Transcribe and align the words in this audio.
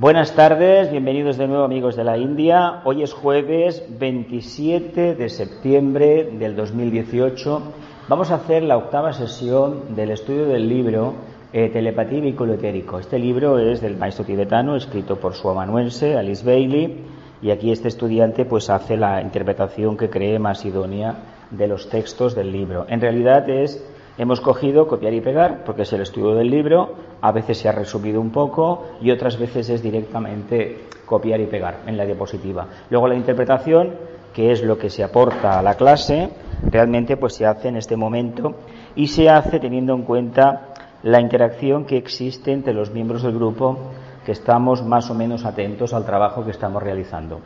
Buenas 0.00 0.36
tardes, 0.36 0.92
bienvenidos 0.92 1.38
de 1.38 1.48
nuevo 1.48 1.64
amigos 1.64 1.96
de 1.96 2.04
la 2.04 2.16
India. 2.16 2.82
Hoy 2.84 3.02
es 3.02 3.12
jueves 3.12 3.82
27 3.98 5.16
de 5.16 5.28
septiembre 5.28 6.30
del 6.38 6.54
2018. 6.54 7.62
Vamos 8.06 8.30
a 8.30 8.36
hacer 8.36 8.62
la 8.62 8.76
octava 8.76 9.12
sesión 9.12 9.96
del 9.96 10.12
estudio 10.12 10.46
del 10.46 10.68
libro 10.68 11.14
eh, 11.52 11.68
Telepatía 11.70 12.20
Etérico. 12.28 13.00
Este 13.00 13.18
libro 13.18 13.58
es 13.58 13.80
del 13.80 13.96
maestro 13.96 14.24
tibetano, 14.24 14.76
escrito 14.76 15.16
por 15.16 15.34
su 15.34 15.50
amanuense, 15.50 16.16
Alice 16.16 16.46
Bailey, 16.46 17.04
y 17.42 17.50
aquí 17.50 17.72
este 17.72 17.88
estudiante 17.88 18.44
pues 18.44 18.70
hace 18.70 18.96
la 18.96 19.20
interpretación 19.20 19.96
que 19.96 20.08
cree 20.08 20.38
más 20.38 20.64
idónea 20.64 21.16
de 21.50 21.66
los 21.66 21.88
textos 21.88 22.36
del 22.36 22.52
libro. 22.52 22.86
En 22.88 23.00
realidad 23.00 23.50
es 23.50 23.84
Hemos 24.18 24.40
cogido 24.40 24.88
copiar 24.88 25.14
y 25.14 25.20
pegar, 25.20 25.62
porque 25.64 25.82
es 25.82 25.92
el 25.92 26.00
estudio 26.00 26.34
del 26.34 26.50
libro, 26.50 26.92
a 27.20 27.30
veces 27.30 27.58
se 27.58 27.68
ha 27.68 27.72
resumido 27.72 28.20
un 28.20 28.30
poco 28.30 28.84
y 29.00 29.12
otras 29.12 29.38
veces 29.38 29.70
es 29.70 29.80
directamente 29.80 30.86
copiar 31.06 31.40
y 31.40 31.46
pegar 31.46 31.82
en 31.86 31.96
la 31.96 32.04
diapositiva. 32.04 32.66
Luego 32.90 33.06
la 33.06 33.14
interpretación, 33.14 33.94
que 34.34 34.50
es 34.50 34.64
lo 34.64 34.76
que 34.76 34.90
se 34.90 35.04
aporta 35.04 35.56
a 35.56 35.62
la 35.62 35.74
clase, 35.74 36.30
realmente 36.68 37.16
pues 37.16 37.34
se 37.34 37.46
hace 37.46 37.68
en 37.68 37.76
este 37.76 37.96
momento 37.96 38.56
y 38.96 39.06
se 39.06 39.30
hace 39.30 39.60
teniendo 39.60 39.94
en 39.94 40.02
cuenta 40.02 40.74
la 41.04 41.20
interacción 41.20 41.84
que 41.84 41.96
existe 41.96 42.52
entre 42.52 42.74
los 42.74 42.90
miembros 42.90 43.22
del 43.22 43.34
grupo 43.36 43.78
que 44.26 44.32
estamos 44.32 44.84
más 44.84 45.08
o 45.10 45.14
menos 45.14 45.44
atentos 45.44 45.94
al 45.94 46.04
trabajo 46.04 46.44
que 46.44 46.50
estamos 46.50 46.82
realizando. 46.82 47.40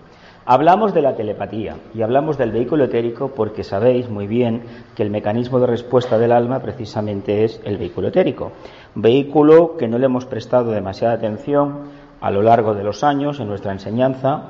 Hablamos 0.44 0.92
de 0.92 1.02
la 1.02 1.14
telepatía 1.14 1.76
y 1.94 2.02
hablamos 2.02 2.36
del 2.36 2.50
vehículo 2.50 2.84
etérico 2.84 3.28
porque 3.28 3.62
sabéis 3.62 4.08
muy 4.08 4.26
bien 4.26 4.62
que 4.96 5.04
el 5.04 5.10
mecanismo 5.10 5.60
de 5.60 5.68
respuesta 5.68 6.18
del 6.18 6.32
alma 6.32 6.58
precisamente 6.58 7.44
es 7.44 7.60
el 7.64 7.78
vehículo 7.78 8.08
etérico. 8.08 8.50
Vehículo 8.96 9.76
que 9.76 9.86
no 9.86 9.98
le 9.98 10.06
hemos 10.06 10.26
prestado 10.26 10.72
demasiada 10.72 11.14
atención 11.14 11.82
a 12.20 12.32
lo 12.32 12.42
largo 12.42 12.74
de 12.74 12.82
los 12.82 13.04
años 13.04 13.38
en 13.38 13.46
nuestra 13.46 13.70
enseñanza. 13.70 14.48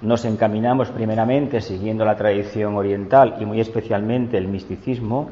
Nos 0.00 0.24
encaminamos 0.24 0.90
primeramente, 0.90 1.60
siguiendo 1.60 2.04
la 2.04 2.14
tradición 2.14 2.76
oriental 2.76 3.38
y 3.40 3.44
muy 3.44 3.60
especialmente 3.60 4.38
el 4.38 4.46
misticismo, 4.46 5.28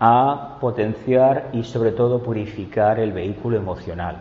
a 0.00 0.58
potenciar 0.60 1.50
y 1.52 1.62
sobre 1.62 1.92
todo 1.92 2.24
purificar 2.24 2.98
el 2.98 3.12
vehículo 3.12 3.56
emocional, 3.56 4.16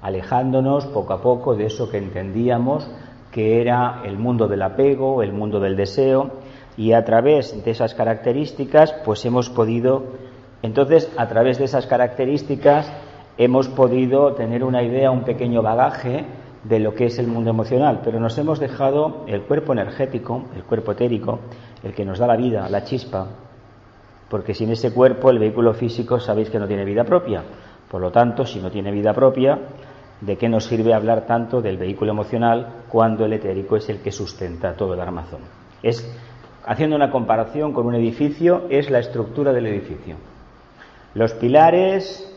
alejándonos 0.00 0.86
poco 0.86 1.12
a 1.12 1.20
poco 1.20 1.56
de 1.56 1.66
eso 1.66 1.90
que 1.90 1.98
entendíamos 1.98 2.88
que 3.36 3.60
era 3.60 4.00
el 4.06 4.16
mundo 4.16 4.48
del 4.48 4.62
apego, 4.62 5.22
el 5.22 5.34
mundo 5.34 5.60
del 5.60 5.76
deseo, 5.76 6.30
y 6.74 6.92
a 6.92 7.04
través 7.04 7.62
de 7.62 7.70
esas 7.70 7.92
características, 7.92 8.94
pues 9.04 9.26
hemos 9.26 9.50
podido, 9.50 10.04
entonces, 10.62 11.12
a 11.18 11.28
través 11.28 11.58
de 11.58 11.64
esas 11.64 11.86
características, 11.86 12.90
hemos 13.36 13.68
podido 13.68 14.32
tener 14.32 14.64
una 14.64 14.82
idea, 14.82 15.10
un 15.10 15.24
pequeño 15.24 15.60
bagaje 15.60 16.24
de 16.64 16.80
lo 16.80 16.94
que 16.94 17.04
es 17.04 17.18
el 17.18 17.26
mundo 17.26 17.50
emocional, 17.50 18.00
pero 18.02 18.18
nos 18.20 18.38
hemos 18.38 18.58
dejado 18.58 19.24
el 19.26 19.42
cuerpo 19.42 19.74
energético, 19.74 20.44
el 20.56 20.64
cuerpo 20.64 20.92
etérico, 20.92 21.40
el 21.84 21.92
que 21.92 22.06
nos 22.06 22.18
da 22.18 22.26
la 22.26 22.36
vida, 22.36 22.70
la 22.70 22.84
chispa, 22.84 23.26
porque 24.30 24.54
sin 24.54 24.70
ese 24.70 24.94
cuerpo 24.94 25.28
el 25.28 25.38
vehículo 25.38 25.74
físico 25.74 26.18
sabéis 26.20 26.48
que 26.48 26.58
no 26.58 26.66
tiene 26.66 26.86
vida 26.86 27.04
propia. 27.04 27.42
Por 27.90 28.00
lo 28.00 28.10
tanto, 28.10 28.46
si 28.46 28.60
no 28.60 28.70
tiene 28.70 28.90
vida 28.92 29.12
propia, 29.12 29.58
¿De 30.20 30.38
qué 30.38 30.48
nos 30.48 30.64
sirve 30.64 30.94
hablar 30.94 31.26
tanto 31.26 31.60
del 31.60 31.76
vehículo 31.76 32.12
emocional 32.12 32.84
cuando 32.88 33.26
el 33.26 33.34
etérico 33.34 33.76
es 33.76 33.88
el 33.90 34.00
que 34.00 34.12
sustenta 34.12 34.74
todo 34.74 34.94
el 34.94 35.00
armazón? 35.00 35.40
Es, 35.82 36.10
haciendo 36.64 36.96
una 36.96 37.10
comparación 37.10 37.72
con 37.72 37.86
un 37.86 37.94
edificio, 37.94 38.64
es 38.70 38.88
la 38.88 38.98
estructura 38.98 39.52
del 39.52 39.66
edificio. 39.66 40.16
Los 41.12 41.34
pilares, 41.34 42.32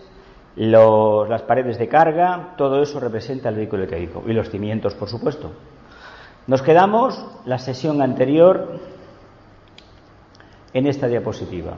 las 0.58 1.42
paredes 1.44 1.80
de 1.80 1.88
carga, 1.88 2.56
todo 2.58 2.82
eso 2.82 3.00
representa 3.00 3.48
el 3.48 3.56
vehículo 3.56 3.84
etérico. 3.84 4.24
Y 4.28 4.34
los 4.34 4.50
cimientos, 4.50 4.94
por 4.96 5.08
supuesto. 5.08 5.52
Nos 6.48 6.62
quedamos 6.62 7.26
la 7.46 7.60
sesión 7.60 8.02
anterior 8.02 8.80
en 10.74 10.86
esta 10.86 11.08
diapositiva 11.08 11.76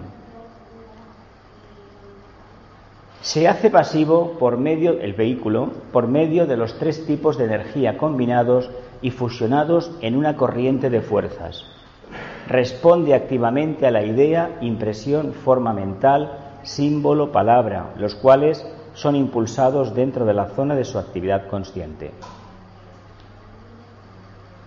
se 3.22 3.48
hace 3.48 3.70
pasivo 3.70 4.38
por 4.40 4.58
medio 4.58 5.00
el 5.00 5.14
vehículo 5.14 5.70
por 5.92 6.08
medio 6.08 6.48
de 6.48 6.58
los 6.58 6.80
tres 6.80 7.06
tipos 7.06 7.38
de 7.38 7.46
energía 7.46 7.98
combinados 7.98 8.70
y 9.02 9.12
fusionados 9.12 9.92
en 10.02 10.18
una 10.18 10.36
corriente 10.36 10.90
de 10.90 11.02
fuerzas. 11.02 11.64
Responde 12.48 13.14
activamente 13.14 13.86
a 13.86 13.92
la 13.92 14.04
idea, 14.04 14.58
impresión, 14.62 15.34
forma 15.34 15.72
mental, 15.72 16.32
símbolo, 16.64 17.32
palabra, 17.32 17.94
los 17.98 18.16
cuales 18.16 18.66
son 18.96 19.16
impulsados 19.16 19.94
dentro 19.94 20.26
de 20.26 20.34
la 20.34 20.48
zona 20.48 20.76
de 20.76 20.84
su 20.84 20.98
actividad 20.98 21.48
consciente. 21.48 22.12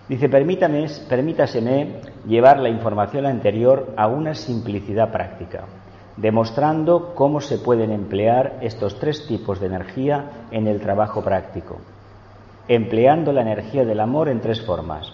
Dice, 0.07 0.29
permítaseme 0.29 2.01
llevar 2.25 2.59
la 2.59 2.69
información 2.69 3.25
anterior 3.25 3.93
a 3.97 4.07
una 4.07 4.33
simplicidad 4.33 5.11
práctica 5.11 5.65
demostrando 6.17 7.13
cómo 7.13 7.41
se 7.41 7.57
pueden 7.57 7.91
emplear 7.91 8.59
estos 8.61 8.99
tres 8.99 9.27
tipos 9.27 9.59
de 9.59 9.67
energía 9.67 10.47
en 10.51 10.67
el 10.67 10.79
trabajo 10.79 11.21
práctico, 11.21 11.77
empleando 12.67 13.33
la 13.33 13.41
energía 13.41 13.83
del 13.83 13.99
amor 13.99 14.29
en 14.29 14.39
tres 14.39 14.61
formas, 14.65 15.11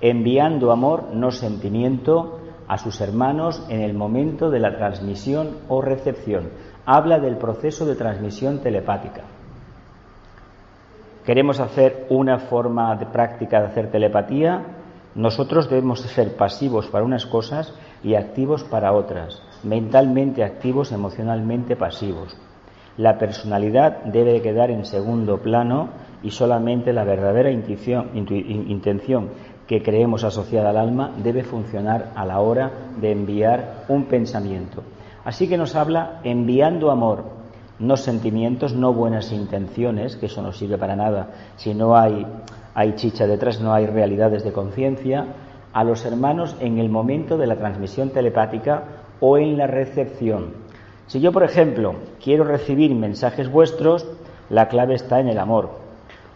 enviando 0.00 0.70
amor, 0.70 1.10
no 1.12 1.30
sentimiento, 1.30 2.40
a 2.68 2.76
sus 2.76 3.00
hermanos 3.00 3.64
en 3.70 3.80
el 3.80 3.94
momento 3.94 4.50
de 4.50 4.60
la 4.60 4.76
transmisión 4.76 5.56
o 5.68 5.80
recepción. 5.80 6.50
Habla 6.84 7.18
del 7.18 7.38
proceso 7.38 7.86
de 7.86 7.96
transmisión 7.96 8.58
telepática. 8.58 9.22
Queremos 11.24 11.60
hacer 11.60 12.06
una 12.10 12.38
forma 12.38 12.94
de 12.96 13.06
práctica 13.06 13.60
de 13.60 13.66
hacer 13.68 13.90
telepatía. 13.90 14.64
Nosotros 15.14 15.70
debemos 15.70 16.00
ser 16.00 16.36
pasivos 16.36 16.88
para 16.88 17.04
unas 17.04 17.24
cosas 17.24 17.72
y 18.02 18.14
activos 18.14 18.64
para 18.64 18.92
otras 18.92 19.42
mentalmente 19.64 20.44
activos, 20.44 20.92
emocionalmente 20.92 21.76
pasivos. 21.76 22.36
La 22.96 23.16
personalidad 23.16 24.02
debe 24.04 24.42
quedar 24.42 24.70
en 24.70 24.84
segundo 24.84 25.38
plano 25.38 25.90
y 26.22 26.30
solamente 26.32 26.92
la 26.92 27.04
verdadera 27.04 27.50
intención 27.50 29.30
que 29.68 29.82
creemos 29.82 30.24
asociada 30.24 30.70
al 30.70 30.78
alma 30.78 31.12
debe 31.22 31.44
funcionar 31.44 32.12
a 32.16 32.24
la 32.24 32.40
hora 32.40 32.72
de 33.00 33.12
enviar 33.12 33.84
un 33.88 34.06
pensamiento. 34.06 34.82
Así 35.24 35.48
que 35.48 35.58
nos 35.58 35.76
habla 35.76 36.20
enviando 36.24 36.90
amor, 36.90 37.24
no 37.78 37.96
sentimientos, 37.96 38.74
no 38.74 38.92
buenas 38.92 39.30
intenciones, 39.30 40.16
que 40.16 40.26
eso 40.26 40.42
no 40.42 40.52
sirve 40.52 40.78
para 40.78 40.96
nada 40.96 41.30
si 41.56 41.74
no 41.74 41.96
hay, 41.96 42.26
hay 42.74 42.94
chicha 42.94 43.26
detrás, 43.26 43.60
no 43.60 43.72
hay 43.74 43.86
realidades 43.86 44.42
de 44.42 44.52
conciencia, 44.52 45.26
a 45.72 45.84
los 45.84 46.04
hermanos 46.04 46.56
en 46.60 46.78
el 46.78 46.88
momento 46.88 47.36
de 47.36 47.46
la 47.46 47.56
transmisión 47.56 48.10
telepática 48.10 48.84
o 49.20 49.38
en 49.38 49.56
la 49.56 49.66
recepción. 49.66 50.52
Si 51.06 51.20
yo, 51.20 51.32
por 51.32 51.42
ejemplo, 51.42 51.94
quiero 52.22 52.44
recibir 52.44 52.94
mensajes 52.94 53.50
vuestros, 53.50 54.06
la 54.50 54.68
clave 54.68 54.94
está 54.94 55.20
en 55.20 55.28
el 55.28 55.38
amor. 55.38 55.70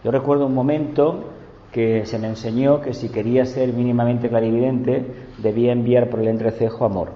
Yo 0.03 0.11
recuerdo 0.11 0.47
un 0.47 0.53
momento 0.53 1.25
que 1.71 2.05
se 2.05 2.19
me 2.19 2.27
enseñó 2.27 2.81
que 2.81 2.93
si 2.93 3.09
quería 3.09 3.45
ser 3.45 3.73
mínimamente 3.73 4.29
clarividente 4.29 5.05
debía 5.39 5.71
enviar 5.71 6.09
por 6.09 6.19
el 6.19 6.27
entrecejo 6.27 6.85
amor. 6.85 7.09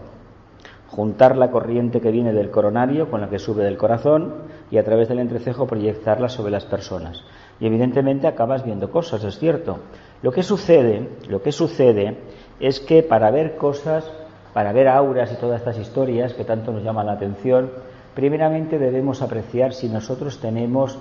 Juntar 0.90 1.38
la 1.38 1.52
corriente 1.52 2.02
que 2.02 2.12
viene 2.12 2.34
del 2.34 2.50
coronario 2.50 3.12
con 3.12 3.22
la 3.22 3.30
que 3.30 3.40
sube 3.40 3.64
del 3.64 3.78
corazón 3.78 4.36
y 4.72 4.78
a 4.78 4.84
través 4.84 5.10
del 5.10 5.20
entrecejo 5.20 5.68
proyectarla 5.68 6.30
sobre 6.30 6.52
las 6.52 6.66
personas. 6.66 7.24
Y 7.60 7.68
evidentemente 7.68 8.28
acabas 8.28 8.64
viendo 8.64 8.90
cosas, 8.90 9.24
es 9.24 9.38
cierto. 9.38 9.80
Lo 10.22 10.32
que 10.32 10.44
sucede, 10.44 11.10
lo 11.28 11.42
que 11.42 11.52
sucede 11.52 12.18
es 12.60 12.80
que 12.80 13.04
para 13.04 13.30
ver 13.32 13.58
cosas 13.58 14.12
para 14.58 14.74
ver 14.74 14.88
auras 14.88 15.32
y 15.32 15.36
todas 15.36 15.60
estas 15.60 15.78
historias 15.78 16.34
que 16.34 16.44
tanto 16.44 16.72
nos 16.72 16.82
llaman 16.82 17.06
la 17.06 17.12
atención, 17.12 17.70
primeramente 18.16 18.80
debemos 18.80 19.22
apreciar 19.22 19.72
si 19.72 19.88
nosotros 19.88 20.40
tenemos 20.40 20.98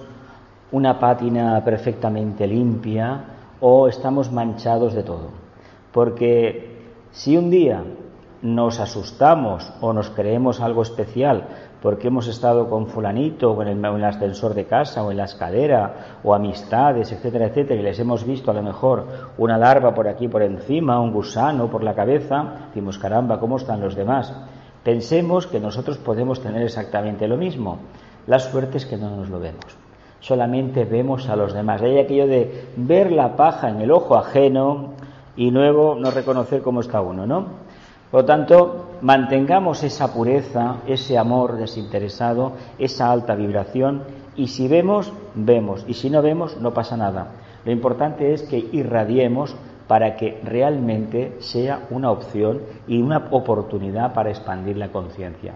una 0.72 0.98
pátina 0.98 1.64
perfectamente 1.64 2.46
limpia 2.46 3.18
o 3.60 3.88
estamos 3.88 4.30
manchados 4.30 4.92
de 4.92 5.02
todo. 5.02 5.30
Porque 5.90 6.82
si 7.12 7.38
un 7.38 7.48
día 7.48 7.82
nos 8.42 8.78
asustamos 8.78 9.72
o 9.80 9.94
nos 9.94 10.10
creemos 10.10 10.60
algo 10.60 10.82
especial 10.82 11.44
porque 11.86 12.08
hemos 12.08 12.26
estado 12.26 12.68
con 12.68 12.88
fulanito 12.88 13.52
o 13.52 13.62
en 13.62 13.68
el, 13.84 14.04
ascensor 14.04 14.54
de 14.54 14.64
casa 14.64 15.04
o 15.04 15.12
en 15.12 15.18
la 15.18 15.26
escalera 15.26 16.18
o 16.24 16.34
amistades, 16.34 17.12
etcétera, 17.12 17.46
etcétera, 17.46 17.80
y 17.80 17.84
les 17.84 18.00
hemos 18.00 18.26
visto 18.26 18.50
a 18.50 18.54
lo 18.54 18.60
mejor 18.60 19.06
una 19.38 19.56
larva 19.56 19.94
por 19.94 20.08
aquí 20.08 20.26
por 20.26 20.42
encima, 20.42 20.98
un 20.98 21.12
gusano 21.12 21.70
por 21.70 21.84
la 21.84 21.94
cabeza, 21.94 22.66
decimos, 22.66 22.98
caramba, 22.98 23.38
¿cómo 23.38 23.56
están 23.56 23.80
los 23.80 23.94
demás? 23.94 24.34
Pensemos 24.82 25.46
que 25.46 25.60
nosotros 25.60 25.98
podemos 25.98 26.42
tener 26.42 26.62
exactamente 26.62 27.28
lo 27.28 27.36
mismo. 27.36 27.78
La 28.26 28.40
suerte 28.40 28.78
es 28.78 28.86
que 28.86 28.96
no 28.96 29.14
nos 29.14 29.30
lo 29.30 29.38
vemos. 29.38 29.78
Solamente 30.18 30.86
vemos 30.86 31.28
a 31.28 31.36
los 31.36 31.54
demás. 31.54 31.82
Hay 31.82 32.00
aquello 32.00 32.26
de 32.26 32.66
ver 32.74 33.12
la 33.12 33.36
paja 33.36 33.68
en 33.68 33.80
el 33.80 33.92
ojo 33.92 34.16
ajeno 34.16 34.94
y 35.36 35.52
luego 35.52 35.94
no 35.94 36.10
reconocer 36.10 36.62
cómo 36.62 36.80
está 36.80 37.00
uno, 37.00 37.28
¿no? 37.28 37.65
Por 38.10 38.20
lo 38.20 38.26
tanto, 38.26 38.86
mantengamos 39.00 39.82
esa 39.82 40.12
pureza, 40.12 40.76
ese 40.86 41.18
amor 41.18 41.56
desinteresado, 41.56 42.52
esa 42.78 43.10
alta 43.10 43.34
vibración 43.34 44.04
y 44.36 44.48
si 44.48 44.68
vemos, 44.68 45.12
vemos 45.34 45.84
y 45.88 45.94
si 45.94 46.08
no 46.08 46.22
vemos, 46.22 46.56
no 46.60 46.72
pasa 46.72 46.96
nada. 46.96 47.32
Lo 47.64 47.72
importante 47.72 48.32
es 48.32 48.42
que 48.42 48.58
irradiemos 48.72 49.56
para 49.88 50.16
que 50.16 50.40
realmente 50.44 51.36
sea 51.40 51.86
una 51.90 52.10
opción 52.10 52.60
y 52.86 53.02
una 53.02 53.28
oportunidad 53.30 54.14
para 54.14 54.30
expandir 54.30 54.76
la 54.76 54.92
conciencia. 54.92 55.54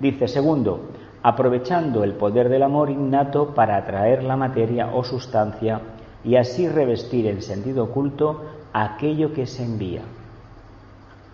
Dice, 0.00 0.26
segundo, 0.26 0.80
aprovechando 1.22 2.02
el 2.02 2.14
poder 2.14 2.48
del 2.48 2.64
amor 2.64 2.90
innato 2.90 3.54
para 3.54 3.76
atraer 3.76 4.24
la 4.24 4.36
materia 4.36 4.90
o 4.92 5.04
sustancia 5.04 5.80
y 6.24 6.36
así 6.36 6.68
revestir 6.68 7.26
en 7.26 7.42
sentido 7.42 7.84
oculto 7.84 8.42
aquello 8.72 9.32
que 9.32 9.46
se 9.46 9.64
envía. 9.64 10.02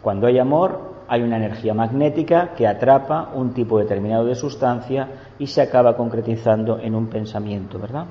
Cuando 0.03 0.27
hay 0.27 0.39
amor, 0.39 0.99
hay 1.09 1.23
una 1.23 1.37
energía 1.37 1.75
magnética 1.75 2.51
que 2.57 2.67
atrapa 2.67 3.31
un 3.35 3.53
tipo 3.53 3.79
determinado 3.79 4.25
de 4.25 4.35
sustancia 4.35 5.09
y 5.39 5.47
se 5.47 5.63
acaba 5.63 5.97
concretizando 5.97 6.79
en 6.79 6.95
un 6.95 7.09
pensamiento, 7.09 7.79
¿verdad? 7.79 8.07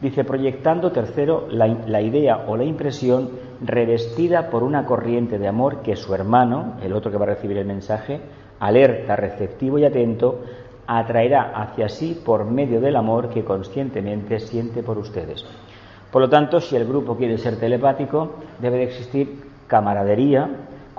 Dice, 0.00 0.24
proyectando 0.24 0.92
tercero 0.92 1.46
la, 1.50 2.00
idea 2.00 2.44
o 2.46 2.56
la 2.56 2.64
impresión 2.64 3.30
revestida 3.60 4.48
por 4.48 4.62
una 4.62 4.86
corriente 4.86 5.38
de 5.38 5.46
amor 5.46 5.82
que 5.82 5.94
su 5.94 6.14
hermano, 6.14 6.74
el 6.82 6.94
otro 6.94 7.10
que 7.10 7.18
va 7.18 7.24
a 7.24 7.34
recibir 7.34 7.58
el 7.58 7.66
mensaje, 7.66 8.20
alerta, 8.60 9.14
receptivo 9.16 9.78
y 9.78 9.84
atento, 9.84 10.40
atraerá 10.86 11.52
hacia 11.54 11.88
sí 11.90 12.20
por 12.24 12.46
medio 12.46 12.80
del 12.80 12.96
amor 12.96 13.28
que 13.28 13.44
conscientemente 13.44 14.40
siente 14.40 14.82
por 14.82 14.96
ustedes. 14.96 15.44
Por 16.10 16.22
lo 16.22 16.30
tanto, 16.30 16.60
si 16.60 16.76
el 16.76 16.86
grupo 16.86 17.16
quiere 17.16 17.36
ser 17.36 17.58
telepático, 17.58 18.36
debe 18.58 18.78
de 18.78 18.84
existir 18.84 19.50
camaradería. 19.66 20.48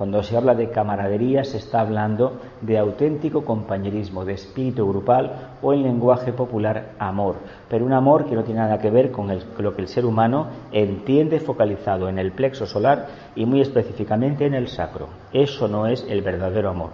Cuando 0.01 0.23
se 0.23 0.35
habla 0.35 0.55
de 0.55 0.71
camaradería 0.71 1.43
se 1.43 1.57
está 1.57 1.79
hablando 1.79 2.39
de 2.61 2.79
auténtico 2.79 3.45
compañerismo, 3.45 4.25
de 4.25 4.33
espíritu 4.33 4.87
grupal 4.87 5.51
o 5.61 5.73
en 5.73 5.83
lenguaje 5.83 6.33
popular 6.33 6.93
amor, 6.97 7.35
pero 7.69 7.85
un 7.85 7.93
amor 7.93 8.25
que 8.25 8.33
no 8.33 8.43
tiene 8.43 8.61
nada 8.61 8.79
que 8.79 8.89
ver 8.89 9.11
con 9.11 9.27
lo 9.59 9.75
que 9.75 9.81
el 9.83 9.87
ser 9.87 10.07
humano 10.07 10.47
entiende 10.71 11.39
focalizado 11.39 12.09
en 12.09 12.17
el 12.17 12.31
plexo 12.31 12.65
solar 12.65 13.09
y 13.35 13.45
muy 13.45 13.61
específicamente 13.61 14.47
en 14.47 14.55
el 14.55 14.69
sacro. 14.69 15.09
Eso 15.33 15.67
no 15.67 15.85
es 15.85 16.03
el 16.09 16.23
verdadero 16.23 16.71
amor, 16.71 16.89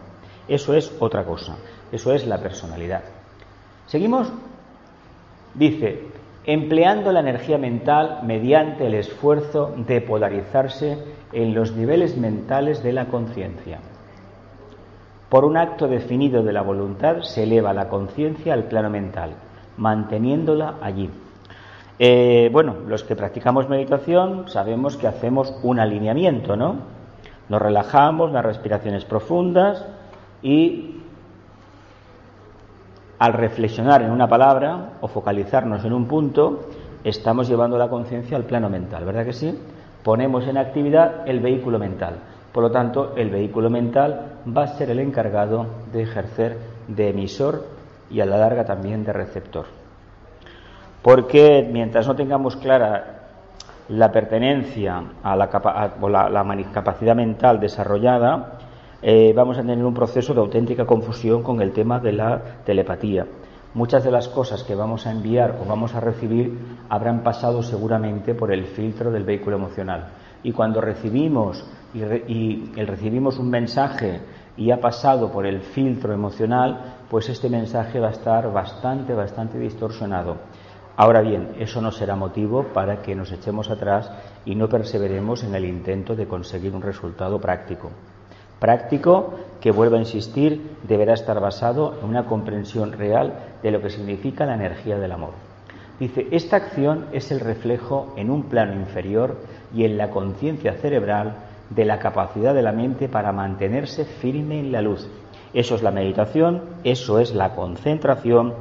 eso 0.50 0.74
es 0.74 0.94
otra 1.00 1.24
cosa, 1.24 1.56
eso 1.94 2.12
es 2.12 2.28
la 2.28 2.40
personalidad. 2.40 3.04
Seguimos, 3.86 4.30
dice, 5.54 6.02
empleando 6.44 7.14
la 7.14 7.22
energía 7.22 7.58
mental 7.58 8.20
mediante 8.24 8.88
el 8.88 8.96
esfuerzo 8.96 9.74
de 9.78 10.02
polarizarse 10.02 10.98
en 11.34 11.54
los 11.54 11.74
niveles 11.74 12.18
mentales 12.18 12.84
de 12.84 12.94
la 12.94 13.06
conciencia. 13.06 13.80
Por 15.30 15.44
un 15.44 15.58
acto 15.58 15.88
definido 15.88 16.44
de 16.44 16.54
la 16.54 16.62
voluntad 16.62 17.22
se 17.22 17.44
eleva 17.44 17.74
la 17.74 17.90
conciencia 17.90 18.54
al 18.54 18.64
plano 18.64 18.90
mental, 18.90 19.32
manteniéndola 19.76 20.76
allí. 20.82 21.10
Eh, 22.00 22.50
bueno, 22.54 22.76
los 22.88 23.04
que 23.04 23.16
practicamos 23.16 23.68
meditación 23.68 24.48
sabemos 24.48 24.98
que 24.98 25.08
hacemos 25.08 25.54
un 25.64 25.80
alineamiento, 25.80 26.56
¿no? 26.56 26.76
Nos 27.50 27.62
relajamos, 27.62 28.32
las 28.32 28.46
respiraciones 28.46 29.04
profundas 29.04 29.86
y 30.42 31.02
al 33.20 33.34
reflexionar 33.34 34.04
en 34.04 34.12
una 34.12 34.28
palabra 34.28 34.92
o 35.02 35.08
focalizarnos 35.08 35.84
en 35.84 35.94
un 35.94 36.08
punto, 36.08 36.68
estamos 37.04 37.48
llevando 37.48 37.78
la 37.78 37.90
conciencia 37.90 38.38
al 38.38 38.44
plano 38.44 38.70
mental, 38.70 39.06
¿verdad 39.06 39.26
que 39.26 39.34
sí? 39.34 39.58
Ponemos 40.08 40.48
en 40.48 40.56
actividad 40.56 41.28
el 41.28 41.42
vehículo 41.42 41.78
mental. 41.78 42.20
Por 42.54 42.64
lo 42.64 42.72
tanto, 42.72 43.12
el 43.18 43.30
vehículo 43.30 43.70
mental 43.70 44.38
va 44.56 44.64
a 44.64 44.68
ser 44.68 44.90
el 44.90 45.00
encargado 45.00 45.66
de 45.92 46.04
ejercer 46.04 46.58
de 46.88 47.10
emisor 47.10 47.66
y 48.10 48.22
a 48.22 48.26
la 48.26 48.38
larga 48.38 48.64
también 48.64 49.04
de 49.04 49.12
receptor. 49.12 49.66
Porque 51.02 51.68
mientras 51.70 52.08
no 52.08 52.16
tengamos 52.16 52.56
clara 52.56 53.26
la 53.90 54.10
pertenencia 54.10 55.04
a 55.22 55.36
la, 55.36 55.50
la 56.32 56.72
capacidad 56.72 57.14
mental 57.14 57.60
desarrollada, 57.60 58.60
eh, 59.02 59.34
vamos 59.36 59.58
a 59.58 59.62
tener 59.62 59.84
un 59.84 59.94
proceso 59.94 60.34
de 60.34 60.40
auténtica 60.40 60.86
confusión 60.86 61.44
con 61.44 61.62
el 61.62 61.74
tema 61.74 62.00
de 62.00 62.14
la 62.14 62.42
telepatía. 62.64 63.26
Muchas 63.78 64.04
de 64.04 64.10
las 64.10 64.28
cosas 64.28 64.64
que 64.64 64.74
vamos 64.74 65.06
a 65.06 65.12
enviar 65.12 65.60
o 65.62 65.66
vamos 65.70 65.94
a 65.94 66.00
recibir 66.00 66.58
habrán 66.90 67.22
pasado 67.22 67.62
seguramente 67.62 68.34
por 68.34 68.52
el 68.52 68.66
filtro 68.66 69.12
del 69.12 69.24
vehículo 69.24 69.58
emocional. 69.58 70.14
Y 70.42 70.52
cuando 70.52 70.82
recibimos 70.82 71.64
y, 71.94 72.02
y 72.02 72.86
recibimos 72.86 73.38
un 73.38 73.52
mensaje 73.52 74.20
y 74.58 74.72
ha 74.72 74.82
pasado 74.82 75.32
por 75.32 75.46
el 75.46 75.62
filtro 75.62 76.12
emocional, 76.12 77.04
pues 77.08 77.30
este 77.30 77.52
mensaje 77.52 78.00
va 78.00 78.08
a 78.08 78.14
estar 78.14 78.52
bastante, 78.52 79.14
bastante 79.14 79.60
distorsionado. 79.60 80.38
Ahora 80.96 81.22
bien, 81.22 81.54
eso 81.60 81.80
no 81.80 81.92
será 81.92 82.16
motivo 82.16 82.70
para 82.74 83.04
que 83.04 83.14
nos 83.14 83.32
echemos 83.32 83.70
atrás 83.70 84.12
y 84.44 84.56
no 84.56 84.68
perseveremos 84.68 85.44
en 85.44 85.54
el 85.54 85.66
intento 85.66 86.16
de 86.16 86.28
conseguir 86.28 86.74
un 86.74 86.82
resultado 86.82 87.40
práctico 87.40 87.92
práctico 88.60 89.34
que, 89.62 89.72
vuelvo 89.72 89.96
a 89.96 90.00
insistir, 90.00 90.76
deberá 90.88 91.14
estar 91.14 91.40
basado 91.40 91.96
en 92.02 92.10
una 92.10 92.26
comprensión 92.26 92.94
real 92.94 93.34
de 93.64 93.72
lo 93.72 93.82
que 93.82 93.90
significa 93.90 94.46
la 94.46 94.56
energía 94.56 94.98
del 94.98 95.12
amor. 95.12 95.32
Dice, 96.00 96.28
esta 96.32 96.58
acción 96.58 97.06
es 97.12 97.32
el 97.32 97.40
reflejo 97.40 98.14
en 98.18 98.30
un 98.30 98.44
plano 98.44 98.74
inferior 98.74 99.38
y 99.74 99.84
en 99.84 99.98
la 99.98 100.12
conciencia 100.12 100.74
cerebral 100.74 101.36
de 101.70 101.86
la 101.86 102.00
capacidad 102.00 102.54
de 102.54 102.62
la 102.62 102.72
mente 102.72 103.10
para 103.10 103.32
mantenerse 103.32 104.06
firme 104.06 104.60
en 104.60 104.72
la 104.72 104.82
luz. 104.82 105.08
Eso 105.54 105.76
es 105.76 105.82
la 105.82 105.92
meditación, 105.92 106.62
eso 106.84 107.20
es 107.20 107.34
la 107.34 107.56
concentración, 107.56 108.54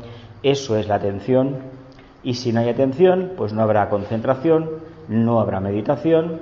eso 0.43 0.77
es 0.77 0.89
la 0.89 0.97
atención. 0.97 1.57
Y 2.23 2.35
si 2.35 2.53
no 2.53 2.61
hay 2.61 2.71
atención, 2.71 3.33
pues 3.37 3.53
no 3.53 3.63
habrá 3.63 3.89
concentración, 3.91 4.71
no 5.09 5.41
habrá 5.41 5.61
meditación 5.61 6.41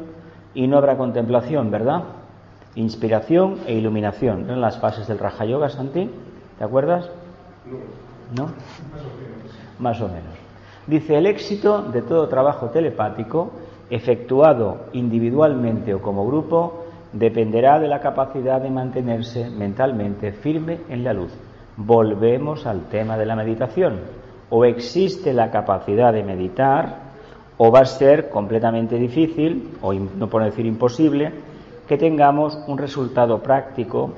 y 0.54 0.68
no 0.68 0.78
habrá 0.78 0.96
contemplación, 0.96 1.70
¿verdad? 1.70 2.04
Inspiración 2.76 3.60
e 3.66 3.74
iluminación. 3.74 4.50
¿En 4.50 4.60
las 4.60 4.78
fases 4.78 5.06
del 5.06 5.18
Raja 5.18 5.44
Yoga, 5.44 5.68
Santi? 5.68 6.10
¿Te 6.58 6.64
acuerdas? 6.64 7.08
No. 8.36 8.48
Más 9.78 10.00
o 10.00 10.08
menos. 10.08 10.34
Dice, 10.86 11.16
el 11.16 11.26
éxito 11.26 11.82
de 11.82 12.02
todo 12.02 12.28
trabajo 12.28 12.68
telepático, 12.68 13.52
efectuado 13.90 14.86
individualmente 14.92 15.94
o 15.94 16.02
como 16.02 16.26
grupo, 16.26 16.84
dependerá 17.12 17.78
de 17.78 17.88
la 17.88 18.00
capacidad 18.00 18.60
de 18.60 18.70
mantenerse 18.70 19.48
mentalmente 19.50 20.32
firme 20.32 20.80
en 20.88 21.04
la 21.04 21.12
luz. 21.12 21.32
Volvemos 21.76 22.66
al 22.66 22.88
tema 22.88 23.16
de 23.16 23.26
la 23.26 23.36
meditación. 23.36 24.00
O 24.50 24.64
existe 24.64 25.32
la 25.32 25.50
capacidad 25.50 26.12
de 26.12 26.22
meditar, 26.22 27.04
o 27.56 27.70
va 27.70 27.80
a 27.80 27.84
ser 27.86 28.28
completamente 28.30 28.96
difícil, 28.96 29.76
o 29.80 29.94
no 29.94 30.28
por 30.28 30.44
decir 30.44 30.66
imposible, 30.66 31.32
que 31.88 31.98
tengamos 31.98 32.58
un 32.66 32.78
resultado 32.78 33.42
práctico, 33.42 34.10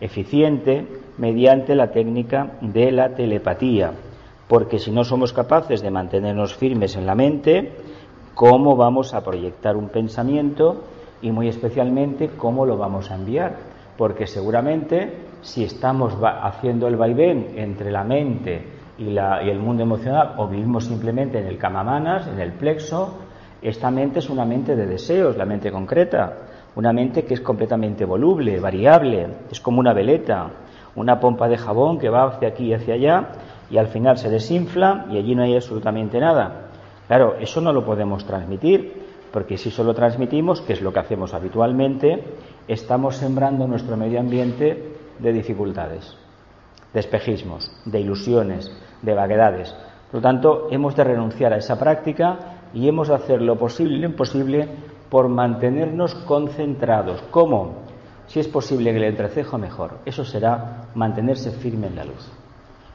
eficiente, 0.00 0.86
mediante 1.18 1.74
la 1.74 1.90
técnica 1.90 2.52
de 2.60 2.90
la 2.90 3.10
telepatía. 3.10 3.92
Porque 4.48 4.78
si 4.78 4.90
no 4.90 5.04
somos 5.04 5.32
capaces 5.32 5.80
de 5.82 5.90
mantenernos 5.90 6.54
firmes 6.54 6.96
en 6.96 7.06
la 7.06 7.14
mente, 7.14 7.72
¿cómo 8.34 8.76
vamos 8.76 9.14
a 9.14 9.22
proyectar 9.22 9.76
un 9.76 9.88
pensamiento 9.88 10.84
y 11.22 11.30
muy 11.30 11.48
especialmente 11.48 12.30
cómo 12.36 12.66
lo 12.66 12.76
vamos 12.76 13.10
a 13.10 13.14
enviar? 13.14 13.56
Porque 13.96 14.26
seguramente 14.26 15.12
si 15.40 15.64
estamos 15.64 16.14
haciendo 16.20 16.88
el 16.88 16.96
vaivén 16.96 17.52
entre 17.56 17.90
la 17.90 18.04
mente 18.04 18.62
y, 18.98 19.10
y 19.10 19.50
el 19.50 19.58
mundo 19.58 19.82
emocional 19.82 20.34
o 20.36 20.48
vivimos 20.48 20.84
simplemente 20.84 21.38
en 21.38 21.46
el 21.46 21.58
camamanas, 21.58 22.26
en 22.26 22.40
el 22.40 22.52
plexo, 22.52 23.14
esta 23.62 23.90
mente 23.90 24.18
es 24.18 24.28
una 24.28 24.44
mente 24.44 24.76
de 24.76 24.86
deseos, 24.86 25.36
la 25.38 25.46
mente 25.46 25.72
concreta. 25.72 26.36
Una 26.76 26.92
mente 26.92 27.24
que 27.24 27.34
es 27.34 27.40
completamente 27.40 28.04
voluble, 28.04 28.58
variable, 28.58 29.28
es 29.50 29.60
como 29.60 29.80
una 29.80 29.92
veleta, 29.92 30.50
una 30.96 31.20
pompa 31.20 31.48
de 31.48 31.56
jabón 31.56 31.98
que 31.98 32.08
va 32.08 32.24
hacia 32.24 32.48
aquí 32.48 32.66
y 32.66 32.74
hacia 32.74 32.94
allá 32.94 33.28
y 33.70 33.78
al 33.78 33.88
final 33.88 34.18
se 34.18 34.30
desinfla 34.30 35.06
y 35.10 35.18
allí 35.18 35.34
no 35.34 35.42
hay 35.42 35.54
absolutamente 35.54 36.18
nada. 36.18 36.70
Claro, 37.06 37.36
eso 37.38 37.60
no 37.60 37.72
lo 37.72 37.84
podemos 37.84 38.24
transmitir, 38.24 39.04
porque 39.32 39.56
si 39.56 39.70
solo 39.70 39.94
transmitimos, 39.94 40.60
que 40.62 40.72
es 40.72 40.82
lo 40.82 40.92
que 40.92 41.00
hacemos 41.00 41.34
habitualmente, 41.34 42.22
estamos 42.66 43.16
sembrando 43.16 43.66
nuestro 43.66 43.96
medio 43.96 44.20
ambiente 44.20 44.94
de 45.18 45.32
dificultades, 45.32 46.16
de 46.92 47.00
espejismos, 47.00 47.70
de 47.84 48.00
ilusiones, 48.00 48.70
de 49.02 49.14
vaguedades. 49.14 49.74
Por 50.10 50.20
lo 50.20 50.22
tanto, 50.22 50.68
hemos 50.70 50.96
de 50.96 51.04
renunciar 51.04 51.52
a 51.52 51.58
esa 51.58 51.78
práctica 51.78 52.38
y 52.72 52.88
hemos 52.88 53.08
de 53.08 53.14
hacer 53.14 53.42
lo 53.42 53.56
posible 53.56 53.96
y 53.96 54.00
lo 54.00 54.06
imposible 54.06 54.68
por 55.14 55.28
mantenernos 55.28 56.12
concentrados. 56.26 57.22
¿Cómo? 57.30 57.74
Si 58.26 58.40
es 58.40 58.48
posible 58.48 58.90
que 58.90 58.96
el 58.96 59.04
entrecejo 59.04 59.58
mejor. 59.58 59.98
Eso 60.04 60.24
será 60.24 60.88
mantenerse 60.96 61.52
firme 61.52 61.86
en 61.86 61.94
la 61.94 62.04
luz. 62.04 62.32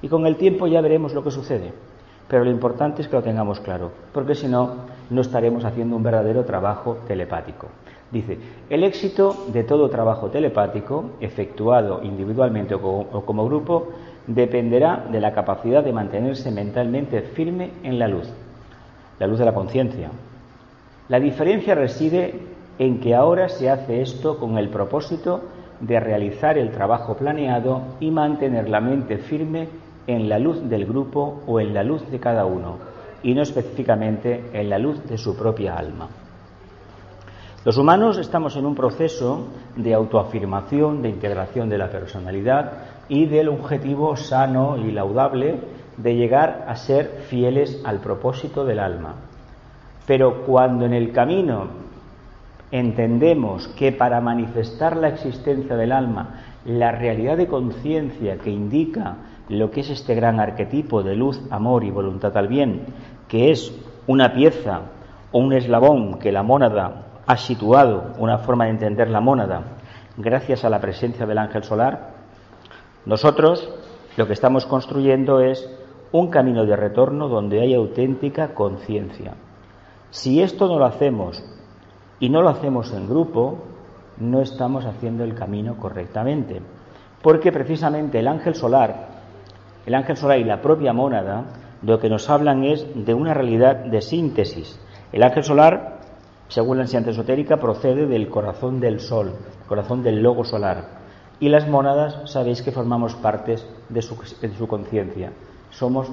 Y 0.01 0.09
con 0.09 0.27
el 0.27 0.35
tiempo 0.35 0.67
ya 0.67 0.81
veremos 0.81 1.13
lo 1.13 1.23
que 1.23 1.31
sucede. 1.31 1.71
Pero 2.27 2.43
lo 2.43 2.51
importante 2.51 3.01
es 3.01 3.07
que 3.07 3.15
lo 3.15 3.23
tengamos 3.23 3.61
claro, 3.61 3.91
porque 4.11 4.35
si 4.35 4.49
no, 4.49 4.69
no 5.09 5.21
estaremos 5.21 5.63
haciendo 5.63 5.95
un 5.95 6.03
verdadero 6.03 6.43
trabajo 6.43 6.97
telepático. 7.07 7.67
Dice, 8.11 8.37
el 8.69 8.83
éxito 8.83 9.45
de 9.53 9.63
todo 9.63 9.89
trabajo 9.89 10.29
telepático, 10.29 11.11
efectuado 11.21 12.01
individualmente 12.03 12.75
o 12.75 13.23
como 13.25 13.45
grupo, 13.45 13.93
dependerá 14.27 15.05
de 15.09 15.21
la 15.21 15.31
capacidad 15.31 15.85
de 15.85 15.93
mantenerse 15.93 16.51
mentalmente 16.51 17.21
firme 17.21 17.71
en 17.81 17.97
la 17.97 18.09
luz, 18.09 18.29
la 19.19 19.27
luz 19.27 19.39
de 19.39 19.45
la 19.45 19.53
conciencia, 19.53 20.11
La 21.09 21.19
diferencia 21.19 21.73
reside 21.73 22.39
en 22.77 22.99
que 22.99 23.15
ahora 23.15 23.49
se 23.49 23.67
hace 23.67 24.01
esto 24.01 24.37
con 24.37 24.59
el 24.59 24.69
propósito 24.69 25.41
de 25.79 25.99
realizar 25.99 26.55
el 26.55 26.69
trabajo 26.69 27.17
planeado 27.17 27.81
y 27.99 28.11
mantener 28.11 28.69
la 28.69 28.79
mente 28.79 29.17
firme 29.17 29.69
en 30.05 30.29
la 30.29 30.37
luz 30.37 30.61
del 30.69 30.85
grupo 30.85 31.41
o 31.47 31.59
en 31.59 31.73
la 31.73 31.83
luz 31.83 32.07
de 32.11 32.19
cada 32.19 32.45
uno, 32.45 32.77
y 33.23 33.33
no 33.33 33.41
específicamente 33.41 34.51
en 34.53 34.69
la 34.69 34.77
luz 34.77 35.03
de 35.05 35.17
su 35.17 35.35
propia 35.35 35.75
alma. 35.75 36.09
Los 37.65 37.77
humanos 37.77 38.19
estamos 38.19 38.55
en 38.55 38.67
un 38.67 38.75
proceso 38.75 39.47
de 39.75 39.95
autoafirmación, 39.95 41.01
de 41.01 41.09
integración 41.09 41.69
de 41.69 41.77
la 41.79 41.89
personalidad 41.89 42.73
y 43.09 43.25
del 43.25 43.49
objetivo 43.49 44.15
sano 44.15 44.77
y 44.77 44.91
laudable 44.91 45.59
de 45.97 46.15
llegar 46.15 46.65
a 46.67 46.75
ser 46.75 47.23
fieles 47.29 47.81
al 47.83 47.99
propósito 47.99 48.63
del 48.63 48.79
alma. 48.79 49.28
Pero 50.09 50.41
cuando 50.43 50.87
en 50.87 50.93
el 50.93 51.11
camino 51.11 51.67
entendemos 52.71 53.67
que 53.77 53.91
para 53.91 54.19
manifestar 54.19 54.97
la 54.97 55.09
existencia 55.09 55.75
del 55.75 55.91
alma, 55.91 56.41
la 56.65 56.91
realidad 56.91 57.37
de 57.37 57.45
conciencia 57.45 58.39
que 58.39 58.49
indica 58.49 59.17
lo 59.49 59.69
que 59.69 59.81
es 59.81 59.91
este 59.91 60.15
gran 60.15 60.39
arquetipo 60.39 61.03
de 61.03 61.15
luz, 61.15 61.39
amor 61.51 61.83
y 61.83 61.91
voluntad 61.91 62.35
al 62.35 62.47
bien, 62.47 62.87
que 63.27 63.51
es 63.51 63.71
una 64.07 64.33
pieza 64.33 64.81
o 65.31 65.37
un 65.37 65.53
eslabón 65.53 66.17
que 66.17 66.31
la 66.31 66.41
mónada 66.41 67.21
ha 67.27 67.37
situado, 67.37 68.13
una 68.17 68.39
forma 68.39 68.65
de 68.65 68.71
entender 68.71 69.11
la 69.11 69.21
mónada, 69.21 69.61
gracias 70.17 70.65
a 70.65 70.71
la 70.71 70.81
presencia 70.81 71.27
del 71.27 71.37
ángel 71.37 71.63
solar, 71.63 72.15
nosotros 73.05 73.71
lo 74.17 74.25
que 74.25 74.33
estamos 74.33 74.65
construyendo 74.65 75.39
es 75.39 75.69
un 76.11 76.31
camino 76.31 76.65
de 76.65 76.75
retorno 76.75 77.27
donde 77.27 77.61
hay 77.61 77.75
auténtica 77.75 78.55
conciencia. 78.55 79.35
Si 80.11 80.41
esto 80.41 80.67
no 80.67 80.79
lo 80.79 80.85
hacemos 80.85 81.43
y 82.19 82.29
no 82.29 82.41
lo 82.41 82.49
hacemos 82.49 82.91
en 82.93 83.07
grupo, 83.07 83.59
no 84.17 84.41
estamos 84.41 84.85
haciendo 84.85 85.23
el 85.23 85.35
camino 85.35 85.77
correctamente. 85.77 86.61
Porque 87.21 87.51
precisamente 87.51 88.19
el 88.19 88.27
ángel 88.27 88.55
solar, 88.55 89.09
el 89.85 89.93
ángel 89.93 90.17
solar 90.17 90.39
y 90.39 90.43
la 90.43 90.61
propia 90.61 90.93
mónada, 90.93 91.45
lo 91.81 91.99
que 91.99 92.09
nos 92.09 92.29
hablan 92.29 92.63
es 92.63 92.85
de 92.95 93.13
una 93.13 93.33
realidad 93.33 93.75
de 93.85 94.01
síntesis. 94.01 94.79
El 95.11 95.23
ángel 95.23 95.43
solar, 95.43 95.99
según 96.47 96.77
la 96.77 96.83
enseñanza 96.83 97.11
esotérica, 97.11 97.57
procede 97.57 98.07
del 98.07 98.29
corazón 98.29 98.79
del 98.79 98.99
sol, 98.99 99.33
corazón 99.67 100.01
del 100.03 100.21
logo 100.21 100.43
solar. 100.43 100.99
Y 101.39 101.49
las 101.49 101.67
mónadas, 101.67 102.31
sabéis 102.31 102.61
que 102.61 102.71
formamos 102.71 103.15
partes 103.15 103.65
de 103.87 104.01
su, 104.01 104.17
de 104.41 104.55
su 104.55 104.67
conciencia. 104.67 105.31
Somos 105.69 106.11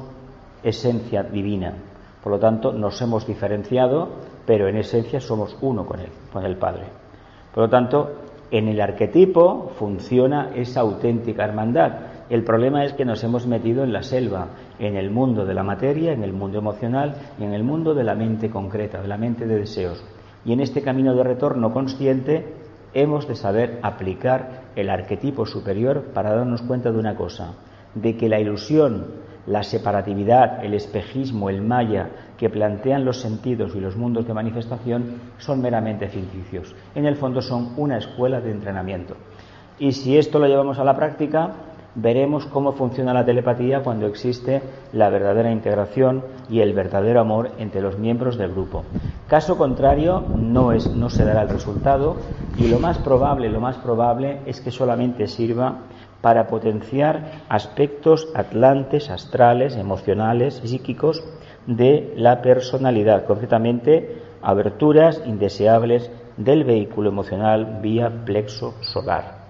esencia 0.62 1.22
divina. 1.22 1.74
Por 2.22 2.32
lo 2.32 2.38
tanto, 2.38 2.72
nos 2.72 3.00
hemos 3.02 3.26
diferenciado, 3.26 4.08
pero 4.46 4.68
en 4.68 4.76
esencia 4.76 5.20
somos 5.20 5.56
uno 5.60 5.86
con 5.86 6.00
él, 6.00 6.10
con 6.32 6.44
el 6.44 6.56
Padre. 6.56 6.86
Por 7.54 7.64
lo 7.64 7.70
tanto, 7.70 8.10
en 8.50 8.68
el 8.68 8.80
arquetipo 8.80 9.72
funciona 9.76 10.50
esa 10.54 10.80
auténtica 10.80 11.44
hermandad. 11.44 11.92
El 12.28 12.44
problema 12.44 12.84
es 12.84 12.92
que 12.92 13.04
nos 13.04 13.22
hemos 13.24 13.46
metido 13.46 13.84
en 13.84 13.92
la 13.92 14.02
selva, 14.02 14.48
en 14.78 14.96
el 14.96 15.10
mundo 15.10 15.44
de 15.44 15.54
la 15.54 15.62
materia, 15.62 16.12
en 16.12 16.22
el 16.22 16.32
mundo 16.32 16.58
emocional 16.58 17.14
y 17.38 17.44
en 17.44 17.54
el 17.54 17.62
mundo 17.62 17.94
de 17.94 18.04
la 18.04 18.14
mente 18.14 18.50
concreta, 18.50 19.00
de 19.00 19.08
la 19.08 19.16
mente 19.16 19.46
de 19.46 19.58
deseos. 19.58 20.02
Y 20.44 20.52
en 20.52 20.60
este 20.60 20.82
camino 20.82 21.14
de 21.14 21.24
retorno 21.24 21.72
consciente 21.72 22.54
hemos 22.94 23.26
de 23.26 23.34
saber 23.34 23.78
aplicar 23.82 24.62
el 24.76 24.90
arquetipo 24.90 25.44
superior 25.44 26.12
para 26.14 26.34
darnos 26.34 26.62
cuenta 26.62 26.90
de 26.92 26.98
una 26.98 27.16
cosa, 27.16 27.54
de 27.94 28.16
que 28.16 28.28
la 28.28 28.40
ilusión, 28.40 29.06
la 29.46 29.62
separatividad, 29.62 30.64
el 30.64 30.74
espejismo, 30.74 31.48
el 31.48 31.62
maya 31.62 32.08
que 32.36 32.50
plantean 32.50 33.04
los 33.04 33.20
sentidos 33.20 33.74
y 33.74 33.80
los 33.80 33.96
mundos 33.96 34.26
de 34.26 34.34
manifestación 34.34 35.20
son 35.38 35.60
meramente 35.60 36.08
ficticios. 36.08 36.74
En 36.94 37.06
el 37.06 37.16
fondo 37.16 37.40
son 37.40 37.74
una 37.76 37.98
escuela 37.98 38.40
de 38.40 38.50
entrenamiento. 38.50 39.16
Y 39.78 39.92
si 39.92 40.16
esto 40.16 40.38
lo 40.38 40.46
llevamos 40.46 40.78
a 40.78 40.84
la 40.84 40.96
práctica, 40.96 41.52
veremos 41.96 42.46
cómo 42.46 42.72
funciona 42.72 43.14
la 43.14 43.24
telepatía 43.24 43.82
cuando 43.82 44.06
existe 44.06 44.62
la 44.92 45.08
verdadera 45.08 45.50
integración 45.50 46.22
y 46.48 46.60
el 46.60 46.74
verdadero 46.74 47.20
amor 47.20 47.50
entre 47.58 47.80
los 47.80 47.98
miembros 47.98 48.36
del 48.36 48.52
grupo. 48.52 48.84
Caso 49.28 49.56
contrario, 49.56 50.22
no, 50.36 50.72
es, 50.72 50.94
no 50.94 51.08
se 51.08 51.24
dará 51.24 51.42
el 51.42 51.48
resultado 51.48 52.16
y 52.58 52.68
lo 52.68 52.78
más 52.78 52.98
probable, 52.98 53.48
lo 53.48 53.60
más 53.60 53.76
probable 53.76 54.40
es 54.46 54.60
que 54.60 54.70
solamente 54.70 55.26
sirva 55.26 55.78
para 56.20 56.46
potenciar 56.46 57.42
aspectos 57.48 58.28
atlantes, 58.34 59.10
astrales, 59.10 59.76
emocionales, 59.76 60.62
psíquicos 60.64 61.24
de 61.66 62.12
la 62.16 62.42
personalidad, 62.42 63.24
concretamente 63.26 64.22
aberturas 64.42 65.22
indeseables 65.26 66.10
del 66.36 66.64
vehículo 66.64 67.10
emocional 67.10 67.80
vía 67.80 68.24
plexo 68.24 68.74
solar 68.80 69.46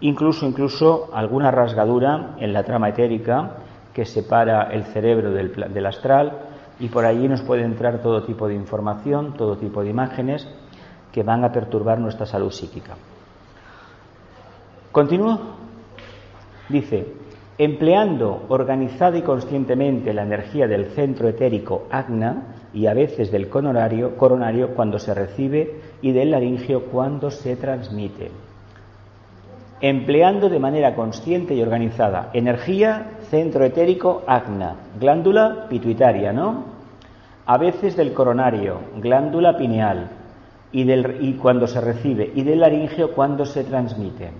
incluso, 0.00 0.46
incluso 0.46 1.10
alguna 1.12 1.50
rasgadura 1.50 2.34
en 2.38 2.52
la 2.52 2.64
trama 2.64 2.88
etérica 2.88 3.56
que 3.94 4.04
separa 4.04 4.70
el 4.72 4.84
cerebro 4.84 5.30
del, 5.30 5.52
del 5.72 5.86
astral 5.86 6.32
y 6.78 6.88
por 6.88 7.04
allí 7.06 7.28
nos 7.28 7.42
puede 7.42 7.62
entrar 7.62 8.02
todo 8.02 8.22
tipo 8.24 8.48
de 8.48 8.54
información, 8.54 9.34
todo 9.36 9.56
tipo 9.56 9.82
de 9.82 9.90
imágenes 9.90 10.46
que 11.12 11.22
van 11.22 11.44
a 11.44 11.52
perturbar 11.52 11.98
nuestra 11.98 12.26
salud 12.26 12.50
psíquica. 12.50 12.94
Continúo. 14.92 15.65
Dice, 16.68 17.06
empleando 17.58 18.44
organizada 18.48 19.16
y 19.16 19.22
conscientemente 19.22 20.12
la 20.12 20.22
energía 20.22 20.66
del 20.66 20.86
centro 20.86 21.28
etérico 21.28 21.86
agna 21.90 22.54
y 22.74 22.86
a 22.86 22.94
veces 22.94 23.30
del 23.30 23.48
coronario, 23.48 24.16
coronario 24.16 24.74
cuando 24.74 24.98
se 24.98 25.14
recibe 25.14 25.80
y 26.02 26.12
del 26.12 26.32
laringio 26.32 26.84
cuando 26.84 27.30
se 27.30 27.56
transmite 27.56 28.30
empleando 29.80 30.48
de 30.48 30.58
manera 30.58 30.94
consciente 30.94 31.54
y 31.54 31.62
organizada 31.62 32.30
energía, 32.32 33.10
centro 33.30 33.64
etérico, 33.64 34.22
acna, 34.26 34.76
glándula 34.98 35.66
pituitaria, 35.68 36.32
¿no? 36.32 36.64
A 37.44 37.58
veces 37.58 37.96
del 37.96 38.12
coronario, 38.12 38.80
glándula 38.96 39.56
pineal, 39.56 40.08
y, 40.72 40.84
del, 40.84 41.18
y 41.20 41.34
cuando 41.34 41.66
se 41.66 41.80
recibe, 41.80 42.32
y 42.34 42.42
del 42.42 42.60
laringio 42.60 43.12
cuando 43.12 43.44
se 43.44 43.64
transmite. 43.64 44.30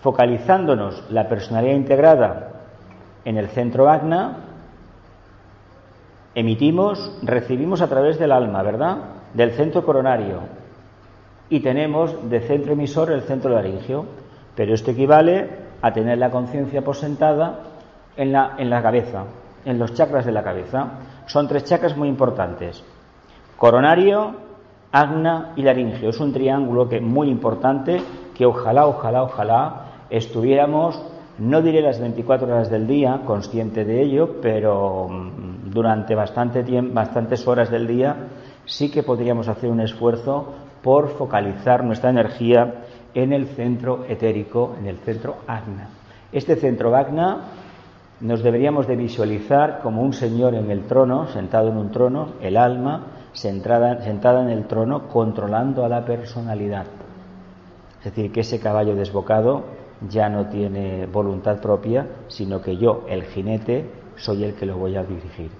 Focalizándonos 0.00 1.04
la 1.10 1.28
personalidad 1.28 1.74
integrada 1.74 2.52
en 3.24 3.36
el 3.36 3.48
centro 3.48 3.90
acna, 3.90 4.36
emitimos, 6.34 7.18
recibimos 7.22 7.82
a 7.82 7.88
través 7.88 8.18
del 8.18 8.32
alma, 8.32 8.62
¿verdad? 8.62 8.98
Del 9.34 9.52
centro 9.52 9.84
coronario, 9.84 10.40
y 11.50 11.60
tenemos 11.60 12.28
de 12.28 12.40
centro 12.40 12.72
emisor 12.72 13.10
el 13.10 13.22
centro 13.22 13.50
laringio. 13.50 14.04
Pero 14.54 14.74
esto 14.74 14.90
equivale 14.90 15.48
a 15.80 15.92
tener 15.92 16.18
la 16.18 16.30
conciencia 16.30 16.82
posentada 16.82 17.60
en 18.16 18.32
la, 18.32 18.56
en 18.58 18.68
la 18.68 18.82
cabeza, 18.82 19.24
en 19.64 19.78
los 19.78 19.94
chakras 19.94 20.26
de 20.26 20.32
la 20.32 20.42
cabeza. 20.42 20.88
Son 21.26 21.46
tres 21.46 21.64
chakras 21.64 21.96
muy 21.96 22.08
importantes. 22.08 22.82
Coronario, 23.56 24.34
agna 24.90 25.52
y 25.56 25.62
laringio. 25.62 26.10
Es 26.10 26.20
un 26.20 26.32
triángulo 26.32 26.88
que 26.88 27.00
muy 27.00 27.28
importante 27.28 28.02
que 28.34 28.46
ojalá, 28.46 28.86
ojalá, 28.86 29.22
ojalá 29.22 29.84
estuviéramos, 30.10 31.00
no 31.38 31.62
diré 31.62 31.80
las 31.80 32.00
24 32.00 32.46
horas 32.46 32.70
del 32.70 32.86
día, 32.86 33.22
consciente 33.24 33.84
de 33.84 34.02
ello, 34.02 34.40
pero 34.40 35.08
mm, 35.08 35.70
durante 35.70 36.14
bastante 36.14 36.62
tiempo, 36.64 36.94
bastantes 36.94 37.46
horas 37.46 37.70
del 37.70 37.86
día 37.86 38.16
sí 38.64 38.90
que 38.90 39.02
podríamos 39.02 39.48
hacer 39.48 39.70
un 39.70 39.80
esfuerzo 39.80 40.52
por 40.82 41.08
focalizar 41.10 41.84
nuestra 41.84 42.10
energía 42.10 42.84
en 43.14 43.32
el 43.32 43.46
centro 43.46 44.04
etérico, 44.08 44.76
en 44.78 44.86
el 44.86 44.98
centro 44.98 45.36
agna. 45.46 45.88
Este 46.32 46.56
centro 46.56 46.94
agna 46.94 47.38
nos 48.20 48.42
deberíamos 48.42 48.86
de 48.86 48.96
visualizar 48.96 49.80
como 49.82 50.02
un 50.02 50.12
señor 50.12 50.54
en 50.54 50.70
el 50.70 50.84
trono, 50.84 51.28
sentado 51.28 51.68
en 51.68 51.76
un 51.76 51.90
trono, 51.90 52.34
el 52.40 52.56
alma 52.56 53.06
sentada, 53.32 54.02
sentada 54.02 54.42
en 54.42 54.50
el 54.50 54.66
trono, 54.66 55.08
controlando 55.08 55.84
a 55.84 55.88
la 55.88 56.04
personalidad. 56.04 56.86
Es 57.98 58.04
decir, 58.04 58.32
que 58.32 58.40
ese 58.40 58.60
caballo 58.60 58.94
desbocado 58.94 59.64
ya 60.08 60.28
no 60.28 60.46
tiene 60.46 61.06
voluntad 61.06 61.60
propia, 61.60 62.06
sino 62.28 62.60
que 62.60 62.76
yo, 62.76 63.04
el 63.08 63.24
jinete, 63.24 63.90
soy 64.16 64.44
el 64.44 64.54
que 64.54 64.66
lo 64.66 64.76
voy 64.76 64.96
a 64.96 65.04
dirigir. 65.04 65.50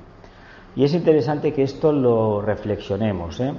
Y 0.77 0.85
es 0.85 0.95
interesante 0.95 1.53
que 1.53 1.63
esto 1.63 1.93
lo 1.93 2.41
reflexionemos. 2.41 3.41
¿eh? 3.41 3.53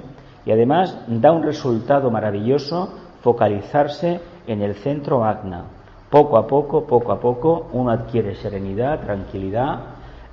Y 0.46 0.52
además 0.52 1.04
da 1.08 1.32
un 1.32 1.42
resultado 1.42 2.10
maravilloso 2.10 2.94
focalizarse 3.20 4.20
en 4.46 4.62
el 4.62 4.74
centro 4.76 5.24
agna. 5.24 5.64
Poco 6.08 6.38
a 6.38 6.46
poco, 6.46 6.86
poco 6.86 7.12
a 7.12 7.20
poco, 7.20 7.68
uno 7.72 7.90
adquiere 7.90 8.34
serenidad, 8.34 9.00
tranquilidad, 9.00 9.80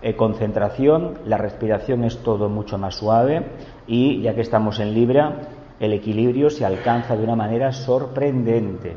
eh, 0.01 0.16
concentración, 0.16 1.20
la 1.25 1.38
respiración 1.38 2.04
es 2.04 2.18
todo 2.20 2.50
mucho 2.50 2.77
más 2.77 2.96
suave 2.96 3.46
y 3.86 4.22
ya 4.22 4.34
que 4.34 4.42
estamos 4.42 4.80
en 4.80 4.94
Libra, 4.94 5.42
el 5.80 5.94
equilibrio 5.94 6.50
se 6.50 6.66
alcanza 6.66 7.16
de 7.16 7.24
una 7.24 7.36
manera 7.36 7.72
sorprendente. 7.72 8.96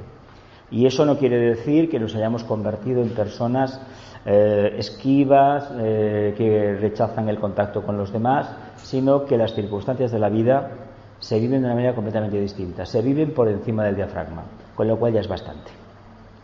Y 0.71 0.87
eso 0.87 1.05
no 1.05 1.19
quiere 1.19 1.39
decir 1.39 1.91
que 1.91 1.99
nos 1.99 2.15
hayamos 2.15 2.45
convertido 2.45 3.03
en 3.03 3.11
personas 3.11 3.81
eh, 4.25 4.75
esquivas, 4.79 5.71
eh, 5.79 6.35
que 6.37 6.77
rechazan 6.81 7.29
el 7.29 7.39
contacto 7.39 7.83
con 7.83 7.97
los 7.97 8.13
demás, 8.13 8.55
sino 8.77 9.25
que 9.25 9.37
las 9.37 9.55
circunstancias 9.55 10.13
de 10.13 10.19
la 10.19 10.29
vida 10.29 10.71
se 11.19 11.39
viven 11.41 11.61
de 11.61 11.67
una 11.67 11.75
manera 11.75 11.95
completamente 11.95 12.41
distinta. 12.41 12.87
Se 12.87 13.03
viven 13.03 13.33
por 13.33 13.49
encima 13.49 13.85
del 13.85 13.97
diafragma, 13.97 14.45
con 14.75 14.87
lo 14.87 14.99
cual 14.99 15.13
ya 15.13 15.21
es 15.21 15.29
bastante. 15.29 15.71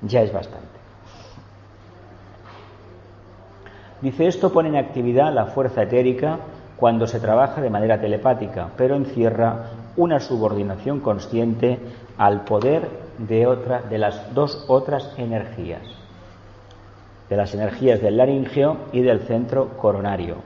Ya 0.03 0.23
es 0.23 0.33
bastante. 0.33 0.77
Dice, 4.01 4.27
esto 4.27 4.53
pone 4.53 4.69
en 4.69 4.77
actividad 4.77 5.33
la 5.33 5.47
fuerza 5.47 5.83
etérica 5.83 6.39
cuando 6.77 7.07
se 7.07 7.21
trabaja 7.21 7.63
de 7.63 7.71
manera 7.71 7.99
telepática, 7.99 8.69
pero 8.77 8.95
encierra 8.95 9.71
una 9.97 10.21
subordinación 10.21 11.01
consciente 11.01 11.79
al 12.19 12.45
poder 12.45 13.06
de 13.19 13.47
otra 13.47 13.83
de 13.83 13.99
las 13.99 14.35
dos 14.35 14.65
otras 14.69 15.13
energías, 15.17 15.83
de 17.29 17.37
las 17.37 17.55
energías 17.55 18.01
del 18.01 18.17
laringeo 18.17 18.77
y 18.93 19.03
del 19.03 19.21
centro 19.21 19.77
coronario. 19.77 20.37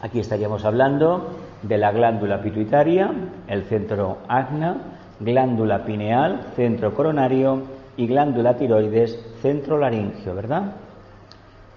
Aquí 0.00 0.20
estaríamos 0.20 0.64
hablando 0.64 1.30
de 1.62 1.78
la 1.78 1.90
glándula 1.90 2.42
pituitaria, 2.42 3.10
el 3.48 3.62
centro 3.64 4.18
agna, 4.28 4.76
glándula 5.20 5.84
pineal, 5.84 6.48
centro 6.56 6.94
coronario 6.94 7.62
y 7.96 8.06
glándula 8.06 8.56
tiroides, 8.56 9.18
centro 9.40 9.78
laringio, 9.78 10.34
¿verdad? 10.34 10.72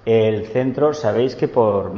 El 0.05 0.45
centro, 0.47 0.93
sabéis 0.93 1.35
que 1.35 1.47
por, 1.47 1.91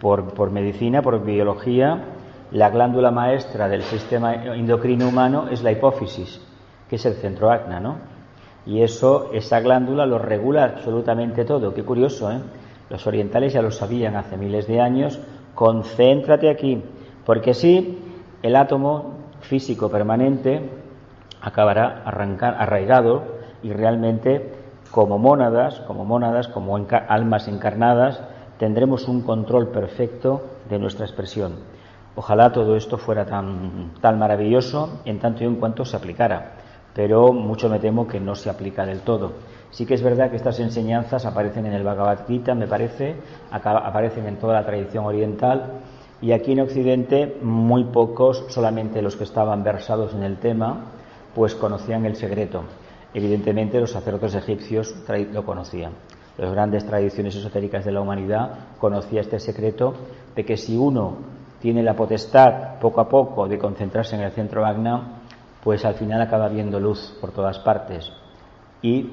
por, 0.00 0.50
medicina, 0.50 1.02
por 1.02 1.24
biología, 1.24 2.13
la 2.54 2.70
glándula 2.70 3.10
maestra 3.10 3.68
del 3.68 3.82
sistema 3.82 4.32
endocrino 4.32 5.08
humano 5.08 5.48
es 5.50 5.64
la 5.64 5.72
hipófisis, 5.72 6.40
que 6.88 6.96
es 6.96 7.04
el 7.04 7.14
centro 7.14 7.50
acna, 7.50 7.80
¿no? 7.80 7.96
Y 8.64 8.82
eso, 8.82 9.30
esa 9.32 9.58
glándula 9.58 10.06
lo 10.06 10.20
regula 10.20 10.62
absolutamente 10.62 11.44
todo. 11.44 11.74
Qué 11.74 11.82
curioso, 11.82 12.30
¿eh? 12.30 12.38
Los 12.90 13.08
orientales 13.08 13.52
ya 13.52 13.60
lo 13.60 13.72
sabían 13.72 14.14
hace 14.14 14.36
miles 14.36 14.68
de 14.68 14.80
años. 14.80 15.18
Concéntrate 15.56 16.48
aquí, 16.48 16.80
porque 17.26 17.54
si 17.54 17.98
el 18.40 18.54
átomo 18.54 19.14
físico 19.40 19.90
permanente 19.90 20.70
acabará 21.40 22.04
arraigado 22.04 23.24
y 23.64 23.72
realmente 23.72 24.52
como 24.92 25.18
mónadas, 25.18 25.80
como 25.80 26.04
mónadas, 26.04 26.46
como 26.46 26.76
almas 27.08 27.48
encarnadas, 27.48 28.22
tendremos 28.58 29.08
un 29.08 29.22
control 29.22 29.70
perfecto 29.70 30.42
de 30.70 30.78
nuestra 30.78 31.04
expresión. 31.04 31.73
Ojalá 32.16 32.52
todo 32.52 32.76
esto 32.76 32.96
fuera 32.96 33.26
tan, 33.26 34.18
maravilloso 34.18 35.00
en 35.04 35.18
tanto 35.18 35.42
y 35.42 35.46
en 35.46 35.56
cuanto 35.56 35.84
se 35.84 35.96
aplicara, 35.96 36.52
pero 36.94 37.32
mucho 37.32 37.68
me 37.68 37.80
temo 37.80 38.06
que 38.06 38.20
no 38.20 38.36
se 38.36 38.48
aplica 38.48 38.86
del 38.86 39.00
todo. 39.00 39.32
Sí 39.70 39.84
que 39.84 39.94
es 39.94 40.02
verdad 40.02 40.30
que 40.30 40.36
estas 40.36 40.60
enseñanzas 40.60 41.26
aparecen 41.26 41.66
en 41.66 41.72
el 41.72 41.82
Bhagavad 41.82 42.26
Gita, 42.28 42.54
me 42.54 42.68
parece, 42.68 43.16
aparecen 43.50 44.28
en 44.28 44.36
toda 44.36 44.54
la 44.54 44.64
tradición 44.64 45.04
oriental 45.04 45.80
y 46.22 46.30
aquí 46.30 46.52
en 46.52 46.60
Occidente 46.60 47.36
muy 47.42 47.82
pocos, 47.84 48.44
solamente 48.48 49.02
los 49.02 49.16
que 49.16 49.24
estaban 49.24 49.64
versados 49.64 50.14
en 50.14 50.22
el 50.22 50.36
tema, 50.36 50.92
pues 51.34 51.56
conocían 51.56 52.06
el 52.06 52.14
secreto. 52.14 52.62
Evidentemente 53.12 53.80
los 53.80 53.90
sacerdotes 53.90 54.36
egipcios 54.36 54.94
lo 55.32 55.44
conocían. 55.44 55.92
Las 56.38 56.52
grandes 56.52 56.86
tradiciones 56.86 57.34
esotéricas 57.34 57.84
de 57.84 57.92
la 57.92 58.00
humanidad 58.00 58.50
conocía 58.78 59.20
este 59.20 59.40
secreto 59.40 59.94
de 60.34 60.44
que 60.44 60.56
si 60.56 60.76
uno 60.76 61.33
tiene 61.64 61.82
la 61.82 61.96
potestad 61.96 62.78
poco 62.78 63.00
a 63.00 63.08
poco 63.08 63.48
de 63.48 63.56
concentrarse 63.56 64.16
en 64.16 64.20
el 64.20 64.32
centro 64.32 64.60
magna, 64.60 65.22
pues 65.62 65.82
al 65.86 65.94
final 65.94 66.20
acaba 66.20 66.46
viendo 66.48 66.78
luz 66.78 67.16
por 67.22 67.30
todas 67.30 67.58
partes 67.60 68.12
y 68.82 69.08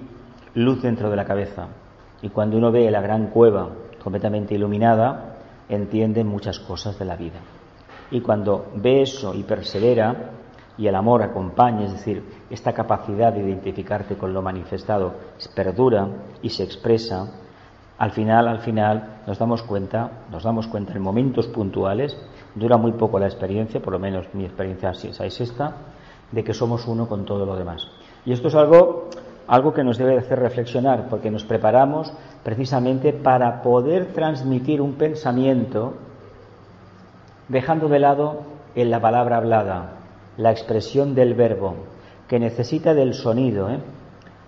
luz 0.56 0.82
dentro 0.82 1.10
de 1.10 1.16
la 1.16 1.24
cabeza. 1.24 1.70
Y 2.22 2.28
cuando 2.28 2.58
uno 2.58 2.70
ve 2.70 2.92
la 2.92 3.00
gran 3.00 3.28
cueva 3.28 3.70
completamente 4.04 4.56
iluminada, 4.56 5.38
entiende 5.70 6.26
muchas 6.26 6.60
cosas 6.60 7.00
de 7.00 7.06
la 7.06 7.16
vida. 7.16 7.40
Y 8.12 8.20
cuando 8.20 8.66
ve 8.76 9.02
eso 9.02 9.34
y 9.34 9.44
persevera, 9.44 10.32
y 10.78 10.88
el 10.88 10.96
amor 10.96 11.24
acompaña, 11.24 11.86
es 11.86 11.94
decir, 11.94 12.22
esta 12.50 12.74
capacidad 12.74 13.32
de 13.32 13.48
identificarte 13.48 14.18
con 14.18 14.34
lo 14.34 14.42
manifestado 14.42 15.14
perdura 15.56 16.06
y 16.42 16.50
se 16.50 16.64
expresa, 16.64 17.30
al 18.02 18.12
final, 18.12 18.48
al 18.48 18.60
final 18.60 19.22
nos 19.28 19.38
damos 19.38 19.62
cuenta, 19.62 20.24
nos 20.32 20.44
damos 20.44 20.68
cuenta 20.68 20.92
en 20.92 21.02
momentos 21.04 21.48
puntuales, 21.48 22.18
dura 22.56 22.78
muy 22.78 22.94
poco 22.94 23.20
la 23.20 23.28
experiencia, 23.28 23.82
por 23.82 23.94
lo 23.94 24.00
menos 24.00 24.28
mi 24.34 24.46
experiencia 24.46 24.92
es 24.92 25.42
esta, 25.42 25.76
de 26.32 26.44
que 26.44 26.54
somos 26.54 26.88
uno 26.88 27.08
con 27.08 27.26
todo 27.26 27.46
lo 27.46 27.56
demás. 27.56 27.88
Y 28.26 28.34
esto 28.34 28.48
es 28.48 28.56
algo, 28.56 29.10
algo 29.48 29.74
que 29.74 29.84
nos 29.84 29.98
debe 29.98 30.18
hacer 30.18 30.40
reflexionar, 30.40 31.08
porque 31.10 31.32
nos 31.32 31.44
preparamos 31.44 32.14
precisamente 32.44 33.14
para 33.14 33.62
poder 33.62 34.14
transmitir 34.14 34.82
un 34.82 34.94
pensamiento 34.94 35.94
dejando 37.48 37.90
de 37.90 38.00
lado 38.00 38.42
en 38.76 38.92
la 38.92 39.02
palabra 39.02 39.38
hablada, 39.38 39.98
la 40.38 40.52
expresión 40.52 41.16
del 41.16 41.34
verbo, 41.34 41.76
que 42.28 42.40
necesita 42.40 42.94
del 42.94 43.14
sonido. 43.14 43.70
¿eh? 43.70 43.80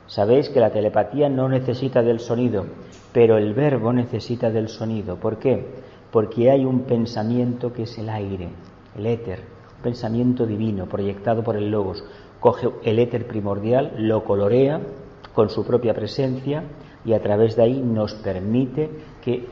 Sabéis 0.07 0.49
que 0.49 0.61
la 0.61 0.69
telepatía 0.69 1.29
no 1.29 1.49
necesita 1.49 2.01
del 2.01 2.19
sonido, 2.19 2.65
pero 3.11 3.37
el 3.37 3.53
verbo 3.53 3.91
necesita 3.91 4.49
del 4.49 4.69
sonido. 4.69 5.17
¿Por 5.17 5.37
qué? 5.37 5.82
Porque 6.13 6.51
hay 6.51 6.63
un 6.63 6.81
pensamiento 6.81 7.73
que 7.73 7.83
es 7.83 7.97
el 7.97 8.07
aire, 8.07 8.49
el 8.95 9.07
éter, 9.07 9.39
un 9.77 9.81
pensamiento 9.81 10.45
divino 10.45 10.85
proyectado 10.85 11.43
por 11.43 11.57
el 11.57 11.71
logos. 11.71 12.03
Coge 12.39 12.69
el 12.83 12.99
éter 12.99 13.25
primordial, 13.25 13.95
lo 13.97 14.23
colorea 14.23 14.79
con 15.33 15.49
su 15.49 15.65
propia 15.65 15.95
presencia 15.95 16.65
y 17.03 17.13
a 17.13 17.21
través 17.23 17.55
de 17.55 17.63
ahí 17.63 17.81
nos 17.81 18.13
permite 18.13 18.91
que 19.23 19.47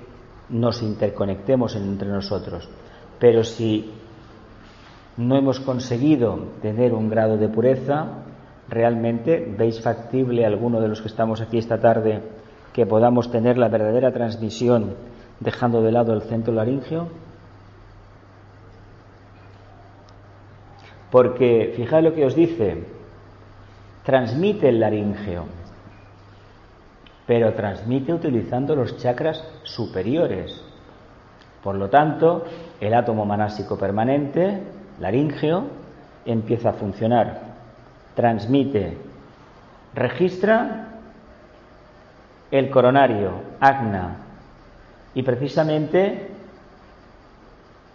nos 0.50 0.84
interconectemos 0.84 1.76
entre 1.76 2.10
nosotros. 2.10 2.70
Pero 3.18 3.44
si 3.44 3.90
no 5.18 5.36
hemos 5.36 5.60
conseguido 5.62 6.38
tener 6.62 6.94
un 6.94 7.10
grado 7.10 7.38
de 7.38 7.50
pureza, 7.50 8.24
¿realmente 8.70 9.52
veis 9.58 9.82
factible 9.82 10.46
alguno 10.46 10.80
de 10.80 10.90
los 10.90 11.02
que 11.02 11.08
estamos 11.08 11.42
aquí 11.42 11.58
esta 11.58 11.80
tarde 11.80 12.22
que 12.72 12.86
podamos 12.86 13.32
tener 13.32 13.58
la 13.58 13.68
verdadera 13.68 14.14
transmisión 14.14 14.94
dejando 15.42 15.82
de 15.82 15.92
lado 15.92 16.14
el 16.14 16.22
centro 16.22 16.54
laringio? 16.54 17.10
Porque 21.12 21.74
fijaos 21.76 22.04
lo 22.04 22.14
que 22.14 22.26
os 22.26 22.36
dice, 22.36 22.86
transmite 24.06 24.70
el 24.70 24.80
laringeo, 24.80 25.44
pero 27.28 27.54
transmite 27.54 28.14
utilizando 28.14 28.76
los 28.76 28.98
chakras 28.98 29.44
superiores. 29.64 30.64
Por 31.62 31.76
lo 31.76 31.90
tanto, 31.90 32.46
el 32.80 32.94
átomo 32.94 33.26
manásico 33.26 33.78
permanente 33.78 34.62
laringeo 35.00 35.66
empieza 36.26 36.70
a 36.70 36.74
funcionar, 36.74 37.42
transmite, 38.16 38.98
registra 39.94 40.88
el 42.52 42.70
coronario, 42.70 43.32
agna, 43.60 44.18
y 45.14 45.24
precisamente 45.24 46.30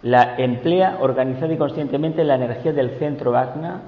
la 0.03 0.35
emplea 0.37 0.97
organizada 1.01 1.53
y 1.53 1.57
conscientemente 1.57 2.23
la 2.23 2.35
energía 2.35 2.71
del 2.71 2.91
centro 2.91 3.35
agna 3.35 3.81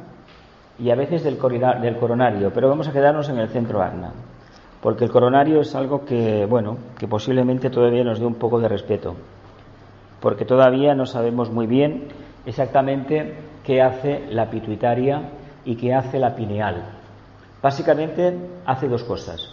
y 0.79 0.89
a 0.89 0.95
veces 0.95 1.23
del, 1.23 1.37
coronario, 1.37 2.51
pero 2.53 2.69
vamos 2.69 2.87
a 2.87 2.93
quedarnos 2.93 3.29
en 3.29 3.37
el 3.37 3.49
centro 3.49 3.81
agna, 3.81 4.13
porque 4.81 5.03
el 5.03 5.11
coronario 5.11 5.61
es 5.61 5.75
algo 5.75 6.05
que, 6.05 6.45
bueno, 6.45 6.77
que 6.97 7.07
posiblemente 7.07 7.69
todavía 7.69 8.03
nos 8.03 8.19
dé 8.19 8.25
un 8.25 8.35
poco 8.35 8.59
de 8.59 8.69
respeto, 8.69 9.15
porque 10.21 10.45
todavía 10.45 10.95
no 10.95 11.05
sabemos 11.05 11.51
muy 11.51 11.67
bien 11.67 12.07
exactamente 12.45 13.35
qué 13.63 13.81
hace 13.81 14.25
la 14.31 14.49
pituitaria 14.49 15.29
y 15.65 15.75
qué 15.75 15.93
hace 15.93 16.17
la 16.17 16.35
pineal. 16.35 16.83
Básicamente 17.61 18.37
hace 18.65 18.87
dos 18.87 19.03
cosas. 19.03 19.49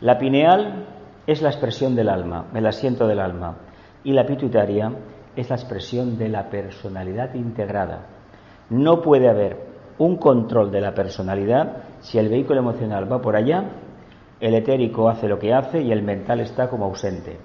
La 0.00 0.18
pineal 0.18 0.86
es 1.26 1.40
la 1.42 1.50
expresión 1.50 1.94
del 1.94 2.08
alma, 2.08 2.46
el 2.54 2.66
asiento 2.66 3.06
del 3.06 3.20
alma, 3.20 3.56
y 4.02 4.12
la 4.12 4.26
pituitaria 4.26 4.92
es 5.36 5.48
la 5.48 5.56
expresión 5.56 6.18
de 6.18 6.28
la 6.28 6.50
personalidad 6.50 7.34
integrada. 7.34 8.06
No 8.70 9.00
puede 9.00 9.28
haber 9.28 9.74
un 9.98 10.16
control 10.16 10.70
de 10.70 10.80
la 10.80 10.94
personalidad 10.94 11.84
si 12.00 12.18
el 12.18 12.28
vehículo 12.28 12.60
emocional 12.60 13.10
va 13.10 13.20
por 13.20 13.36
allá, 13.36 13.64
el 14.40 14.54
etérico 14.54 15.08
hace 15.08 15.28
lo 15.28 15.38
que 15.38 15.54
hace 15.54 15.80
y 15.80 15.92
el 15.92 16.02
mental 16.02 16.40
está 16.40 16.68
como 16.68 16.84
ausente. 16.84 17.38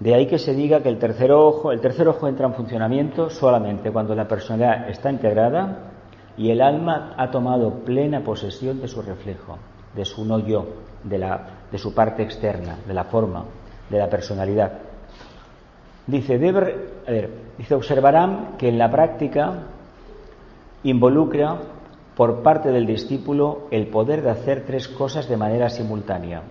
De 0.00 0.14
ahí 0.14 0.26
que 0.26 0.38
se 0.38 0.54
diga 0.54 0.80
que 0.80 0.88
el 0.88 0.98
tercer 0.98 1.32
ojo, 1.32 1.72
el 1.72 1.80
tercer 1.80 2.06
ojo 2.06 2.28
entra 2.28 2.46
en 2.46 2.54
funcionamiento 2.54 3.30
solamente 3.30 3.90
cuando 3.90 4.14
la 4.14 4.28
personalidad 4.28 4.88
está 4.88 5.10
integrada 5.10 5.90
y 6.36 6.50
el 6.50 6.62
alma 6.62 7.14
ha 7.16 7.30
tomado 7.30 7.84
plena 7.84 8.22
posesión 8.22 8.80
de 8.80 8.86
su 8.86 9.02
reflejo, 9.02 9.58
de 9.96 10.04
su 10.04 10.24
no 10.24 10.38
yo, 10.38 10.66
de, 11.04 11.18
la, 11.18 11.46
de 11.70 11.78
su 11.78 11.94
parte 11.94 12.22
externa, 12.22 12.78
de 12.86 12.94
la 12.94 13.04
forma, 13.04 13.44
de 13.88 13.98
la 13.98 14.08
personalidad. 14.08 14.72
Dice, 16.06 16.38
debe, 16.38 16.88
dice, 17.58 17.74
observarán 17.74 18.56
que 18.58 18.68
en 18.68 18.78
la 18.78 18.90
práctica 18.90 19.64
involucra 20.82 21.58
por 22.16 22.42
parte 22.42 22.70
del 22.70 22.86
discípulo 22.86 23.68
el 23.70 23.88
poder 23.88 24.22
de 24.22 24.30
hacer 24.30 24.64
tres 24.66 24.88
cosas 24.88 25.28
de 25.28 25.36
manera 25.36 25.68
simultánea. 25.68 26.42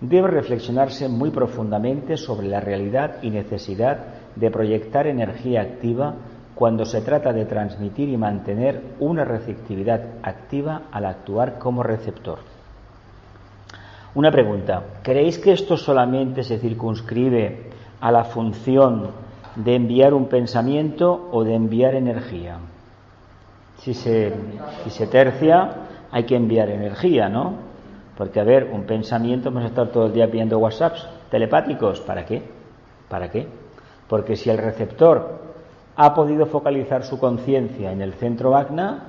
debe 0.00 0.28
reflexionarse 0.28 1.08
muy 1.08 1.30
profundamente 1.30 2.16
sobre 2.16 2.48
la 2.48 2.60
realidad 2.60 3.22
y 3.22 3.30
necesidad 3.30 3.98
de 4.34 4.50
proyectar 4.50 5.06
energía 5.06 5.62
activa 5.62 6.14
cuando 6.54 6.84
se 6.84 7.00
trata 7.00 7.32
de 7.32 7.46
transmitir 7.46 8.08
y 8.08 8.16
mantener 8.16 8.80
una 9.00 9.24
receptividad 9.24 10.00
activa 10.22 10.82
al 10.92 11.06
actuar 11.06 11.58
como 11.58 11.82
receptor. 11.82 12.53
Una 14.14 14.30
pregunta, 14.30 15.00
¿creéis 15.02 15.38
que 15.40 15.52
esto 15.52 15.76
solamente 15.76 16.44
se 16.44 16.58
circunscribe 16.58 17.70
a 18.00 18.12
la 18.12 18.22
función 18.22 19.10
de 19.56 19.74
enviar 19.74 20.14
un 20.14 20.26
pensamiento 20.26 21.28
o 21.32 21.42
de 21.42 21.54
enviar 21.54 21.96
energía? 21.96 22.58
Si 23.78 23.92
se, 23.92 24.32
tercia, 25.10 25.68
hay 26.12 26.24
que 26.24 26.36
enviar 26.36 26.70
energía, 26.70 27.28
¿no? 27.28 27.54
Porque, 28.16 28.38
a 28.38 28.44
ver, 28.44 28.70
un 28.72 28.84
pensamiento, 28.84 29.50
vamos 29.50 29.64
a 29.64 29.68
estar 29.68 29.88
todo 29.88 30.06
el 30.06 30.12
día 30.12 30.26
viendo 30.26 30.58
WhatsApps 30.58 31.08
telepáticos, 31.28 32.00
¿para 32.00 32.24
qué? 32.24 32.40
¿Para 33.08 33.28
qué? 33.32 33.48
Porque 34.08 34.36
si 34.36 34.48
el 34.48 34.58
receptor 34.58 35.40
ha 35.96 36.14
podido 36.14 36.46
focalizar 36.46 37.02
su 37.02 37.18
conciencia 37.18 37.90
en 37.90 38.00
el 38.00 38.12
centro 38.12 38.50
Vagna, 38.50 39.08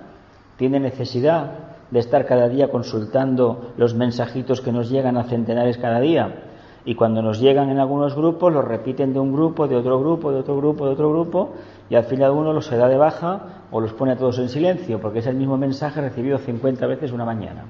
tiene 0.58 0.80
necesidad 0.80 1.75
de 1.96 2.02
estar 2.02 2.26
cada 2.26 2.50
día 2.50 2.68
consultando 2.68 3.72
los 3.78 3.96
mensajitos 3.96 4.60
que 4.60 4.74
nos 4.74 4.90
llegan 4.90 5.16
a 5.16 5.24
centenares 5.24 5.78
cada 5.78 6.02
día. 6.02 6.44
Y 6.84 6.96
cuando 6.96 7.22
nos 7.22 7.40
llegan 7.40 7.70
en 7.70 7.80
algunos 7.80 8.18
grupos, 8.18 8.52
los 8.52 8.66
repiten 8.66 9.14
de 9.14 9.20
un 9.20 9.32
grupo, 9.32 9.66
de 9.70 9.78
otro 9.78 9.98
grupo, 9.98 10.30
de 10.34 10.40
otro 10.40 10.58
grupo, 10.58 10.88
de 10.88 10.92
otro 10.92 11.10
grupo, 11.10 11.54
y 11.90 11.96
al 11.96 12.04
final 12.04 12.32
uno 12.32 12.52
los 12.52 12.66
se 12.66 12.76
da 12.76 12.90
de 12.90 12.98
baja 12.98 13.44
o 13.72 13.80
los 13.80 13.94
pone 13.94 14.12
a 14.12 14.18
todos 14.18 14.38
en 14.40 14.50
silencio, 14.50 15.00
porque 15.00 15.20
es 15.20 15.28
el 15.28 15.38
mismo 15.38 15.56
mensaje 15.56 16.02
recibido 16.02 16.38
50 16.38 16.86
veces 16.86 17.14
una 17.14 17.24
mañana. 17.24 17.64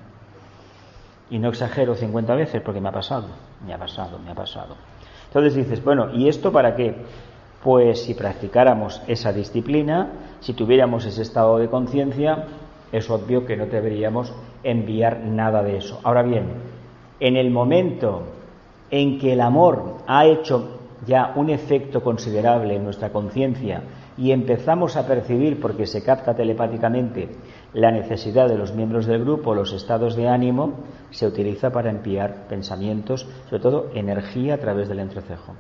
Y 1.30 1.38
no 1.38 1.50
exagero 1.50 1.94
50 1.94 2.34
veces 2.34 2.64
porque 2.64 2.82
me 2.82 2.90
ha 2.90 2.94
pasado, 2.94 3.28
me 3.64 3.76
ha 3.76 3.78
pasado, 3.78 4.18
me 4.18 4.32
ha 4.32 4.36
pasado. 4.36 4.76
Entonces 5.28 5.54
dices, 5.54 5.84
bueno, 5.84 6.12
¿y 6.16 6.28
esto 6.30 6.52
para 6.52 6.76
qué? 6.76 6.96
Pues 7.64 8.02
si 8.02 8.16
practicáramos 8.16 9.04
esa 9.06 9.32
disciplina, 9.32 10.08
si 10.40 10.54
tuviéramos 10.54 11.06
ese 11.06 11.22
estado 11.22 11.60
de 11.60 11.70
conciencia, 11.70 12.46
es 12.98 13.10
obvio 13.10 13.46
que 13.46 13.58
no 13.58 13.66
deberíamos 13.66 14.34
enviar 14.64 15.20
nada 15.22 15.64
de 15.64 15.78
eso. 15.78 16.00
Ahora 16.04 16.24
bien, 16.24 16.46
en 17.20 17.36
el 17.36 17.52
momento 17.52 18.24
en 18.90 19.20
que 19.20 19.34
el 19.34 19.42
amor 19.42 19.98
ha 20.08 20.26
hecho 20.26 20.80
ya 21.06 21.34
un 21.36 21.50
efecto 21.50 22.02
considerable 22.02 22.76
en 22.76 22.84
nuestra 22.84 23.12
conciencia 23.12 23.84
y 24.18 24.32
empezamos 24.32 24.96
a 24.96 25.06
percibir, 25.06 25.60
porque 25.60 25.86
se 25.86 26.04
capta 26.04 26.34
telepáticamente, 26.34 27.30
la 27.74 27.92
necesidad 27.92 28.48
de 28.48 28.58
los 28.58 28.74
miembros 28.74 29.06
del 29.06 29.22
grupo, 29.22 29.54
los 29.54 29.74
estados 29.74 30.16
de 30.16 30.30
ánimo, 30.30 30.74
se 31.12 31.28
utiliza 31.28 31.70
para 31.72 31.92
enviar 31.92 32.48
pensamientos, 32.48 33.28
sobre 33.50 33.62
todo 33.62 33.90
energía 33.94 34.56
a 34.56 34.58
través 34.58 34.88
del 34.88 35.00
entrecejo. 35.00 35.54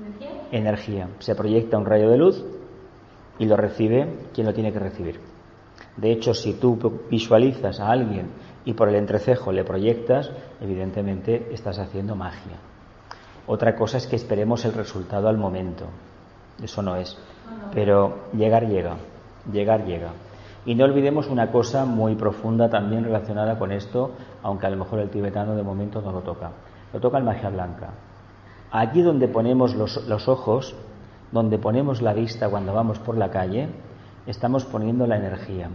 ¿Energía? 0.00 0.30
Energía. 0.52 1.08
Se 1.18 1.34
proyecta 1.34 1.76
un 1.76 1.84
rayo 1.84 2.08
de 2.08 2.16
luz 2.16 2.44
y 3.38 3.44
lo 3.44 3.56
recibe 3.56 4.08
quien 4.32 4.46
lo 4.46 4.54
tiene 4.54 4.72
que 4.72 4.78
recibir. 4.78 5.35
De 5.96 6.12
hecho, 6.12 6.34
si 6.34 6.54
tú 6.54 6.78
visualizas 7.10 7.80
a 7.80 7.90
alguien 7.90 8.30
y 8.64 8.74
por 8.74 8.88
el 8.88 8.96
entrecejo 8.96 9.52
le 9.52 9.64
proyectas, 9.64 10.30
evidentemente 10.60 11.48
estás 11.52 11.78
haciendo 11.78 12.14
magia. 12.14 12.58
Otra 13.46 13.76
cosa 13.76 13.96
es 13.96 14.06
que 14.06 14.16
esperemos 14.16 14.64
el 14.64 14.74
resultado 14.74 15.28
al 15.28 15.38
momento. 15.38 15.86
Eso 16.62 16.82
no 16.82 16.96
es. 16.96 17.16
Pero 17.72 18.24
llegar 18.32 18.66
llega, 18.66 18.96
llegar 19.50 19.84
llega. 19.84 20.10
Y 20.64 20.74
no 20.74 20.84
olvidemos 20.84 21.28
una 21.28 21.52
cosa 21.52 21.84
muy 21.84 22.16
profunda 22.16 22.68
también 22.68 23.04
relacionada 23.04 23.56
con 23.56 23.70
esto, 23.70 24.12
aunque 24.42 24.66
a 24.66 24.70
lo 24.70 24.76
mejor 24.76 24.98
el 24.98 25.10
tibetano 25.10 25.54
de 25.54 25.62
momento 25.62 26.02
no 26.02 26.10
lo 26.10 26.20
toca. 26.20 26.50
Lo 26.92 27.00
toca 27.00 27.18
el 27.18 27.24
magia 27.24 27.50
blanca. 27.50 27.90
Allí 28.72 29.00
donde 29.00 29.28
ponemos 29.28 29.76
los, 29.76 30.04
los 30.08 30.28
ojos, 30.28 30.74
donde 31.30 31.56
ponemos 31.58 32.02
la 32.02 32.12
vista 32.12 32.48
cuando 32.48 32.74
vamos 32.74 32.98
por 32.98 33.16
la 33.16 33.30
calle, 33.30 33.68
estamos 34.26 34.64
poniendo 34.64 35.06
la 35.06 35.16
energía. 35.16 35.68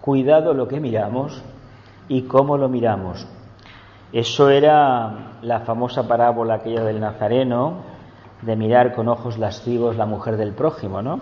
Cuidado 0.00 0.54
lo 0.54 0.68
que 0.68 0.80
miramos 0.80 1.42
y 2.08 2.22
cómo 2.22 2.56
lo 2.56 2.68
miramos. 2.68 3.26
Eso 4.12 4.48
era 4.50 5.36
la 5.42 5.60
famosa 5.60 6.08
parábola 6.08 6.54
aquella 6.54 6.84
del 6.84 7.00
Nazareno, 7.00 7.82
de 8.42 8.56
mirar 8.56 8.94
con 8.94 9.08
ojos 9.08 9.38
lascivos 9.38 9.96
la 9.96 10.06
mujer 10.06 10.36
del 10.36 10.52
prójimo, 10.52 11.02
¿no? 11.02 11.20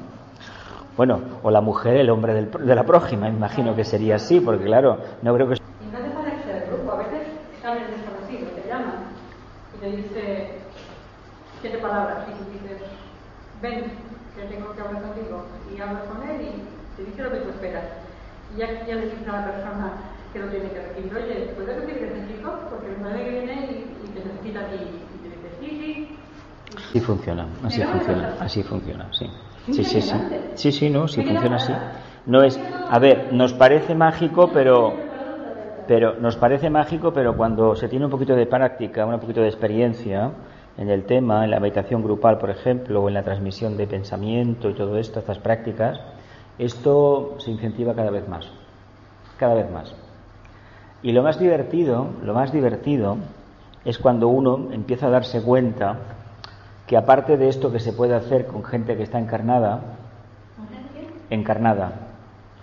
Bueno, 0.96 1.20
o 1.42 1.50
la 1.50 1.60
mujer, 1.60 1.96
el 1.96 2.10
hombre 2.10 2.32
de 2.34 2.74
la 2.74 2.84
prójima, 2.84 3.28
imagino 3.28 3.74
que 3.74 3.84
sería 3.84 4.16
así, 4.16 4.40
porque 4.40 4.64
claro, 4.64 4.98
no 5.22 5.34
creo 5.34 5.48
que... 5.48 5.54
Y 5.54 5.92
no 5.92 5.98
te 5.98 6.10
pones 6.10 6.46
el 6.46 6.70
grupo, 6.70 6.92
a 6.92 6.96
veces 6.96 7.28
el 7.64 7.96
desconocido, 7.96 8.48
te 8.62 8.68
llama 8.68 8.94
y 9.76 9.80
te 9.80 9.96
dice 9.96 10.58
siete 11.60 11.78
palabras 11.78 12.26
y 12.28 12.52
dices, 12.52 12.82
ven, 13.60 14.05
que 14.36 14.46
tengo 14.46 14.74
que 14.74 14.80
hablar 14.82 15.00
contigo, 15.00 15.50
y 15.66 15.78
hablas 15.80 16.04
con 16.04 16.22
él 16.22 16.40
y 16.42 16.94
te 16.94 17.02
dice 17.02 17.22
lo 17.22 17.30
que 17.30 17.40
tú 17.40 17.48
esperas. 17.50 17.92
Y 18.48 18.56
ya, 18.56 18.84
ya 18.86 18.96
le 18.96 19.06
dices 19.06 19.26
a 19.26 19.32
la 19.32 19.44
persona 19.44 20.16
que 20.32 20.40
lo 20.40 20.50
tiene 20.50 20.70
que 20.72 20.80
recibir, 20.80 21.20
oye, 21.20 21.54
¿puedes 21.54 21.80
decir 21.80 21.98
que 21.98 22.06
es 22.06 22.26
chico? 22.26 22.66
Porque 22.68 22.92
el 22.92 22.98
madre 22.98 23.24
que 23.24 23.32
viene 23.32 23.62
y, 23.62 24.04
y 24.04 24.10
te 24.10 24.20
necesita 24.20 24.60
a 24.60 24.68
ti 24.68 24.76
y 24.76 25.18
te 25.20 25.28
dice, 25.30 25.50
sí, 25.58 25.58
sí. 25.58 25.96
Así 26.76 27.00
funciona, 27.00 27.58
así 27.62 27.82
funciona, 27.84 28.36
así 28.38 28.62
funciona, 28.62 29.12
sí. 29.12 29.26
Sí, 29.70 29.84
sí, 29.84 30.00
sí. 30.02 30.18
Sí, 30.54 30.72
sí, 30.72 30.90
no, 30.90 31.08
sí 31.08 31.22
funciona 31.22 31.56
así. 31.56 31.82
No 32.24 32.42
es, 32.42 32.60
a 32.88 32.98
ver, 32.98 33.32
nos 33.32 33.52
parece 33.54 33.94
mágico, 33.94 34.52
pero 34.52 35.10
pero 35.86 36.16
nos 36.20 36.36
parece 36.36 36.70
mágico, 36.70 37.12
pero 37.12 37.36
cuando 37.36 37.76
se 37.76 37.88
tiene 37.88 38.06
un 38.06 38.10
poquito 38.10 38.34
de 38.36 38.46
práctica, 38.46 39.06
un 39.06 39.20
poquito 39.20 39.40
de 39.42 39.48
experiencia 39.48 40.32
en 40.78 40.90
el 40.90 41.04
tema, 41.04 41.44
en 41.44 41.50
la 41.50 41.60
meditación 41.60 42.02
grupal, 42.02 42.38
por 42.38 42.50
ejemplo, 42.50 43.02
o 43.02 43.08
en 43.08 43.14
la 43.14 43.22
transmisión 43.22 43.76
de 43.76 43.86
pensamiento 43.86 44.68
y 44.68 44.74
todo 44.74 44.98
esto, 44.98 45.20
estas 45.20 45.38
prácticas, 45.38 46.00
esto 46.58 47.36
se 47.38 47.50
incentiva 47.50 47.94
cada 47.94 48.10
vez 48.10 48.28
más, 48.28 48.46
cada 49.38 49.54
vez 49.54 49.70
más. 49.70 49.94
Y 51.02 51.12
lo 51.12 51.22
más 51.22 51.38
divertido, 51.38 52.08
lo 52.22 52.34
más 52.34 52.52
divertido 52.52 53.16
es 53.84 53.98
cuando 53.98 54.28
uno 54.28 54.68
empieza 54.72 55.06
a 55.06 55.10
darse 55.10 55.42
cuenta 55.42 55.96
que 56.86 56.96
aparte 56.96 57.36
de 57.36 57.48
esto 57.48 57.72
que 57.72 57.80
se 57.80 57.92
puede 57.92 58.14
hacer 58.14 58.46
con 58.46 58.64
gente 58.64 58.96
que 58.96 59.02
está 59.02 59.18
encarnada, 59.18 59.80
encarnada, 61.30 61.92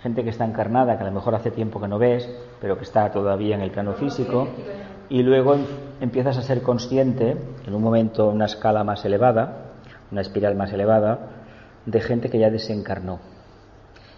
gente 0.02 0.24
que 0.24 0.30
está 0.30 0.46
encarnada, 0.46 0.98
que 0.98 1.04
a 1.04 1.08
lo 1.08 1.14
mejor 1.14 1.36
hace 1.36 1.52
tiempo 1.52 1.80
que 1.80 1.88
no 1.88 1.98
ves, 1.98 2.30
pero 2.60 2.78
que 2.78 2.84
está 2.84 3.12
todavía 3.12 3.56
en 3.56 3.62
el 3.62 3.72
plano 3.72 3.94
físico, 3.94 4.48
y 5.10 5.24
luego 5.24 5.56
empiezas 6.00 6.38
a 6.38 6.42
ser 6.42 6.62
consciente, 6.62 7.38
en 7.66 7.74
un 7.74 7.82
momento, 7.82 8.30
una 8.30 8.46
escala 8.46 8.84
más 8.84 9.04
elevada, 9.06 9.74
una 10.12 10.22
espiral 10.22 10.56
más 10.56 10.72
elevada, 10.72 11.30
de 11.86 12.02
gente 12.02 12.30
que 12.30 12.40
ya 12.40 12.50
desencarnó. 12.50 13.20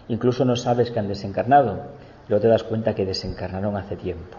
Incluso 0.08 0.44
no 0.44 0.56
sabes 0.56 0.90
que 0.90 0.98
han 0.98 1.08
desencarnado, 1.08 1.82
luego 2.28 2.42
te 2.42 2.48
das 2.48 2.62
cuenta 2.62 2.94
que 2.94 3.04
desencarnaron 3.04 3.76
hace 3.76 3.96
tiempo. 3.96 4.38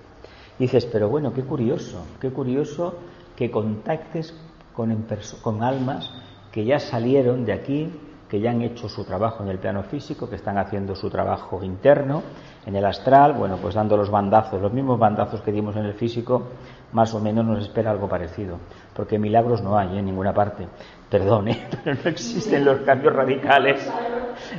dices, 0.58 0.86
pero 0.86 1.10
bueno, 1.10 1.34
qué 1.34 1.44
curioso, 1.44 2.06
qué 2.20 2.32
curioso 2.32 2.96
que 3.36 3.52
contactes 3.52 4.34
con, 4.74 5.64
almas 5.64 6.12
que 6.52 6.66
ya 6.66 6.80
salieron 6.80 7.46
de 7.46 7.54
aquí, 7.54 7.92
que 8.30 8.40
ya 8.40 8.52
han 8.52 8.62
hecho 8.62 8.90
su 8.90 9.04
trabajo 9.06 9.44
en 9.44 9.50
el 9.50 9.58
plano 9.58 9.84
físico, 9.84 10.30
que 10.30 10.36
están 10.36 10.58
haciendo 10.58 10.96
su 10.96 11.10
trabajo 11.10 11.64
interno, 11.64 12.24
en 12.66 12.76
el 12.76 12.86
astral, 12.86 13.34
bueno, 13.34 13.58
pues 13.62 13.76
dando 13.76 13.96
los 13.96 14.12
bandazos, 14.12 14.62
los 14.62 14.74
mismos 14.74 15.00
bandazos 15.00 15.42
que 15.42 15.52
dimos 15.52 15.76
en 15.78 15.86
el 15.86 15.94
físico, 15.94 16.44
más 16.92 17.14
o 17.14 17.20
menos 17.20 17.46
nos 17.46 17.64
espera 17.64 17.92
algo 17.92 18.10
parecido, 18.10 18.58
porque 18.94 19.18
milagros 19.18 19.62
no 19.62 19.78
hay 19.78 19.98
en 19.98 20.06
ninguna 20.06 20.34
parte. 20.34 20.68
Perdón, 21.10 21.48
¿eh? 21.48 21.68
pero 21.84 21.98
no 22.04 22.10
existen 22.10 22.66
los 22.66 22.82
cambios 22.82 23.14
radicales. 23.14 23.90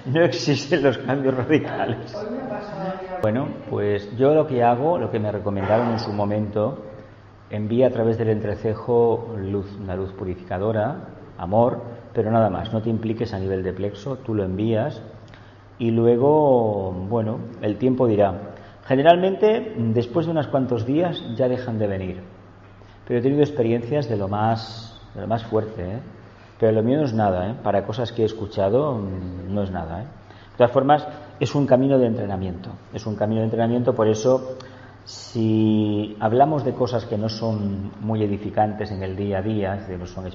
No 0.07 0.22
existen 0.24 0.83
los 0.83 0.96
cambios 0.98 1.35
radicales. 1.35 2.16
Bueno, 3.20 3.48
pues 3.68 4.16
yo 4.16 4.35
lo 4.35 4.46
que 4.46 4.62
hago, 4.62 4.98
lo 4.98 5.11
que 5.11 5.18
me 5.18 5.31
recomendaron 5.31 5.90
en 5.90 5.98
su 5.98 6.12
momento, 6.12 6.85
envía 7.50 7.88
a 7.88 7.90
través 7.90 8.18
del 8.18 8.31
entrecejo 8.31 9.35
luz, 9.37 9.70
una 9.81 9.94
luz 9.94 10.12
purificadora, 10.12 10.96
amor, 11.37 11.83
pero 12.18 12.33
nada 12.33 12.50
más, 12.50 12.72
no 12.72 12.83
te 12.83 12.90
impliques 12.90 13.33
a 13.33 13.38
nivel 13.38 13.62
de 13.62 13.72
plexo, 13.72 14.16
tú 14.16 14.35
lo 14.35 14.42
envías 14.42 15.00
y 15.78 15.92
luego, 15.92 16.90
bueno, 17.09 17.38
el 17.62 17.76
tiempo 17.76 18.09
dirá. 18.09 18.54
Generalmente, 18.87 19.76
después 19.76 20.26
de 20.26 20.33
unos 20.33 20.48
cuantos 20.48 20.85
días 20.85 21.22
ya 21.37 21.46
dejan 21.46 21.78
de 21.78 21.87
venir, 21.87 22.20
pero 23.07 23.20
he 23.20 23.22
tenido 23.22 23.42
experiencias 23.42 24.09
de 24.09 24.16
lo 24.16 24.26
más, 24.26 25.00
de 25.14 25.20
lo 25.20 25.28
más 25.28 25.44
fuerte, 25.44 25.81
¿eh? 25.81 26.00
pero 26.59 26.72
lo 26.72 26.83
mío 26.83 26.98
no 26.98 27.04
es 27.04 27.14
nada, 27.14 27.50
¿eh? 27.50 27.54
para 27.62 27.87
cosas 27.87 28.11
que 28.11 28.22
he 28.22 28.26
escuchado 28.26 28.96
mm, 28.96 29.54
no 29.54 29.62
es 29.62 29.70
nada. 29.70 30.02
¿eh? 30.02 30.07
De 30.07 30.57
todas 30.57 30.72
formas, 30.72 31.07
es 31.38 31.54
un 31.54 31.68
camino 31.68 31.98
de 31.98 32.07
entrenamiento, 32.09 32.70
es 32.92 33.07
un 33.07 33.14
camino 33.14 33.42
de 33.42 33.44
entrenamiento, 33.44 33.94
por 33.94 34.09
eso 34.09 34.57
si 35.04 36.16
hablamos 36.18 36.64
de 36.64 36.74
cosas 36.74 37.04
que 37.04 37.16
no 37.16 37.28
son 37.28 37.92
muy 38.00 38.24
edificantes 38.24 38.90
en 38.90 39.04
el 39.04 39.14
día 39.14 39.38
a 39.38 39.42
día, 39.42 39.87
son 40.07 40.26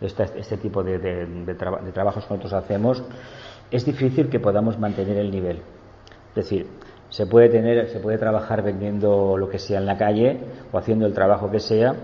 este, 0.00 0.56
tipo 0.56 0.82
de, 0.82 0.98
de, 0.98 1.54
trabajos 1.54 2.24
que 2.24 2.34
nosotros 2.34 2.52
hacemos, 2.52 3.02
es 3.70 3.84
difícil 3.84 4.28
que 4.28 4.40
podamos 4.40 4.78
mantener 4.78 5.18
el 5.18 5.30
nivel. 5.30 5.58
Es 6.30 6.34
decir, 6.34 6.66
se 7.10 7.26
puede 7.26 7.48
tener, 7.48 7.88
se 7.88 8.00
puede 8.00 8.18
trabajar 8.18 8.62
vendiendo 8.62 9.36
lo 9.36 9.48
que 9.48 9.58
sea 9.58 9.78
en 9.78 9.86
la 9.86 9.98
calle 9.98 10.38
o 10.72 10.78
haciendo 10.78 11.06
el 11.06 11.12
trabajo 11.12 11.50
que 11.50 11.60
sea, 11.60 11.94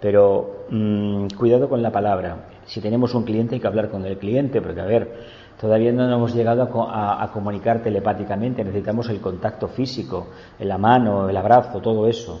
pero 0.00 0.66
mm, 0.70 1.28
cuidado 1.38 1.68
con 1.68 1.82
la 1.82 1.90
palabra. 1.90 2.48
Si 2.66 2.80
tenemos 2.80 3.14
un 3.14 3.24
cliente 3.24 3.56
hay 3.56 3.60
que 3.60 3.66
hablar 3.66 3.88
con 3.88 4.04
el 4.06 4.16
cliente, 4.18 4.60
porque 4.62 4.80
a 4.80 4.86
ver, 4.86 5.12
todavía 5.60 5.92
no 5.92 6.10
hemos 6.12 6.34
llegado 6.34 6.62
a, 6.88 7.22
a 7.22 7.32
comunicar 7.32 7.82
telepáticamente, 7.82 8.62
necesitamos 8.62 9.08
el 9.08 9.20
contacto 9.20 9.66
físico, 9.68 10.28
la 10.60 10.78
mano, 10.78 11.28
el 11.28 11.36
abrazo, 11.36 11.80
todo 11.80 12.06
eso. 12.06 12.40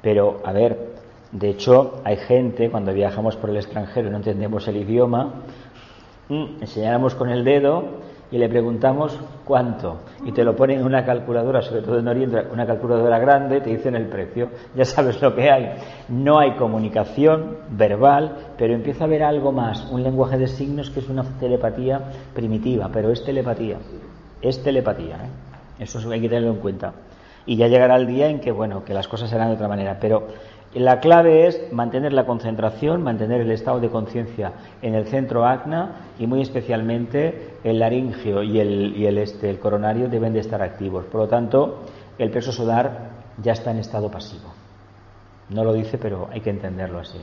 Pero, 0.00 0.42
a 0.44 0.52
ver, 0.52 0.93
de 1.34 1.50
hecho, 1.50 2.00
hay 2.04 2.16
gente, 2.16 2.70
cuando 2.70 2.94
viajamos 2.94 3.36
por 3.36 3.50
el 3.50 3.56
extranjero 3.56 4.06
y 4.06 4.10
no 4.12 4.18
entendemos 4.18 4.68
el 4.68 4.76
idioma, 4.76 5.42
mm, 6.28 6.60
enseñáramos 6.60 7.16
con 7.16 7.28
el 7.28 7.44
dedo 7.44 8.04
y 8.30 8.38
le 8.38 8.48
preguntamos 8.48 9.18
cuánto. 9.44 10.02
Y 10.24 10.30
te 10.30 10.44
lo 10.44 10.54
ponen 10.54 10.78
en 10.78 10.86
una 10.86 11.04
calculadora, 11.04 11.60
sobre 11.60 11.82
todo 11.82 11.98
en 11.98 12.06
Oriente, 12.06 12.40
una 12.52 12.64
calculadora 12.64 13.18
grande, 13.18 13.60
te 13.60 13.70
dicen 13.70 13.96
el 13.96 14.06
precio. 14.06 14.48
Ya 14.76 14.84
sabes 14.84 15.20
lo 15.20 15.34
que 15.34 15.50
hay. 15.50 15.74
No 16.08 16.38
hay 16.38 16.52
comunicación 16.52 17.56
verbal, 17.68 18.52
pero 18.56 18.72
empieza 18.72 19.02
a 19.02 19.06
haber 19.08 19.24
algo 19.24 19.50
más, 19.50 19.90
un 19.90 20.04
lenguaje 20.04 20.38
de 20.38 20.46
signos 20.46 20.90
que 20.90 21.00
es 21.00 21.08
una 21.08 21.24
telepatía 21.40 22.00
primitiva, 22.32 22.90
pero 22.92 23.10
es 23.10 23.24
telepatía. 23.24 23.78
Es 24.40 24.62
telepatía. 24.62 25.16
¿eh? 25.16 25.82
Eso 25.82 25.98
hay 26.08 26.20
que 26.20 26.28
tenerlo 26.28 26.50
en 26.50 26.60
cuenta. 26.60 26.92
Y 27.44 27.56
ya 27.56 27.66
llegará 27.66 27.96
el 27.96 28.06
día 28.06 28.28
en 28.28 28.40
que, 28.40 28.52
bueno, 28.52 28.84
que 28.84 28.94
las 28.94 29.08
cosas 29.08 29.28
serán 29.28 29.48
de 29.48 29.54
otra 29.54 29.68
manera. 29.68 29.98
Pero 30.00 30.28
la 30.74 30.98
clave 30.98 31.46
es 31.46 31.72
mantener 31.72 32.12
la 32.12 32.26
concentración, 32.26 33.02
mantener 33.02 33.40
el 33.40 33.50
estado 33.52 33.78
de 33.78 33.90
conciencia 33.90 34.52
en 34.82 34.94
el 34.94 35.06
centro 35.06 35.46
acna 35.46 36.10
y 36.18 36.26
muy 36.26 36.42
especialmente 36.42 37.58
el 37.62 37.78
laringio 37.78 38.42
y 38.42 38.58
el, 38.58 39.18
este, 39.18 39.50
el 39.50 39.60
coronario 39.60 40.08
deben 40.08 40.32
de 40.32 40.40
estar 40.40 40.62
activos. 40.62 41.04
Por 41.04 41.22
lo 41.22 41.28
tanto, 41.28 41.84
el 42.18 42.30
peso 42.30 42.50
solar 42.50 43.10
ya 43.40 43.52
está 43.52 43.70
en 43.70 43.78
estado 43.78 44.10
pasivo. 44.10 44.52
No 45.50 45.62
lo 45.62 45.72
dice, 45.72 45.96
pero 45.96 46.28
hay 46.32 46.40
que 46.40 46.50
entenderlo 46.50 46.98
así. 46.98 47.20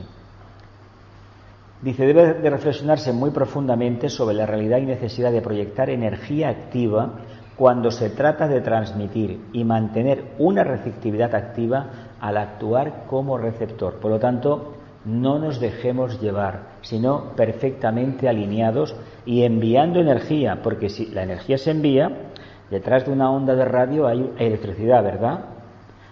Dice, 1.82 2.06
debe 2.06 2.34
de 2.34 2.48
reflexionarse 2.50 3.12
muy 3.12 3.32
profundamente 3.32 4.08
sobre 4.08 4.36
la 4.36 4.46
realidad 4.46 4.78
y 4.78 4.86
necesidad 4.86 5.32
de 5.32 5.42
proyectar 5.42 5.90
energía 5.90 6.48
activa 6.48 7.18
cuando 7.56 7.90
se 7.90 8.10
trata 8.10 8.48
de 8.48 8.60
transmitir 8.60 9.40
y 9.52 9.64
mantener 9.64 10.32
una 10.38 10.64
receptividad 10.64 11.34
activa 11.34 11.86
al 12.22 12.36
actuar 12.36 13.04
como 13.08 13.36
receptor. 13.36 13.98
Por 13.98 14.12
lo 14.12 14.18
tanto, 14.20 14.74
no 15.04 15.40
nos 15.40 15.58
dejemos 15.58 16.20
llevar, 16.20 16.76
sino 16.80 17.32
perfectamente 17.34 18.28
alineados 18.28 18.94
y 19.26 19.42
enviando 19.42 20.00
energía, 20.00 20.60
porque 20.62 20.88
si 20.88 21.06
la 21.06 21.24
energía 21.24 21.58
se 21.58 21.72
envía, 21.72 22.30
detrás 22.70 23.04
de 23.04 23.12
una 23.12 23.30
onda 23.30 23.56
de 23.56 23.64
radio 23.64 24.06
hay 24.06 24.32
electricidad, 24.38 25.02
¿verdad? 25.02 25.46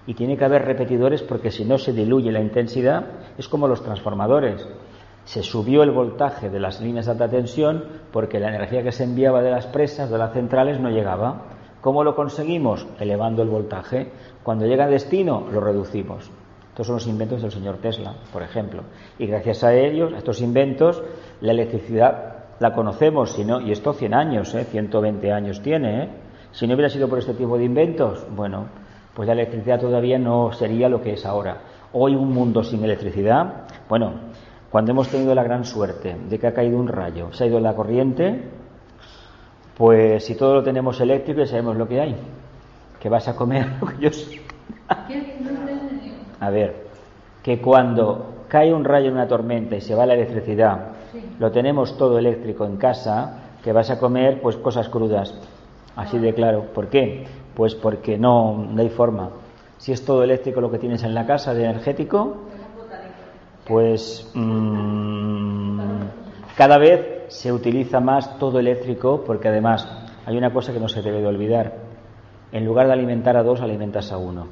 Y 0.07 0.15
tiene 0.15 0.37
que 0.37 0.45
haber 0.45 0.65
repetidores 0.65 1.23
porque 1.23 1.53
si 1.53 1.65
no 1.65 1.79
se 1.79 1.93
diluye 1.93 2.33
la 2.33 2.41
intensidad, 2.41 3.05
es 3.39 3.49
como 3.49 3.69
los 3.69 3.85
transformadores. 3.85 4.67
Se 5.25 5.45
subió 5.45 5.85
el 5.85 5.93
voltaje 5.93 6.51
de 6.51 6.59
las 6.59 6.81
líneas 6.81 7.07
de 7.07 7.13
alta 7.13 7.29
tensión 7.29 7.85
porque 8.11 8.41
la 8.41 8.49
energía 8.49 8.83
que 8.83 8.91
se 8.91 9.05
enviaba 9.05 9.43
de 9.43 9.53
las 9.53 9.67
presas, 9.67 10.11
de 10.11 10.19
las 10.19 10.33
centrales, 10.33 10.81
no 10.81 10.91
llegaba. 10.91 11.60
¿Cómo 11.81 12.05
lo 12.05 12.15
conseguimos? 12.15 12.87
Elevando 12.99 13.43
el 13.43 13.49
voltaje. 13.49 14.13
Cuando 14.43 14.67
llega 14.67 14.85
a 14.85 14.89
destino, 14.89 15.47
lo 15.51 15.61
reducimos. 15.61 16.31
Estos 16.69 16.87
son 16.87 16.97
los 16.97 17.07
inventos 17.07 17.43
del 17.43 17.51
señor 17.51 17.79
Tesla, 17.79 18.15
por 18.33 18.43
ejemplo. 18.43 18.83
Y 19.19 19.27
gracias 19.27 19.65
a 19.65 19.75
ellos, 19.75 20.13
a 20.13 20.19
estos 20.19 20.41
inventos, 20.41 21.03
la 21.41 21.53
electricidad 21.53 22.31
la 22.59 22.75
conocemos, 22.75 23.33
si 23.33 23.45
no, 23.45 23.61
y 23.61 23.73
esto 23.73 23.95
100 23.95 24.15
años, 24.15 24.55
¿eh? 24.55 24.65
120 24.65 25.33
años 25.33 25.63
tiene. 25.63 26.05
¿eh? 26.05 26.09
Si 26.53 26.67
no 26.67 26.75
hubiera 26.75 26.91
sido 26.91 27.09
por 27.09 27.19
este 27.19 27.33
tipo 27.33 27.57
de 27.57 27.65
inventos, 27.65 28.27
bueno, 28.37 28.67
pues 29.15 29.27
la 29.27 29.33
electricidad 29.33 29.81
todavía 29.81 30.19
no 30.19 30.53
sería 30.53 30.89
lo 30.89 31.01
que 31.01 31.15
es 31.15 31.25
ahora. 31.25 31.63
Hoy 31.93 32.15
un 32.15 32.33
mundo 32.33 32.63
sin 32.63 32.85
electricidad, 32.85 33.67
bueno, 33.89 34.13
cuando 34.71 34.93
hemos 34.93 35.09
tenido 35.09 35.35
la 35.35 35.43
gran 35.43 35.65
suerte 35.65 36.17
de 36.29 36.39
que 36.39 36.47
ha 36.47 36.55
caído 36.55 36.79
un 36.79 36.89
rayo, 36.89 37.33
se 37.33 37.45
ha 37.45 37.47
ido 37.47 37.59
la 37.61 37.75
corriente, 37.75 38.60
pues 39.81 40.27
si 40.27 40.35
todo 40.35 40.57
lo 40.57 40.63
tenemos 40.63 41.01
eléctrico 41.01 41.41
ya 41.41 41.47
sabemos 41.47 41.75
lo 41.75 41.89
que 41.89 41.99
hay. 41.99 42.15
Que 43.01 43.09
vas 43.09 43.27
a 43.29 43.35
comer 43.35 43.67
lo 43.81 43.87
que 43.89 43.97
yo 43.99 44.13
sé. 44.13 44.43
A 46.39 46.51
ver, 46.51 46.85
que 47.43 47.63
cuando 47.63 48.45
cae 48.49 48.75
un 48.75 48.85
rayo 48.85 49.09
en 49.09 49.15
una 49.15 49.27
tormenta 49.27 49.77
y 49.77 49.81
se 49.81 49.95
va 49.95 50.05
la 50.05 50.13
electricidad, 50.13 50.89
lo 51.39 51.51
tenemos 51.51 51.97
todo 51.97 52.19
eléctrico 52.19 52.67
en 52.67 52.77
casa, 52.77 53.55
que 53.65 53.73
vas 53.73 53.89
a 53.89 53.99
comer 53.99 54.43
pues 54.43 54.59
cosas 54.59 54.91
crudas. 54.91 55.35
Así 55.97 56.19
de 56.19 56.35
claro. 56.35 56.67
¿Por 56.75 56.89
qué? 56.89 57.25
Pues 57.55 57.75
porque 57.75 58.19
no, 58.19 58.59
no 58.59 58.83
hay 58.83 58.91
forma. 58.91 59.31
Si 59.79 59.93
es 59.93 60.05
todo 60.05 60.23
eléctrico 60.23 60.61
lo 60.61 60.71
que 60.71 60.79
tienes 60.79 61.05
en 61.05 61.15
la 61.15 61.25
casa 61.25 61.55
de 61.55 61.65
energético, 61.65 62.37
pues 63.67 64.31
mmm, 64.35 65.81
cada 66.61 66.77
vez 66.77 67.25
se 67.29 67.55
utiliza 67.55 68.01
más 68.01 68.39
todo 68.39 68.59
eléctrico 68.59 69.25
porque 69.25 69.49
además 69.49 69.89
hay 70.27 70.37
una 70.37 70.53
cosa 70.53 70.75
que 70.75 70.79
no 70.79 70.89
se 70.89 71.01
debe 71.01 71.23
de 71.23 71.27
olvidar. 71.27 71.73
En 72.53 72.67
lugar 72.67 72.87
de 72.87 72.93
alimentar 72.93 73.35
a 73.39 73.43
dos, 73.43 73.63
alimentas 73.63 74.13
a 74.13 74.19
uno. 74.19 74.47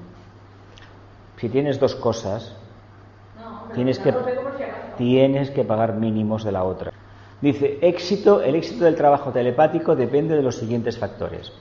Si 1.37 1.51
tienes 1.51 1.79
dos 1.79 1.95
cosas, 1.95 2.57
tienes 3.75 3.99
que, 3.99 4.15
tienes 4.97 5.51
que 5.51 5.65
pagar 5.65 5.97
mínimos 5.97 6.45
de 6.45 6.53
la 6.53 6.65
otra. 6.65 6.95
Dice, 7.43 7.79
éxito, 7.83 8.41
el 8.41 8.55
éxito 8.55 8.87
del 8.87 8.97
trabajo 8.97 9.31
telepático 9.31 9.95
depende 9.95 10.35
de 10.35 10.43
los 10.43 10.57
siguientes 10.57 10.99
factores. 10.99 11.53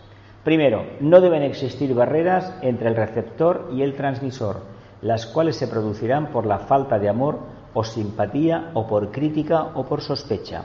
Primero, 0.46 0.86
no 1.02 1.20
deben 1.20 1.44
existir 1.44 1.94
barreras 1.94 2.58
entre 2.62 2.88
el 2.88 2.96
receptor 2.96 3.70
y 3.74 3.82
el 3.82 3.96
transmisor, 3.96 4.62
las 5.02 5.26
cuales 5.26 5.58
se 5.58 5.68
producirán 5.68 6.28
por 6.28 6.46
la 6.46 6.60
falta 6.60 7.00
de 7.00 7.10
amor 7.10 7.57
o 7.78 7.84
simpatía 7.84 8.72
o 8.74 8.88
por 8.88 9.12
crítica 9.12 9.70
o 9.76 9.86
por 9.86 10.02
sospecha. 10.02 10.64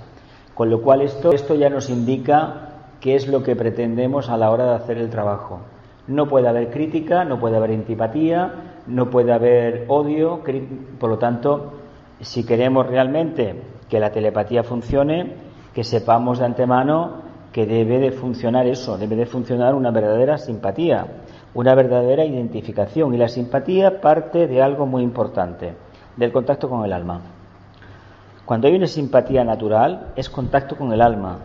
Con 0.54 0.70
lo 0.70 0.80
cual 0.80 1.02
esto, 1.02 1.32
esto 1.32 1.54
ya 1.54 1.68
nos 1.68 1.90
indica 1.90 2.88
qué 3.00 3.14
es 3.14 3.28
lo 3.28 3.42
que 3.42 3.54
pretendemos 3.54 4.30
a 4.30 4.38
la 4.38 4.50
hora 4.50 4.64
de 4.64 4.76
hacer 4.76 4.96
el 4.96 5.10
trabajo. 5.10 5.60
No 6.06 6.26
puede 6.26 6.48
haber 6.48 6.70
crítica, 6.70 7.26
no 7.26 7.38
puede 7.38 7.58
haber 7.58 7.72
antipatía, 7.72 8.78
no 8.86 9.10
puede 9.10 9.30
haber 9.30 9.84
odio, 9.88 10.40
por 10.98 11.10
lo 11.10 11.18
tanto, 11.18 11.74
si 12.22 12.46
queremos 12.46 12.86
realmente 12.86 13.60
que 13.90 14.00
la 14.00 14.10
telepatía 14.10 14.62
funcione, 14.62 15.34
que 15.74 15.84
sepamos 15.84 16.38
de 16.38 16.46
antemano 16.46 17.30
que 17.52 17.66
debe 17.66 17.98
de 17.98 18.12
funcionar 18.12 18.66
eso, 18.66 18.96
debe 18.96 19.16
de 19.16 19.26
funcionar 19.26 19.74
una 19.74 19.90
verdadera 19.90 20.38
simpatía, 20.38 21.06
una 21.52 21.74
verdadera 21.74 22.24
identificación. 22.24 23.12
Y 23.12 23.18
la 23.18 23.28
simpatía 23.28 24.00
parte 24.00 24.46
de 24.46 24.62
algo 24.62 24.86
muy 24.86 25.02
importante, 25.02 25.74
del 26.16 26.32
contacto 26.32 26.68
con 26.68 26.84
el 26.84 26.92
alma. 26.92 27.20
Cuando 28.44 28.68
hay 28.68 28.74
una 28.74 28.86
simpatía 28.86 29.44
natural, 29.44 30.12
es 30.16 30.28
contacto 30.28 30.76
con 30.76 30.92
el 30.92 31.00
alma. 31.00 31.38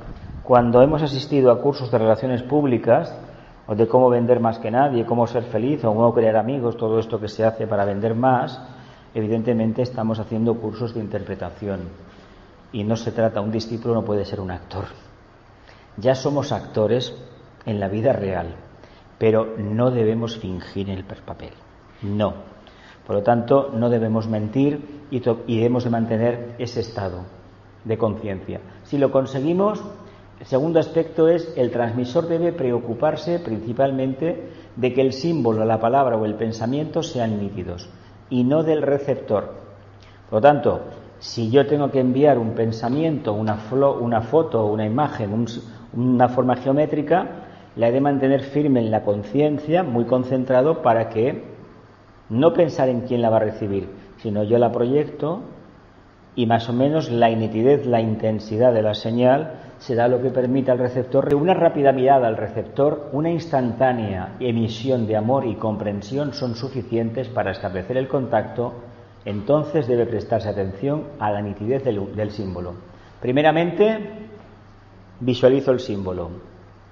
Cuando 0.43 0.81
hemos 0.81 1.01
asistido 1.01 1.51
a 1.51 1.61
cursos 1.61 1.91
de 1.91 1.97
relaciones 1.97 2.41
públicas, 2.43 3.13
o 3.67 3.75
de 3.75 3.87
cómo 3.87 4.09
vender 4.09 4.39
más 4.39 4.59
que 4.59 4.71
nadie, 4.71 5.05
cómo 5.05 5.27
ser 5.27 5.43
feliz, 5.43 5.83
o 5.83 5.93
cómo 5.93 6.13
crear 6.13 6.37
amigos, 6.37 6.77
todo 6.77 6.99
esto 6.99 7.19
que 7.19 7.27
se 7.27 7.43
hace 7.43 7.67
para 7.67 7.85
vender 7.85 8.15
más, 8.15 8.61
evidentemente 9.13 9.81
estamos 9.81 10.19
haciendo 10.19 10.55
cursos 10.55 10.93
de 10.93 11.01
interpretación. 11.01 11.81
Y 12.71 12.83
no 12.83 12.95
se 12.95 13.11
trata, 13.11 13.41
un 13.41 13.51
discípulo 13.51 13.93
no 13.93 14.05
puede 14.05 14.25
ser 14.25 14.39
un 14.39 14.51
actor. 14.51 14.85
Ya 15.97 16.15
somos 16.15 16.51
actores 16.51 17.13
en 17.65 17.79
la 17.79 17.89
vida 17.89 18.13
real, 18.13 18.55
pero 19.17 19.55
no 19.57 19.91
debemos 19.91 20.37
fingir 20.37 20.89
el 20.89 21.03
papel. 21.03 21.51
No. 22.01 22.56
Por 23.07 23.15
lo 23.15 23.23
tanto, 23.23 23.71
no 23.73 23.89
debemos 23.89 24.27
mentir 24.27 25.05
y, 25.09 25.21
debemos 25.21 25.85
de 25.85 25.89
mantener 25.89 26.55
ese 26.59 26.81
estado 26.81 27.21
de 27.85 27.97
conciencia. 27.97 28.59
Si 28.83 28.97
lo 28.97 29.11
conseguimos, 29.11 29.81
el 30.41 30.45
segundo 30.45 30.81
aspecto 30.81 31.29
es 31.29 31.53
el 31.55 31.71
transmisor 31.71 32.27
debe 32.27 32.51
preocuparse 32.51 33.39
principalmente 33.39 34.49
de 34.75 34.93
que 34.93 34.99
el 34.99 35.13
símbolo, 35.13 35.63
la 35.63 35.79
palabra 35.79 36.17
o 36.17 36.25
el 36.25 36.35
pensamiento 36.35 37.01
sean 37.01 37.39
nítidos 37.39 37.89
y 38.29 38.43
no 38.43 38.63
del 38.63 38.81
receptor. 38.81 39.53
Por 40.29 40.39
lo 40.39 40.41
tanto, 40.41 40.81
si 41.19 41.49
yo 41.49 41.65
tengo 41.65 41.89
que 41.89 42.01
enviar 42.01 42.37
un 42.37 42.55
pensamiento, 42.55 43.31
una 43.31 43.55
foto, 43.55 44.65
una 44.65 44.85
imagen, 44.85 45.45
una 45.93 46.27
forma 46.27 46.57
geométrica, 46.57 47.45
la 47.77 47.87
he 47.87 47.91
de 47.93 48.01
mantener 48.01 48.41
firme 48.41 48.81
en 48.81 48.91
la 48.91 49.03
conciencia, 49.03 49.83
muy 49.83 50.03
concentrado, 50.03 50.81
para 50.81 51.07
que 51.07 51.56
no 52.29 52.53
pensar 52.53 52.89
en 52.89 53.01
quién 53.01 53.21
la 53.21 53.29
va 53.29 53.37
a 53.37 53.41
recibir, 53.41 53.89
sino 54.17 54.43
yo 54.43 54.57
la 54.57 54.71
proyecto 54.71 55.41
y 56.35 56.45
más 56.45 56.69
o 56.69 56.73
menos 56.73 57.09
la 57.09 57.29
nitidez, 57.29 57.85
la 57.85 57.99
intensidad 57.99 58.71
de 58.71 58.83
la 58.83 58.93
señal 58.93 59.53
será 59.79 60.07
lo 60.07 60.21
que 60.21 60.29
permita 60.29 60.71
al 60.71 60.77
receptor 60.77 61.33
una 61.33 61.53
rápida 61.53 61.91
mirada 61.91 62.27
al 62.27 62.37
receptor, 62.37 63.09
una 63.11 63.31
instantánea 63.31 64.35
emisión 64.39 65.07
de 65.07 65.15
amor 65.15 65.45
y 65.45 65.55
comprensión 65.55 66.33
son 66.33 66.55
suficientes 66.55 67.27
para 67.27 67.51
establecer 67.51 67.97
el 67.97 68.07
contacto, 68.07 68.73
entonces 69.25 69.87
debe 69.87 70.05
prestarse 70.05 70.49
atención 70.49 71.05
a 71.19 71.31
la 71.31 71.41
nitidez 71.41 71.83
del, 71.83 72.15
del 72.15 72.31
símbolo. 72.31 72.73
Primeramente, 73.19 73.97
visualizo 75.19 75.71
el 75.71 75.79
símbolo. 75.79 76.29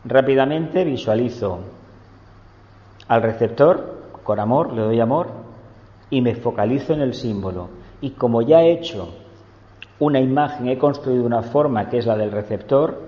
Rápidamente 0.06 0.84
visualizo 0.84 1.60
al 3.08 3.22
receptor 3.22 3.95
con 4.26 4.40
amor, 4.42 4.74
le 4.74 4.82
doy 4.82 5.00
amor. 5.00 5.28
y 6.10 6.22
me 6.22 6.36
focalizo 6.36 6.94
en 6.94 7.02
el 7.02 7.14
símbolo 7.16 7.70
y 8.00 8.12
como 8.12 8.42
ya 8.44 8.62
he 8.62 8.72
hecho 8.72 9.10
una 9.98 10.20
imagen, 10.20 10.68
he 10.68 10.78
construido 10.78 11.26
una 11.26 11.42
forma 11.42 11.90
que 11.90 11.98
es 11.98 12.06
la 12.06 12.18
del 12.18 12.32
receptor, 12.32 13.02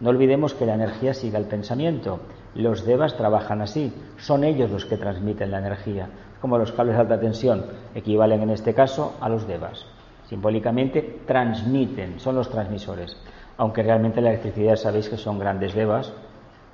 no 0.00 0.10
olvidemos 0.10 0.54
que 0.54 0.66
la 0.66 0.74
energía 0.74 1.14
sigue 1.14 1.36
al 1.36 1.46
pensamiento. 1.46 2.20
Los 2.54 2.84
devas 2.84 3.16
trabajan 3.16 3.62
así, 3.62 3.92
son 4.18 4.44
ellos 4.44 4.70
los 4.70 4.84
que 4.84 4.96
transmiten 4.96 5.50
la 5.50 5.58
energía, 5.58 6.08
como 6.40 6.58
los 6.58 6.72
cables 6.72 6.96
de 6.96 7.00
alta 7.00 7.18
tensión 7.18 7.64
equivalen 7.94 8.42
en 8.42 8.50
este 8.50 8.74
caso 8.74 9.14
a 9.20 9.28
los 9.28 9.48
devas. 9.48 9.86
Simbólicamente 10.28 11.20
transmiten, 11.26 12.20
son 12.20 12.36
los 12.36 12.50
transmisores, 12.50 13.16
aunque 13.56 13.82
realmente 13.82 14.20
la 14.20 14.30
electricidad 14.30 14.76
sabéis 14.76 15.08
que 15.08 15.16
son 15.16 15.38
grandes 15.38 15.74
devas, 15.74 16.12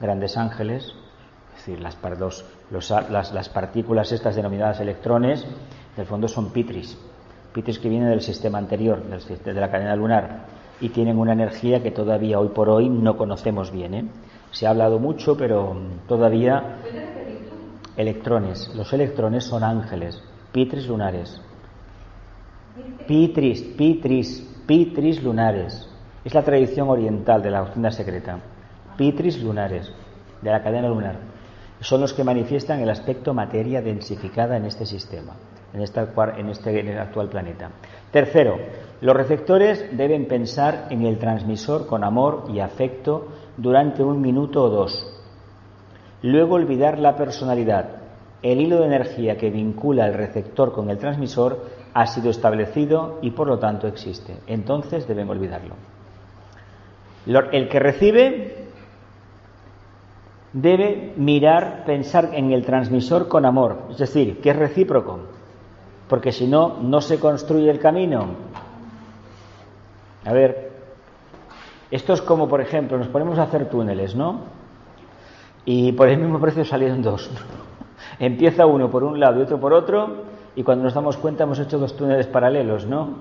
grandes 0.00 0.36
ángeles, 0.36 0.94
es 1.61 1.66
decir, 1.66 1.81
las, 1.81 3.11
las, 3.11 3.33
las 3.33 3.49
partículas 3.51 4.12
estas 4.12 4.35
denominadas 4.35 4.81
electrones, 4.81 5.42
en 5.42 6.01
el 6.01 6.07
fondo 6.07 6.27
son 6.27 6.53
pitris, 6.53 6.96
pitris 7.53 7.79
que 7.79 7.88
vienen 7.90 8.09
del 8.09 8.23
sistema 8.23 8.59
anterior, 8.59 9.03
del, 9.03 9.42
de 9.42 9.61
la 9.61 9.70
cadena 9.70 9.94
lunar, 9.94 10.46
y 10.81 10.88
tienen 10.88 11.18
una 11.18 11.35
energía 11.35 11.83
que 11.83 11.90
todavía 11.90 12.38
hoy 12.38 12.49
por 12.49 12.70
hoy 12.70 12.88
no 12.88 13.18
conocemos 13.18 13.70
bien. 13.70 13.94
¿eh? 13.94 14.09
Se 14.51 14.66
ha 14.66 14.70
hablado 14.70 14.99
mucho, 14.99 15.37
pero 15.37 15.77
todavía 16.09 16.79
electrones. 17.96 18.73
Los 18.75 18.90
electrones 18.94 19.44
son 19.44 19.62
ángeles, 19.62 20.23
pitris 20.53 20.87
lunares. 20.87 21.42
Pitris, 23.07 23.62
pitris, 23.77 24.62
pitris 24.66 25.23
lunares. 25.23 25.87
Es 26.25 26.33
la 26.33 26.42
tradición 26.42 26.88
oriental 26.88 27.42
de 27.42 27.51
la 27.51 27.61
doctrina 27.61 27.90
secreta. 27.90 28.38
Pitris 28.96 29.42
lunares, 29.42 29.92
de 30.40 30.51
la 30.51 30.62
cadena 30.62 30.88
lunar. 30.88 31.29
Son 31.80 32.00
los 32.00 32.12
que 32.12 32.24
manifiestan 32.24 32.80
el 32.80 32.90
aspecto 32.90 33.32
materia 33.32 33.80
densificada 33.80 34.56
en 34.56 34.66
este 34.66 34.84
sistema, 34.84 35.32
en, 35.72 35.80
este 35.80 36.00
actual 36.00 37.28
planeta. 37.28 37.70
Tercero, 38.10 38.58
los 39.00 39.16
receptores 39.16 39.96
deben 39.96 40.26
pensar 40.26 40.88
en 40.90 41.06
el 41.06 41.18
transmisor 41.18 41.86
con 41.86 42.04
amor 42.04 42.44
y 42.52 42.60
afecto 42.60 43.28
durante 43.56 44.02
un 44.02 44.20
minuto 44.20 44.64
o 44.64 44.68
dos. 44.68 45.06
Luego 46.22 46.56
olvidar 46.56 46.98
la 46.98 47.16
personalidad. 47.16 47.96
El 48.42 48.60
hilo 48.60 48.80
de 48.80 48.86
energía 48.86 49.38
que 49.38 49.50
vincula 49.50 50.06
el 50.06 50.14
receptor 50.14 50.72
con 50.72 50.90
el 50.90 50.98
transmisor 50.98 51.64
ha 51.94 52.06
sido 52.06 52.30
establecido 52.30 53.18
y 53.22 53.30
por 53.30 53.46
lo 53.46 53.58
tanto 53.58 53.86
existe. 53.86 54.36
Entonces 54.46 55.08
deben 55.08 55.30
olvidarlo. 55.30 55.76
El 57.26 57.68
que 57.68 57.78
recibe 57.78 58.60
debe 60.52 61.12
mirar, 61.16 61.84
pensar 61.86 62.30
en 62.32 62.52
el 62.52 62.64
transmisor 62.64 63.28
con 63.28 63.44
amor, 63.44 63.82
es 63.90 63.98
decir, 63.98 64.40
que 64.40 64.50
es 64.50 64.56
recíproco, 64.56 65.20
porque 66.08 66.32
si 66.32 66.46
no, 66.46 66.78
no 66.80 67.00
se 67.00 67.20
construye 67.20 67.70
el 67.70 67.78
camino. 67.78 68.26
A 70.24 70.32
ver, 70.32 70.70
esto 71.90 72.12
es 72.12 72.22
como, 72.22 72.48
por 72.48 72.60
ejemplo, 72.60 72.98
nos 72.98 73.08
ponemos 73.08 73.38
a 73.38 73.44
hacer 73.44 73.68
túneles, 73.68 74.14
¿no? 74.14 74.40
Y 75.64 75.92
por 75.92 76.08
el 76.08 76.18
mismo 76.18 76.40
precio 76.40 76.64
salieron 76.64 77.02
dos. 77.02 77.30
Empieza 78.18 78.66
uno 78.66 78.90
por 78.90 79.04
un 79.04 79.18
lado 79.20 79.38
y 79.38 79.42
otro 79.42 79.60
por 79.60 79.72
otro, 79.72 80.24
y 80.56 80.62
cuando 80.62 80.84
nos 80.84 80.94
damos 80.94 81.16
cuenta 81.16 81.44
hemos 81.44 81.58
hecho 81.58 81.78
dos 81.78 81.96
túneles 81.96 82.26
paralelos, 82.26 82.86
¿no? 82.86 83.18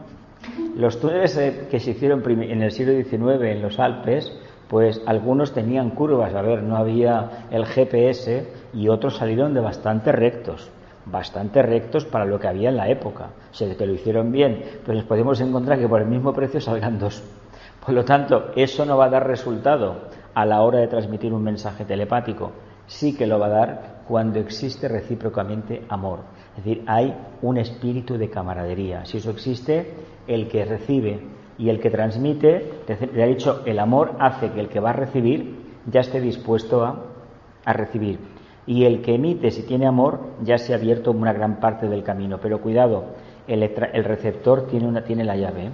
Los 0.76 1.00
túneles 1.00 1.38
eh, 1.38 1.68
que 1.70 1.80
se 1.80 1.92
hicieron 1.92 2.24
en 2.28 2.62
el 2.64 2.72
siglo 2.72 2.94
XIX 2.94 3.44
en 3.44 3.62
los 3.62 3.80
Alpes, 3.80 4.32
pues 4.70 5.02
algunos 5.06 5.52
tenían 5.52 5.90
curvas, 5.90 6.34
a 6.34 6.42
ver, 6.42 6.64
no 6.64 6.78
había 6.78 7.48
el 7.52 7.66
GPS 7.66 8.48
y 8.74 8.88
otros 8.88 9.18
salieron 9.18 9.54
de 9.54 9.60
bastante 9.60 10.12
rectos 10.12 10.70
bastante 11.12 11.62
rectos 11.62 12.06
para 12.06 12.26
lo 12.26 12.40
que 12.40 12.48
había 12.48 12.70
en 12.70 12.78
la 12.78 12.90
época. 12.90 13.30
Sea, 13.52 13.76
que 13.76 13.86
lo 13.86 13.94
hicieron 13.94 14.32
bien, 14.32 14.64
pero 14.86 14.98
les 14.98 15.06
podemos 15.06 15.40
encontrar 15.42 15.80
que 15.80 15.88
por 15.88 16.02
el 16.02 16.08
mismo 16.08 16.34
precio 16.34 16.62
salgan 16.62 17.00
dos. 17.00 17.24
Por 17.84 17.94
lo 17.94 18.06
tanto, 18.06 18.52
eso 18.56 18.86
no 18.86 18.98
va 18.98 19.06
a 19.06 19.10
dar 19.10 19.28
resultado 19.28 20.10
a 20.34 20.46
la 20.46 20.62
hora 20.62 20.80
de 20.80 20.88
transmitir 20.88 21.34
un 21.34 21.44
mensaje 21.44 21.86
telepático. 21.86 22.52
Sí 22.88 23.16
que 23.16 23.28
lo 23.28 23.40
va 23.40 23.48
a 23.48 23.50
dar 23.50 24.02
cuando 24.08 24.40
existe 24.40 24.88
recíprocamente 24.88 25.84
amor. 25.90 26.20
Es 26.58 26.64
decir, 26.64 26.84
hay 26.88 27.16
un 27.42 27.58
espíritu 27.58 28.18
de 28.18 28.30
camaradería. 28.30 29.06
Si 29.06 29.18
eso 29.18 29.32
existe, 29.32 29.94
el 30.28 30.48
que 30.48 30.66
recibe 30.66 31.20
y 31.60 31.70
el 31.70 31.80
que 31.80 31.92
transmite, 31.92 32.72
le 33.14 33.24
ha 33.24 33.28
dicho, 33.28 33.62
el 33.66 33.78
amor 33.78 34.16
hace 34.20 34.52
que 34.52 34.60
el 34.60 34.70
que 34.70 34.80
va 34.80 34.90
a 34.90 34.94
recibir 34.94 35.58
ya 35.86 36.00
esté 36.00 36.20
dispuesto 36.20 36.84
a, 36.84 37.06
a 37.66 37.74
recibir 37.74 38.18
y 38.70 38.86
el 38.86 39.02
que 39.02 39.16
emite, 39.16 39.50
si 39.50 39.64
tiene 39.64 39.88
amor, 39.88 40.20
ya 40.44 40.60
se 40.60 40.74
ha 40.74 40.76
abierto 40.76 41.10
una 41.10 41.34
gran 41.34 41.60
parte 41.60 41.88
del 41.90 42.04
camino. 42.04 42.38
Pero 42.40 42.62
cuidado, 42.62 43.16
el, 43.48 43.62
receptor 44.04 44.68
tiene, 44.68 44.88
una, 44.88 45.04
tiene 45.04 45.24
la 45.24 45.36
llave. 45.36 45.66
¿eh? 45.66 45.72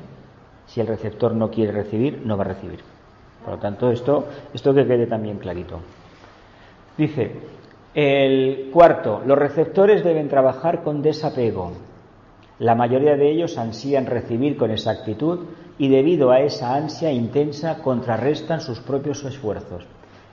Si 0.66 0.80
el 0.80 0.88
receptor 0.88 1.36
no 1.36 1.52
quiere 1.52 1.74
recibir, 1.74 2.22
no 2.26 2.38
va 2.38 2.46
a 2.46 2.48
recibir. 2.48 2.80
Por 3.44 3.56
lo 3.56 3.60
tanto, 3.60 3.92
esto, 3.92 4.30
esto 4.54 4.74
que 4.74 4.88
quede 4.88 5.08
también 5.08 5.40
clarito. 5.40 5.82
Dice, 6.98 7.34
el 7.94 8.70
cuarto, 8.72 9.22
los 9.26 9.38
receptores 9.38 10.02
deben 10.02 10.30
trabajar 10.30 10.82
con 10.82 11.02
desapego. 11.02 11.74
La 12.60 12.76
mayoría 12.76 13.18
de 13.18 13.30
ellos 13.30 13.58
ansían 13.58 14.06
recibir 14.06 14.56
con 14.56 14.72
exactitud 14.72 15.40
y 15.78 15.90
debido 15.90 16.32
a 16.32 16.40
esa 16.40 16.74
ansia 16.76 17.12
intensa 17.12 17.80
contrarrestan 17.84 18.62
sus 18.62 18.80
propios 18.80 19.24
esfuerzos. 19.26 19.84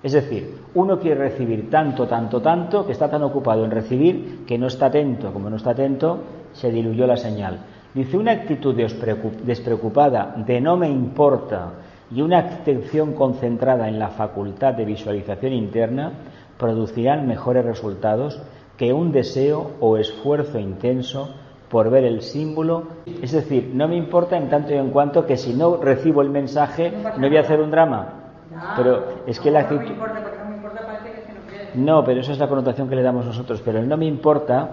Es 0.02 0.12
decir, 0.12 0.58
uno 0.74 0.98
quiere 0.98 1.28
recibir 1.28 1.70
tanto, 1.70 2.06
tanto, 2.06 2.40
tanto, 2.40 2.86
que 2.86 2.92
está 2.92 3.08
tan 3.08 3.22
ocupado 3.22 3.64
en 3.64 3.70
recibir 3.70 4.44
que 4.46 4.58
no 4.58 4.66
está 4.66 4.86
atento. 4.86 5.32
Como 5.32 5.50
no 5.50 5.56
está 5.56 5.70
atento, 5.70 6.18
se 6.52 6.70
diluyó 6.70 7.06
la 7.06 7.16
señal. 7.16 7.58
Dice, 7.94 8.16
una 8.16 8.32
actitud 8.32 8.74
despreocupada 8.74 10.34
de 10.46 10.60
no 10.60 10.76
me 10.76 10.88
importa 10.88 11.72
y 12.10 12.22
una 12.22 12.38
atención 12.38 13.14
concentrada 13.14 13.88
en 13.88 13.98
la 13.98 14.08
facultad 14.08 14.74
de 14.74 14.84
visualización 14.84 15.52
interna 15.52 16.12
producirán 16.58 17.26
mejores 17.26 17.64
resultados 17.64 18.40
que 18.76 18.92
un 18.92 19.12
deseo 19.12 19.72
o 19.80 19.96
esfuerzo 19.98 20.58
intenso 20.58 21.34
por 21.72 21.88
ver 21.88 22.04
el 22.04 22.20
símbolo. 22.20 22.82
Es 23.22 23.32
decir, 23.32 23.70
no 23.72 23.88
me 23.88 23.96
importa 23.96 24.36
en 24.36 24.50
tanto 24.50 24.74
y 24.74 24.76
en 24.76 24.90
cuanto 24.90 25.24
que 25.24 25.38
si 25.38 25.54
no 25.54 25.78
recibo 25.78 26.20
el 26.20 26.28
mensaje 26.28 26.92
no 27.16 27.26
voy 27.26 27.38
a 27.38 27.40
hacer 27.40 27.62
un 27.62 27.70
drama. 27.70 28.34
Pero 28.76 29.04
es 29.26 29.40
que 29.40 29.50
la 29.50 29.60
actitud... 29.60 29.94
No, 31.74 32.04
pero 32.04 32.20
esa 32.20 32.32
es 32.32 32.38
la 32.38 32.48
connotación 32.48 32.90
que 32.90 32.94
le 32.94 33.02
damos 33.02 33.24
nosotros. 33.24 33.62
Pero 33.64 33.78
el 33.78 33.88
no 33.88 33.96
me 33.96 34.04
importa 34.04 34.72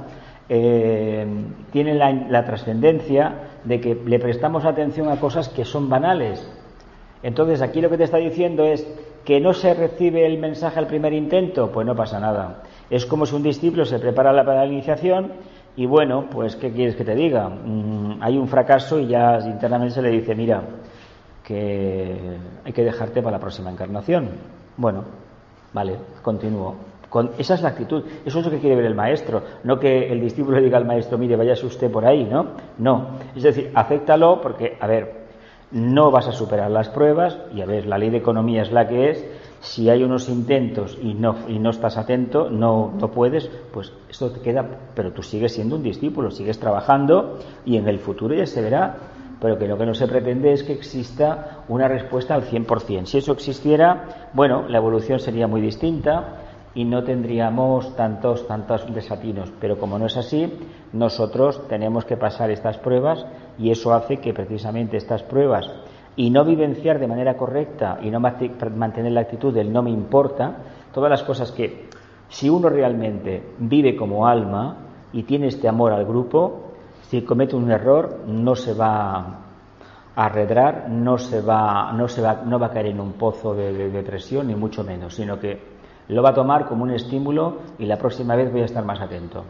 eh, 0.49 1.25
tiene 1.71 1.95
la, 1.95 2.12
la 2.12 2.43
trascendencia 2.43 3.33
de 3.63 3.79
que 3.79 3.95
le 3.95 4.19
prestamos 4.19 4.65
atención 4.65 5.07
a 5.07 5.21
cosas 5.21 5.47
que 5.47 5.63
son 5.63 5.89
banales. 5.89 6.45
Entonces 7.23 7.62
aquí 7.62 7.79
lo 7.79 7.89
que 7.89 7.97
te 7.97 8.03
está 8.03 8.17
diciendo 8.17 8.65
es 8.65 8.85
que 9.23 9.39
no 9.39 9.53
se 9.53 9.73
recibe 9.73 10.25
el 10.25 10.38
mensaje 10.38 10.79
al 10.79 10.88
primer 10.88 11.13
intento, 11.13 11.71
pues 11.71 11.88
no 11.88 11.95
pasa 11.95 12.19
nada. 12.19 12.63
Es 12.89 13.05
como 13.05 13.25
si 13.25 13.35
un 13.35 13.43
discípulo 13.43 13.85
se 13.85 13.99
prepara 13.99 14.33
para 14.43 14.65
la 14.65 14.65
iniciación 14.65 15.31
y 15.75 15.86
bueno, 15.86 16.25
pues 16.29 16.55
¿qué 16.55 16.71
quieres 16.71 16.95
que 16.95 17.05
te 17.05 17.15
diga? 17.15 17.49
Mm, 17.49 18.21
hay 18.21 18.38
un 18.38 18.47
fracaso 18.47 18.99
y 18.99 19.08
ya 19.08 19.39
internamente 19.45 19.95
se 19.95 20.01
le 20.01 20.10
dice, 20.10 20.36
mira, 20.36 20.62
que 21.43 22.38
hay 22.63 22.73
que 22.73 22.84
dejarte 22.84 23.21
para 23.21 23.38
la 23.38 23.41
próxima 23.41 23.71
encarnación. 23.71 24.29
Bueno, 24.77 25.03
vale, 25.73 25.95
continúo. 26.21 26.75
Con, 27.10 27.32
esa 27.39 27.55
es 27.55 27.63
la 27.63 27.69
actitud, 27.69 28.03
eso 28.23 28.39
es 28.39 28.45
lo 28.45 28.51
que 28.51 28.60
quiere 28.60 28.75
ver 28.75 28.86
el 28.86 28.93
maestro, 28.93 29.41
no 29.63 29.79
que 29.79 30.12
el 30.12 30.21
discípulo 30.21 30.58
le 30.58 30.63
diga 30.63 30.77
al 30.77 30.86
maestro, 30.86 31.17
mire, 31.17 31.36
váyase 31.36 31.65
usted 31.65 31.89
por 31.89 32.05
ahí, 32.05 32.23
¿no? 32.23 32.49
No, 32.77 33.17
es 33.36 33.41
decir, 33.41 33.71
acéptalo 33.73 34.39
porque, 34.39 34.77
a 34.79 34.86
ver, 34.86 35.25
no 35.71 36.12
vas 36.12 36.27
a 36.27 36.32
superar 36.32 36.69
las 36.69 36.89
pruebas 36.89 37.39
y, 37.53 37.62
a 37.62 37.65
ver, 37.65 37.88
la 37.88 37.97
ley 37.97 38.12
de 38.12 38.17
economía 38.17 38.62
es 38.62 38.71
la 38.71 38.88
que 38.88 39.10
es, 39.10 39.25
si 39.60 39.89
hay 39.89 40.04
unos 40.04 40.30
intentos 40.30 40.97
y 41.01 41.14
no, 41.14 41.36
y 41.47 41.60
no 41.60 41.70
estás 41.70 41.97
atento, 41.97 42.49
no, 42.49 42.93
no 42.99 43.12
puedes, 43.12 43.49
pues 43.74 43.91
esto 44.10 44.32
te 44.32 44.39
queda, 44.39 44.66
pero 44.95 45.12
tú 45.12 45.22
sigues 45.22 45.53
siendo 45.53 45.76
un 45.76 45.84
discípulo, 45.84 46.32
sigues 46.32 46.60
trabajando 46.60 47.39
y 47.66 47.78
en 47.78 47.88
el 47.88 47.99
futuro 47.99 48.36
ya 48.36 48.45
se 48.45 48.62
verá 48.62 48.95
pero 49.41 49.57
que 49.57 49.68
lo 49.68 49.78
que 49.78 49.86
no 49.86 49.93
se 49.93 50.07
pretende 50.07 50.51
es 50.51 50.64
que 50.64 50.74
exista 50.74 51.64
una 51.70 51.88
respuesta 51.88 52.36
al 52.36 52.43
100%. 52.43 53.05
Si 53.05 53.18
eso 53.18 53.32
existiera, 53.32 54.30
bueno, 54.34 54.68
la 54.68 54.78
evolución 54.78 55.20
sería 55.20 55.47
muy 55.47 55.62
distinta 55.62 56.39
y 56.76 56.84
no 56.84 57.03
tendríamos 57.03 57.95
tantos, 57.95 58.47
tantos 58.47 58.93
desatinos. 58.93 59.51
Pero 59.60 59.80
como 59.80 59.97
no 59.97 60.05
es 60.05 60.18
así, 60.18 60.51
nosotros 60.93 61.68
tenemos 61.68 62.05
que 62.05 62.18
pasar 62.18 62.51
estas 62.51 62.78
pruebas 62.78 63.26
y 63.57 63.72
eso 63.72 63.93
hace 63.93 64.18
que 64.18 64.34
precisamente 64.34 64.97
estas 64.97 65.24
pruebas 65.24 65.66
y 66.20 66.32
no 66.32 66.43
vivenciar 66.43 66.99
de 66.99 67.07
manera 67.07 67.38
correcta 67.38 67.97
y 68.01 68.11
no 68.11 68.20
mantener 68.20 69.13
la 69.13 69.22
actitud 69.22 69.53
del 69.53 69.72
no 69.72 69.82
me 69.82 69.89
importa, 69.89 70.53
todas 70.93 71.09
las 71.09 71.24
cosas 71.24 71.49
que 71.53 71.88
si 72.28 72.49
uno 72.49 72.67
realmente 72.67 73.41
vive 73.57 73.95
como 73.95 74.28
alma 74.28 74.76
y 75.13 75.24
tiene 75.24 75.47
este 75.47 75.70
amor 75.70 75.93
al 75.93 76.05
grupo, 76.05 76.74
si 77.03 77.22
comete 77.22 77.55
un 77.55 77.72
error, 77.72 78.24
no 78.28 78.53
se 78.53 78.74
va 78.74 79.15
a 79.15 79.39
arredrar, 80.13 80.89
no 80.89 81.17
se 81.17 81.39
va, 81.39 81.93
no 81.93 82.09
se 82.09 82.22
va, 82.22 82.41
no 82.43 82.59
va 82.59 82.65
a 82.65 82.72
caer 82.72 82.88
en 82.88 82.99
un 82.99 83.13
pozo 83.13 83.55
de, 83.55 83.89
depresión, 83.89 84.47
ni 84.47 84.55
mucho 84.55 84.84
menos, 84.84 85.15
sino 85.15 85.39
que 85.39 85.57
lo 86.09 86.22
va 86.22 86.32
a 86.32 86.34
tomar 86.34 86.65
como 86.65 86.84
un 86.84 86.91
estímulo 86.91 87.59
y 87.78 87.86
la 87.86 87.95
próxima 87.95 88.36
vez 88.36 88.51
voy 88.51 88.63
a 88.63 88.65
estar 88.65 88.84
más 88.84 88.99
atento. 88.99 89.45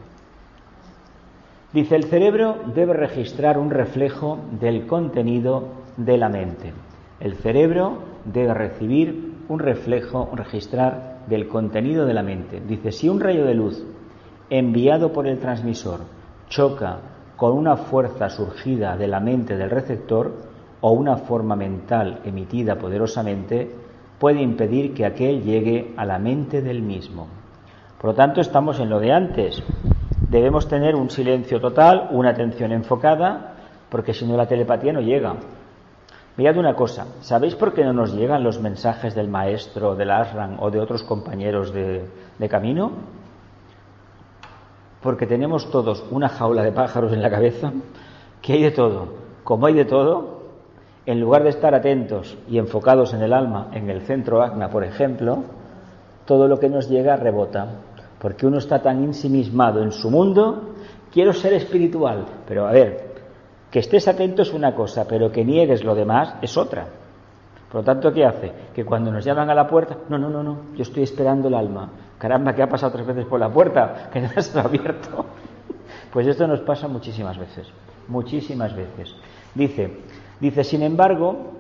Dice, 1.74 1.96
el 1.96 2.04
cerebro 2.04 2.58
debe 2.76 2.94
registrar 2.94 3.58
un 3.58 3.72
reflejo 3.72 4.38
del 4.60 4.86
contenido 4.86 5.79
de 6.00 6.18
la 6.18 6.30
mente. 6.30 6.74
El 7.20 7.36
cerebro 7.36 8.00
debe 8.26 8.54
recibir 8.54 9.36
un 9.50 9.60
reflejo, 9.60 10.30
registrar 10.34 11.20
del 11.28 11.48
contenido 11.48 12.06
de 12.06 12.14
la 12.14 12.24
mente. 12.24 12.62
Dice, 12.66 12.92
si 12.92 13.10
un 13.10 13.20
rayo 13.20 13.46
de 13.46 13.54
luz 13.54 13.86
enviado 14.50 15.12
por 15.12 15.28
el 15.28 15.40
transmisor 15.40 16.00
choca 16.48 17.00
con 17.36 17.54
una 17.54 17.76
fuerza 17.76 18.30
surgida 18.30 18.98
de 18.98 19.08
la 19.08 19.20
mente 19.20 19.58
del 19.58 19.70
receptor 19.70 20.34
o 20.82 20.92
una 20.92 21.18
forma 21.18 21.56
mental 21.56 22.22
emitida 22.24 22.76
poderosamente, 22.76 23.70
puede 24.18 24.42
impedir 24.42 24.94
que 24.94 25.06
aquel 25.06 25.44
llegue 25.44 25.94
a 25.98 26.06
la 26.06 26.20
mente 26.20 26.62
del 26.62 26.82
mismo. 26.82 27.28
Por 28.00 28.12
lo 28.12 28.16
tanto, 28.16 28.40
estamos 28.40 28.80
en 28.80 28.90
lo 28.90 29.00
de 29.00 29.12
antes. 29.12 29.62
Debemos 30.30 30.68
tener 30.68 30.96
un 30.96 31.10
silencio 31.10 31.60
total, 31.60 32.10
una 32.12 32.30
atención 32.30 32.72
enfocada, 32.72 33.56
porque 33.90 34.14
si 34.14 34.26
no 34.26 34.38
la 34.38 34.48
telepatía 34.48 34.94
no 34.94 35.02
llega. 35.02 35.36
Mirad 36.40 36.56
una 36.56 36.74
cosa, 36.74 37.06
¿sabéis 37.20 37.54
por 37.56 37.74
qué 37.74 37.84
no 37.84 37.92
nos 37.92 38.14
llegan 38.14 38.46
los 38.46 38.62
mensajes 38.62 39.14
del 39.14 39.28
maestro, 39.28 39.94
del 39.94 40.10
Asran 40.10 40.56
o 40.62 40.72
de 40.72 40.80
otros 40.80 41.04
compañeros 41.04 41.74
de, 41.74 42.06
de 42.38 42.48
camino? 42.48 42.94
Porque 45.02 45.28
tenemos 45.28 45.70
todos 45.70 46.06
una 46.12 46.30
jaula 46.30 46.64
de 46.64 46.72
pájaros 46.72 47.12
en 47.12 47.22
la 47.22 47.30
cabeza, 47.30 47.74
que 48.42 48.54
hay 48.54 48.64
de 48.64 48.72
todo. 48.72 49.10
Como 49.44 49.66
hay 49.66 49.74
de 49.74 49.84
todo, 49.84 50.44
en 51.06 51.20
lugar 51.20 51.44
de 51.44 51.50
estar 51.50 51.76
atentos 51.76 52.38
y 52.48 52.58
enfocados 52.58 53.14
en 53.14 53.22
el 53.22 53.34
alma, 53.34 53.68
en 53.74 53.90
el 53.90 54.04
centro 54.04 54.42
Agna, 54.42 54.70
por 54.70 54.86
ejemplo, 54.86 55.44
todo 56.24 56.48
lo 56.48 56.58
que 56.58 56.70
nos 56.70 56.88
llega 56.88 57.18
rebota 57.18 57.68
porque 58.22 58.46
uno 58.46 58.60
está 58.60 58.82
tan 58.82 59.04
ensimismado 59.04 59.82
en 59.82 59.92
su 59.92 60.10
mundo, 60.10 60.76
quiero 61.12 61.34
ser 61.34 61.54
espiritual, 61.54 62.26
pero 62.48 62.68
a 62.68 62.72
ver, 62.72 63.09
que 63.72 63.80
estés 63.80 64.08
atento 64.08 64.42
es 64.42 64.54
una 64.54 64.74
cosa, 64.74 65.06
pero 65.08 65.32
que 65.32 65.46
niegues 65.46 65.84
lo 65.84 65.96
demás 65.96 66.36
es 66.42 66.58
otra. 66.58 66.88
Por 67.72 67.82
lo 67.82 67.86
tanto, 67.86 68.12
¿qué 68.12 68.26
hace? 68.26 68.52
Que 68.74 68.84
cuando 68.84 69.12
nos 69.12 69.24
llaman 69.24 69.50
a 69.50 69.54
la 69.54 69.68
puerta, 69.68 69.96
no, 70.10 70.18
no, 70.18 70.30
no, 70.30 70.42
no, 70.42 70.58
yo 70.76 70.82
estoy 70.82 71.04
esperando 71.04 71.48
el 71.50 71.54
alma. 71.54 71.90
Caramba, 72.18 72.54
¿qué 72.54 72.64
ha 72.64 72.70
pasado 72.70 72.92
tres 72.94 73.06
veces 73.06 73.26
por 73.26 73.40
la 73.40 73.50
puerta? 73.50 74.10
Que 74.14 74.22
no 74.22 74.30
está 74.36 74.62
abierto. 74.62 75.26
Pues 76.12 76.26
esto 76.26 76.48
nos 76.48 76.62
pasa 76.62 76.88
muchísimas 76.88 77.38
veces, 77.38 77.68
muchísimas 78.08 78.76
veces. 78.76 79.16
Dice, 79.54 80.00
dice, 80.40 80.64
sin 80.64 80.82
embargo, 80.82 81.54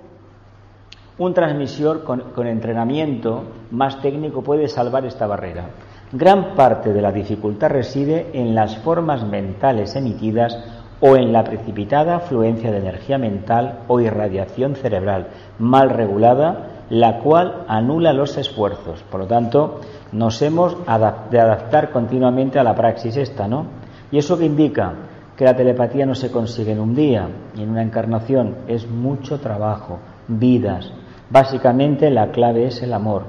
un 1.19 1.33
transmisor 1.33 2.03
con 2.03 2.47
entrenamiento 2.47 3.43
más 3.69 4.01
técnico 4.01 4.41
puede 4.41 4.67
salvar 4.67 5.05
esta 5.05 5.27
barrera. 5.27 5.69
Gran 6.11 6.55
parte 6.55 6.91
de 6.91 7.03
la 7.03 7.11
dificultad 7.11 7.69
reside 7.69 8.31
en 8.33 8.55
las 8.55 8.77
formas 8.79 9.23
mentales 9.23 9.95
emitidas 9.95 10.57
o 11.01 11.15
en 11.15 11.31
la 11.31 11.43
precipitada 11.43 12.17
afluencia 12.17 12.71
de 12.71 12.77
energía 12.77 13.17
mental 13.17 13.79
o 13.87 13.99
irradiación 13.99 14.75
cerebral 14.75 15.27
mal 15.57 15.89
regulada, 15.89 16.85
la 16.89 17.19
cual 17.19 17.63
anula 17.67 18.13
los 18.13 18.37
esfuerzos. 18.37 19.03
Por 19.09 19.21
lo 19.21 19.27
tanto, 19.27 19.81
nos 20.11 20.41
hemos 20.41 20.77
de 20.85 21.39
adaptar 21.39 21.91
continuamente 21.91 22.59
a 22.59 22.63
la 22.63 22.75
praxis 22.75 23.15
esta, 23.17 23.47
¿no? 23.47 23.65
¿Y 24.11 24.17
eso 24.17 24.37
que 24.37 24.45
indica? 24.45 24.93
Que 25.37 25.45
la 25.45 25.55
telepatía 25.55 26.05
no 26.05 26.15
se 26.15 26.31
consigue 26.31 26.71
en 26.71 26.79
un 26.79 26.95
día 26.95 27.29
y 27.55 27.61
en 27.61 27.69
una 27.69 27.83
encarnación, 27.83 28.55
es 28.67 28.89
mucho 28.89 29.39
trabajo, 29.39 29.99
vidas. 30.27 30.91
Básicamente 31.29 32.09
la 32.09 32.31
clave 32.31 32.65
es 32.65 32.81
el 32.81 32.93
amor. 32.93 33.23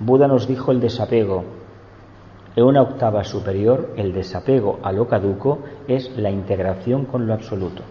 Buda 0.00 0.26
nos 0.26 0.48
dijo 0.48 0.72
el 0.72 0.80
desapego, 0.80 1.44
en 2.54 2.64
una 2.64 2.82
octava 2.82 3.24
superior, 3.24 3.94
el 3.96 4.12
desapego 4.12 4.78
a 4.82 4.92
lo 4.92 5.08
caduco 5.08 5.60
es 5.88 6.10
la 6.16 6.30
integración 6.30 7.06
con 7.06 7.26
lo 7.26 7.32
absoluto. 7.32 7.82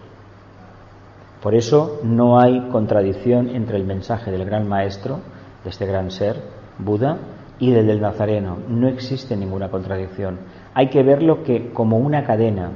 Por 1.42 1.56
eso 1.56 1.98
no 2.04 2.38
hay 2.38 2.68
contradicción 2.70 3.48
entre 3.48 3.76
el 3.76 3.84
mensaje 3.84 4.30
del 4.30 4.44
gran 4.44 4.68
maestro, 4.68 5.18
de 5.64 5.70
este 5.70 5.86
gran 5.86 6.12
ser, 6.12 6.36
Buda, 6.78 7.18
y 7.58 7.72
del 7.72 7.86
del 7.88 8.00
Nazareno. 8.00 8.58
No 8.68 8.88
existe 8.88 9.36
ninguna 9.36 9.68
contradicción. 9.68 10.38
Hay 10.74 10.88
que 10.88 11.02
verlo 11.02 11.42
que 11.42 11.72
como 11.72 11.98
una 11.98 12.24
cadena, 12.24 12.70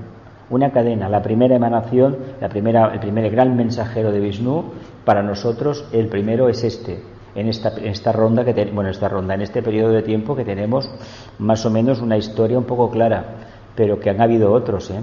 una 0.50 0.72
cadena. 0.72 1.08
La 1.08 1.22
primera 1.22 1.56
emanación, 1.56 2.16
la 2.40 2.48
primera, 2.48 2.92
el 2.92 3.00
primer 3.00 3.30
gran 3.30 3.56
mensajero 3.56 4.10
de 4.10 4.20
Vishnu, 4.20 4.72
para 5.04 5.22
nosotros 5.22 5.88
el 5.92 6.08
primero 6.08 6.48
es 6.48 6.64
este, 6.64 7.00
en 7.36 7.48
esta, 7.48 7.68
esta 7.68 8.12
ronda 8.12 8.44
que 8.44 8.64
bueno 8.72 8.90
esta 8.90 9.08
ronda 9.08 9.34
en 9.34 9.42
este 9.42 9.62
periodo 9.62 9.92
de 9.92 10.02
tiempo 10.02 10.34
que 10.34 10.44
tenemos 10.44 10.90
más 11.38 11.64
o 11.64 11.70
menos 11.70 12.00
una 12.00 12.16
historia 12.16 12.58
un 12.58 12.64
poco 12.64 12.90
clara 12.90 13.24
pero 13.76 14.00
que 14.00 14.10
han 14.10 14.20
habido 14.20 14.52
otros 14.52 14.90
¿eh? 14.90 15.00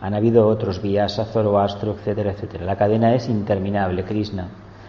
han 0.00 0.14
habido 0.14 0.46
otros 0.46 0.80
Vyasa, 0.80 1.24
Zoroastro 1.26 1.92
etcétera 1.92 2.32
etcétera 2.32 2.64
la 2.64 2.76
cadena 2.76 3.14
es 3.14 3.28
interminable 3.28 4.04
Krishna 4.04 4.48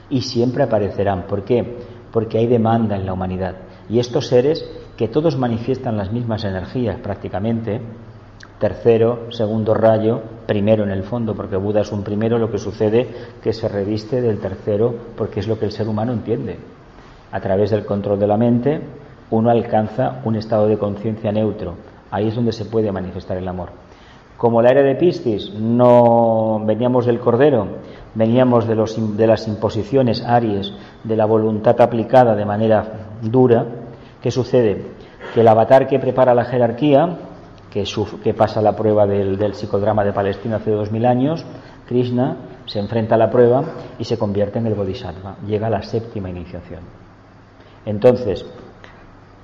y 0.10 0.22
siempre 0.22 0.64
aparecerán 0.64 1.24
¿por 1.24 1.44
qué? 1.44 1.78
porque 2.12 2.38
hay 2.38 2.48
demanda 2.48 2.96
en 2.96 3.06
la 3.06 3.14
humanidad 3.14 3.56
y 3.90 4.00
estos 4.00 4.28
seres 4.28 4.64
que 4.96 5.08
todos 5.08 5.38
manifiestan 5.38 5.98
las 5.98 6.12
mismas 6.12 6.44
energías 6.44 7.00
prácticamente 7.00 7.82
tercero, 8.60 9.32
segundo 9.32 9.74
rayo, 9.74 10.22
primero 10.48 10.84
en 10.84 10.92
el 10.92 11.04
fondo, 11.04 11.36
porque 11.36 11.58
Buda 11.58 11.82
es 11.82 11.92
un 11.92 12.04
primero, 12.04 12.40
lo 12.40 12.50
que 12.50 12.58
sucede 12.58 13.08
que 13.44 13.54
se 13.54 13.68
reviste 13.68 14.22
del 14.22 14.40
tercero, 14.40 14.96
porque 15.16 15.42
es 15.42 15.48
lo 15.48 15.60
que 15.60 15.66
el 15.66 15.72
ser 15.72 15.88
humano 15.88 16.14
entiende. 16.14 16.58
A 17.32 17.40
través 17.42 17.70
del 17.70 17.86
control 17.86 18.20
de 18.20 18.28
la 18.28 18.38
mente, 18.38 18.82
uno 19.30 19.50
alcanza 19.50 20.22
un 20.24 20.38
estado 20.38 20.68
de 20.68 20.78
conciencia 20.78 21.32
neutro. 21.32 21.76
Ahí 22.10 22.30
es 22.30 22.36
donde 22.36 22.54
se 22.54 22.66
puede 22.66 22.92
manifestar 22.92 23.38
el 23.38 23.48
amor. 23.48 23.70
Como 24.38 24.62
la 24.62 24.70
era 24.70 24.84
de 24.84 24.96
Piscis 24.96 25.54
no 25.54 26.62
veníamos 26.64 27.06
del 27.06 27.20
Cordero, 27.20 27.68
veníamos 28.16 28.68
de, 28.68 28.76
de 29.18 29.28
las 29.28 29.48
imposiciones 29.48 30.24
Aries, 30.24 30.72
de 31.04 31.16
la 31.18 31.26
voluntad 31.26 31.80
aplicada 31.82 32.36
de 32.36 32.46
manera 32.46 32.86
dura, 33.22 33.66
¿qué 34.22 34.32
sucede? 34.32 34.82
Que 35.34 35.42
el 35.42 35.48
avatar 35.48 35.88
que 35.88 36.00
prepara 36.00 36.34
la 36.34 36.46
jerarquía, 36.46 37.18
que, 37.72 38.34
pasa 38.34 38.62
la 38.62 38.76
prueba 38.76 39.06
del, 39.06 39.54
psicodrama 39.54 40.04
de 40.04 40.14
Palestina 40.14 40.58
hace 40.58 40.72
dos 40.72 40.92
mil 40.92 41.06
años, 41.06 41.46
Krishna 41.88 42.38
se 42.66 42.80
enfrenta 42.80 43.16
a 43.16 43.18
la 43.18 43.30
prueba 43.30 43.64
y 43.98 44.04
se 44.04 44.18
convierte 44.18 44.60
en 44.60 44.68
el 44.68 44.76
Bodhisattva. 44.76 45.38
Llega 45.46 45.68
a 45.68 45.70
la 45.72 45.82
séptima 45.82 46.30
iniciación. 46.30 46.82
Entonces, 47.86 48.46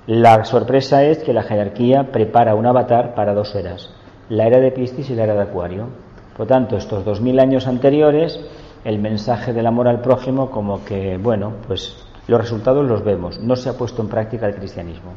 la 0.06 0.44
sorpresa 0.44 1.02
es 1.04 1.22
que 1.22 1.32
la 1.32 1.42
jerarquía 1.42 2.10
prepara 2.12 2.54
un 2.54 2.66
avatar 2.66 3.14
para 3.14 3.34
dos 3.34 3.54
eras, 3.54 3.90
la 4.28 4.46
era 4.46 4.60
de 4.60 4.70
Piscis 4.70 5.08
y 5.10 5.14
la 5.14 5.24
era 5.24 5.34
de 5.34 5.42
Acuario. 5.42 5.88
Por 6.36 6.46
tanto, 6.46 6.76
estos 6.76 7.04
dos 7.04 7.20
mil 7.20 7.38
años 7.38 7.66
anteriores, 7.66 8.38
el 8.84 8.98
mensaje 8.98 9.52
del 9.52 9.66
amor 9.66 9.88
al 9.88 10.00
prójimo, 10.00 10.50
como 10.50 10.84
que, 10.84 11.16
bueno, 11.16 11.54
pues 11.66 12.04
los 12.26 12.40
resultados 12.40 12.86
los 12.86 13.04
vemos, 13.04 13.38
no 13.38 13.56
se 13.56 13.68
ha 13.68 13.74
puesto 13.74 14.02
en 14.02 14.08
práctica 14.08 14.46
el 14.46 14.54
cristianismo. 14.54 15.12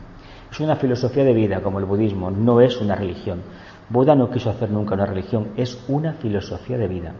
Es 0.52 0.60
una 0.60 0.76
filosofía 0.76 1.24
de 1.24 1.34
vida, 1.34 1.62
como 1.62 1.80
el 1.80 1.86
budismo, 1.86 2.32
no 2.32 2.62
es 2.62 2.80
una 2.80 2.96
religión. 2.96 3.42
Buda 3.90 4.16
no 4.16 4.30
quiso 4.30 4.50
hacer 4.50 4.70
nunca 4.70 4.96
una 4.96 5.06
religión, 5.06 5.50
es 5.56 5.84
una 5.88 6.14
filosofía 6.14 6.78
de 6.78 6.88
vida. 6.88 7.14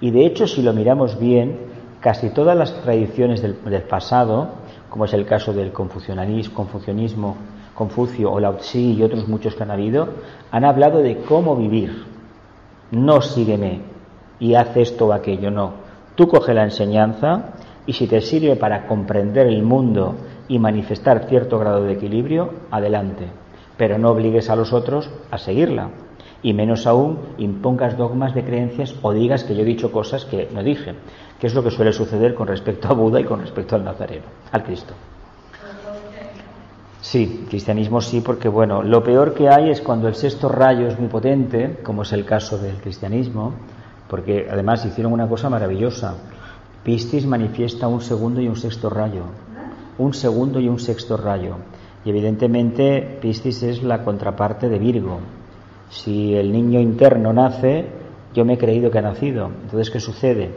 Y 0.00 0.10
de 0.10 0.26
hecho, 0.26 0.46
si 0.46 0.62
lo 0.62 0.72
miramos 0.72 1.18
bien, 1.18 1.58
casi 2.00 2.30
todas 2.30 2.56
las 2.56 2.80
tradiciones 2.82 3.42
del, 3.42 3.54
pasado, 3.82 4.48
como 4.88 5.04
es 5.04 5.12
el 5.12 5.26
caso 5.26 5.52
del 5.52 5.72
confucianismo, 5.72 7.36
Confucio 7.74 8.30
o 8.30 8.40
Lao 8.40 8.56
Tzu 8.56 8.78
y 8.78 9.02
otros 9.02 9.26
muchos 9.26 9.54
que 9.54 9.62
han 9.62 9.70
habido, 9.70 10.08
han 10.50 10.64
hablado 10.64 10.98
de 10.98 11.18
cómo 11.22 11.56
vivir. 11.56 12.04
No 12.90 13.22
sígueme 13.22 13.80
y 14.38 14.54
haz 14.54 14.76
esto 14.76 15.06
o 15.06 15.12
aquello, 15.12 15.50
no. 15.50 15.72
Tú 16.14 16.28
coge 16.28 16.52
la 16.52 16.64
enseñanza 16.64 17.54
y 17.86 17.94
si 17.94 18.06
te 18.06 18.20
sirve 18.20 18.56
para 18.56 18.86
comprender 18.86 19.46
el 19.46 19.62
mundo 19.62 20.14
y 20.50 20.58
manifestar 20.58 21.26
cierto 21.28 21.60
grado 21.60 21.84
de 21.84 21.92
equilibrio, 21.92 22.50
adelante. 22.72 23.28
Pero 23.76 23.98
no 23.98 24.10
obligues 24.10 24.50
a 24.50 24.56
los 24.56 24.72
otros 24.72 25.08
a 25.30 25.38
seguirla. 25.38 25.90
Y 26.42 26.54
menos 26.54 26.88
aún 26.88 27.20
impongas 27.38 27.96
dogmas 27.96 28.34
de 28.34 28.42
creencias 28.42 28.96
o 29.00 29.12
digas 29.12 29.44
que 29.44 29.54
yo 29.54 29.62
he 29.62 29.64
dicho 29.64 29.92
cosas 29.92 30.24
que 30.24 30.48
no 30.52 30.64
dije, 30.64 30.94
que 31.38 31.46
es 31.46 31.54
lo 31.54 31.62
que 31.62 31.70
suele 31.70 31.92
suceder 31.92 32.34
con 32.34 32.48
respecto 32.48 32.88
a 32.88 32.94
Buda 32.94 33.20
y 33.20 33.24
con 33.24 33.40
respecto 33.40 33.76
al 33.76 33.84
Nazareno, 33.84 34.24
al 34.50 34.64
Cristo. 34.64 34.92
Sí, 37.00 37.46
cristianismo 37.48 38.00
sí, 38.00 38.20
porque 38.20 38.48
bueno, 38.48 38.82
lo 38.82 39.04
peor 39.04 39.34
que 39.34 39.48
hay 39.48 39.70
es 39.70 39.80
cuando 39.80 40.08
el 40.08 40.16
sexto 40.16 40.48
rayo 40.48 40.88
es 40.88 40.98
muy 40.98 41.08
potente, 41.08 41.78
como 41.84 42.02
es 42.02 42.12
el 42.12 42.24
caso 42.24 42.58
del 42.58 42.74
cristianismo, 42.78 43.54
porque 44.08 44.48
además 44.50 44.84
hicieron 44.84 45.12
una 45.12 45.28
cosa 45.28 45.48
maravillosa. 45.48 46.16
Pistis 46.82 47.24
manifiesta 47.24 47.86
un 47.86 48.00
segundo 48.00 48.40
y 48.40 48.48
un 48.48 48.56
sexto 48.56 48.90
rayo 48.90 49.26
un 50.00 50.14
segundo 50.14 50.60
y 50.60 50.68
un 50.68 50.80
sexto 50.80 51.16
rayo. 51.16 51.56
Y 52.04 52.10
evidentemente 52.10 53.18
Piscis 53.20 53.62
es 53.62 53.82
la 53.82 54.02
contraparte 54.02 54.68
de 54.68 54.78
Virgo. 54.78 55.20
Si 55.90 56.34
el 56.34 56.52
niño 56.52 56.80
interno 56.80 57.32
nace, 57.32 57.86
yo 58.32 58.44
me 58.44 58.54
he 58.54 58.58
creído 58.58 58.90
que 58.90 58.98
ha 58.98 59.02
nacido. 59.02 59.50
Entonces, 59.62 59.90
¿qué 59.90 60.00
sucede? 60.00 60.50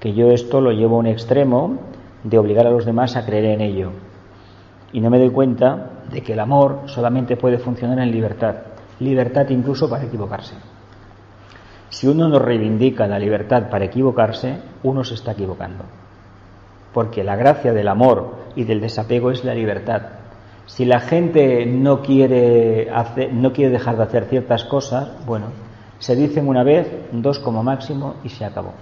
Que 0.00 0.14
yo 0.14 0.30
esto 0.30 0.60
lo 0.60 0.72
llevo 0.72 0.96
a 0.96 1.00
un 1.00 1.06
extremo 1.06 1.78
de 2.24 2.38
obligar 2.38 2.66
a 2.66 2.70
los 2.70 2.86
demás 2.86 3.16
a 3.16 3.26
creer 3.26 3.44
en 3.44 3.60
ello. 3.60 3.90
Y 4.92 5.00
no 5.00 5.10
me 5.10 5.18
doy 5.18 5.30
cuenta 5.30 5.90
de 6.10 6.22
que 6.22 6.32
el 6.32 6.40
amor 6.40 6.82
solamente 6.86 7.36
puede 7.36 7.58
funcionar 7.58 7.98
en 7.98 8.10
libertad. 8.10 8.56
Libertad 9.00 9.48
incluso 9.50 9.88
para 9.88 10.04
equivocarse. 10.04 10.54
Si 11.90 12.06
uno 12.06 12.26
no 12.28 12.38
reivindica 12.38 13.06
la 13.06 13.18
libertad 13.18 13.68
para 13.68 13.84
equivocarse, 13.84 14.56
uno 14.82 15.04
se 15.04 15.14
está 15.14 15.32
equivocando. 15.32 15.84
Porque 16.92 17.24
la 17.24 17.36
gracia 17.36 17.72
del 17.72 17.88
amor 17.88 18.36
y 18.54 18.64
del 18.64 18.80
desapego 18.80 19.30
es 19.30 19.44
la 19.44 19.54
libertad. 19.54 20.02
Si 20.66 20.84
la 20.84 21.00
gente 21.00 21.66
no 21.66 22.02
quiere, 22.02 22.90
hacer, 22.90 23.32
no 23.32 23.52
quiere 23.52 23.72
dejar 23.72 23.96
de 23.96 24.04
hacer 24.04 24.24
ciertas 24.26 24.64
cosas, 24.64 25.10
bueno, 25.26 25.46
se 25.98 26.16
dicen 26.16 26.48
una 26.48 26.62
vez, 26.64 26.90
dos 27.12 27.38
como 27.38 27.62
máximo 27.62 28.16
y 28.24 28.28
se 28.28 28.44
acabó. 28.44 28.72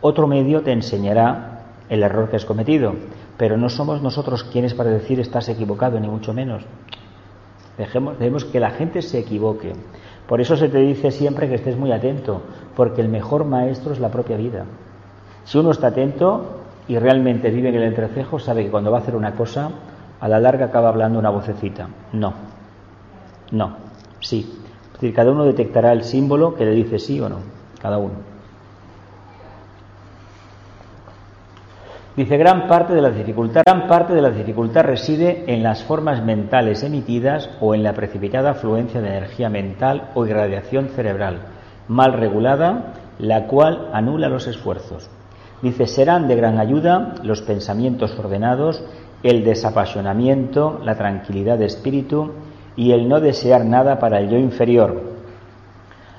Otro 0.00 0.26
medio 0.26 0.62
te 0.62 0.72
enseñará 0.72 1.64
el 1.88 2.02
error 2.02 2.28
que 2.28 2.36
has 2.36 2.44
cometido, 2.44 2.94
pero 3.36 3.56
no 3.56 3.68
somos 3.68 4.02
nosotros 4.02 4.44
quienes 4.44 4.74
para 4.74 4.90
decir 4.90 5.20
estás 5.20 5.48
equivocado, 5.48 5.98
ni 6.00 6.08
mucho 6.08 6.32
menos. 6.32 6.64
Dejemos, 7.78 8.18
dejemos 8.18 8.44
que 8.44 8.60
la 8.60 8.70
gente 8.70 9.02
se 9.02 9.18
equivoque. 9.18 9.72
Por 10.28 10.40
eso 10.40 10.56
se 10.56 10.68
te 10.68 10.78
dice 10.78 11.10
siempre 11.10 11.48
que 11.48 11.56
estés 11.56 11.76
muy 11.76 11.92
atento, 11.92 12.42
porque 12.74 13.00
el 13.00 13.08
mejor 13.08 13.44
maestro 13.44 13.92
es 13.92 14.00
la 14.00 14.10
propia 14.10 14.36
vida. 14.36 14.64
Si 15.46 15.56
uno 15.58 15.70
está 15.70 15.88
atento 15.88 16.60
y 16.88 16.98
realmente 16.98 17.50
vive 17.50 17.68
en 17.68 17.76
el 17.76 17.84
entrecejo, 17.84 18.40
sabe 18.40 18.64
que 18.64 18.70
cuando 18.70 18.90
va 18.90 18.98
a 18.98 19.00
hacer 19.00 19.14
una 19.14 19.32
cosa, 19.32 19.70
a 20.20 20.28
la 20.28 20.40
larga 20.40 20.66
acaba 20.66 20.88
hablando 20.88 21.20
una 21.20 21.30
vocecita. 21.30 21.88
No, 22.12 22.34
no, 23.52 23.76
sí. 24.20 24.60
Es 24.86 24.92
decir, 25.00 25.14
cada 25.14 25.30
uno 25.30 25.44
detectará 25.44 25.92
el 25.92 26.02
símbolo 26.02 26.54
que 26.56 26.64
le 26.64 26.72
dice 26.72 26.98
sí 26.98 27.20
o 27.20 27.28
no, 27.28 27.38
cada 27.80 27.98
uno. 27.98 28.14
Dice, 32.16 32.38
gran 32.38 32.66
parte 32.66 32.94
de 32.94 33.02
la 33.02 33.10
dificultad, 33.10 33.62
gran 33.64 33.86
parte 33.86 34.14
de 34.14 34.22
la 34.22 34.30
dificultad 34.30 34.82
reside 34.82 35.44
en 35.52 35.62
las 35.62 35.84
formas 35.84 36.24
mentales 36.24 36.82
emitidas 36.82 37.50
o 37.60 37.74
en 37.74 37.84
la 37.84 37.92
precipitada 37.92 38.52
afluencia 38.52 39.00
de 39.00 39.08
energía 39.08 39.48
mental 39.48 40.10
o 40.14 40.26
irradiación 40.26 40.88
cerebral, 40.88 41.42
mal 41.86 42.14
regulada, 42.14 42.94
la 43.18 43.46
cual 43.46 43.90
anula 43.92 44.28
los 44.28 44.46
esfuerzos. 44.46 45.10
Dice, 45.66 45.88
serán 45.88 46.28
de 46.28 46.36
gran 46.36 46.60
ayuda 46.60 47.16
los 47.24 47.42
pensamientos 47.42 48.16
ordenados, 48.20 48.84
el 49.24 49.42
desapasionamiento, 49.42 50.78
la 50.84 50.94
tranquilidad 50.94 51.58
de 51.58 51.64
espíritu 51.64 52.34
y 52.76 52.92
el 52.92 53.08
no 53.08 53.18
desear 53.18 53.64
nada 53.64 53.98
para 53.98 54.20
el 54.20 54.30
yo 54.30 54.38
inferior. 54.38 55.02